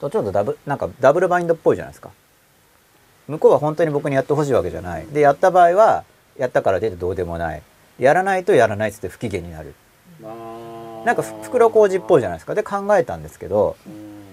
[0.00, 2.10] とちょっとダブなんかダブルバインドっぽいじゃないですか。
[3.28, 5.06] 向こうは本当に僕にやってほしいわけじゃない。
[5.06, 6.04] でやった場合は
[6.36, 7.62] やったから出てどうでもない。
[7.98, 9.74] やらないとやらないっつって不機嫌になる。
[11.04, 12.54] なんかふ袋小路っぽいじゃないですか。
[12.54, 13.76] で考えたんですけど、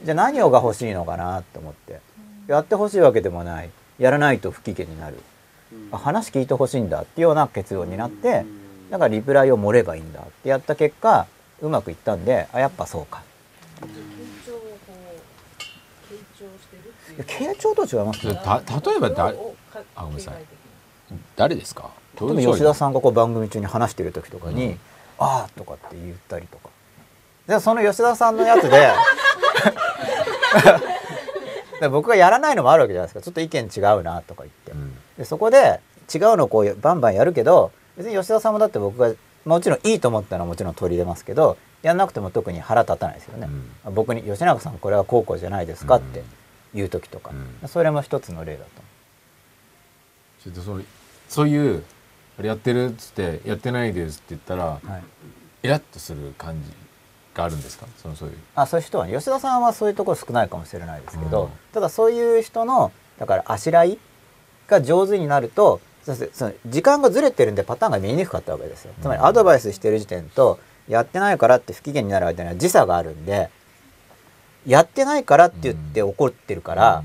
[0.05, 1.99] じゃあ何をが欲しいのかなと思って。
[2.47, 3.69] やってほしいわけでもない。
[3.99, 5.17] やらないと不機嫌になる。
[5.91, 8.43] あ話聞いてほしいんだっていうような結論になって、
[8.89, 11.27] だからリプライを盛ればいいんだってやった結果、
[11.61, 13.21] うまくいったんで、あ、やっぱそうか。
[13.81, 13.85] 傾
[14.45, 14.93] 聴をこ
[15.59, 15.61] う
[16.11, 18.25] 傾聴してるっていういや傾聴と違います？
[18.25, 18.33] よ。
[18.33, 20.43] た例えばだをかあごめんなさい
[21.35, 21.91] 誰ですか？
[22.19, 24.77] 例えば吉田さんがこう番組中に話してる時とかに
[25.19, 26.69] 「ああ」とかって言ったりとか。
[27.47, 28.91] でその吉田さんのやつで
[31.81, 33.21] で僕がやらないのもあるわけじゃないですか。
[33.21, 34.71] ちょっと意見違うなとか言って。
[34.71, 34.95] うん。
[35.17, 35.79] でそこで
[36.13, 39.13] 違うのをこうバンバンやるけど別に吉田さんもだって僕が
[39.45, 43.47] もちろんいいと思ったのはもちろん取り入れますけどやんなくても特に腹立たないですよね、
[43.85, 46.23] 僕に「吉永さんこれは高校じゃないですか」って
[46.73, 47.31] 言う時とか、
[47.61, 47.69] うん。
[47.69, 48.69] それも一つの例だと
[50.43, 50.83] ちょっとそれ
[51.29, 51.83] そういう
[52.39, 54.81] あれやってるっつってやってないですって言ったらはい。
[55.61, 56.71] イラッとする感じ
[57.33, 57.85] があるんですか？
[58.01, 58.37] そのそういう。
[58.55, 61.49] あそういう人はね吉田さんはそういうところ少ないかもしれないですけど、うん。
[61.73, 63.99] ただそういう人のだからあしらい
[64.67, 68.93] が上手になるとその時間がずれてるんでパターンが見えにくかったわけですよ。
[69.01, 73.49] つまりうんアドバイスしてる時点とやってないからって不機嫌になる間には時差があるんで
[74.65, 77.03] やってないからって言って怒ってるから、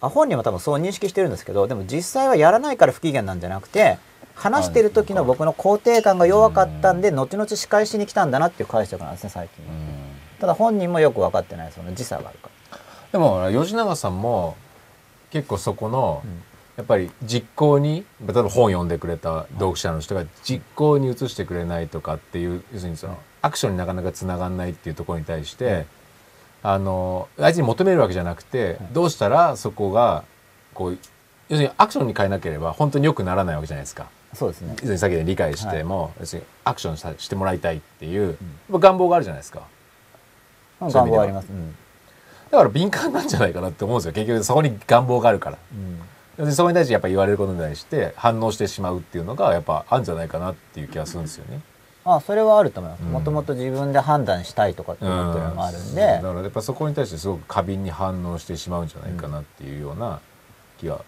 [0.00, 3.98] あ本人は多分そう認識してるんですけどでも実際はやらないから不機嫌なんじゃなくて
[4.40, 9.64] 話してる時の僕の肯定感が弱かったんで後々仕返しに来たんだなっていう解釈なんですね最近。
[9.66, 9.70] は。
[10.40, 12.78] ただ本人もよく分かってないその時差があるから。
[13.12, 14.56] でも吉永さんも
[15.30, 16.42] 結構そこの、うん。
[16.76, 25.84] やっぱり実行に例えば本読んでくれた読者の人が実行に移してくれないとかっていう要するにそのアクションになかなかつながんないっていうところに対して、
[26.62, 30.24] あの相手に求めるわけじゃなくて、どうしたらそこが
[30.72, 30.98] こう
[31.50, 34.06] 要するにアクションに変えなければ本当に良くならないわけじゃないですか。
[34.34, 34.70] そうですね。
[34.72, 38.36] 要するにさっきで理解しても、要するにアクションさしてもらいたいっていう、やっ
[38.72, 39.62] ぱ願望があるじゃないですか。
[40.80, 41.74] ういう意味では望あります、うん。
[42.50, 44.12] だから敏感なんじゃないかなって思うんですよ。
[44.12, 45.58] 結局そこに願望があるから。
[46.44, 51.60] でそこに対してやっぱ言われることに対して反応してしまうっていうのがやっぱあるんじゃないかなっていう気がするんですよね。
[52.02, 53.02] あそれはあると思います。
[53.02, 53.12] うん。
[53.12, 60.20] もともと自分で判断したいとかって思ってるのもあるんで、だからやっぱそこに対してすごく過敏に反応してしまうんじゃないかなっていうような
[60.78, 61.00] 気が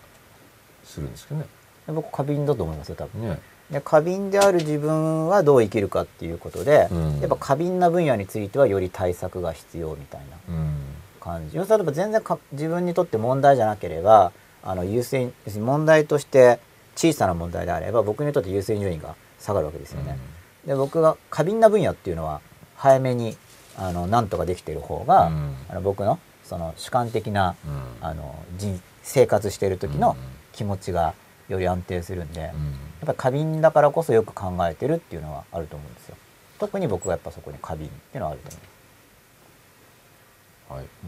[0.85, 1.47] するんですけどね。
[1.87, 3.39] で僕過敏だと思いますよ多分ね。
[3.71, 7.21] で過敏である自分はどう生きるかっていうことで、うん。
[7.21, 10.75] やっぱ過敏な分野についてはより対策が必要みたいなうん。
[11.21, 11.57] 感じ。
[11.57, 14.33] 要するに例えば全然か自分にとって問題じゃなければ
[14.63, 16.59] あの優先問題として
[16.97, 20.19] 小さな問題であれば僕にとって優先順位が下がるわけですよね。
[20.67, 22.41] で僕が過敏な分野っていうのは
[22.77, 23.37] 早めに
[23.79, 25.57] あのなんとかできている方が、うん。
[25.71, 28.07] あの僕のその主観的なうん。
[28.07, 30.17] あの人生活している時の
[30.53, 31.15] 気持ちが
[31.53, 36.17] より安定するんで、やっうんぱり過敏だからこそよく考えてるっていうのはあると思うんですよ。
[36.59, 38.73] 特に僕がやっぱそこに過敏っていうのはあると思います。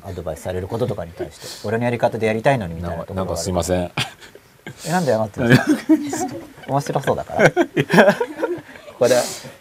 [0.05, 0.13] はい。
[0.13, 3.93] アドバイスされることとかに対して 俺のやり方でやりたいのにみたいなところなんかなんかすいまんせん。
[4.87, 5.57] えなんで謝ってるんで
[6.11, 6.35] すか？
[6.69, 9.15] 面白そうだからここで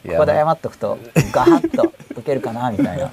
[0.08, 0.98] ここで謝っとくと
[1.32, 3.06] ガハッと受けるかなみたいな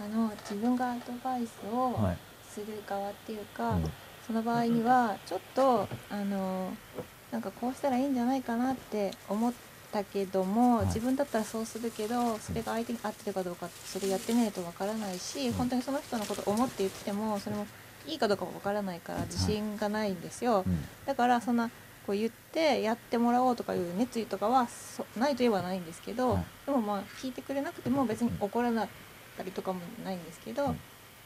[0.00, 2.16] あの自分がアドバイスをはい
[2.52, 3.92] する側っていうか、うん
[4.28, 6.70] その場合にはちょっとあの
[7.32, 9.52] なんかこうしたらいいんじゃないかなって思っ
[9.90, 10.86] たけども、はい。
[10.86, 17.66] 自分だったらそうするけどそれが相手に合ってるかどうかそれやってみないとわからないし、本当にその人のことを思って言ってもそれも
[18.06, 20.62] いいかどうかもわからないから自信がないんですよ。
[20.66, 20.84] うん。
[21.06, 21.70] だからそんな
[22.06, 26.44] こう言ってやってもらおうとかいう熱意とかはそないといえばないんですけど、はい。
[26.66, 28.90] でもまあ聞いてくれなくても別に怒らなかっ
[29.38, 30.78] たりとかもないんですけど、うん。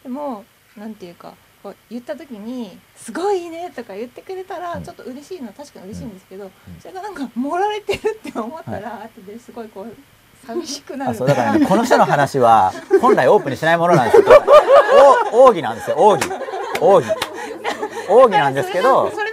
[0.03, 0.45] でも
[0.77, 4.82] なんていうかこう言った時に「すごいいいね」とか言ってくれたらうん。
[4.82, 6.51] ちょっと嬉しいのは確かに嬉しいんですけど、ん。
[6.80, 11.10] それがなんか盛られてるって思ったら、後ですごいこう寂しくなる。
[11.12, 14.32] あそうだからね この人の話は本来オープンにしないものなんですけど
[15.32, 15.97] お奥義なんですよ。
[15.98, 16.34] 奥義。
[16.80, 17.16] 奥義。
[18.09, 19.31] 奥義なんですけど それ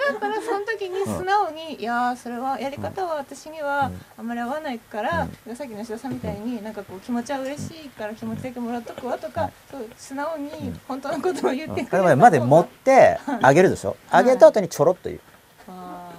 [1.18, 13.96] 素直に「いやーそれはやり方は私にはあんまり合わないから、さっきの吉田さんみたいになんかこう気持ちは嬉しいから気持ちだけもらっとくわ」とか、そう素直に本当のことを言ってくれたまで持ってあげるでしょ？
[14.12, 15.20] あげた後にちょろっと言う。
[15.68, 16.12] あ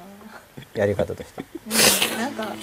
[0.75, 1.43] やり方として。
[1.69, 2.21] ーうん。
[2.21, 2.55] なんか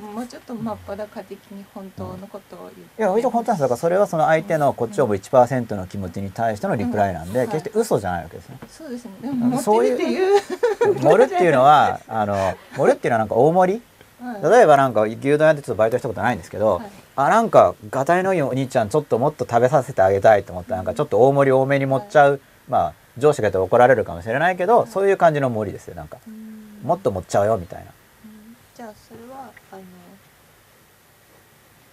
[0.00, 7.46] もうちょっと真っ裸的に本当のことを言っていや一応本当なんですだからそれはその相手のこっちをも1%の気持ちに対してのリプライなんで、うん。
[7.46, 8.58] 決して嘘じゃないわけですね。
[8.68, 9.12] そうですね。
[9.22, 11.00] でも持そういうってるっていう。
[11.00, 13.82] 盛るっていうのはあの 盛るっていうのはなんか大盛り？
[14.24, 14.42] はい。
[14.50, 16.90] 例えばなんか牛丼屋でちょっとバイトしたことないんですけど、はい。
[17.16, 20.72] あなんかがたいのいいお兄ちゃんちょっともっと食べさせてあげたいと思った。
[20.72, 26.80] らなんかちょっと大盛り多めに盛っちゃう、まあ上司がやって怒られるかもしれないけど、そういう感じの盛りですよなんか、うん。
[26.84, 27.86] もっと盛っちゃうよみたいな。
[28.24, 28.56] うん。
[28.74, 29.20] じゃあそれ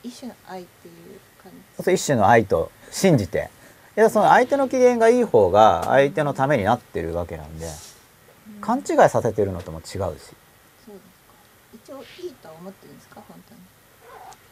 [0.07, 3.49] 一種の愛っていう感じそう一種の愛と信じて。
[3.97, 7.67] いやその相手の機嫌がいい方が相手のためになってるわけなんで
[8.61, 9.91] 勘違いさせてるのとも違うし。
[9.91, 10.35] そうですか。
[11.73, 13.15] 一応いいとは思ってるんですか？
[13.27, 13.59] 本当に。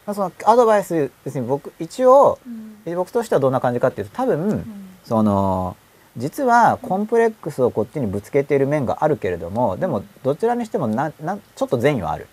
[0.08, 1.46] まあそのアドバイスですね。
[1.46, 2.78] 僕一応うん。
[2.88, 4.66] え僕としてはどんな感じかっていうと多分、
[5.04, 5.78] その
[6.18, 12.28] 実はコンプレックスをこっちにぶつけている面があるけれどもでもどちらにしてもななちょっと善意はある。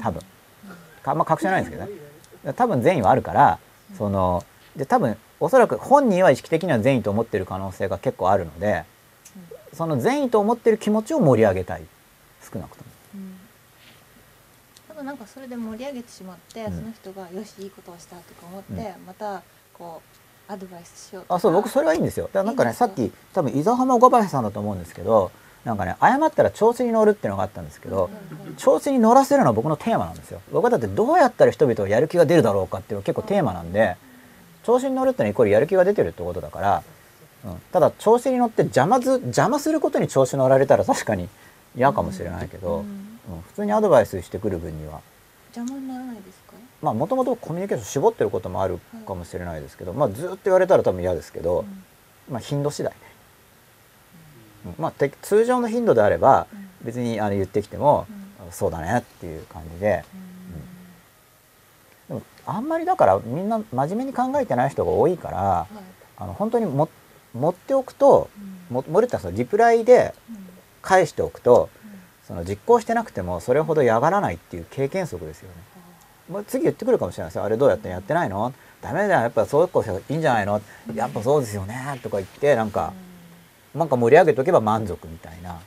[0.00, 0.22] 多分。
[1.04, 1.18] あん。
[1.18, 2.03] ま確信はないんですけどね
[2.52, 3.58] 多分善意はあるから
[3.96, 4.44] その
[4.76, 8.84] で多分おそらく本人は意識的には善意と思ってる可能性が結構あるので
[9.74, 11.82] その善意と思ってる気持ちを盛り上げたい。
[12.52, 12.90] 少なくとも。
[13.14, 13.34] うん。
[14.88, 16.76] ただなんかそれで盛り上げてしまって、うん。
[16.76, 19.42] その人がよしいいことをしたとか思って、また
[19.72, 20.00] こ
[20.48, 21.34] うアドバイスしようとか。
[21.34, 22.26] あそう僕それはいいんですよ。
[22.26, 25.32] だからなんかねさっき多分伊沢浜岡林さんだと思うんですけど
[25.64, 28.10] なんかね謝ったら調子に乗るっていうのがあったんですけど、
[28.58, 30.40] 調子に乗らせるのは僕のテーマなんですよ。
[30.52, 33.96] 僕はだってどうやったら人々がやる気が出るだろうかっていうのが結構テーマなんで
[34.62, 36.82] 調子に乗るってのはイコールやる気が出てるってことだから、
[37.46, 41.28] うん、ただ調子に乗って邪魔ず邪魔することに調子乗られたら 確かに
[41.74, 43.10] 嫌かもしれないけど、うんうん
[43.48, 45.00] 普通にアドバイスしてくる分には。
[45.56, 46.52] 邪魔にならないですか？
[46.82, 51.64] まあもともとコミュニケーション絞ってることもあるかもしれないですけど、まあずっと言われたら多分嫌ですけど、
[52.30, 52.92] まあ頻度次第。
[52.92, 53.13] ね、うん
[54.78, 56.46] まあて通常の頻度であれば
[56.82, 58.06] 別にあの言ってきても、
[58.50, 60.04] そうだねっていう感じで、
[62.08, 65.74] でもあんまりだからみんな真面目に考えてない人が多いから、はい。
[66.16, 66.88] あの本当にも
[67.34, 68.30] 持っておくと、
[68.70, 70.14] も盛るってそのリプライで
[70.80, 71.68] 返しておくと、
[72.26, 75.54] その実行してなくてもそれほど嫌がらないっていう経験則ですよね。
[76.28, 77.44] もう次言ってくるかもしれないですよ。
[77.44, 78.54] あれどうやってやってないの？
[78.80, 79.20] ダメだよ。
[79.22, 80.60] やっぱそういう子いいんじゃないの？
[80.94, 81.98] やっぱそうですよね。
[82.02, 82.92] とか言ってなんか、
[83.74, 85.60] なんか盛り上げとけば満足みたいな。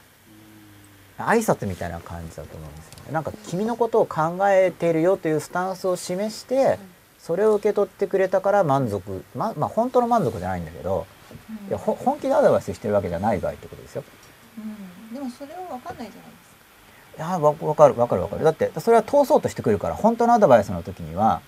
[1.19, 3.11] 挨拶みたいな感じだと思うんですよね。
[3.11, 6.77] なんか君のことを考えているよというスタンスを示して
[7.17, 9.23] それを受け取ってくれたから満足。
[9.35, 11.07] ままあ本当の満足じゃないんだけど
[11.69, 14.03] いやほ本気でアドバイスしてるわけじゃない場合ってことですよ。
[14.59, 17.25] うん、でもそれは分かんないじゃないですか。
[17.25, 18.43] いやわわかるわかるわかる。
[18.43, 21.41] だってそれは通そうとしてくるから本当のアドバイスの時には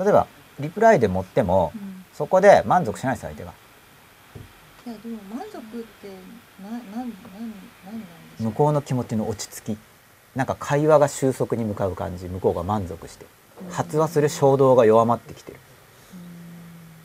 [0.00, 0.26] 例えば
[0.58, 1.72] リプライで持っても、
[2.12, 3.52] そこで満足しないです相手が
[4.84, 6.08] いやでも満足って
[6.60, 7.10] ななんなんなんで
[8.38, 9.78] しょう向こうの気持ちの落ち着き。
[10.34, 13.26] なんか会話が収束に向かう感じ向こうが満足して。
[13.70, 15.58] 発話する衝動が弱まってきてる。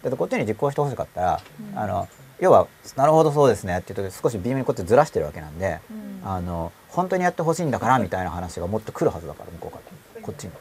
[0.02, 1.42] だってこっちに実行してほしかったら、
[1.74, 1.78] うん。
[1.78, 2.08] あの
[2.40, 6.22] 要は「なるほどそうですね」って言うと少し微妙にこってずらしてるわけなんで、うん。
[6.24, 9.80] あの本当にやってほしいんだからみたいな話がもっと来るはずだから向こうか
[10.16, 10.22] ら。
[10.22, 10.52] こっちに。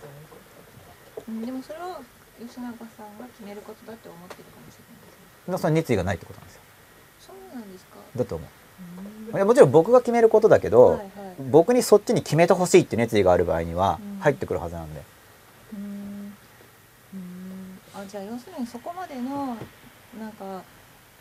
[1.29, 1.47] うん。
[1.47, 2.01] でもそれは
[2.39, 5.13] 吉永さんが決めることだって思ってるかもしれないで
[5.49, 6.56] すでその熱意がないってことなんです
[7.57, 7.97] なんですか？
[8.15, 8.47] だと思
[9.33, 9.45] う。
[9.45, 11.11] もちろん僕が決めることだけど、はいはい
[11.51, 14.21] 僕にそっちに決めてほしいって熱意がある場合にはうん。
[14.21, 15.03] 入ってくるはずなんで、
[15.75, 16.37] うん。
[17.13, 17.79] うん。
[17.95, 19.55] あじゃあ要するにそこまでの
[20.19, 20.63] なんか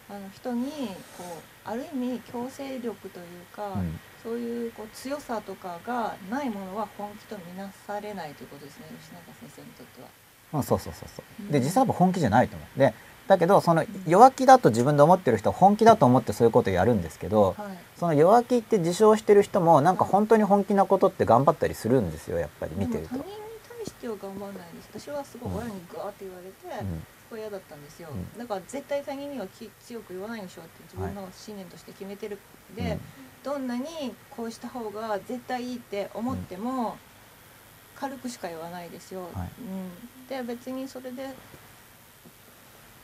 [0.09, 0.71] あの人に
[1.17, 1.23] こ
[1.65, 3.99] うある意味強制力というか、うん。
[4.23, 10.07] そういうこう強さとかがないものは本気とみなされないということですね吉永先生にとっては。
[10.53, 11.43] うん、そうそうそうそう。
[11.43, 11.51] うん。
[11.51, 12.79] で実際は本気じゃないと思う。
[12.79, 12.93] で
[13.27, 17.77] だけどその弱気だと自分で思ってる人は本気だと思ってそういうことをやるんですけど、はい。
[17.99, 23.09] その弱気って自称してる人もなんか本当に本気なことって頑張ったりするんですよやっぱり見てると。
[23.09, 23.33] 他人に
[23.67, 25.07] 対しては頑張らないです。
[25.07, 26.99] 私はすごい親にグワーって言われて、うん。
[26.99, 28.39] すごい嫌だったんですよ、うん。
[28.39, 32.37] だから絶対他人にはき強く言わないんでしょって自分の信念として決めてる
[32.75, 32.99] で、うん。
[33.43, 36.97] どんなにこうした方が絶対いいって思っても、
[37.95, 39.49] 軽くしか言わないですよ、はい。
[39.61, 41.29] うん、で別にそれで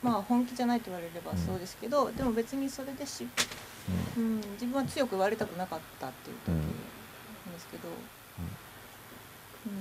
[0.04, 3.28] まあ本気じゃないと言われればそうですけど、でも別にそれでし、
[4.18, 6.58] うん、自分は強く言われたくなかったっていう時うん。
[6.58, 6.68] なん
[7.54, 7.88] ですけど。
[9.68, 9.74] うん。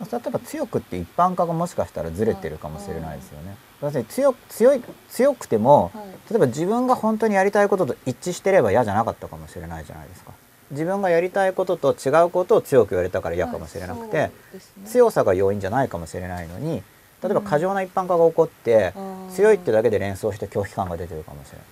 [0.00, 3.56] まあ例えば強くって一般化がもしかしたらずれてるかもしれないですよね。
[3.82, 6.06] 要するに強強い強くてもはい。
[6.30, 10.32] 例えば自分が本当にやりたいことと一致してれば嫌じゃなかったかもしれないじゃないですか。
[10.70, 14.26] 自分がやりたいことと違うことを強く言われたから嫌かもしれなくて、はい。
[14.26, 14.32] ね。
[14.84, 16.82] 強さが要因じゃないかもしれないのに
[17.22, 19.18] 例えば過剰な一般化が起こって、あー。
[19.32, 21.66] 強いってだけで連想して拒否感が出てるかもしれない。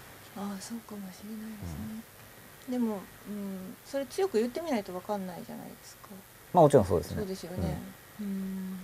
[0.53, 2.97] ああそうかもしれないですね、でも、
[3.29, 6.09] うん、それ強く言ってみないと分かんないじゃないですか。
[6.53, 7.17] まあもちろんそうですね。
[7.17, 7.81] そうですよね、
[8.21, 8.79] うん。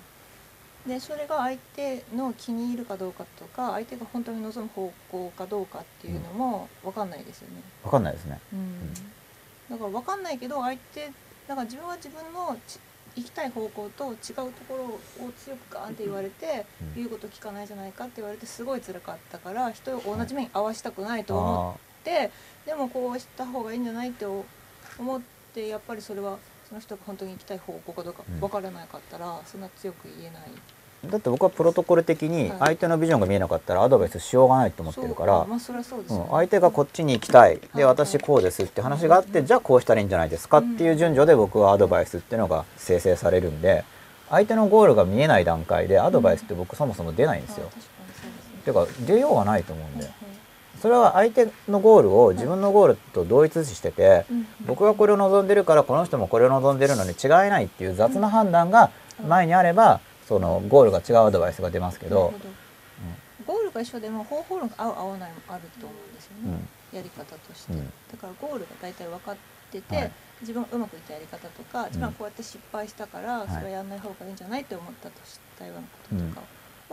[0.86, 8.40] でそれが相手の気に入るかどうかとか相手が本当に望む方向かどうかっていうのも分かんないですよね、わかんないですね。
[8.54, 8.94] うん。
[8.94, 11.06] だから分かんないけど相手
[11.46, 12.78] だから自分は自分のち
[13.14, 14.84] 行きたい方向と違うところ
[15.26, 16.94] を強くガーンって言われて、うん。
[16.94, 22.30] 言うこと聞かないじゃないかって言われてすごい辛かったから人を同じ目に合わしたくないと思って、
[22.66, 24.44] でもこうした方がいいんじゃないって思
[25.18, 25.20] っ
[25.54, 28.40] てやっぱりそれはその人が本当に行きたい方向かどうかうん。
[28.40, 30.42] 分からなかったら、そんな強く言えない
[31.10, 32.58] だって僕はプロトコル的にはい。
[32.60, 35.46] 相手のビジョンが見えなかったらアドバイスしようがないと思ってるから、
[36.30, 37.60] 相手がこっちに行きたい。
[37.74, 37.92] ではい。
[37.92, 43.84] 私こうですって話があってじゃあこうしたらいいんじゃないですかっていう順序で僕はアドバイスっていうのが生成されるんで
[44.30, 47.68] 相手のゴールが見えない段階でアドバイスって僕そもそも出ないんですよ。
[47.68, 47.70] あ。
[47.70, 48.62] 確かにそうですね。
[48.64, 50.04] ていうか出ようがないと思うんで。
[50.04, 50.32] うん
[50.82, 58.90] それは相手のゴールを自分のゴールと同一視しててうん僕がこれを望んでるからこの人もこれを望んでるのに違いないっていう雑な判断が
[59.28, 62.32] 前にあればそのゴールが違うアドバイスが出ますけど。
[62.32, 62.44] なる
[63.46, 66.58] ほ、ゴールが一緒でも方法論が合う合わないもあると思うんですよね、
[66.92, 66.96] うん。
[66.96, 67.86] やり方として、うん。
[67.86, 69.36] だからゴールが大体分かっ
[69.70, 70.12] てて、はい。
[70.40, 73.48] 自分がうまくいったやり方とか自分はこうやって失敗したから、い。
[73.48, 76.42] それはやんない方がいいんじゃないって思ったとしたようなこととか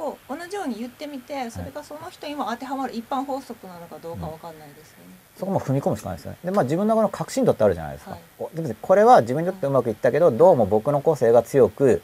[0.02, 5.16] を同じように言ってみてそれがその人にも当てはまる一般法則なのかどうか分かんないですよね。
[5.38, 6.38] そこも踏み込むしかないですよね。
[6.44, 8.12] でまあ自分のこの確信度ってあるじゃないですか。
[8.12, 8.76] はい。
[8.82, 12.00] これは自分にとってうまくいったけどどうも僕の個性が強くはい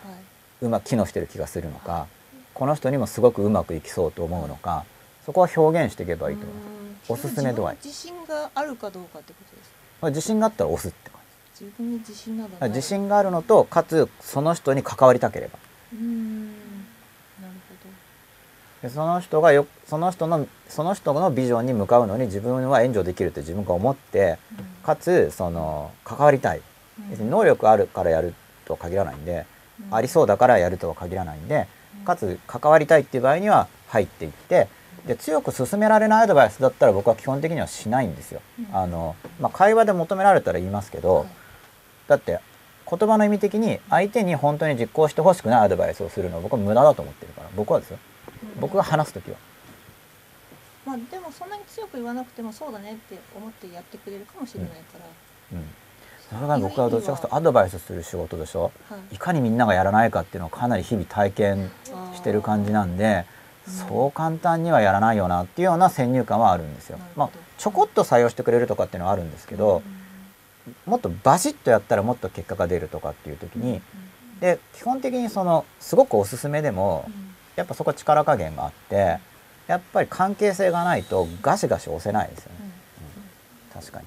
[0.65, 2.07] うまく機能してる気がするのか
[2.53, 4.85] この人にもすごくうまくいきそうと思うのか
[5.25, 6.65] そこは表現していけばいいと思います。
[7.09, 7.15] うん。
[7.15, 7.77] おすすめ度合い。
[7.83, 9.75] 自信があるかどうかってことですか？
[10.01, 11.19] まあ自信があったら押すって感
[11.59, 15.57] 自分に自信など自信があるのとかつその人に関わりたければ。
[15.93, 16.47] うーん。
[16.47, 17.55] なる
[18.81, 26.59] でその人がよその人のその人のビジョンに向かうのに自分は援助できるって自分が思ってほど、かつその関わりたい。
[26.59, 26.63] うん
[27.09, 28.33] 別に能力あるからやる
[28.63, 29.45] とは限らないんで、
[29.91, 31.68] ありそうだからやるとは限らないんで、
[32.06, 34.68] かつ関わりたいっていう場合には入っていって
[35.07, 38.41] で強く勧められないアドバイスだったら僕は基本的にはしないんですよ。
[38.60, 38.76] うん。
[38.76, 41.27] あのまあ、会話で求められたら言いますけど、はい。
[42.07, 42.39] だって
[42.89, 47.99] 言葉の意味的に相手に本当に実行してほしくないアドバイスをするのは僕は無駄だと思ってるから僕はですよ。
[48.60, 49.38] 僕が話す時は。
[50.85, 55.65] まあでもそんなに強く言わなくてもそうだねって思ってやってくれるかもしれないから、うん
[56.30, 58.72] それが僕はどちらかというとアドバイスする仕事でしょ？
[58.89, 59.15] はい。
[59.15, 61.72] いかにみんながやらないかっていうのをかなり日々体験
[62.14, 63.26] してる感じなんで
[63.65, 66.99] そう簡単にはやらないよなっていうような先入観はあるんですよ。
[67.15, 69.81] まあ、ちょこっと採用してくれるとかっていうのはあるんですけど、
[70.85, 73.81] もっとバシッとやったらもっと結果が出るとかっていう時に、
[74.39, 77.10] で基本的にそのすごくおすすめでも
[77.56, 79.19] やっぱそこ力加減があって
[79.68, 82.57] やっぱり関係性がないとガシガシ押せないですよね、
[83.76, 83.81] うん。
[83.81, 84.06] 確かに。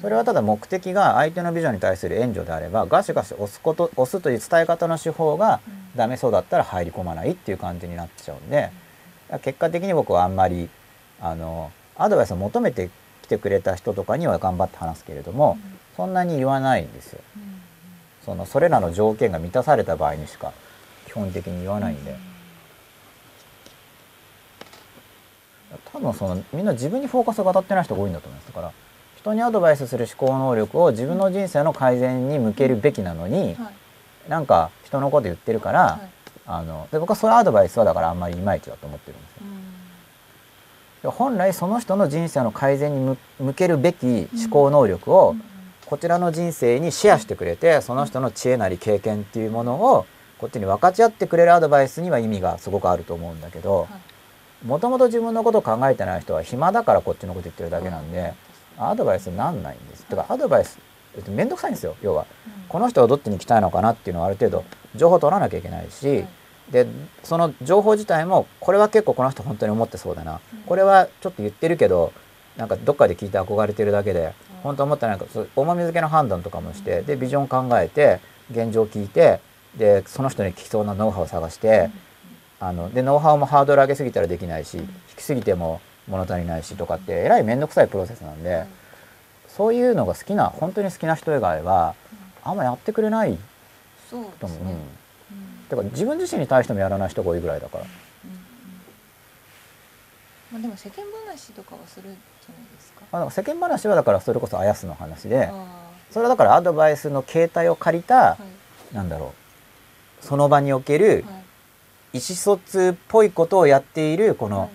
[0.00, 5.60] それはただ目的が相手のビジョンに対する援助であればガシガシ押すこと押すという伝え方の手法が
[5.94, 8.70] ダメそうだったら入り込まないっていう感じになっちゃうんで
[9.42, 10.70] 結果的に僕はあんまり
[11.20, 12.88] あのアドバイスを求めて
[13.22, 15.58] きてくれた人とかには頑張って話すけれども、
[15.96, 17.20] そんなに言わないんですよ。
[18.24, 20.52] そのそれらの条件が満たされた場合にしか
[21.06, 22.16] 基本的に言わないんで。
[25.92, 28.48] 多分そのみんな自分にフォーカスが当たってない人が多いんだと思います。
[28.48, 28.72] だから
[29.20, 33.70] 人にアドバイスする思考能力を自分の人生の改善に向けるべきなのに、は
[34.26, 34.30] い。
[34.30, 36.20] なんか人のこと言ってるから、はい。
[36.46, 39.42] あので僕はそのアドバイスはだからあんまりいまいちだと思ってるんですよ。
[41.02, 45.36] で本来その人の人生の改善に向向けるべき思考能力を
[45.86, 50.06] こちらの人生にシェアしてくれてその人の知恵なり経験っていうものを
[50.38, 53.88] こっちに分かち合ってくれるアドバイスには意味がすごくあると思うんだけど
[54.64, 58.34] もともと自分のことを考えてない人は暇だからこっちのこと言ってるだけなんで
[58.88, 60.06] アドバイスになんないんです。
[60.08, 60.78] だからアドバイス
[61.28, 62.26] 面倒くさいんですよ要は。
[62.68, 66.24] この人はどっちに行きたいのかなっていうのはある程度情報を取らなきゃいけないし、
[66.70, 66.86] で
[67.24, 72.12] その情報自体もこれは結構この人本当に思ってそうだな、これはちょっと言ってるけど
[72.56, 78.20] なんかどっかで聞いて憧れてるだけで、本当は思ってないからそう重み付けの判断とかもしてでビジョン考えて
[78.50, 79.40] 現状聞いて
[79.76, 81.90] でその人に聞きそうなノウハウを探して、
[82.60, 85.80] あのでノウハウもハードル上げすぎたらできないし、引きすぎても
[86.10, 88.66] 物足りないしとかってえらい面倒くさいプロセスなんで、
[89.48, 91.94] そういうのが好きな本当に好きな人以外は
[92.42, 93.38] あんまやってくれない
[94.10, 94.48] と思う。
[94.48, 94.76] うん。
[95.68, 97.84] だから自分自身に対してもやらない人が多いぐらいだから。
[100.52, 103.02] まあでも世間話とかはするじゃないですか。
[103.12, 108.36] まあ、世間話はだからそれこそあやすの話であそれはだからアドバイスの形態を借りた、ーは
[108.92, 108.94] い。
[108.94, 109.32] なんだろ
[110.22, 111.38] うその場におけるは
[112.14, 112.18] い。
[112.18, 114.70] 意思疎通っぽいことをやっているこのはい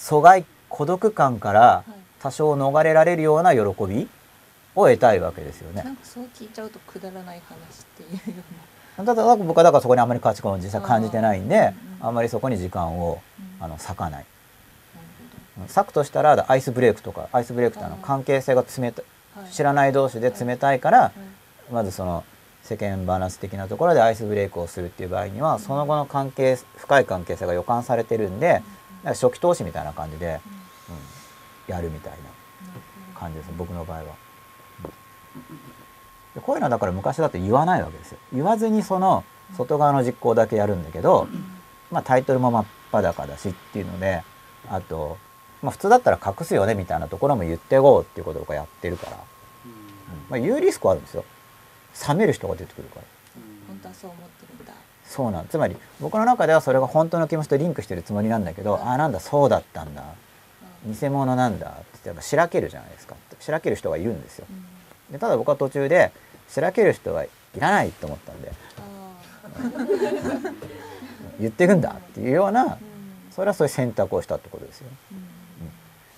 [0.00, 1.92] 疎外孤独感からはい。
[2.22, 3.64] 多少逃れられるような喜び
[4.74, 5.82] を得たいわけですよね。
[5.82, 5.90] な。
[5.90, 8.42] んかそう聞いちゃうとくだらない話っていうよ
[8.96, 13.66] ただ僕はだからそこにあまり価値観を実際感じてないんであんまりそこに時間をうな。
[13.66, 14.26] あの割かない。
[15.74, 19.02] 割くとしたらアイスブレイクとかアイスブレイクってあの関係性が冷た
[19.50, 21.08] 知らない同士で冷たいからは
[21.70, 21.72] い。
[21.72, 22.24] まずその
[22.62, 28.62] 世間話的なところでアイスブレイクをするっていう場合にはその後の関係深い関係性が予感されてるんで
[29.04, 30.40] 初期投資みたいな感じで、
[31.68, 32.18] うん、やるみたいな
[33.18, 34.04] 感じです僕の場合は。
[34.04, 35.56] うん。
[36.34, 38.18] でこういうのはだから昔だと言わないわけですよ。
[38.32, 39.24] 言わずにその
[39.56, 41.28] 外側の実行だけやるんだけど、
[41.90, 44.22] まあ、タイトルも真っ裸だしっていうので
[44.68, 45.18] あと、
[45.62, 49.20] まあ、普通だったら隠すよねみたいなところも言っていこうっていうことを僕はやってるから、うん。
[50.28, 51.24] まあ、言うリスクはあるんですよ。
[52.08, 53.02] 冷める人が出てくるから。
[53.66, 54.39] 本当はそう思って。
[55.10, 60.04] そうなんつまり僕の中ではそれが本当の気持ちとリンクしてるつもりなんだけど、ああなんだそうだったんだ。
[60.86, 61.66] 偽物なんだ。
[61.98, 63.16] ってやっぱしらけるじゃないですか。
[63.40, 64.46] しらける人がいるんですよ。
[65.10, 66.12] でただ僕は途中で
[66.48, 67.28] しらける人はい
[67.58, 68.52] らないと思ったんで
[71.40, 71.96] 言っていくんだ。
[71.98, 72.78] っていうような
[73.34, 74.86] それはそういう選択をしたってことですよ。
[74.90, 74.94] ね。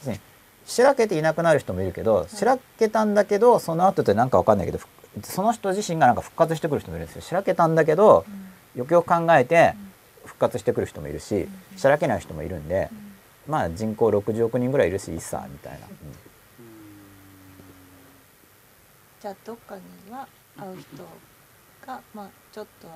[0.01, 0.20] 要するに
[0.66, 4.86] しらけていなくなる人もいるけど、しらけたんだけどその後ってなんかわかんないけどふ
[5.23, 7.23] その人自身がなんか復活してくる人もいるんですよ。
[7.23, 8.27] しらけたんだけど、
[8.74, 9.74] よくよく考えて
[10.24, 12.90] 復活してくる人もいるし、しらけない人もいるんで、
[13.47, 15.78] まあ人口60億人ぐらいいるしいいさみたいな。
[19.20, 20.27] じゃあどっかには
[20.59, 21.03] 会う人
[21.86, 22.94] がまあちょっとは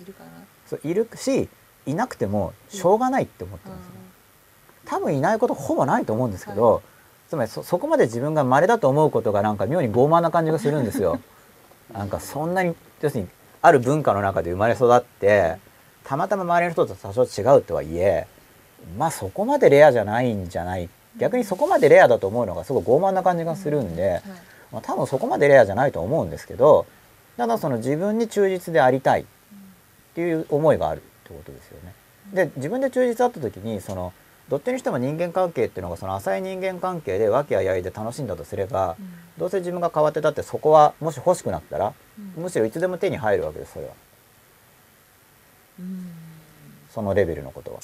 [0.00, 0.30] いるかな。
[0.66, 1.48] そういるし
[1.86, 3.84] いなくてもしょうがないって思ってますね。
[4.84, 6.82] 多分いないことほぼないと思うんですけど、
[7.28, 11.20] つまりそそこまで自分が稀だと思うことがなんか妙に傲慢な感じがするんですよ。
[11.92, 13.28] なんかそんなに要するに
[13.62, 15.56] ある文化の中で生まれ育って
[16.04, 18.26] たまたま周りの人と多少違うとはいえ
[18.96, 20.88] まあそこまでレアじゃないんじゃない。
[21.18, 24.22] 逆にそこまでレアだと思うのがすごい傲慢な感じがするんで、
[24.72, 26.86] まあ、多分そこまでレアじゃないと思うんですけど
[27.36, 29.24] ただその自分に忠実でありたいっ
[30.14, 31.94] ていう思いがあるってことですよね。
[32.32, 34.12] で自分で忠実あった時にその
[34.48, 38.96] どっちにしても人間関係っていうのがその浅い人間関係で和気あいあいで楽しんだとすれば、
[39.36, 41.92] どうせ自分が変わってたってそこはもし欲しくなったら、
[42.36, 43.92] むしろいつでも手に入るわけですそれは。
[46.90, 47.80] そのレベルのことは、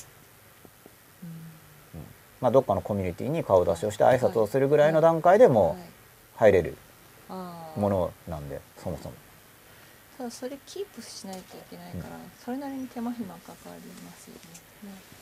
[1.23, 1.27] う
[1.99, 2.01] ん。
[2.41, 6.77] まあ、どっかのコミュニティに顔出しをして挨拶をするぐらいの段階でもう入れる
[7.29, 9.15] ものなんでそもそも。
[10.17, 12.05] ただそれキープしないといけないから、
[12.43, 13.71] それなりに手間暇かかり
[14.03, 14.35] ますよ
[14.85, 15.14] ねね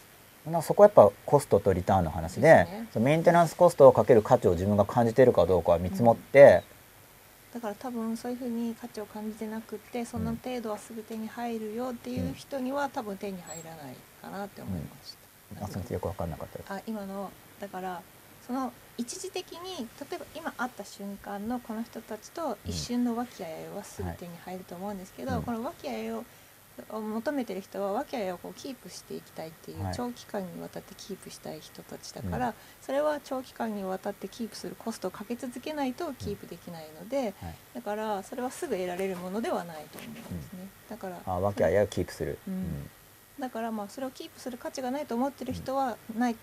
[0.50, 2.88] まあそこはやっぱコストとリターンの話でね。
[2.96, 6.62] メンテナンスコストをかける価値を自分が感じているかどうかは見積もって、
[7.54, 15.16] だから多分そういうふうに価値を感じてなくってその程度はすぐ手に入るよっていう人には多分手に入らないかなって思いまし
[15.58, 16.72] た、あすみませんよく分かんなかったです。
[16.72, 18.02] あ今のだから
[18.46, 26.24] その一時的に例えば今会った瞬間のこの人たちと一瞬の和気あいあいはすぐ手に入ると思うんですけど、はいこの和気あいを
[26.90, 29.94] を求めてる人は和気あいあいをこうキープしていきたいっていう、はい。
[29.94, 37.54] 長期間にわたってキープしたい人たちだから、それは長期間にわたってキープするコストをかけ続けないとキープできないので、はい。
[37.74, 40.68] だからそれはすぐ得られるものではないと思うんですね。
[40.88, 42.90] だからあわけあいあいをキープする、うん。
[43.38, 46.36] だからまあそれをキープする価値がないと思ってる人はない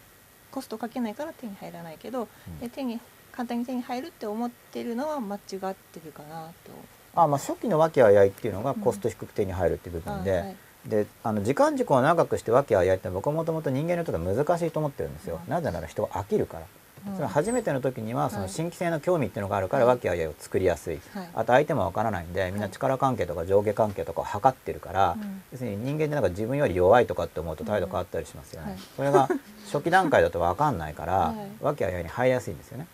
[0.51, 2.99] コストをかけないから手に入らないけど、う手に
[3.31, 6.98] 簡単に手に入るって思ってるのは間違ってるかなと。
[7.23, 10.55] あまあ初期のわけあいあいっていうのがコスト低く手に入るっていう部分で、あはい。
[10.85, 15.51] であの時間軸を長くしてわけあいあいって僕はもともと人間にとっては難しいと思ってるんですよ、うん。
[15.51, 16.65] なぜなら人は飽きるから、
[17.07, 17.13] うん。
[17.15, 21.29] それは初めての時にはそのはい新規性の興味っていうのがあるからわけあいあいを作りやすい、はい。
[21.33, 28.79] あと相手もわからないんでみんな力関係とか上下関係とかを測ってるから、うん要するに人間ってなんか自分より弱いとかって思うと態度変わったりしますよね、はい。
[28.95, 29.27] それが
[29.71, 31.63] 初期段階だと分かんないから、 はい。
[31.63, 32.87] わけあいあいに入りやすいんですよね、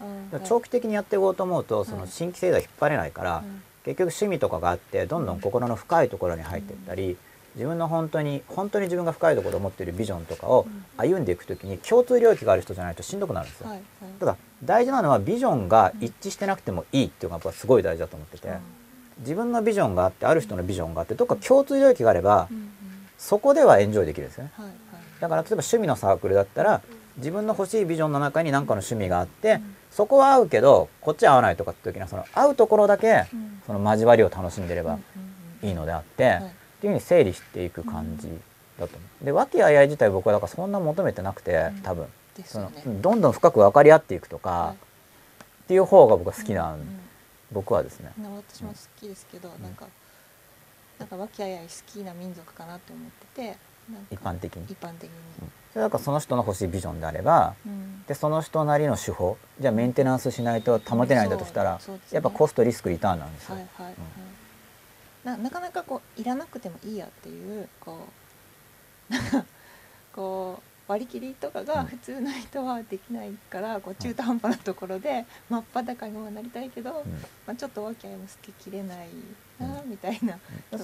[0.46, 2.08] 長期的にやっていこうと思うとそのはい。
[2.10, 7.18] 新規性では引っ張れないから、うん結局趣味とかがあってどんどん心の深いところに入っていったり、
[7.56, 10.68] 自分の本当に本当に自分が深いところを持っているビジョンとかを
[10.98, 13.70] 歩んでいくときに共通領域がある人じゃないとしんどくなるんですよ。
[14.20, 18.50] ただ大事なのはビジョンが一致してなくてもいいっていうのがやっぱすごい大事だと思ってて、
[19.20, 22.50] 自分のビジョンがあってある人のビジョンがあってどっか共通領域があれば
[23.18, 24.46] そこではエンジョイできるんですよ。
[24.46, 24.52] ね。
[25.22, 26.82] だから例えば趣味のサークルだったら
[27.18, 29.62] 自分の欲しいビジョンの中に何かの趣味があって
[29.96, 33.62] そこは合うけどこっちは合わないとかって時にはその合うところだけうん。
[33.66, 35.00] その交わりを楽しんでれば
[35.64, 36.36] いいのであって、はい。
[36.36, 36.40] っ
[36.82, 38.28] ていうふうに整理していく感じ
[38.78, 39.26] だと思う。
[39.26, 41.82] で和気あいあい自体僕はだからそんな求めてなくてうん。
[41.82, 42.08] 多分。
[42.46, 42.72] その。
[43.02, 44.76] どんどん深く分かり合っていくとか、はい。
[44.76, 46.76] っていう方が僕は好きな
[47.54, 48.12] 僕はですね。
[48.20, 49.88] うん私も好きですけど、なんか
[51.00, 53.58] なんか和気あいあい好きな民族かなって思ってて
[54.12, 54.66] 一般的に。
[54.70, 55.10] 一般的に、
[55.76, 58.04] それだからその人の欲しいビジョンであればうん。
[58.08, 62.00] でその人なりの手法じゃあメンテナンスしないと保てないんだとしたら、ね。
[62.12, 63.56] やっぱコストリスクリターンなんですよ。
[63.56, 63.96] はいはいはい、
[65.26, 68.08] ななかなかこういらなくてもいいやっていうこ
[69.10, 69.46] う なんか
[70.14, 71.88] こう割り切りとかがうん。
[71.88, 77.12] 普通の人はできないからこう中途半端なところで真っ裸にもなりたいけど、うん。
[77.46, 79.10] まあ、ちょっとわけあいも捨てきれない
[79.60, 80.36] なみたいな、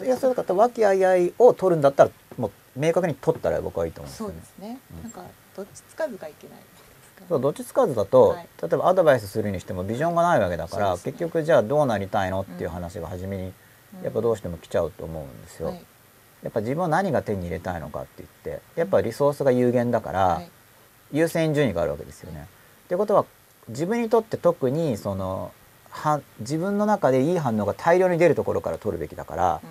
[0.04, 4.34] いやそれだから和気あいあいを取るんだったらもう明確に取ったら僕はいいと思うんですよね。
[4.34, 4.46] そうで。
[4.48, 5.04] すね、うん。
[5.04, 5.24] なんか
[5.56, 6.60] どっちつかずがいけない
[7.30, 8.48] そうどっちつかずだと、はい。
[8.62, 11.02] 例えばアドバイスするにしてもビジョンがないわけだから、ね。
[11.04, 13.54] 結局じゃあどうなりたいのっていう話が初めに
[13.98, 14.04] うん。
[14.04, 15.68] やっぱどうしても来ちゃうと思うんですよ。
[15.70, 15.86] はい。
[16.44, 20.50] やっぱ自分は何が手に入れたいのかって言ってやっぱリソースが有限だから、はい。
[21.12, 22.48] 優先順位があるわけですよね。
[22.86, 23.26] ってことは
[23.68, 25.52] 自分にとって特にその
[25.90, 29.70] は自分の中でいい反応が大量に出るところから取るべきだから、うん。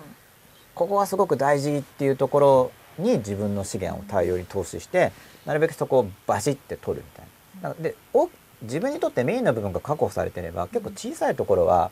[0.75, 2.71] ここがすごく大事っていうところ
[3.01, 5.11] に自分の資源を大量に投資して
[5.45, 7.25] なるべくそこをバシッて取るみたい
[7.61, 7.69] な。
[7.69, 8.29] だからでお
[8.61, 11.91] 自分にとってメインの部分が確保されてれば結構小さいところは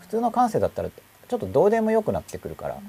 [0.00, 2.80] 普通の感性だったらちょっとどうでもよくなってくるからうん。
[2.80, 2.84] うん。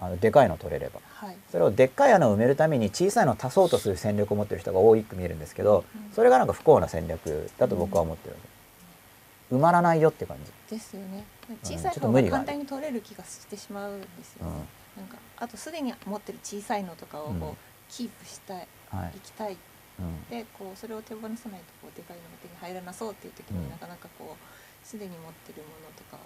[0.00, 1.00] あのでかいの取れれば。
[1.14, 1.36] はい。
[1.50, 6.14] それをでっかい穴を埋めるために小さいのを足そうとする戦略を持ってる人が多く見えるんですけどうん。
[6.14, 8.36] それがなんか不幸な戦略だと僕は思ってる
[9.52, 10.74] 埋まらないよって感じ。
[10.74, 11.18] ですよね。
[11.18, 14.52] ん小さい方が簡単に取れる気がしてしまうんですよね、
[15.00, 17.56] なんかあとすでに持ってる小さいのとかをこう、うん。
[17.88, 19.12] キープしたいはい。
[19.14, 19.56] 行きたい。
[19.98, 20.30] うん。
[20.30, 21.46] でこうそれを手放さないと
[21.82, 23.70] こうでかいのが手に入らなそうっていう時に、うん。
[23.70, 26.20] なかなかこうすでに持ってるものとかを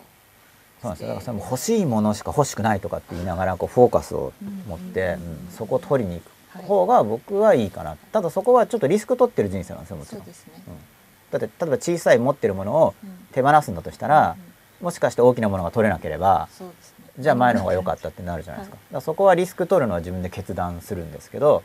[0.83, 1.09] そうなんですよ。
[1.09, 4.33] だからそれも欲しいものしか欲しくないとかって言いながらこうフォーカスを
[4.67, 5.17] 持って、
[5.51, 7.97] そこを取りに行はいく方が僕はいいかな。
[8.13, 10.25] ただそこはちょっとリスク取ってる人生なんですよもちろん。
[10.25, 13.11] だって例えば小さい持ってるものをうん。
[13.33, 14.37] 手放すんだとしたら
[14.81, 14.85] うん。
[14.85, 21.63] もしかして大きなものが取れなければそうですねじゃあ前の方が良かったってなるじゃないですか,、だからそこはリスク取るのは自分で決断するんですけど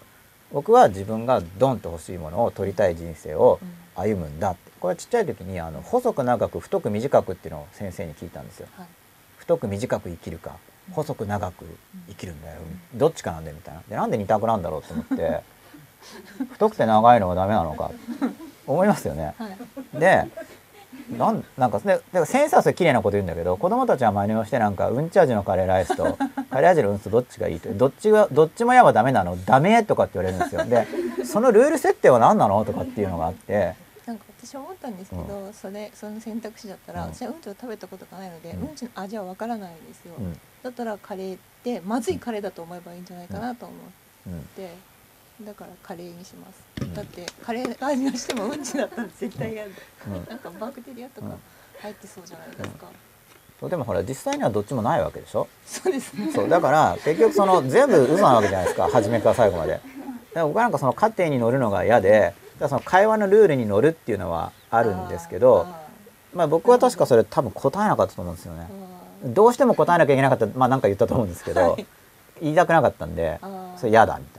[0.52, 3.80] 僕は自分がドンと欲しいものを取りたい人生をうん。
[4.00, 4.72] 歩むんだって。
[4.80, 8.68] これはちっちゃい時にあの細く長く太く短くっていうのを先生に聞いたんですよ。
[8.78, 8.88] はい。
[9.38, 10.56] 太く短く生きるか
[10.94, 11.66] 細く長く
[12.08, 12.58] 生きるんだよ、
[12.96, 13.84] どっちかなんだよみたいな。
[13.90, 15.42] でなんで二択なんだろうと思って
[16.54, 17.92] 太くて長いのはダメなのか
[18.66, 19.34] 思いますよね。
[19.38, 20.00] はい。
[20.00, 20.28] で
[21.18, 26.18] なんなんかでだから先生はそれ綺麗なこと言うんだけど子供たちは真似をしてなんかうんち味のカレーライスと
[26.50, 30.66] カレー味のうんとどっちがいいとどっちがどっちもやはダメなのダメとかって言われるんですよ。
[30.66, 30.88] で
[31.26, 33.76] そのルール設定は何なのとかっていうのがあって。
[34.06, 37.14] なんか私思ったんですけど、それその選択肢だったら、うん。
[37.14, 40.34] 私はうんちを食べたことがないので、ううんん、ちの味はわからないんですよ、うん。
[40.64, 43.76] だったらカレーってまずいカレーだと思えばいいんじゃないかなと思
[44.26, 44.40] うん。
[44.40, 44.74] って、
[45.42, 49.72] だからカレーにします、だってカレー味がしてもうんちだったら絶対嫌だ、
[50.08, 50.26] うん。
[50.30, 51.34] なんかバクテリアとかうん。
[51.82, 52.88] 入ってそうじゃないですか、
[53.60, 55.48] そうでもほら実際にはどっちもないわけでしょ？
[55.66, 56.30] そうですね。
[56.34, 58.90] そうだから結局その全部嘘なわけじゃないですか。
[58.90, 59.72] 初めから最後まで。
[59.72, 59.84] だか
[60.34, 65.68] ら僕はなんかその過程に乗るのが嫌でだからその会話のルールに乗るっていうのはあるんですけど
[66.34, 68.68] まあ僕は確かそれ多分答えなかったと思うんですよね。
[69.24, 70.48] どうしても答えなきゃいけなかった。
[70.58, 71.86] まあなんか言ったと思うんですけど、はい。
[72.42, 73.40] 言いたくなかったんで
[73.78, 74.39] それ嫌だみた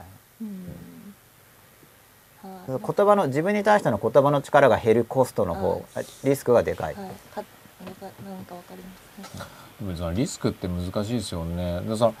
[2.67, 5.85] 言葉の自分に対しての言葉の力が減るコストの方
[6.23, 6.95] リスクがでかい。
[6.95, 7.43] はい、か
[7.83, 9.47] なんかなんかわかります、はい
[9.81, 11.81] でもそのリスクって難しいですよね。
[11.81, 12.15] でその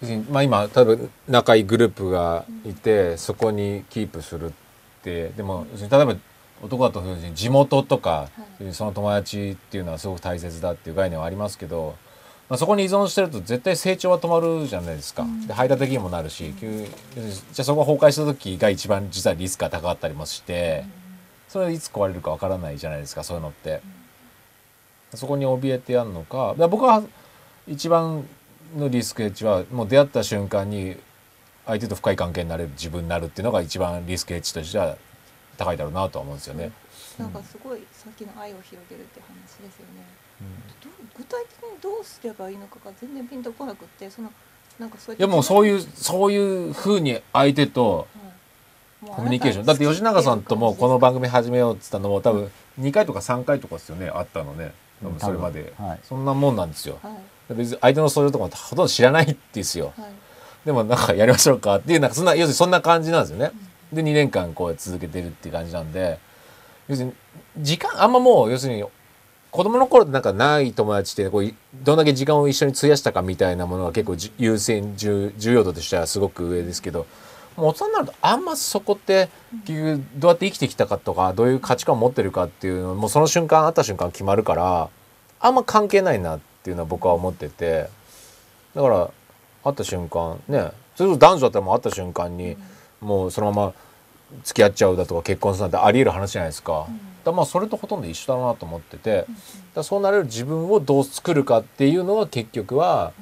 [0.00, 0.96] 別にまあ今例えば
[1.26, 4.52] 仲いいグループがいて、そこにキープするっ
[5.02, 6.14] てでも例えば
[6.62, 7.02] 男だと
[7.34, 8.28] 地元とか、
[8.72, 11.96] その友達っていうのはすごく大切だっていう概念はありますけど、
[12.48, 15.26] まあ、そこに依存してると絶対成長は止まるじゃないですか。
[15.46, 20.84] で排他的にもなるし、急にじゃあそこが崩壊した時が一番実はリスクが高かったりもして、
[21.48, 23.80] それはいつ壊れるかわからないじゃないですかそういうのって。
[25.14, 27.02] そこに怯えてやるのかだから僕は
[27.66, 28.26] 一番
[28.76, 30.96] のリスクエッジはもう出会った瞬間に
[31.64, 34.96] 相手と深い関係になれる自分になるっていうのが一番リスクエッジとしては
[35.56, 36.72] 高いだろうなとは思うんですよね。
[37.18, 40.04] なんかすごいさっきの愛を広げるって話ですよね、
[41.16, 44.30] 具体的にどうすればいいのかが全然ピンとこなくってその
[44.78, 48.06] なんかそういやもうそうういうそういうふうに相手と
[49.06, 49.64] コミュニケーション。
[49.64, 52.50] だって吉永さんともこの番組始めようって言ったのも多分
[52.80, 54.72] 2回とか3回とかですよねあったのね。
[55.02, 56.00] 多分それまで、はい。
[56.02, 56.98] そんなもんなんですよ。
[57.02, 57.10] は
[57.50, 57.54] い。
[57.54, 59.92] 別に相手のそういうところほとんど知らないんですよ。
[59.96, 60.10] はい。
[60.64, 63.52] でもなんかやりましょうかっていうなんかそんな要するにそんな感じなんですよね。
[63.92, 66.18] で2年間こう続けてるっていう感じなんで
[66.88, 67.14] 要するに
[67.58, 68.84] 時間あんまもう要するに
[69.50, 77.06] 子供の頃ってなんかない友達ってこうどんだけ時間を一緒に費やしたかみたいなものが結構優先重要度としてはすごく上ですけど
[77.56, 79.30] もう大人になるとあんまそこって
[79.66, 84.90] 結局どうやって生きてきたかとかどういう価値観を持ってるかっていうのもうその瞬間会った瞬間決まるから
[85.40, 87.88] あんま関係ないなっていうのは僕は思ってて。
[88.76, 89.10] だから
[89.64, 92.56] 会った瞬間ねそれこそ男女だったらもう会った瞬間に
[93.00, 93.74] もうそのまま
[94.44, 96.72] 付き合っちゃうだとか結婚するなんてあり得る話じゃないですか。
[96.72, 96.90] だか
[97.26, 99.26] らまあそれとほとんど一緒だなと思ってて。
[99.74, 103.12] だそうなれる自分をどう作るかっていうのが結局は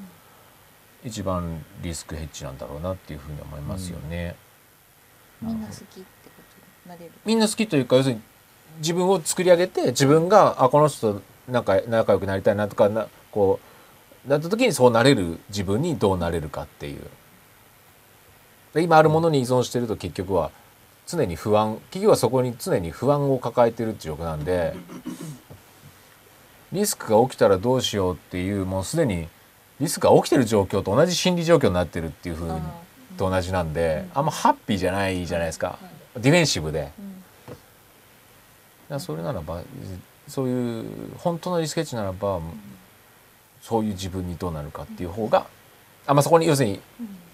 [1.04, 4.36] 一番リスクヘッジなんだろうなっていうふうに思いますよね。
[5.42, 6.04] みんな好きってこ
[6.86, 7.12] とになれる。
[7.24, 8.20] みんな好きというか要するに
[8.78, 13.60] 自分を作り上げて自分があこの人となんか仲良くなりたいなとかなこ
[14.26, 17.02] うなった時にそうなれる自分にどうなれるかっていう。
[18.72, 20.50] で今あるものに依存してると結局は
[21.06, 24.74] 常に不安企業はそこに常に不安を抱えてるっていう状況なんで
[26.72, 29.28] リスクが起きたらどうしようっていうもうすでに
[29.80, 32.60] リスクが起きてる状況と同じ心理状況になってるっていうふうに
[33.16, 35.78] と同じなんであんまハッピーじゃないじゃないですか。
[36.16, 36.90] ディフェンシブで。
[38.98, 39.62] それならば
[40.28, 40.84] そういう
[41.18, 42.40] 本当のリスケッチならば
[43.62, 45.46] そういう自分にどうなるかっていう方が
[46.06, 46.80] あ、まあ、そこに要するに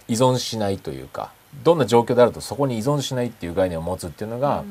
[0.09, 4.65] 依存しないというかどんな状況であるとそこに依存しないっていう概念を持つっていうのが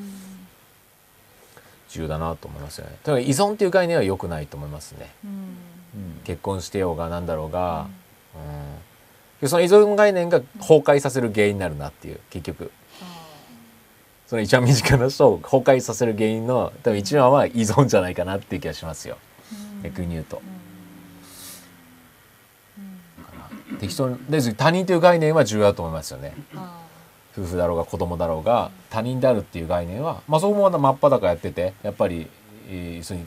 [1.90, 2.98] 重要だなと思いますよね。
[3.04, 5.12] だから依存っていう概念は良くないと思いますね。
[6.24, 7.88] 結婚してようがなんだろうが、
[9.42, 12.72] うん、その依存概念が崩壊させる原因になるなっていう結局。
[14.28, 19.18] その一番身近な人を崩壊させる原因の多分一番は依存じゃないかなっていう気がしますよ、
[19.82, 20.40] 逆に言うと。
[23.80, 26.34] 適当にで他人という概念は重要だと思いますよね。
[27.38, 32.28] 夫婦だろうが子供だろうが他人であるっていう概念は、まあ、そこもまだ真っ裸やっててやっぱり、
[32.68, 33.26] えー、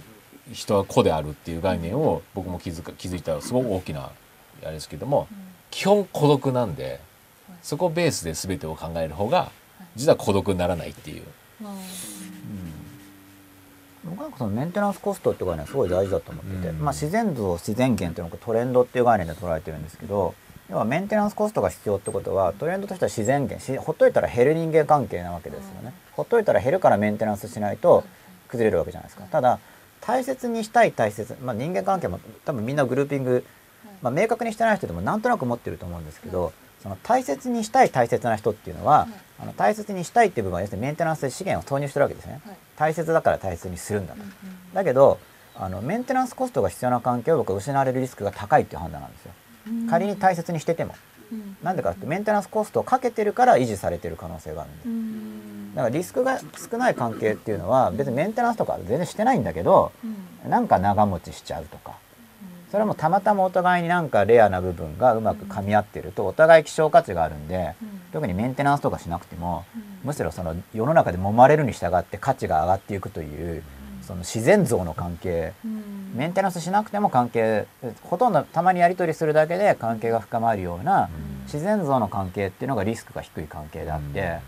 [0.52, 4.10] 人は子であるっていう概念を僕も気づか気づいたすごく大きな
[4.62, 5.28] あれですけども、
[5.70, 7.00] 基本孤独なんで
[7.62, 9.50] そこベースで全てを考える方が
[9.96, 11.22] 実は孤独にならないっていう。
[14.04, 20.34] 僕なんかそのメンテナンスコストっていう概念はすごい大事だと思ってて、まあ、自然像自然源っていうのがトレンドっていう概念で捉えてるんですけど
[20.70, 25.92] 要はメンテナンスコストが必要ってことはトレンドとしては自然源しほっといたら減る人間関係なわけですよね。
[26.12, 28.04] ほっといたら減るからメンテナンスしないと
[28.48, 29.24] 崩れるわけじゃないですか。
[29.24, 29.58] ただ
[30.00, 33.44] 大切にしたい大切、まあ、人間関係も多分みんなグルーピング、
[34.02, 36.52] まあ、明確にしてない人でもなんとなく持ってると思うんですけど
[36.82, 39.08] その大切にしたい大切な人っていうのは
[39.40, 42.56] あの大切にしたいっていう部分は要するにメンテナンスで資源を投入してるわけですね、はい。
[42.76, 44.34] 大切だから大切にするんだと、うんうん
[44.74, 45.18] だけど
[45.54, 49.32] あのメンテナンスコストが必要な環境を僕は失われるリスクが高いっていう判断なんですよ。
[49.68, 49.86] うん。
[49.86, 50.94] 仮に大切にしてても。
[51.30, 51.56] うん。
[51.62, 59.44] なんでかってメンテナンスコストをかけてるから維持されてる可能性があるんでうんだからリスクが少ない関係っていうのは別にメンテナンスとか全然してないん。
[59.44, 61.92] だけどうんなんか長持ちしちゃうとか
[62.72, 68.00] それもたまたまお互いになんかレアな部分がうまく噛み合ってるとお互い希少価値があるんでうん。
[68.14, 69.82] 特にメンテナンスとかしなくてもうん。
[70.04, 73.62] むしろその世の中で揉まれるに従って価値が上がっていくという
[74.00, 75.52] その自然像の関係。
[75.66, 76.14] うん。
[76.16, 77.66] メンテナンスしなくても関係
[78.04, 81.10] ほとんどたまにやり取りするだけで関係が深まるような
[81.44, 84.38] 自然像の関係っていうのがリスクが低い関係であって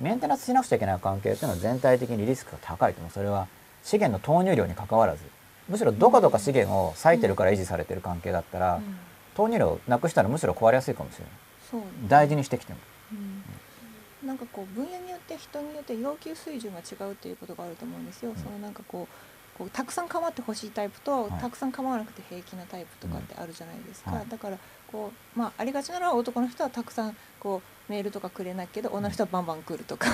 [0.00, 3.12] メンテナンスしなくちゃいけない関係っていうのは全体的にリスクが高いと思う。
[3.12, 3.46] それは
[3.84, 5.22] 資源の投入量にかかわらず
[5.68, 8.98] むしろどこどか資源を割いてるから維持されてる関係だったらうん。
[9.34, 11.32] 投入量なくしたらむしろ壊れやすいかもしれない。
[11.70, 11.86] そうね。
[12.08, 12.78] 大事にしてきても。
[13.12, 14.26] うん。
[14.26, 18.32] なんかこう分野によって人によって要求水準が違うっていうことがあると思うんですよ。
[18.36, 21.40] そのなんかこうこうたくさん構ってほしいタイプと、はい。
[21.40, 24.10] たくさん構わなくて平気なタイプとかってあるじゃないですか。
[24.10, 24.26] はい。
[24.28, 24.58] だから
[24.90, 30.08] こうまあありがちなのは男の人はたくさんこうメールとかくれないけど女の人はバンバン来るとか。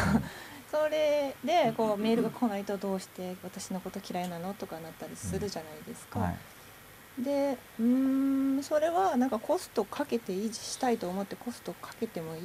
[0.75, 6.19] それでこうメールが来ないとどうして私のこと嫌いなのとかなったりするじゃないですか。
[6.19, 7.23] はい。
[7.23, 12.41] でうーんそれはなんかコストかけて維持したいと思ってコストかけてもい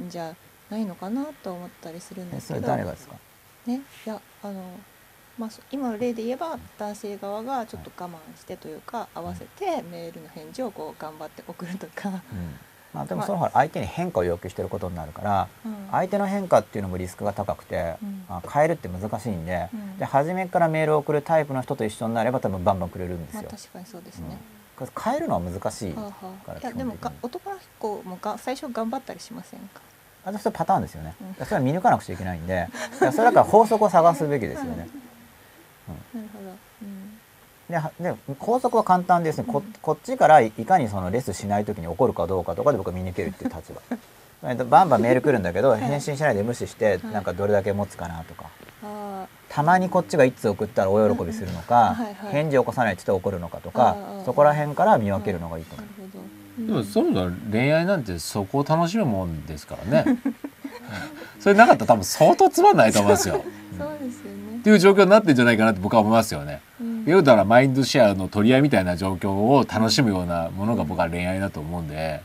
[0.00, 0.34] いんじゃ
[0.70, 2.66] ないのかなと思ったりするんですけど。
[2.68, 3.16] 誰がですか？
[3.66, 4.64] ねいやあの、
[5.36, 12.18] まあ、そ今の例で言えば男性側がちょっと我慢してというか合わせてメールの返事をこう頑張って送るとか、うん
[12.94, 15.88] まあ、でもそのほら相手に変化を要求してることになるからうん。
[15.90, 18.24] 相手の変化っていうのもリスクが高くて、うん。
[18.28, 19.98] あ変えるって難しいんで,、うん。
[19.98, 23.42] で初めからメールを送るタイプの人と一緒になれば多分バンバンくれるんですよ。
[23.42, 24.38] まあ確かにそうですね。
[25.04, 26.00] 変えるのは難しい、か
[26.46, 27.12] らあ、いやでも基本的に。
[27.12, 29.80] が男の子もが最初頑張ったりしませんか？
[30.24, 31.44] あそれパターンですよね、うん。
[31.44, 34.88] それは見抜かなくちゃいけないんでそれだから法則を探すべきですよね。
[35.88, 36.50] なるほど。
[36.82, 37.17] うん
[37.68, 43.82] ではで法則は簡単ですね、ここっちからいかにそのレスしない時に怒るかどうかとかで僕は見抜けるっていう立場。
[44.48, 46.98] えっとバンバンメール来るんだけど返信しないで無視してはい。
[47.12, 48.46] なんかどれだけ持つかなとか。
[48.84, 52.32] あたまにこっちが1通送ったら大喜びするのかはいはい。
[52.32, 55.86] 返事を起こさないって言って怒るのかとかそこら辺から見分けるのがいいと思う。
[55.86, 56.66] るほど。
[56.66, 60.18] でもそもそも恋愛なんてそこを楽しむもんですからね。
[61.40, 63.36] それなかったら多分相当つまんないと思いますよ。
[63.36, 63.38] っ
[63.78, 64.47] そうですよね。
[64.68, 66.60] ていう状況になってんじゃないかなって僕は思いますよね。
[66.78, 67.04] うん。
[67.06, 72.20] 言うたらマインドシェアの取り合いみたいな状況を楽しむようなものが僕は恋愛だと思うんで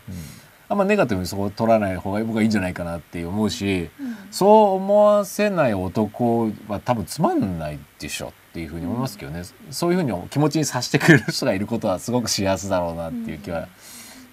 [0.68, 3.90] あんまネガティブにそこを取らない方が僕はいいんじゃないかなって思うし
[4.30, 13.68] そう思わせない男は多分つまんないでしょっていうふうに思いますけどね、そういうふうに気持ちにさせてくれる人がいることはすごく幸せだろうなっていう気は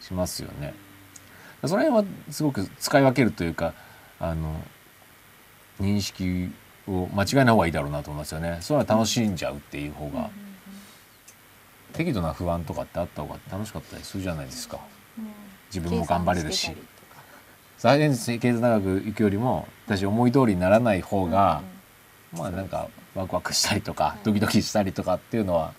[0.00, 0.74] しますよね。
[1.64, 3.74] その辺はすごく使い分けるというか
[4.18, 4.60] あの
[5.80, 6.50] 認識
[6.90, 8.58] を間違えない方がいいだろうなと思いますよね。
[8.60, 10.28] そういうのは楽しんじゃうっていう方が、
[11.92, 14.78] 適度な不安とかってあった方が楽しかったりするじゃないですか。
[15.72, 16.70] 自分も頑張れるし。
[17.78, 21.62] 最善経済長く行くよりも私思い通りにならない方が、
[22.36, 25.72] まあなんかワクワクしたりとかドキドキしたりとかっていうのは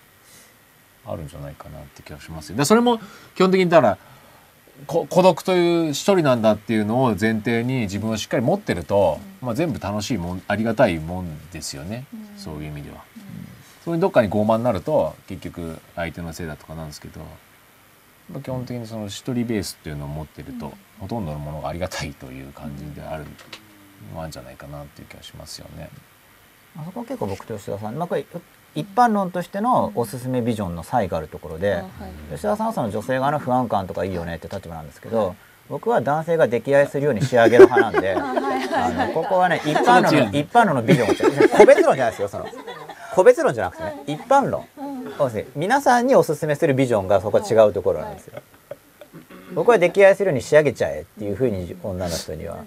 [1.06, 2.56] あるんじゃないかなって気がしますよ。
[2.56, 2.98] でそれも
[3.36, 3.98] 基本的にだから
[4.86, 12.06] 孤独という一人なんだっていうのを前提に自分をしっかり持ってると、まあ、全部楽しいもんありがたいもんですよね、
[12.36, 13.04] そういう意味では。
[13.84, 17.20] そういうどっかに傲慢になると結局相手のせいだとかなんですけど、
[18.30, 23.26] まあ基本的にその一人ベースっていうのを持ってると、ほとんどのものがありがたいという感じである
[24.12, 25.90] のはんじゃないかなっていう気がしますよね。
[26.76, 28.24] あそこは結構僕と吉田さん、まあ、これ
[28.74, 31.88] 一般論としてのおすすめビジョンの差異があるところで、あはい。
[32.30, 35.36] 吉田さんはその女性側の不安感とかいいよねって立場なんですけど、
[35.68, 42.46] 僕は男性が溺愛するように仕上げる派なんで あのここはね一般論の一般論のビジョンが違う個別論じゃないですよその。
[43.14, 44.66] 個別論じゃなくてね一般論。
[45.18, 48.40] そうですね皆さんにおすすめするビジョンがそこは違うところなんですよ。
[49.54, 52.58] 僕は溺愛するように仕上げちゃえっていうふうに女の人には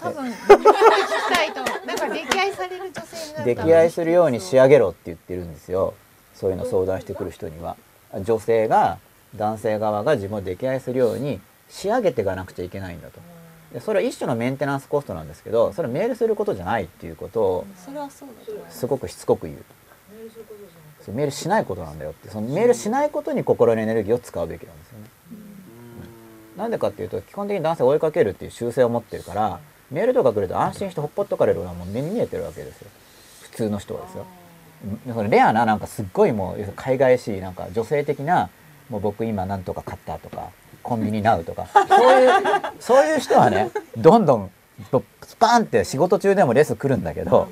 [0.00, 1.54] 多分聞きたいと
[1.86, 3.66] なんか溺愛される女性になったら。
[3.66, 5.94] 溺愛するように仕上げろって言ってるんですよ。
[6.34, 7.76] そういうの相談してくる人には。
[8.24, 8.98] 女性が
[9.36, 13.20] 男性側が自分を溺愛するように仕上げていかなくちゃいけないんだと。
[13.72, 17.90] でそれは一種のメンテナンスコストなんですけどそれはメールすることじゃないっていうことをす。
[18.78, 19.58] すごくしつこく言う
[21.04, 22.30] そうメールしないことなんだよって。
[22.30, 25.04] そのメールしないことに心のエネルギーを使うべきなんですよね。
[26.56, 32.88] なんでかっていうと基本的に男性を追いかけるっていう習性を持ってるからメールとか来ると安心してほっぽっとかれるのはもう目に見えてるわけですよ。
[33.42, 34.26] 普通の人はですよ。
[35.06, 38.48] うんそのレアななんかすっごいもう海外しいなんか女性的な
[38.88, 40.50] もう僕今なんとか買ったとか
[40.82, 41.66] コンビニナウとか。
[41.88, 42.30] そういう
[42.78, 44.50] そういう人はねどんどん
[44.90, 47.48] ぼスパーンって仕事中でもレス来るんだけど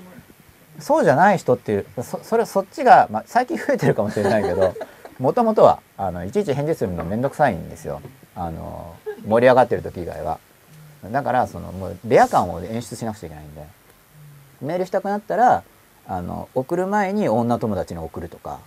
[0.78, 4.74] そうじゃない人っていうそそれそっちが、まあ、最近増えてるかもしれないけど
[5.18, 8.02] もともとはあのいちいち返事するの面倒くさいんですよ。
[8.34, 8.94] あの
[9.26, 10.38] 盛り上がってる時以外は。
[11.10, 13.64] だからそのもうレア感を演出しなくちゃいけないんで
[14.60, 15.62] メールしたくなったら
[16.08, 18.60] あの送る前に女友達に送るとか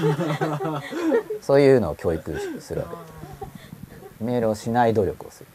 [1.42, 2.86] そういうのを教育するわ
[4.18, 5.46] けメールをしない努力をする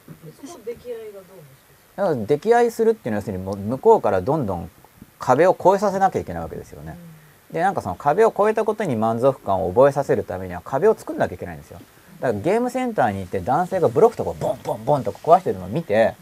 [1.95, 4.69] だから溺愛するっていうのは要するにもう向こうからどんどん
[5.19, 6.98] 壁を越えさせなきゃいけないわけですよね。
[7.52, 11.80] でなんかその壁を越えたことに満足感を覚えさせるためには壁を作んなきゃいけないんですよ。
[12.20, 16.16] だからゲームセンターに行って男性がブロックとかボンボンボンとか壊してるのを見て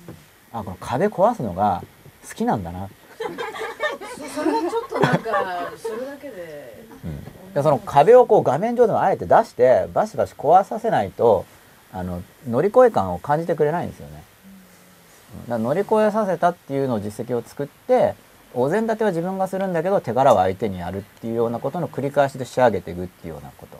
[0.52, 1.84] あこの壁壊すのが
[2.28, 2.90] 好きなんだな、
[4.18, 11.45] そそれはちょっとなんかそれだけでうん、でその壁をこう画面上でもあえて出してバシバシ壊させないと
[11.91, 14.24] あの乗り越え感を感じてくれないんですよね。
[15.45, 18.15] うんだ乗り越えさせたっていうのを実績を作って
[18.53, 23.80] お膳立ては自分がするんだけど手柄は相手にやるっていうようなことの繰り返しで仕上げていくっていうようなこと。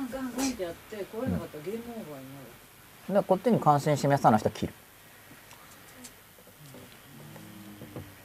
[0.00, 2.50] ンガンガンってやって壊れなかったらゲームオーバーになる。
[3.08, 4.72] だからこっちに関心示さない人は切る。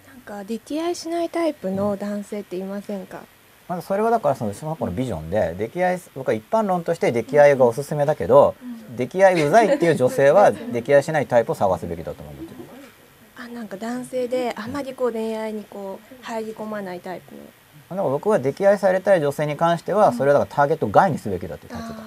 [0.07, 3.21] なんか溺愛しないタイプの男性っていませんか、
[3.67, 8.55] まずそれはだからその小学校のビジョンで溺愛僕は一般論として溺愛がおすすめだけど
[8.95, 12.65] 溺愛うざいっていう女性は溺愛しないタイプを探すべきだと思うんですよ。
[13.37, 17.41] あなんか男性であまりこう恋愛にこう入り込まないタイプの
[17.89, 21.95] だから僕は溺愛されたい女性に関してはそれはだからターゲット外にすべきだって言ってた。
[21.95, 22.03] あ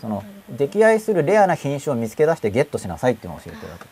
[0.00, 0.22] その
[0.56, 3.86] 溺愛するレアな品種を見つけ出してゲットしなさいっていうのを教えてるわけ。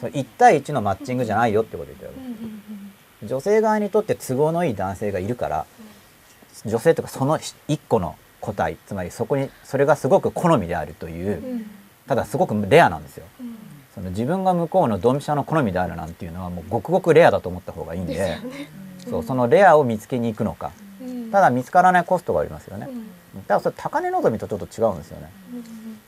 [0.00, 2.14] その1対1のマッチングじゃないよってことを言ってるわ
[3.20, 3.26] け。
[3.26, 5.66] 女性側にとって都合のいい男性がいるから
[6.66, 11.64] 女性とかその1個の個体つまりそこにそれがすごく好みであるという
[12.06, 13.24] ただすごくレアなんですよ。
[13.40, 13.56] うん。
[13.94, 18.38] その自分が向こうのドンピシャの好みであるなんていうのはもうごくごくレアだと思った方がいいんで
[19.08, 20.72] そうそのレアを見つけに行くのか。
[21.00, 21.30] うん。
[21.30, 22.88] ただ見つからないコストがありますよね。
[23.34, 23.42] うん。
[23.42, 25.30] ただそれ高値望みとちょっと違うんですよね。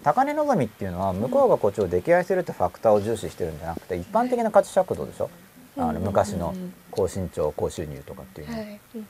[0.03, 5.31] 高値望みっていうのは向こうがこっちを溺愛するってファクターを重視してるんじゃなくて一般的な価値尺度でしょ？
[5.77, 6.55] あの昔の
[6.91, 8.53] 高身長高収入とかっていうの。
[8.55, 8.81] ははい。
[8.95, 9.09] うん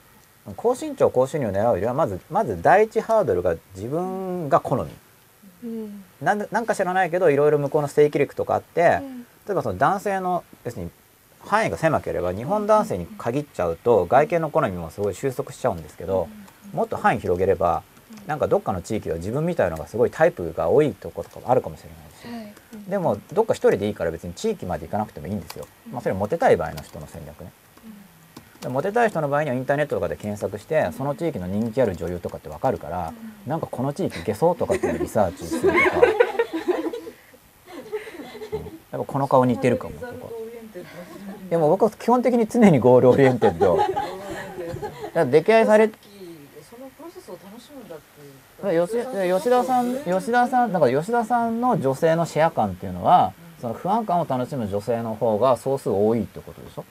[0.55, 4.91] 高身長高収入を狙うよりはまずまず第一ハードルが自分が好み。
[5.65, 6.05] うん。
[6.23, 9.23] なんでなんか知らないけどいろいろ向こうの正規力とかあって、うん。
[9.23, 10.91] 例えばその男性の要するに
[11.47, 16.29] 範囲が狭ければ日本男性に限っちゃうと外見の好みもすごい収束しちゃうんですけど
[16.73, 17.83] もっと範囲広げれば
[18.27, 22.57] なんかどっかの地域は自分みたいのがすごいタイプが多いところとかもあるかもしれないし。
[22.89, 25.67] でもどっか一人でいいから別に地域まで行かなくてもいいんですよ。
[25.91, 27.53] まあ、それはモテたい場合の人の戦略ね。
[28.61, 33.13] でモテたい人の場合にはインターネットとかで検索してその地域の人気ある女優とかってわかるから
[33.47, 35.75] なんかこの地域いけそうとかっていうリサーチするとか、
[38.53, 38.61] うん。
[38.61, 40.13] やっぱこの顔似てるかもとか
[41.51, 43.77] でも僕は基本的に常に goal-oriented。
[43.79, 43.93] だか
[45.15, 45.93] ら出来合いされそ
[46.79, 48.87] のプロセスを楽しむんだっていう。
[48.87, 56.85] 吉吉田さん吉田さんだから吉田さんの女性のシェア感っていうのはその不安感を楽しむ女性の方が総数多いってことでしょ？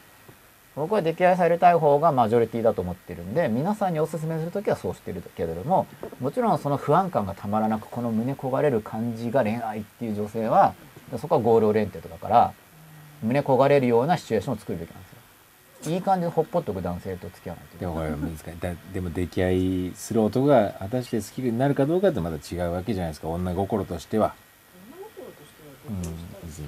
[0.76, 5.88] 僕は溺愛されたい方がマジョリティだと思ってるんで皆さんにおすすめする時はそうしてるけれども
[6.20, 10.74] もちろんその不安感がたまらなくこの胸焦がれる感じが恋愛っていう女性は
[11.18, 12.54] そこは goal-oriented だから
[13.26, 15.16] 胸焦がれるようなシチュエーションを作るべきなんですよ。
[15.96, 17.76] いい感じでほっぽっとく男性と付き合わないと。
[17.76, 18.46] いけないでもこれは難しい。
[18.60, 19.46] だでも溺
[19.90, 23.28] 愛する男が果たして好きになるかどうかってまた違うわけじゃないですか。
[23.28, 24.34] 女心としては、
[25.88, 26.02] うん、
[26.48, 26.66] 別に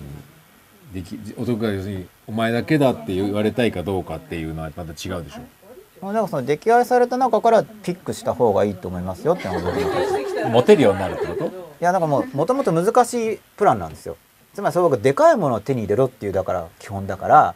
[0.94, 5.42] でき男が要するにお前だけだって言われたいかどうかっていうのはまた違うでしょ。
[6.00, 11.46] だからその溺愛された中からピックした方がいいと思いますよってのが僕の意見モテるようになるってこと？
[11.48, 14.16] いやなんかもうもともと難しいプランなんですよ
[14.58, 17.54] つまりそれ僕でかいものを手に入れろっていうだから基本だから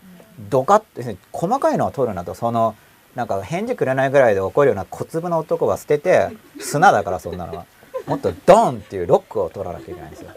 [0.52, 2.76] ドカッと細かいのを取るなとその
[3.16, 6.28] なんか返事くれないぐらいで怒るような小粒の男は捨てて
[6.60, 7.66] 砂だからそんなのは。
[8.06, 10.30] もっとドンっていうロックを取らなきゃいけないんですよ。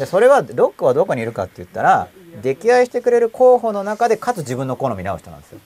[0.00, 2.08] でそれはロックはどこにいるかって言ったら
[2.42, 5.60] 溺愛してくれる候補の中でかつ自分の好みに合う人なんですよ。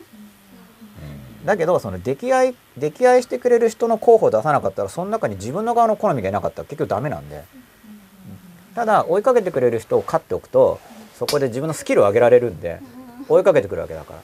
[1.46, 7.44] だけどその溺愛溺愛してくれる人の候補を出さなかったらその中に自分の側の好みがいなかったら結局ダメなんで。
[8.74, 10.80] ただ追いかけてくれる人を飼っておくと
[11.18, 12.80] そこで自分のスキルを上げられるんで
[13.28, 14.20] 追いかけてくるわけだから。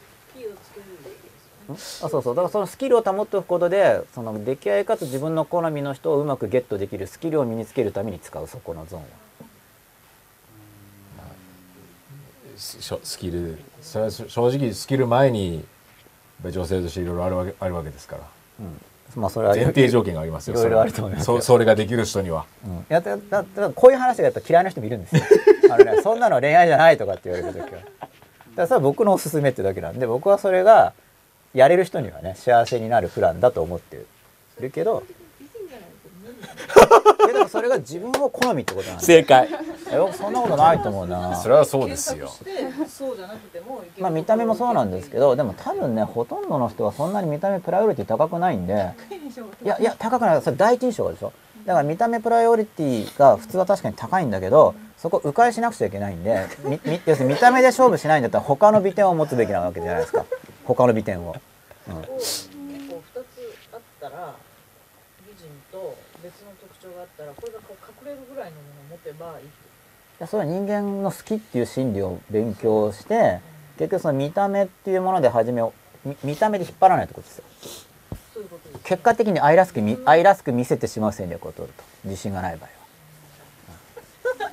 [1.70, 2.34] あそうそう。
[2.34, 9.08] だからそのスキルを保っておくことでその溺愛かつ自分の好みの人をうまくゲットできるスキルを身につけるために使うそこのゾーンは。
[12.56, 13.56] しょスキル。
[13.82, 15.64] 正直スキル前に
[16.44, 18.22] 女性としていろいろあるわけあるわけですから、
[19.16, 21.30] まあそれは前提条件がありますよいろいろあると思います。
[21.30, 22.46] よそそれができる人には。
[22.64, 25.22] うん、いやだだだこういう話がやったら嫌いな人もいるんですよ。
[25.72, 27.66] あの、ね、そんなの恋愛じゃないとかって言われた時は。
[27.66, 27.84] だか
[28.56, 30.92] らそれは僕のおすすめってだけなんで僕はそれが
[31.54, 34.04] やれる人にはね幸せになるプランだと思って
[34.60, 35.02] るけど
[37.32, 39.48] でもそれが自分を好みってことなんで正解。
[40.12, 41.36] そんなことないと思うな。
[41.36, 42.30] それはそうですよ。
[42.44, 44.02] 検索してそうじゃなくてもいける。
[44.02, 48.94] まあ見た目もそうなんですけどでも多分ねほとんどの人はそんなに見た目プライオリティ高くないんで。
[49.64, 50.42] いやいや高くない。
[50.42, 51.32] それ第一印象でしょ。
[51.66, 60.24] だから見た目プライオリティが普通は確かに高いんだけどそこ迂回しなくちゃいけないんでみみ要するに見た目で勝負しないんだったら他の美点を持つべきなわけじゃないですか。
[60.64, 61.36] 他の美点を、
[61.88, 62.48] うん、い結
[62.88, 63.26] 構二つ
[63.72, 64.34] あったら
[65.26, 69.46] 美人と別の特徴があったらこれがこう隠れるぐらいのものを持てばいい
[70.18, 73.40] やそれは人間の好きっていう心理を勉強して
[73.78, 75.72] 結局その見た目っていうもので初めを
[76.04, 77.44] み見た目で引っ張らないってことですよ。
[78.34, 78.48] そういう
[78.84, 81.84] 結果的に愛らしくみ愛らしく見せてしまう戦略を取ると。
[82.04, 82.70] 自信がない場合
[84.38, 84.48] は。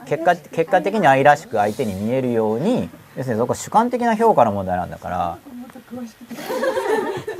[0.00, 0.06] うん。
[0.06, 5.38] 結果結果的に愛らしく相手に見えるように要するにそこは主観的な評価の問題なんだから。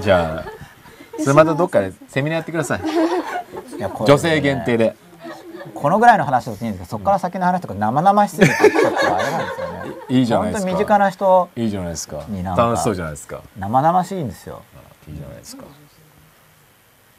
[0.01, 0.61] じゃあ
[1.23, 2.81] それまたどっかでセミナーやってください
[3.81, 4.95] いやこれ女性限定で。
[5.75, 9.93] このぐらいの話だといいんですけどそこから先の話とか生々しすぎてちょっとあれなんですよね。
[10.09, 10.67] いいじゃないですか。
[10.67, 12.25] 本当に身近な人いいじゃないですか。
[12.57, 13.43] 楽しそうじゃないですか。
[13.59, 14.63] 生々しいんですよ。
[15.09, 15.65] いいじゃないですか。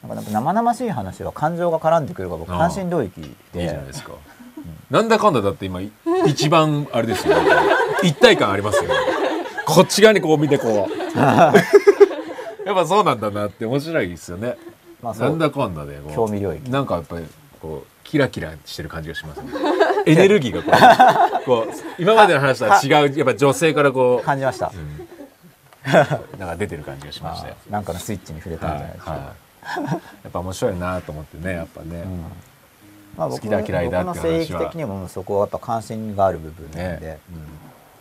[0.08, 4.12] なんか生々しい話は感情が絡んでくるから僕関心領域いいでじゃないですか。
[4.90, 5.90] なんだかんだだって今い
[6.26, 7.36] 一番あれですよ。
[8.02, 8.90] 一体感ありますよ
[9.66, 11.18] こっち側にこう見てこう。
[12.64, 14.56] やっぱそうなんだなって面白いですよね
[15.02, 17.26] まあなんだかんだで興味領域なんかやっぱり
[17.60, 19.52] こうキラキラしてる感じがしますね。
[20.06, 20.62] エネルギーが
[21.44, 24.72] こう こう今までの話とは違うやっぱ女性からこう感じました、
[26.38, 29.94] なんか出てる感じがしましたよなんかのスイッチに触れたんじゃないですか、はいはい。
[29.94, 32.22] やっぱ面白いなと思ってねやっぱね、うん。
[33.16, 37.18] まあ、僕好きだ嫌いだって僕の性的にもそこはやっぱ関心がある部分なんで、ね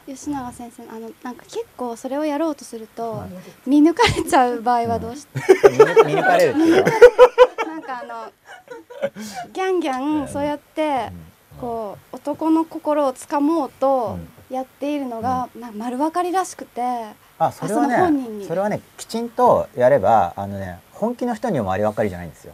[0.07, 3.23] 吉永先生あのなんか結構それをやろうとすると、
[3.65, 5.39] 見抜かれちゃう場合はどうして、
[5.69, 8.31] 見抜見抜かれるなんかあの
[9.53, 11.11] ギャンギャンそうやって
[11.59, 14.17] こう男の心をつかもうと
[14.49, 16.81] やっているのが、まあ、丸分かりらしくて
[17.37, 22.53] あそれはねそれはねきちんとやればあのね本気の人にも丸分かりじゃないんですよ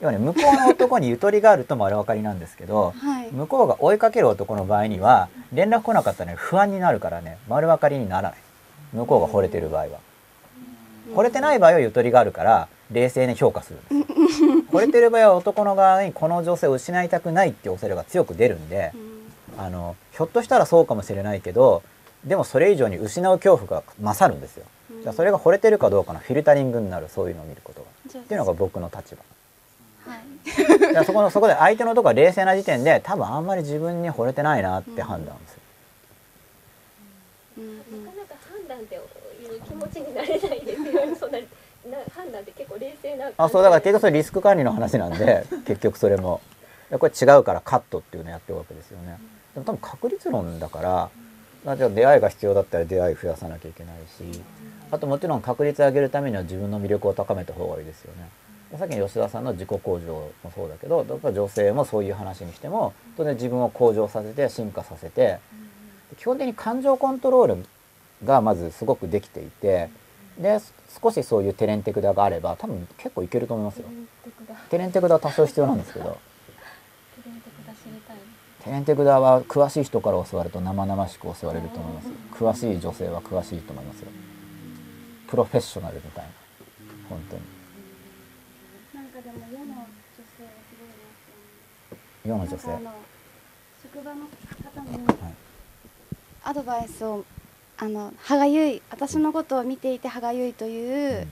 [0.00, 3.30] 要はね向こうの男にゆとりがあると丸分かりなんですけどはい。
[3.32, 8.38] 向こうが追いかける男の場合には連絡来なかったらね不安になるからね丸分かりにならない。
[8.92, 10.00] 向こうが惚れてる場合は。
[11.14, 18.92] 惚れてない場合はゆとりがあるから冷静に評価するんです惚れてる場合は男の側にこの女性を失いたくないっていう恐れが強く出るんで
[19.56, 21.82] あのひょっとしたらそうかもしれないけど
[22.24, 24.64] でもそれ以上に失う恐怖が勝るんですよ。
[25.02, 28.20] じゃあそれが惚れてるかどうかのフィルタリングになるそういうのを見ることが。
[28.20, 29.22] っていうのが僕の立場
[30.08, 31.04] はい。
[31.04, 35.56] そこのそこで相手の男が冷静な時点で多分あんまり自分に惚れてないなって判断す
[37.58, 38.04] る、うんうん。
[38.06, 39.02] なかなか判断っていう
[39.62, 41.16] 気持ちになれないですよね。
[41.18, 41.44] そんなな
[42.14, 43.30] 判断って結構冷静な。
[43.36, 46.40] あそうだから結局それリスク管理の話なんで 結局それも。
[46.90, 49.18] これ違うからカットっていうのをやってるわけですよね。
[49.52, 51.10] でも多分確率論だから
[51.64, 54.40] まあじゃあ出会いが必要だったら出会い増やさなきゃいけないし
[54.90, 58.22] あともちろん確率上げるためには自分の魅力を高めた方がいいですよね。
[58.22, 58.28] で
[58.76, 65.38] さっきの吉田さんの自己向上もそうだけどだから女性もそういう話にしても当然自分を向上させて進化させて
[66.10, 67.66] で基本的に感情コントロール
[68.24, 69.88] がまずすごくできていて
[70.38, 70.60] で
[71.02, 73.86] 少しそういうテレンテクダがあれば多分結構いけると思いますよ。
[74.70, 75.14] テレンテクダ。
[75.14, 76.18] は多少必要なんですけど。
[78.64, 82.08] テレンテクダは詳しい人から教わると生々しく教われると思います。
[82.32, 84.08] 詳しい女性は詳しいと思いますよ。
[85.26, 86.30] プロフェッショナルみたいな。
[87.08, 87.42] 本当に
[88.94, 91.32] なんかでも世の女性はすごいなって
[91.92, 92.68] 思う世の女性。
[93.82, 94.98] 職場の方に
[96.44, 97.24] アドバイスを
[97.78, 101.26] あの歯がゆい私のことを見ていて歯がゆいという、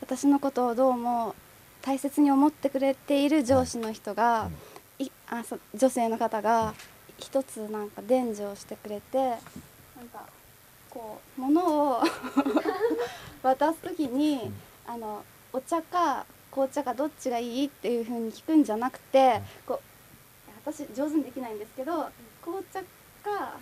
[0.00, 1.36] 私のことをどうも
[1.80, 4.50] 大切に思ってくれている上司の人が、
[4.98, 6.74] いあそ女性の方が
[7.18, 9.38] 一つなんか伝授をしてくれてなん
[10.12, 10.24] か
[10.90, 12.02] こう物を
[13.44, 14.50] 渡す時に、
[14.88, 15.22] あの
[15.52, 19.95] お茶か紅茶かどっちがいいっていう風に聞くんじゃなくて、こう
[20.66, 22.10] 私上手にできないんですけど
[22.42, 23.56] 紅茶か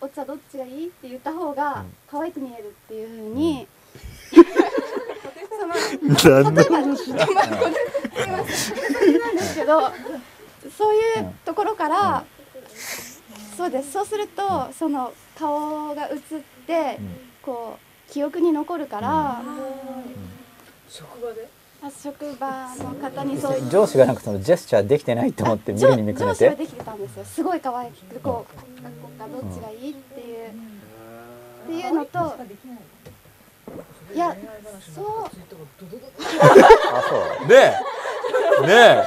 [0.00, 3.66] お茶どっちがいいって言った方が可愛く見えるっていう風に、
[6.20, 6.94] その例えばなん
[9.36, 9.92] ですけど
[10.76, 12.24] そういうところから、
[13.56, 13.90] そうです。
[13.90, 16.18] そうすると、その顔が映っ
[16.66, 17.00] て、
[17.42, 17.76] こ
[18.08, 19.42] う記憶に残るから、
[20.88, 21.42] 職場で？
[21.42, 21.57] あ
[21.90, 23.70] 職場の方にそういう。
[23.70, 26.34] 上司がなんかそのジェスチャーできてないと思って見るに見つめて。
[26.34, 27.24] 上司はできてたんですよ。
[27.24, 28.62] すごい可愛くこうこ
[29.16, 30.52] うかどっちがいいっていう、っ
[31.66, 32.34] ていうのと
[34.14, 34.36] いや
[34.94, 35.04] そう。
[35.20, 35.30] あ
[37.08, 37.74] そうね
[38.64, 38.66] え。
[38.66, 39.02] ね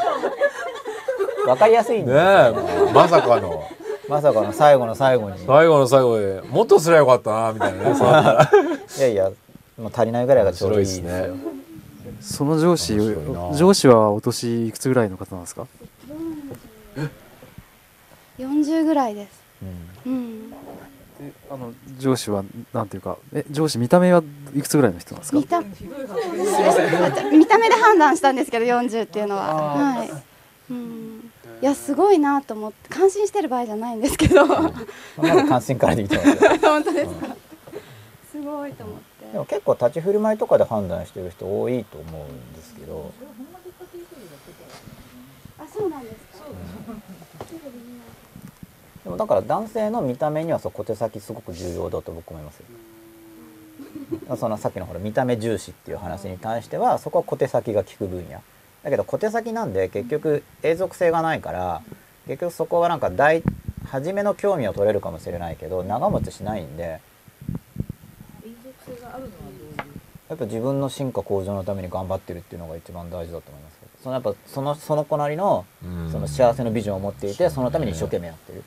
[1.47, 2.93] わかりやすいえねえ。
[2.93, 3.67] まさかの。
[4.07, 5.39] まさかの最後の最後に。
[5.45, 7.95] 最後の最後でもっとすりゃよかったなみたいなね
[8.97, 9.31] いやいや
[9.77, 11.05] もう足りないぐらいがちょうどいいですよ。
[11.05, 11.37] 面白い
[12.21, 12.95] その上司
[13.57, 15.67] 上司はお年いくつぐらいの方なんですか
[18.39, 19.41] ？40ぐらいです。
[20.05, 20.13] うん。
[20.13, 20.53] うん。
[21.21, 22.43] えあの上司は
[22.73, 24.23] なんていうかえ上司見た目は
[24.55, 25.37] いくつぐらいの人なんですか？
[25.37, 25.61] 見た
[27.31, 29.53] 見た目で判断したんですけど40っていうのは。
[29.53, 30.09] はい。
[30.71, 31.31] うん。
[31.61, 34.45] いやすごいなと思って感心してる場合じゃないんですけど。
[34.47, 34.73] 本
[35.17, 36.35] まだ関心からできてますよ。
[36.83, 37.35] 当ですか？
[38.31, 43.11] すごいと思ってでも結構立ち振る舞いとかで判断してる人多いと思うんですけど。
[45.57, 46.45] あそうなんですか。
[49.03, 52.65] でもだから男性の見た目にはそう小手先すごく重要だと僕思いますよ。
[54.35, 58.41] そのさっきのほら見た目重視っていう話に対してはそこは小手先が効く分野。
[58.83, 61.81] だけど小手先なんで結局永続性がないから
[62.27, 63.43] 結局そこはなんか大
[63.85, 66.99] 初めの興味を取れるかもしれないけど長持ちしないんで
[68.43, 69.73] 永続性があるのはどういう
[70.31, 76.09] やっぱ自分の進化向上のために頑張ってるっていうのが一番大事だと思いますけどそのやっぱそのその子なりのうん。
[76.09, 78.63] その幸せのビジョンを持っていてそのために一生懸命やってる。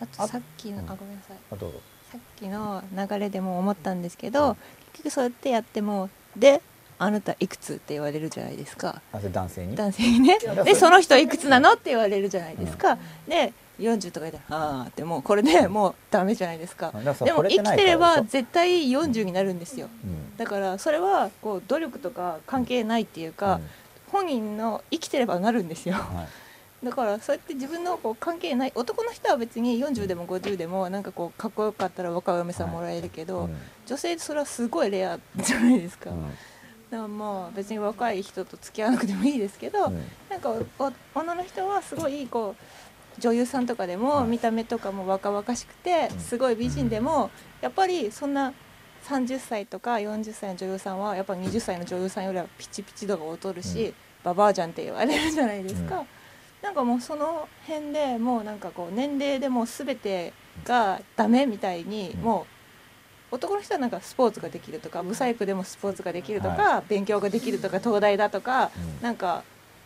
[0.00, 1.36] あとさっきのあごめんなさい。
[1.52, 1.78] あどうぞ。
[2.10, 4.56] さっきの流れでも思ったんですけど
[4.94, 6.60] 結局そうやってやってもで
[6.98, 9.00] あなたいくつって言われるじゃないですか。
[9.12, 9.76] あそれ男性に？
[9.76, 10.38] 男性にね。
[10.44, 13.52] やでその人いくつなのって言われるじゃないですか、で
[13.82, 16.92] 40とか言ったら「ああ」ってもうこれでもうダメじゃないですか。
[16.92, 19.88] でも生きてれば絶対40になるんですよ。
[20.04, 20.36] うん。
[20.36, 23.60] だからそれはこう努力とか関係ないっていうか、
[24.10, 25.96] 本人の生きてればなるんですよ。
[25.96, 26.26] うんはい。
[26.84, 36.22] だからそうやって自分のこう関係ない男の人は別に40でも50でもなんかこうかっこよかったら若いお嫁さんもらえるけど、うん女性それはすごいレアじゃないですか、うん。
[36.22, 36.36] だか
[36.90, 40.04] らまあ別に若い人と付き合わなくてもいいですけど、うん。
[40.30, 42.64] なんかおお女の人はすごいこう
[43.18, 44.02] 女優さんとかではい。
[44.02, 46.20] も見た目とかも若々しくてうん。
[46.20, 48.52] すごい美人でもやっぱりそんな
[49.04, 53.94] 30歳とか40歳の女優さんはやっぱ20歳の女優さんよりはピチピチ度が劣るし、うん。
[54.22, 56.06] ババアじゃんって言われるじゃないですか、うん。
[56.62, 60.32] なんかもうその辺でもうなんかこう年齢でもう全て
[60.64, 62.20] がダメみたいにうん。
[62.22, 62.46] も
[63.30, 69.02] う男の人はなんかスポーツができるとかブサイクでもスポーツができるとか、は勉強ができるとか東大だとか、うん。
[69.02, 69.42] なんか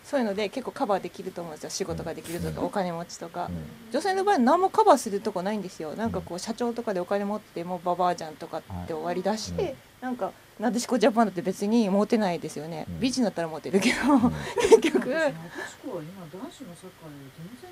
[0.09, 1.70] そういうので結構カバーできると思うんですよ。
[1.70, 2.67] 仕事ができるとか、うん。
[2.67, 3.91] お金持ちとか、うん。
[3.93, 5.94] 女性の場合何もカバーするとこないんですよ。
[5.97, 9.65] なんかこう社長とかでお金持ってもうババアじゃんとかって終わりだし、はい。
[9.65, 13.01] うんなんかなでしこジャパンだって別にモテないですよね、うん。
[13.01, 14.33] 美人だったらモテるけど、ん。
[14.60, 15.09] 結局。
[15.09, 17.70] 今男子のサッカーで全然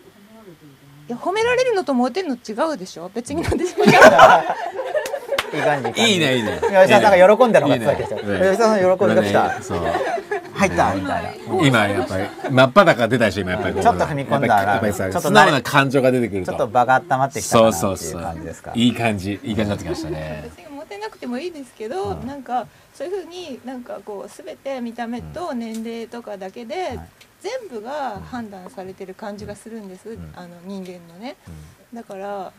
[0.00, 1.12] 褒められてると思う。
[1.12, 3.10] や褒められるのとモテるの違うでしょ。
[3.12, 6.36] 別になでしこジャパンいい感じ感じいいね。
[6.36, 6.60] いいね。
[6.62, 8.16] 吉田さんが喜んだのがいいねさっきでした。
[8.16, 9.44] ね吉田さん喜びが来た。
[9.44, 9.82] 今ねそう
[10.60, 10.94] 入った？
[10.94, 11.20] みた。
[11.20, 13.74] いな今やっぱり真っ裸出たでしょ今やっぱり。
[13.74, 16.52] こうちょっと踏み込んだらやっぱりさちょっと素直な感情が出てくると。
[16.52, 20.40] ちょっと場が温まってきたかそうなっていうそうそう感じですかいい感じいい感じになってきましたね。
[20.44, 22.26] 別にモテなくてもいいですけど、うん。
[22.26, 27.08] なんかそういうふうになんかこう全て見た目と年齢とかだけで、はい。
[27.40, 30.32] 全部が判断されてる感じがするんです、ん。
[30.36, 31.36] あの人間のね。
[31.92, 31.96] うん。
[31.96, 32.52] だから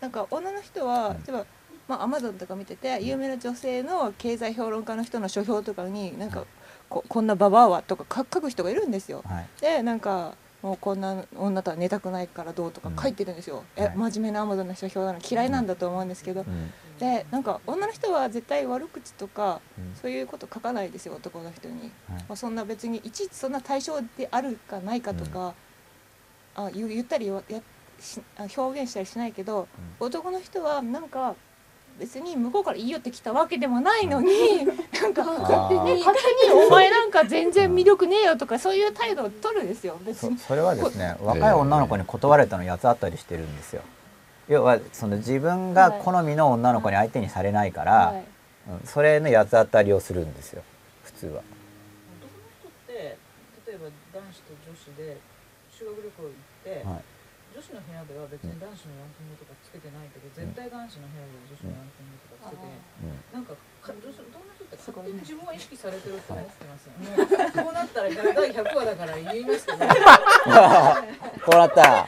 [0.00, 1.44] なんか女の人は例えば
[1.88, 6.44] まあアマゾンとか見てて有名な女性の経済評論家の人の書評とかになんか
[6.88, 9.22] ここんなババアはとか書書く人がいるんですよ。
[9.26, 9.46] はい。
[9.60, 13.64] でなんかもうこんな女とは寝たくないからどうとか書いてるんですよ。
[13.76, 13.96] えはい。
[13.96, 15.20] 真面目なアマゾンの書評なの？
[15.20, 16.72] 嫌いなんだと思うんですけど、うん。
[16.98, 19.94] でなんか女の人は絶対悪口とかうん。
[20.00, 21.90] そういうこと書かないですよ男の人に、はい。
[22.10, 25.54] まあ、そんな別にいちいちそんな対象であるかないかとか、
[26.56, 27.60] あ言言ったりはや
[28.56, 29.68] 表現したりしないけど、
[30.00, 31.34] 男の人はなんか
[31.98, 34.30] 別に向こうから言い寄ってきたわけでもないのに、
[35.00, 40.38] なんか勝手に勝手にお前なんか全然魅力ねえよとかそういう態度を取るんですよ別に。
[40.38, 43.82] そそれはですね若い女の子に断られたのやつあったりしてるんですよ。
[44.48, 48.24] 要はその自分が好みの女の子に相手にされないから、はい。
[48.70, 48.86] うん。
[48.86, 50.62] それの八つ当たりをするんですよ。
[51.02, 51.32] 普通は。
[51.32, 53.18] 男の人って
[53.66, 53.86] 例えば
[54.20, 55.18] 男子と女子で
[55.76, 56.32] 修学旅行行っ
[56.64, 57.02] て、はい
[57.52, 63.18] 女子の部屋では別に男子のランキングとかつけてないけど、絶対男子の部屋で女子のランキングとかつけて、うん。
[63.34, 63.52] なんか
[63.88, 69.78] か女子男の人って勝手に自分は意識されてるって思ってますよね、こうなったら第100話だから言いますけど
[71.44, 72.06] こうなった。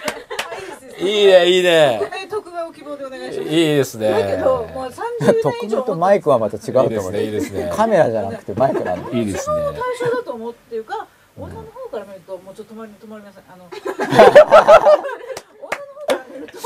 [1.01, 1.99] いいねいいね。
[2.02, 3.51] 特命特命を希望でお願いします。
[3.51, 4.10] いいですね。
[4.10, 6.91] だけどもう30特務とマイクはまた違うと思う。
[6.91, 7.73] いいですねいいですね。
[7.75, 9.19] カメラじゃなくてマイクなんで。
[9.19, 9.57] いいですね。
[9.99, 11.07] 対象だと思うっていうか
[11.41, 13.44] 女の方から見るともうちょっと止まり止まりなさい。
[13.49, 13.65] あの。
[13.70, 13.81] 女
[14.25, 16.59] の方から見ると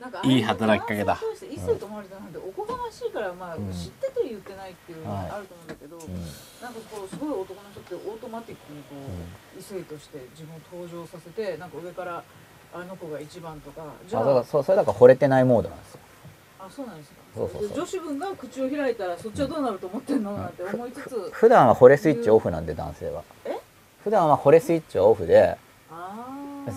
[0.00, 3.72] なんかいい働きかけだ男性に対して異性と思われたなんておこがましいからまあ、ん。
[3.72, 5.96] 知ってて言ってないっていうのがあると思うんだけど、
[6.62, 8.94] なんかこうすごい男の人ってオートマティックにこ
[9.56, 12.22] う、異性として自分を登場させてなんか上から
[12.72, 14.22] あの子が一番とかじゃあ。
[14.22, 16.00] だからあそうそれだから惚れてないモードなんですよ。
[16.58, 17.16] あそうなんですか。
[17.34, 17.76] そうそうそう。
[17.76, 21.30] 女子分が口を開いたらそっちはどうなると思ってんのなんて思いつつ。
[21.32, 23.22] 普段は惚れスイッチオフなんで男性は。
[23.44, 23.56] え？
[24.08, 25.58] 普段は惚れスイッチはオフで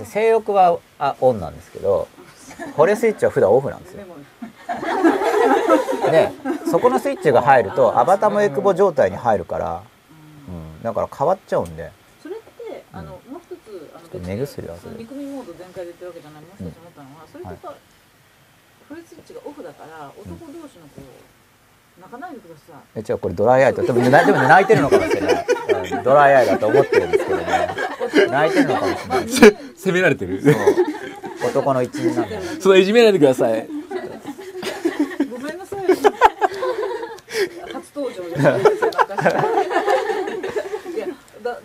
[0.04, 2.10] 性欲はあオンなんですけど
[2.76, 4.04] 惚れスイッチは普段オフなんですよ。
[6.12, 6.30] で
[6.70, 9.82] そこのスイッチが入るとアバタもエクボ状態に入るから、
[10.50, 11.90] うん、だから変わっちゃうんで。
[12.22, 16.42] それってあの、もう一つあのと目薬はその陸民モード全開で言ってるわけじゃない。
[16.42, 17.74] もう一つ思ったのは、それってやっぱ、
[18.90, 21.31] フレスイッチがオフだから男同士のこう
[22.02, 22.82] 泣かないでください。
[22.96, 25.46] え違うこれドライアイとでも,、ね、でもね泣いてるのかもしれない、
[25.94, 27.70] うんドライアイだと思ってるんですけどね。
[28.30, 29.58] 泣いてるのかもしれない。
[29.78, 30.42] 責められてる。
[31.46, 33.68] 男の一員なんでそのいじめないでください。
[35.30, 35.80] ごめんなさい
[37.74, 38.44] 初登場ですい
[41.00, 41.08] や
[41.44, 41.60] だ、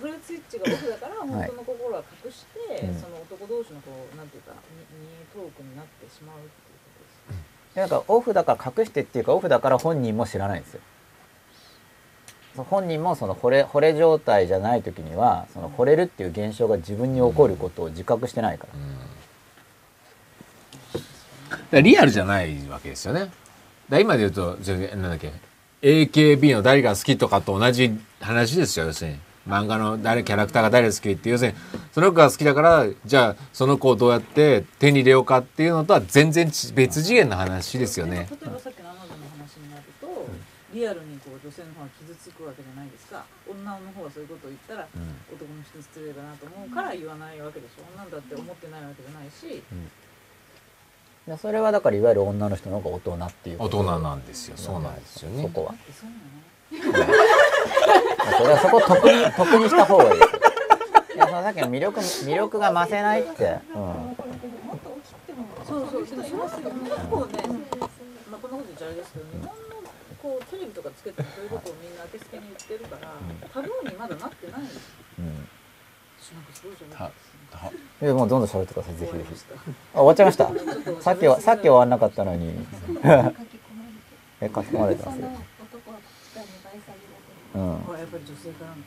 [0.00, 3.00] フレスイッチがオフだから本当の心は隠して、うん。
[3.00, 6.36] その男同士のこうなんていうかににトークになってしまう
[7.76, 10.80] なんかオフだから隠してっていうかオフだから本人も知らないんですよ
[12.56, 18.72] 本人もその惚れ惚れ状態じゃない時にはその惚れるっていう現象が自分に起こることを自覚してないから、
[21.02, 21.08] だ
[21.50, 23.30] からリアルじゃないわけですよね。
[23.90, 25.32] だ今で言うと、じゃあなんだっけ、
[25.82, 29.18] AKB の誰が好きとかと同じ話ですよ、要するに。
[29.46, 31.58] 漫画の誰、キャラクターが誰好きって、要するに、
[31.92, 38.28] その子が好きだから、じゃあ、その子をどうやって手に入れようかっていうのとは全然ち別次元の話ですよね。
[38.30, 40.06] 例えばさっきのアマゾンの話になると、
[40.74, 43.24] リアルにこう女性の方が傷つくわけじゃないですか。
[43.48, 44.88] 女の方がそういうことを言ったら、
[45.32, 47.84] 男の人に失礼だなと思うから言わないわけでしょ。
[47.94, 49.62] 女だって思ってないわけじゃないし、
[51.26, 54.56] でそれはだからいわゆる女の人の方が大人っていう大人なんですよ。
[54.56, 55.42] そうなんですよね。
[55.42, 55.74] そこは
[58.38, 60.20] それはそこを得に得にした方がいい。
[61.16, 64.16] いやそのさっきの魅力魅力が増せないって、うん、
[65.64, 66.62] そうそうでもそれは結
[67.08, 67.42] 構ね、
[68.30, 69.56] まあ、こんなこと言っちゃあれですけど日本の
[70.22, 73.12] こうテレビとかつけてもそういうことをみんな当てつけに言ってるから、
[73.48, 74.60] タブーにまだなってない。
[74.60, 74.80] んです
[75.18, 75.48] うん。
[76.20, 77.12] 私なんかすごいじゃない。
[78.02, 78.94] いやもうどんどん喋ってください。
[78.96, 79.34] ぜひぜひ。
[79.94, 80.50] あ終わっちゃいました。
[81.00, 82.66] さっきはさっき終わんなかったのに。
[84.40, 85.28] え書き込まれてますよ
[87.56, 87.78] うん。
[87.80, 88.82] これやっぱり女性かなんか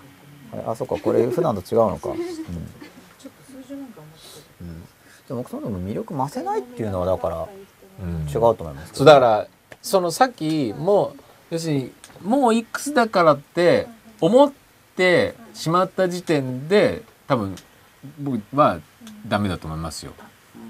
[0.54, 2.18] あれあそっかこれ普段と違うのか、 うん。
[2.18, 4.20] ちょっと数字なんか思って
[4.60, 4.84] たうん、
[5.28, 7.48] でもその魅力増せないっていうのはだから
[8.02, 8.28] うん。
[8.28, 9.48] 違うと思いますそうだから
[9.82, 11.16] そのさっきも
[11.50, 11.92] 要するに
[12.22, 13.88] もういくつだからって
[14.22, 14.52] 思っ
[14.96, 17.56] てしまった時点で多分
[18.20, 18.80] 僕は
[19.28, 20.14] ダメだと思いますよ。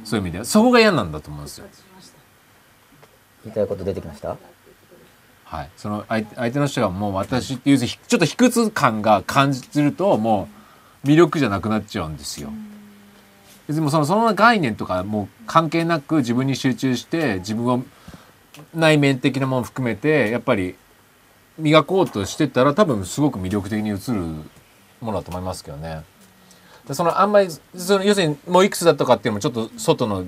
[0.04, 0.46] そういう意味では。
[0.46, 1.68] そこが嫌なんだと思うんですよ。
[3.44, 4.36] 言いたいこと出てきました？
[5.50, 5.70] はい。
[5.78, 10.48] その相手の人がもう私っていうちょっと卑屈感が感じるとも
[11.04, 12.52] う魅力じゃなくなっちゃうんですよ。
[13.68, 17.84] 別にもそのその概念とかもう関係なく自分に集中して自分を
[18.76, 20.76] 内面的なもの含めてやっぱり
[21.58, 24.22] 磨こうとしてたら多分すごく魅力的に映る
[25.02, 26.04] ものだと思いますけどね。
[26.92, 30.26] そのあんまりその要するにもういくつだとかっていうのもちょっと外の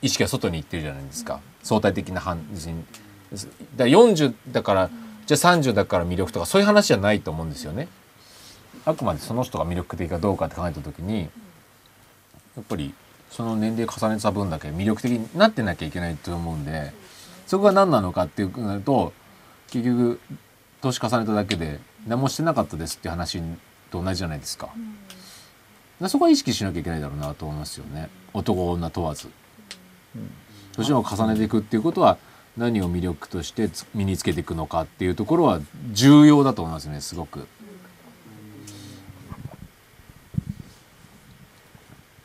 [0.00, 1.40] 意識が外に行ってるじゃないですか。
[1.64, 2.86] 相対的な反人
[3.34, 4.90] だから40だから
[5.26, 7.88] じゃあ30だから魅力とかそういう話じゃないと思うんですよね。
[8.84, 11.28] あくまでその人が魅力的かどうかって考えた時にや
[12.60, 12.92] っぱり
[13.30, 16.92] その年齢重ねた分だけ魅力的になってなきゃいけないと思うんで
[17.46, 19.12] そこが何なのかっていうなると
[19.70, 20.20] 結局
[20.82, 23.40] 年重ねただけで何もしてなかったですっていう話
[23.90, 24.68] と同じじゃないですか。
[26.08, 29.28] そこは意識しなきゃいけないだろうなと思いますよね男女問わず。
[30.72, 32.18] 年を重ねていくっていうことは
[32.56, 35.60] 何を魅力としてつ身につけていくのかっていうところは
[35.92, 37.46] 重要だと思いますねすごく。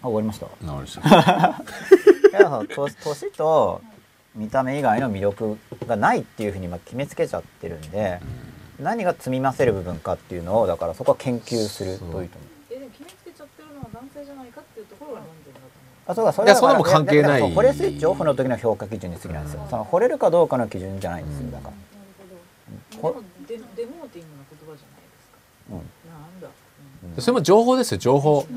[0.02, 0.46] あ終わりました？
[0.66, 3.82] なるほどいやその年年と
[4.36, 8.22] 見た目以外の魅力がないっていうふうにまあ決めつけちゃってるんで、
[8.80, 12.50] 何が積み増せる部分かっていうのをだからそこは研究するといいと思う。
[16.10, 17.42] あそうかそいやそんなもん関係ない。
[17.42, 19.54] だから惚れスイッチオフの時の評価基準に過ぎないんです。
[19.54, 21.74] よ、その惚れるかどうかの基準じゃないんですよだから、
[22.98, 25.38] でもデデモーティングな言葉じゃないですか、
[25.70, 25.78] うん。
[25.78, 26.18] な
[27.10, 28.48] んだ、それも情報ですよ情報。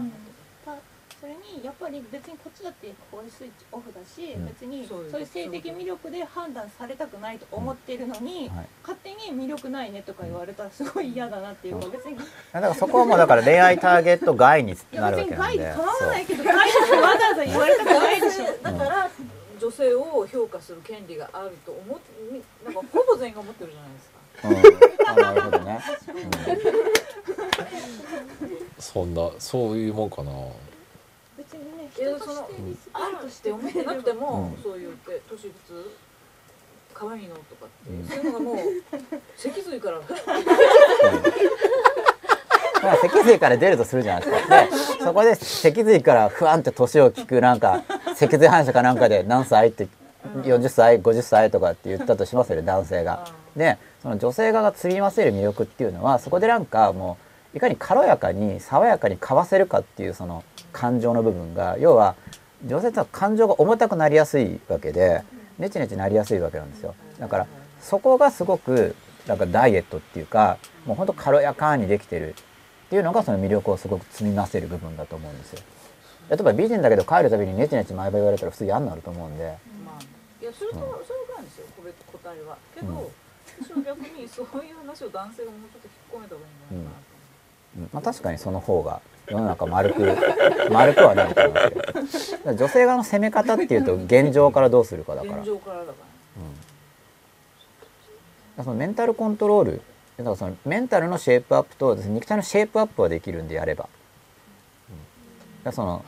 [2.01, 4.47] 別にこっちだってここでスイッチオフだし、うん。
[4.47, 8.67] 別にそういう性的魅力で判断されたくないと思ってるのに、はい。
[8.83, 12.15] 勝手に魅力ないねとか言われたらすごい嫌だなっていうか別に。
[12.15, 12.19] い
[12.53, 15.59] だからそこはもうだから恋愛ターゲット外にやなる別わけなんで。
[15.59, 18.45] に害で構わないけど害ってわざわざ言われたくないでしょ。
[18.63, 19.11] だから
[19.61, 24.19] 女性を評価する権利があると思ってみなんかほぼ全員が思ってるじゃないですか。
[24.49, 24.53] う
[25.19, 25.27] ん。
[25.29, 25.79] あなるほどね、
[28.79, 30.31] そんなそういうもんかな
[31.95, 34.63] 人とそのしてリスペあるっクトしてて思ってなくても、うん。
[34.63, 35.91] そう言って年いくつ
[36.95, 38.09] 可愛いのとかって、うん。
[38.09, 38.57] そういうのがもう
[39.37, 40.05] 脊髄からだ
[42.83, 44.65] から脊髄から出るとするじゃないですか。
[44.65, 47.83] でそこで脊髄からふわんって年を聞くなんか
[48.15, 49.89] 脊髄反射かなんかで何歳って
[50.43, 53.27] 40歳50歳とかって言ったとしますよね男性が。
[53.57, 57.19] でその女性側が積み増せる魅力っていうのはそこでなんかも
[57.55, 60.43] ういかに軽やかに爽やかにかわせるかっていうその
[60.73, 62.15] 感情の部分が要は
[62.65, 65.23] 女性とは感情が重たくなりやすいわけで
[65.59, 66.95] ネチネチなりやすいわけなんですよ。
[67.19, 67.47] だから
[67.81, 68.95] そこがすごく
[69.27, 72.35] なんかダイエットっていうかもうほんと軽やかにできてる。
[72.35, 75.61] っていうのがその魅力をすごく積み増せる部分だと思うんですよ。
[76.29, 79.57] 例えば美人だけど帰るたびにネチネチ毎晩言われたら普通嫌になると思うんで。
[79.83, 80.03] まあ
[80.43, 81.07] いやそれと、うん。
[81.07, 82.59] それぐらいですよ個別答えは。
[82.75, 82.97] けど、うん。
[83.63, 87.09] 私は逆にそういう話を男性がもうちょっと引っ込めた方がいいんじゃないかなと。
[87.79, 87.89] うん。
[87.95, 89.01] まあ、確かにその方が
[89.33, 90.03] 世の中丸く
[90.71, 92.55] 丸くはなると思いますけど。
[92.55, 95.39] 女性側の攻め方っていうと現状からどうするかだから。
[95.39, 95.95] 現状からだから。
[95.95, 96.03] だか
[98.59, 99.83] らそのメンタルコントロール
[100.19, 103.89] だからそのメンタルのシェイプアップと肉体のシェイプアップはできるんでやれば、
[105.65, 105.73] うん。
[105.73, 106.05] その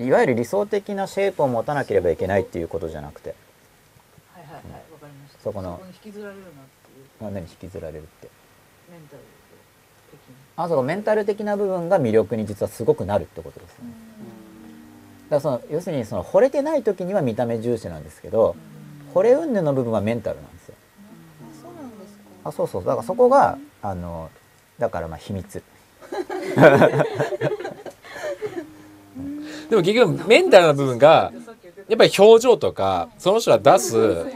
[0.00, 3.34] いわゆる理想的なシェイプを持たなければいけないっていうことじゃなくて。
[4.34, 5.40] はいはいはいわかりました。
[5.42, 7.32] そこのに引きずられるなっていう。
[7.32, 8.28] 何に引きずられるって
[10.56, 13.90] あそうかメンタル的な部分が魅力に実はすごくなるってことですよね。
[15.30, 18.54] だからその要するにその惚れてない時には見た目重視なんですけど
[19.14, 20.74] 惚れ云々の部分はメンタルなんですよ。
[21.62, 22.22] そうなんですか。
[22.44, 22.84] あそうそう。
[22.84, 24.30] だからそこがあの
[24.78, 25.62] だからまあ秘密。
[29.70, 31.32] でも結局メンタルな部分が
[31.88, 34.26] やっぱり表情とかその人が出す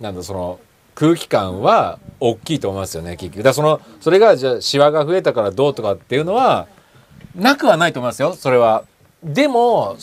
[0.00, 0.60] なんだその
[0.94, 3.42] 空気感は大きいと思いますよね結局。
[3.42, 6.68] だそのそれがじゃあシワが増えたからどうとかっていうのは
[7.34, 8.84] なくはないと思いますよそれは。
[9.22, 9.96] でも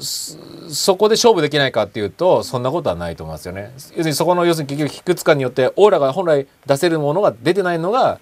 [0.00, 3.72] そこで勝負できないかっていうとそんなことはないと思いますよね。
[3.74, 8.20] 要するにそこの要するに結局卑屈感によってオーラが本来出せるものが出てないのが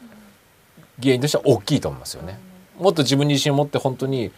[1.03, 2.39] 原因としては大きいと思いますよね。
[2.79, 4.31] もっと自分に自信を持って本当に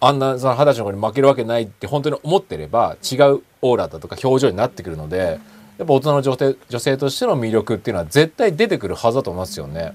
[0.00, 5.38] あんなその二十歳の子に負けるわけないって本当に思ってれば違うオーラだとか表情になってくるので
[5.78, 9.94] やっぱ大人の女性女性としての魅力っていうのは絶対出てくるはずだと思いますよね。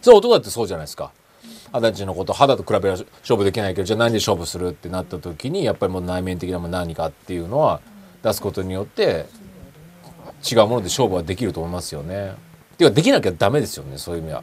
[0.00, 1.12] それ男だってそうじゃないですか。
[1.72, 7.80] 二十歳のこと肌と比べは勝負できないけどじゃあ何で勝負するってなった時にやっぱりもう内面的なも何かっていうのは
[8.22, 9.26] 出すことによって
[10.50, 12.34] 違うもので勝負はできると思いますよね。
[12.76, 14.42] ていうかできなきゃダメですよねそういう意味は。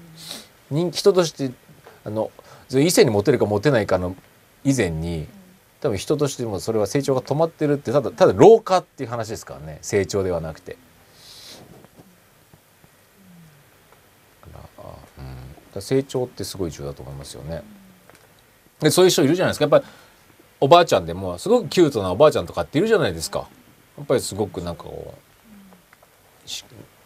[0.71, 1.51] 人人として
[2.03, 2.31] あの
[2.71, 4.15] 異性にモテるかモテないかの
[4.63, 5.27] 以前に
[5.81, 10.77] 多分人としてもそれは成長が止まってるってただただ老化っていう話ですからね成長ではなくて。
[15.75, 17.63] うん、成長ってすごい重要だと思いますよね。
[18.79, 19.85] でそういう人いるじゃないですかやっぱり
[20.61, 23.47] おばあちゃんでもすごくキュートなおばあちゃんとかっているじゃないですか。
[23.97, 25.29] やっぱりすごくなんかこう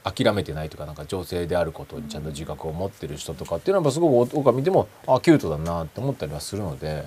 [0.04, 7.04] 諦めてないというかなんか女性であることにちゃんと自覚を持ってる人とかっていうのはやっぱすごく僕が見てもあキュートだなって思ったりはするので。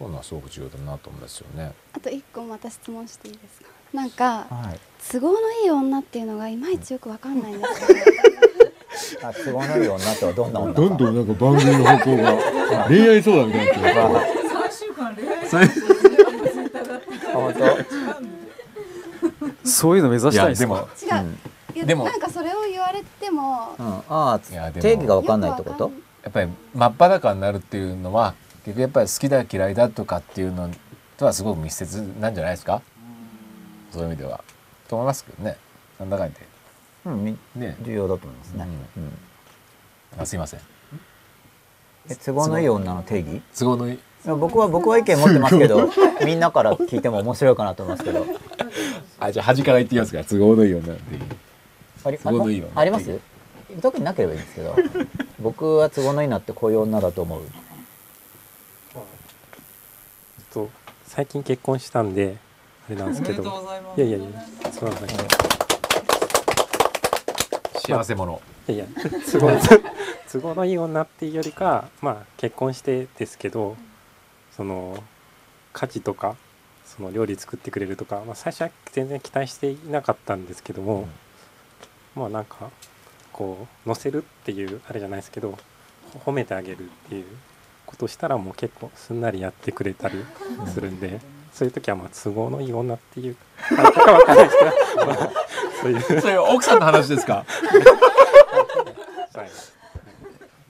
[0.00, 1.72] そういうのはすごく重要だなと思いますよね。
[1.92, 3.66] あと一個また質問していいですか？
[3.92, 4.80] なんかはい。
[5.12, 7.92] 都合のいい女っていうのがいまいちよくわかんないんですけ
[9.20, 10.80] どあ都合のいい女とはどんな女か。
[10.80, 12.38] どんどんなんか番組の方向が
[12.88, 13.94] 恋愛相談みたいになってる。
[14.48, 15.66] 3週間恋愛それ
[17.34, 17.54] 本
[19.64, 20.88] そういうの目指したいですか？
[21.04, 21.28] いや違う、
[21.74, 25.92] いやでもなんかそれを言われても当、うん、ああ定義が分かんないってこと？
[26.22, 30.70] やっぱり真っ裸になるっていうのは結局やっぱり好きだ嫌いだとかっていうの
[31.16, 32.82] とはすごく密接なんじゃないですか？
[33.90, 34.42] そういう意味では。
[34.88, 35.56] と思いますけどね。
[35.98, 36.38] なんだかんだ
[37.06, 37.76] うんみね。
[37.82, 38.66] 重要だと思いますね、
[38.96, 40.22] うん。
[40.22, 40.60] あすいません。
[42.08, 43.42] え都合のいい女の定義？
[43.58, 43.98] 都合のいい。
[44.24, 45.88] 僕は僕は意見持ってますけど
[46.26, 48.26] みんなから聞いても面白いかなと思いますけど。
[49.18, 50.22] あじゃあ端から言ってみますか。
[50.24, 51.22] 都合のいい女っていう
[52.04, 53.18] あり都合のいいわあります？
[53.80, 54.76] 特になければいいんですけど。
[55.40, 57.42] 僕は都合のいいなってこういう女だと思う
[60.52, 60.70] と
[61.06, 62.36] 最近結婚したんで
[62.88, 63.42] あれなんですけど。
[63.96, 64.26] いやいやいや
[64.72, 65.24] そうなんだけど
[67.80, 68.40] 幸せ者。
[68.68, 68.86] いやいや
[69.32, 69.50] 都合
[70.30, 73.76] 都合のいい女っていうよりかまあ結婚してですけど
[74.56, 75.02] その
[75.72, 76.36] 家事とか
[76.84, 81.08] その料理作ってくれるとか、まあ、最初は全然期待していなかったんですけども、
[82.14, 82.70] まあなんか
[83.32, 85.56] こう乗せるっていうあれじゃないですけど
[86.24, 87.24] ほ褒めてあげるっていう
[87.90, 90.24] ことをしたらもう結構すんなりやってくれたり
[90.72, 91.20] するんで、
[91.52, 93.36] そういう時はまあ都合のいい女っていう
[93.68, 94.64] かわかんないですけ
[95.00, 95.06] ど。
[95.06, 95.30] まあ
[95.82, 97.44] そういうそれ奥さんの話ですか？
[99.34, 99.44] は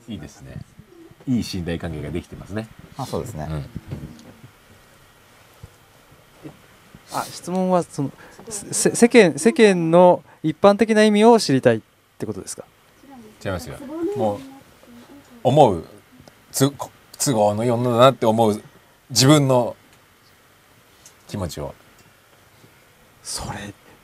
[0.09, 0.13] い。
[0.13, 0.57] いいですね。
[1.29, 2.69] いい信頼関係ができてますね。
[2.97, 3.49] あそうですね、
[7.13, 8.11] あ質問はその
[8.49, 11.81] せ世間世間の一般的な意味を知りたいっ
[12.19, 12.65] てことですか？
[13.45, 13.77] 違いますよ。
[14.17, 14.41] もう
[15.43, 15.85] 思う
[16.53, 16.73] つ
[17.25, 18.63] 都合のいい女だなって思う
[19.11, 19.77] 自分の
[21.29, 21.75] 気持ちを。
[23.23, 23.59] それ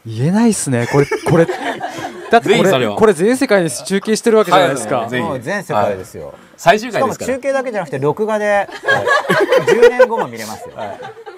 [0.07, 0.87] 言えないっすね。
[0.87, 1.47] これこれ
[2.31, 7.39] だってこれこれ全世界に中継してるわけじゃないですか、はいもう全世界ですよ、最終しかも回ですから。
[7.39, 8.69] 中継だけじゃなくて録画で
[9.67, 10.75] 10年後も見れますよ、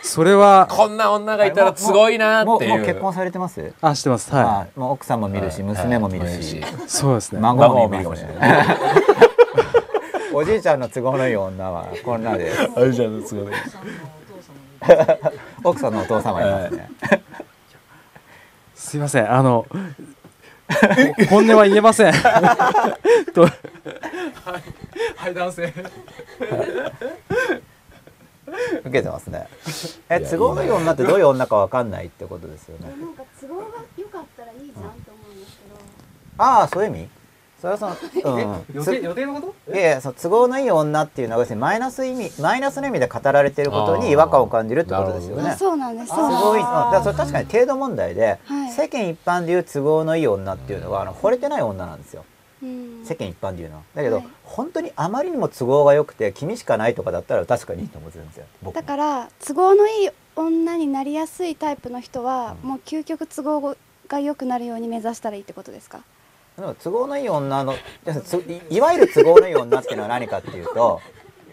[0.03, 2.71] それはこんな女がいたらすごいなっていう。
[2.71, 3.73] もうもう結婚されてます？
[3.83, 4.35] あしてます。
[4.35, 5.63] はい、あもう奥さんも見るし、はい。
[5.65, 6.73] 娘も見るし、はい。
[6.87, 7.41] そうですね。
[7.41, 9.28] 孫も見るかもし孫もれない
[10.39, 13.53] おじいちゃんの都合のいい女はこんなであれじゃんすごい
[15.65, 16.91] 奥さんのお父様いますね、
[18.73, 19.67] すいませんあの
[21.29, 22.13] 本音は言えません。
[22.13, 22.21] と
[23.43, 23.53] はい、
[25.17, 25.75] はい、男性。
[28.81, 29.49] 受けてますね。
[30.09, 32.91] え都合のいい女ってどういう女かわかんないってことですよね。
[32.91, 33.65] なんか都合が
[33.97, 34.91] 良かったらいいじゃんと思
[35.31, 35.81] うんですけど、
[36.37, 37.09] ああそういう意味？
[37.61, 39.73] それはその、うん、予定予定のこと？
[39.73, 45.51] いやいやその都合のいい女っていうのはマイナス意味マイナスの意味で語られていることに違和感を感じるってことですよね。
[45.51, 46.07] あそうなんです。
[46.09, 48.73] すそうなんごい、だからそれ確かに程度問題で、はい。
[48.73, 52.25] 世間一般でいう都合のいい女っていうのはあの惚れてない女なんですよ。
[52.63, 53.05] うん。
[53.05, 53.83] 世間一般でいうのは。
[53.95, 54.29] だけど、はい。
[54.45, 63.77] 本当にあまりにも都合が良くて君しかないとかだったら確かにいいと思うんですよ僕だから都合のいい女になりやすいタイプの人は、もう究極都合
[64.09, 66.01] が良くなるように目指したらいいってことですか？
[66.59, 67.77] でも都合のいい女のい
[68.75, 71.01] いわゆる都合のいい女っていうのは何かっていうと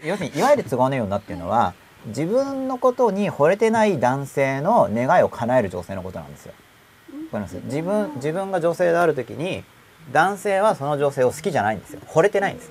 [0.02, 1.74] 要するにいわゆる都合のいい女っていうのは
[2.06, 6.52] 自分のことに惚れてない男性の願いを叶える女性のことなんですよ。
[7.32, 7.56] わかります？
[7.64, 9.64] 自分自分が女性である時に
[10.12, 12.00] 男性はその女性を好きじゃないんですよ。
[12.06, 12.70] 惚れてないんです。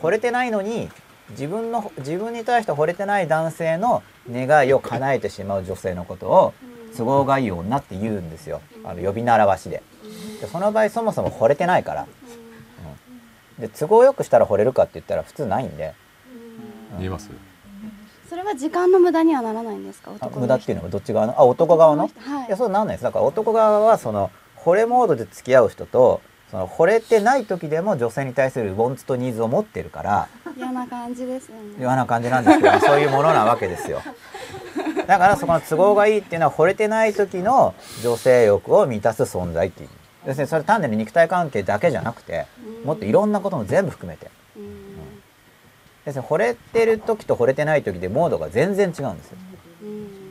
[0.00, 0.88] 惚れてないのに
[1.30, 6.54] 自分の自分に対して惚れてない男性の願いを叶えてしまう女性のことを
[6.96, 8.60] 都合がいい女って言うんですよ。
[8.84, 9.82] あの呼び習わしで。
[10.40, 12.06] でその場合そもそも惚れてないから、
[13.58, 13.62] うん。
[13.62, 15.94] で都合よくしたら惚れるかって言ったら普通ないんで。
[16.98, 17.30] 見えます？
[18.28, 20.10] それは時間の無駄にはならないんですか？
[20.34, 21.38] 無駄っていうのがどっち側の？
[21.38, 22.02] あ男側の？
[22.02, 22.08] は
[22.44, 22.46] い。
[22.48, 23.04] いやそうなんないです。
[23.04, 26.20] だから男側はその惚れモードで付き合う人と
[26.50, 31.74] その惚れてない時でも女性に対するウォンツとニーズを持ってるから嫌な感じですよね。
[31.78, 34.00] 嫌な感じなんですけど そういうものなわけですよ。
[35.06, 39.88] だからそこの都合がいいっていうのは惚れてない時の女性欲を満たす存在っていう
[40.26, 42.46] 要するにそれ単なる肉体関係だけじゃなくて
[42.84, 44.30] もっといろんなことも全部含めて。
[46.04, 49.38] 要するに惚れてる時と惚れてない時でモードが全然違うんですよ。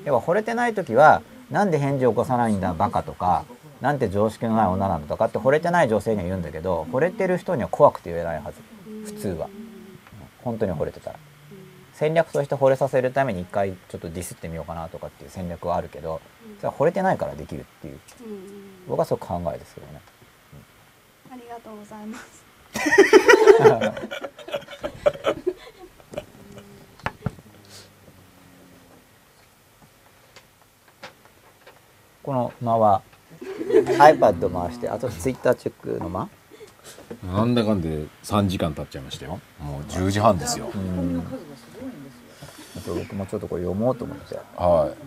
[0.05, 3.45] 要は惚れてない時はなんで返事を起こさないんだバカとか
[3.81, 8.57] なんて常識のない女なんだとかって惚れてない女性には言うんだけど惚れてる人には怖くて言えないはず。
[9.05, 9.49] 普通は。
[10.43, 11.19] 本当に惚れてたら。
[11.93, 16.21] 戦略として惚れさせるために一回ちょっとディスってみようかなとかっていう戦略はあるけど
[16.57, 17.99] それは惚れてないからできるっていう
[18.87, 20.01] 僕はそう考えですけどね。
[21.31, 22.43] ありがとうございます。
[32.23, 33.01] この間は
[33.99, 36.29] iPad 回してあと Twitter チェックの間？
[37.23, 39.39] なんだかんで3時間経っちゃいましたよ。
[39.59, 40.71] もう10時半ですよ。
[40.73, 41.23] うん。
[42.77, 44.35] あと僕もちょっとこれ読もうと思って。
[44.55, 44.97] はい、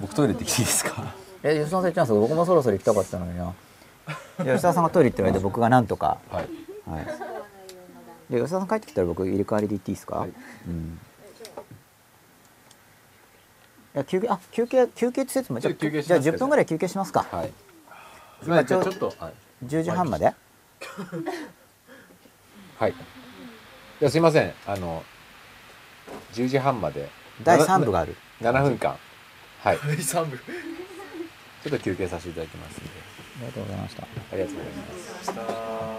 [0.00, 1.14] 僕トイレ行ってきていいですか？
[1.42, 2.12] え吉田さん言ってます？
[2.12, 3.54] 僕もそろそろ行きたかったのにな。
[4.38, 6.18] で吉田さんがトイレ行ってる間僕がなんとか。
[6.30, 6.48] はい。
[6.90, 7.04] はい。
[8.30, 10.26] で吉田さん帰ってきたら僕入れ替わりで行っていいですか、
[10.66, 10.98] うん。
[13.94, 15.60] いや休憩あ休憩休憩って説明？
[15.60, 17.26] じゃあちょっと休憩しじゃあますか10分ぐらい休憩しますか。
[17.30, 17.52] はい。
[18.44, 19.32] 今ちょちょっとはい。
[19.66, 20.34] 10時半まで？
[22.78, 22.94] はい。
[24.00, 24.52] じゃあすいません。
[24.66, 25.02] あの
[26.32, 27.08] 10時半まで。
[27.42, 28.16] 第3部がある。
[28.40, 28.96] 7分間。
[29.62, 29.78] はい。
[29.84, 30.38] 第3部
[31.62, 32.90] ちょっと休憩させていただきますんで。
[33.38, 34.02] ありがとうございました。
[34.02, 34.72] ありがとうござい
[35.36, 35.97] ます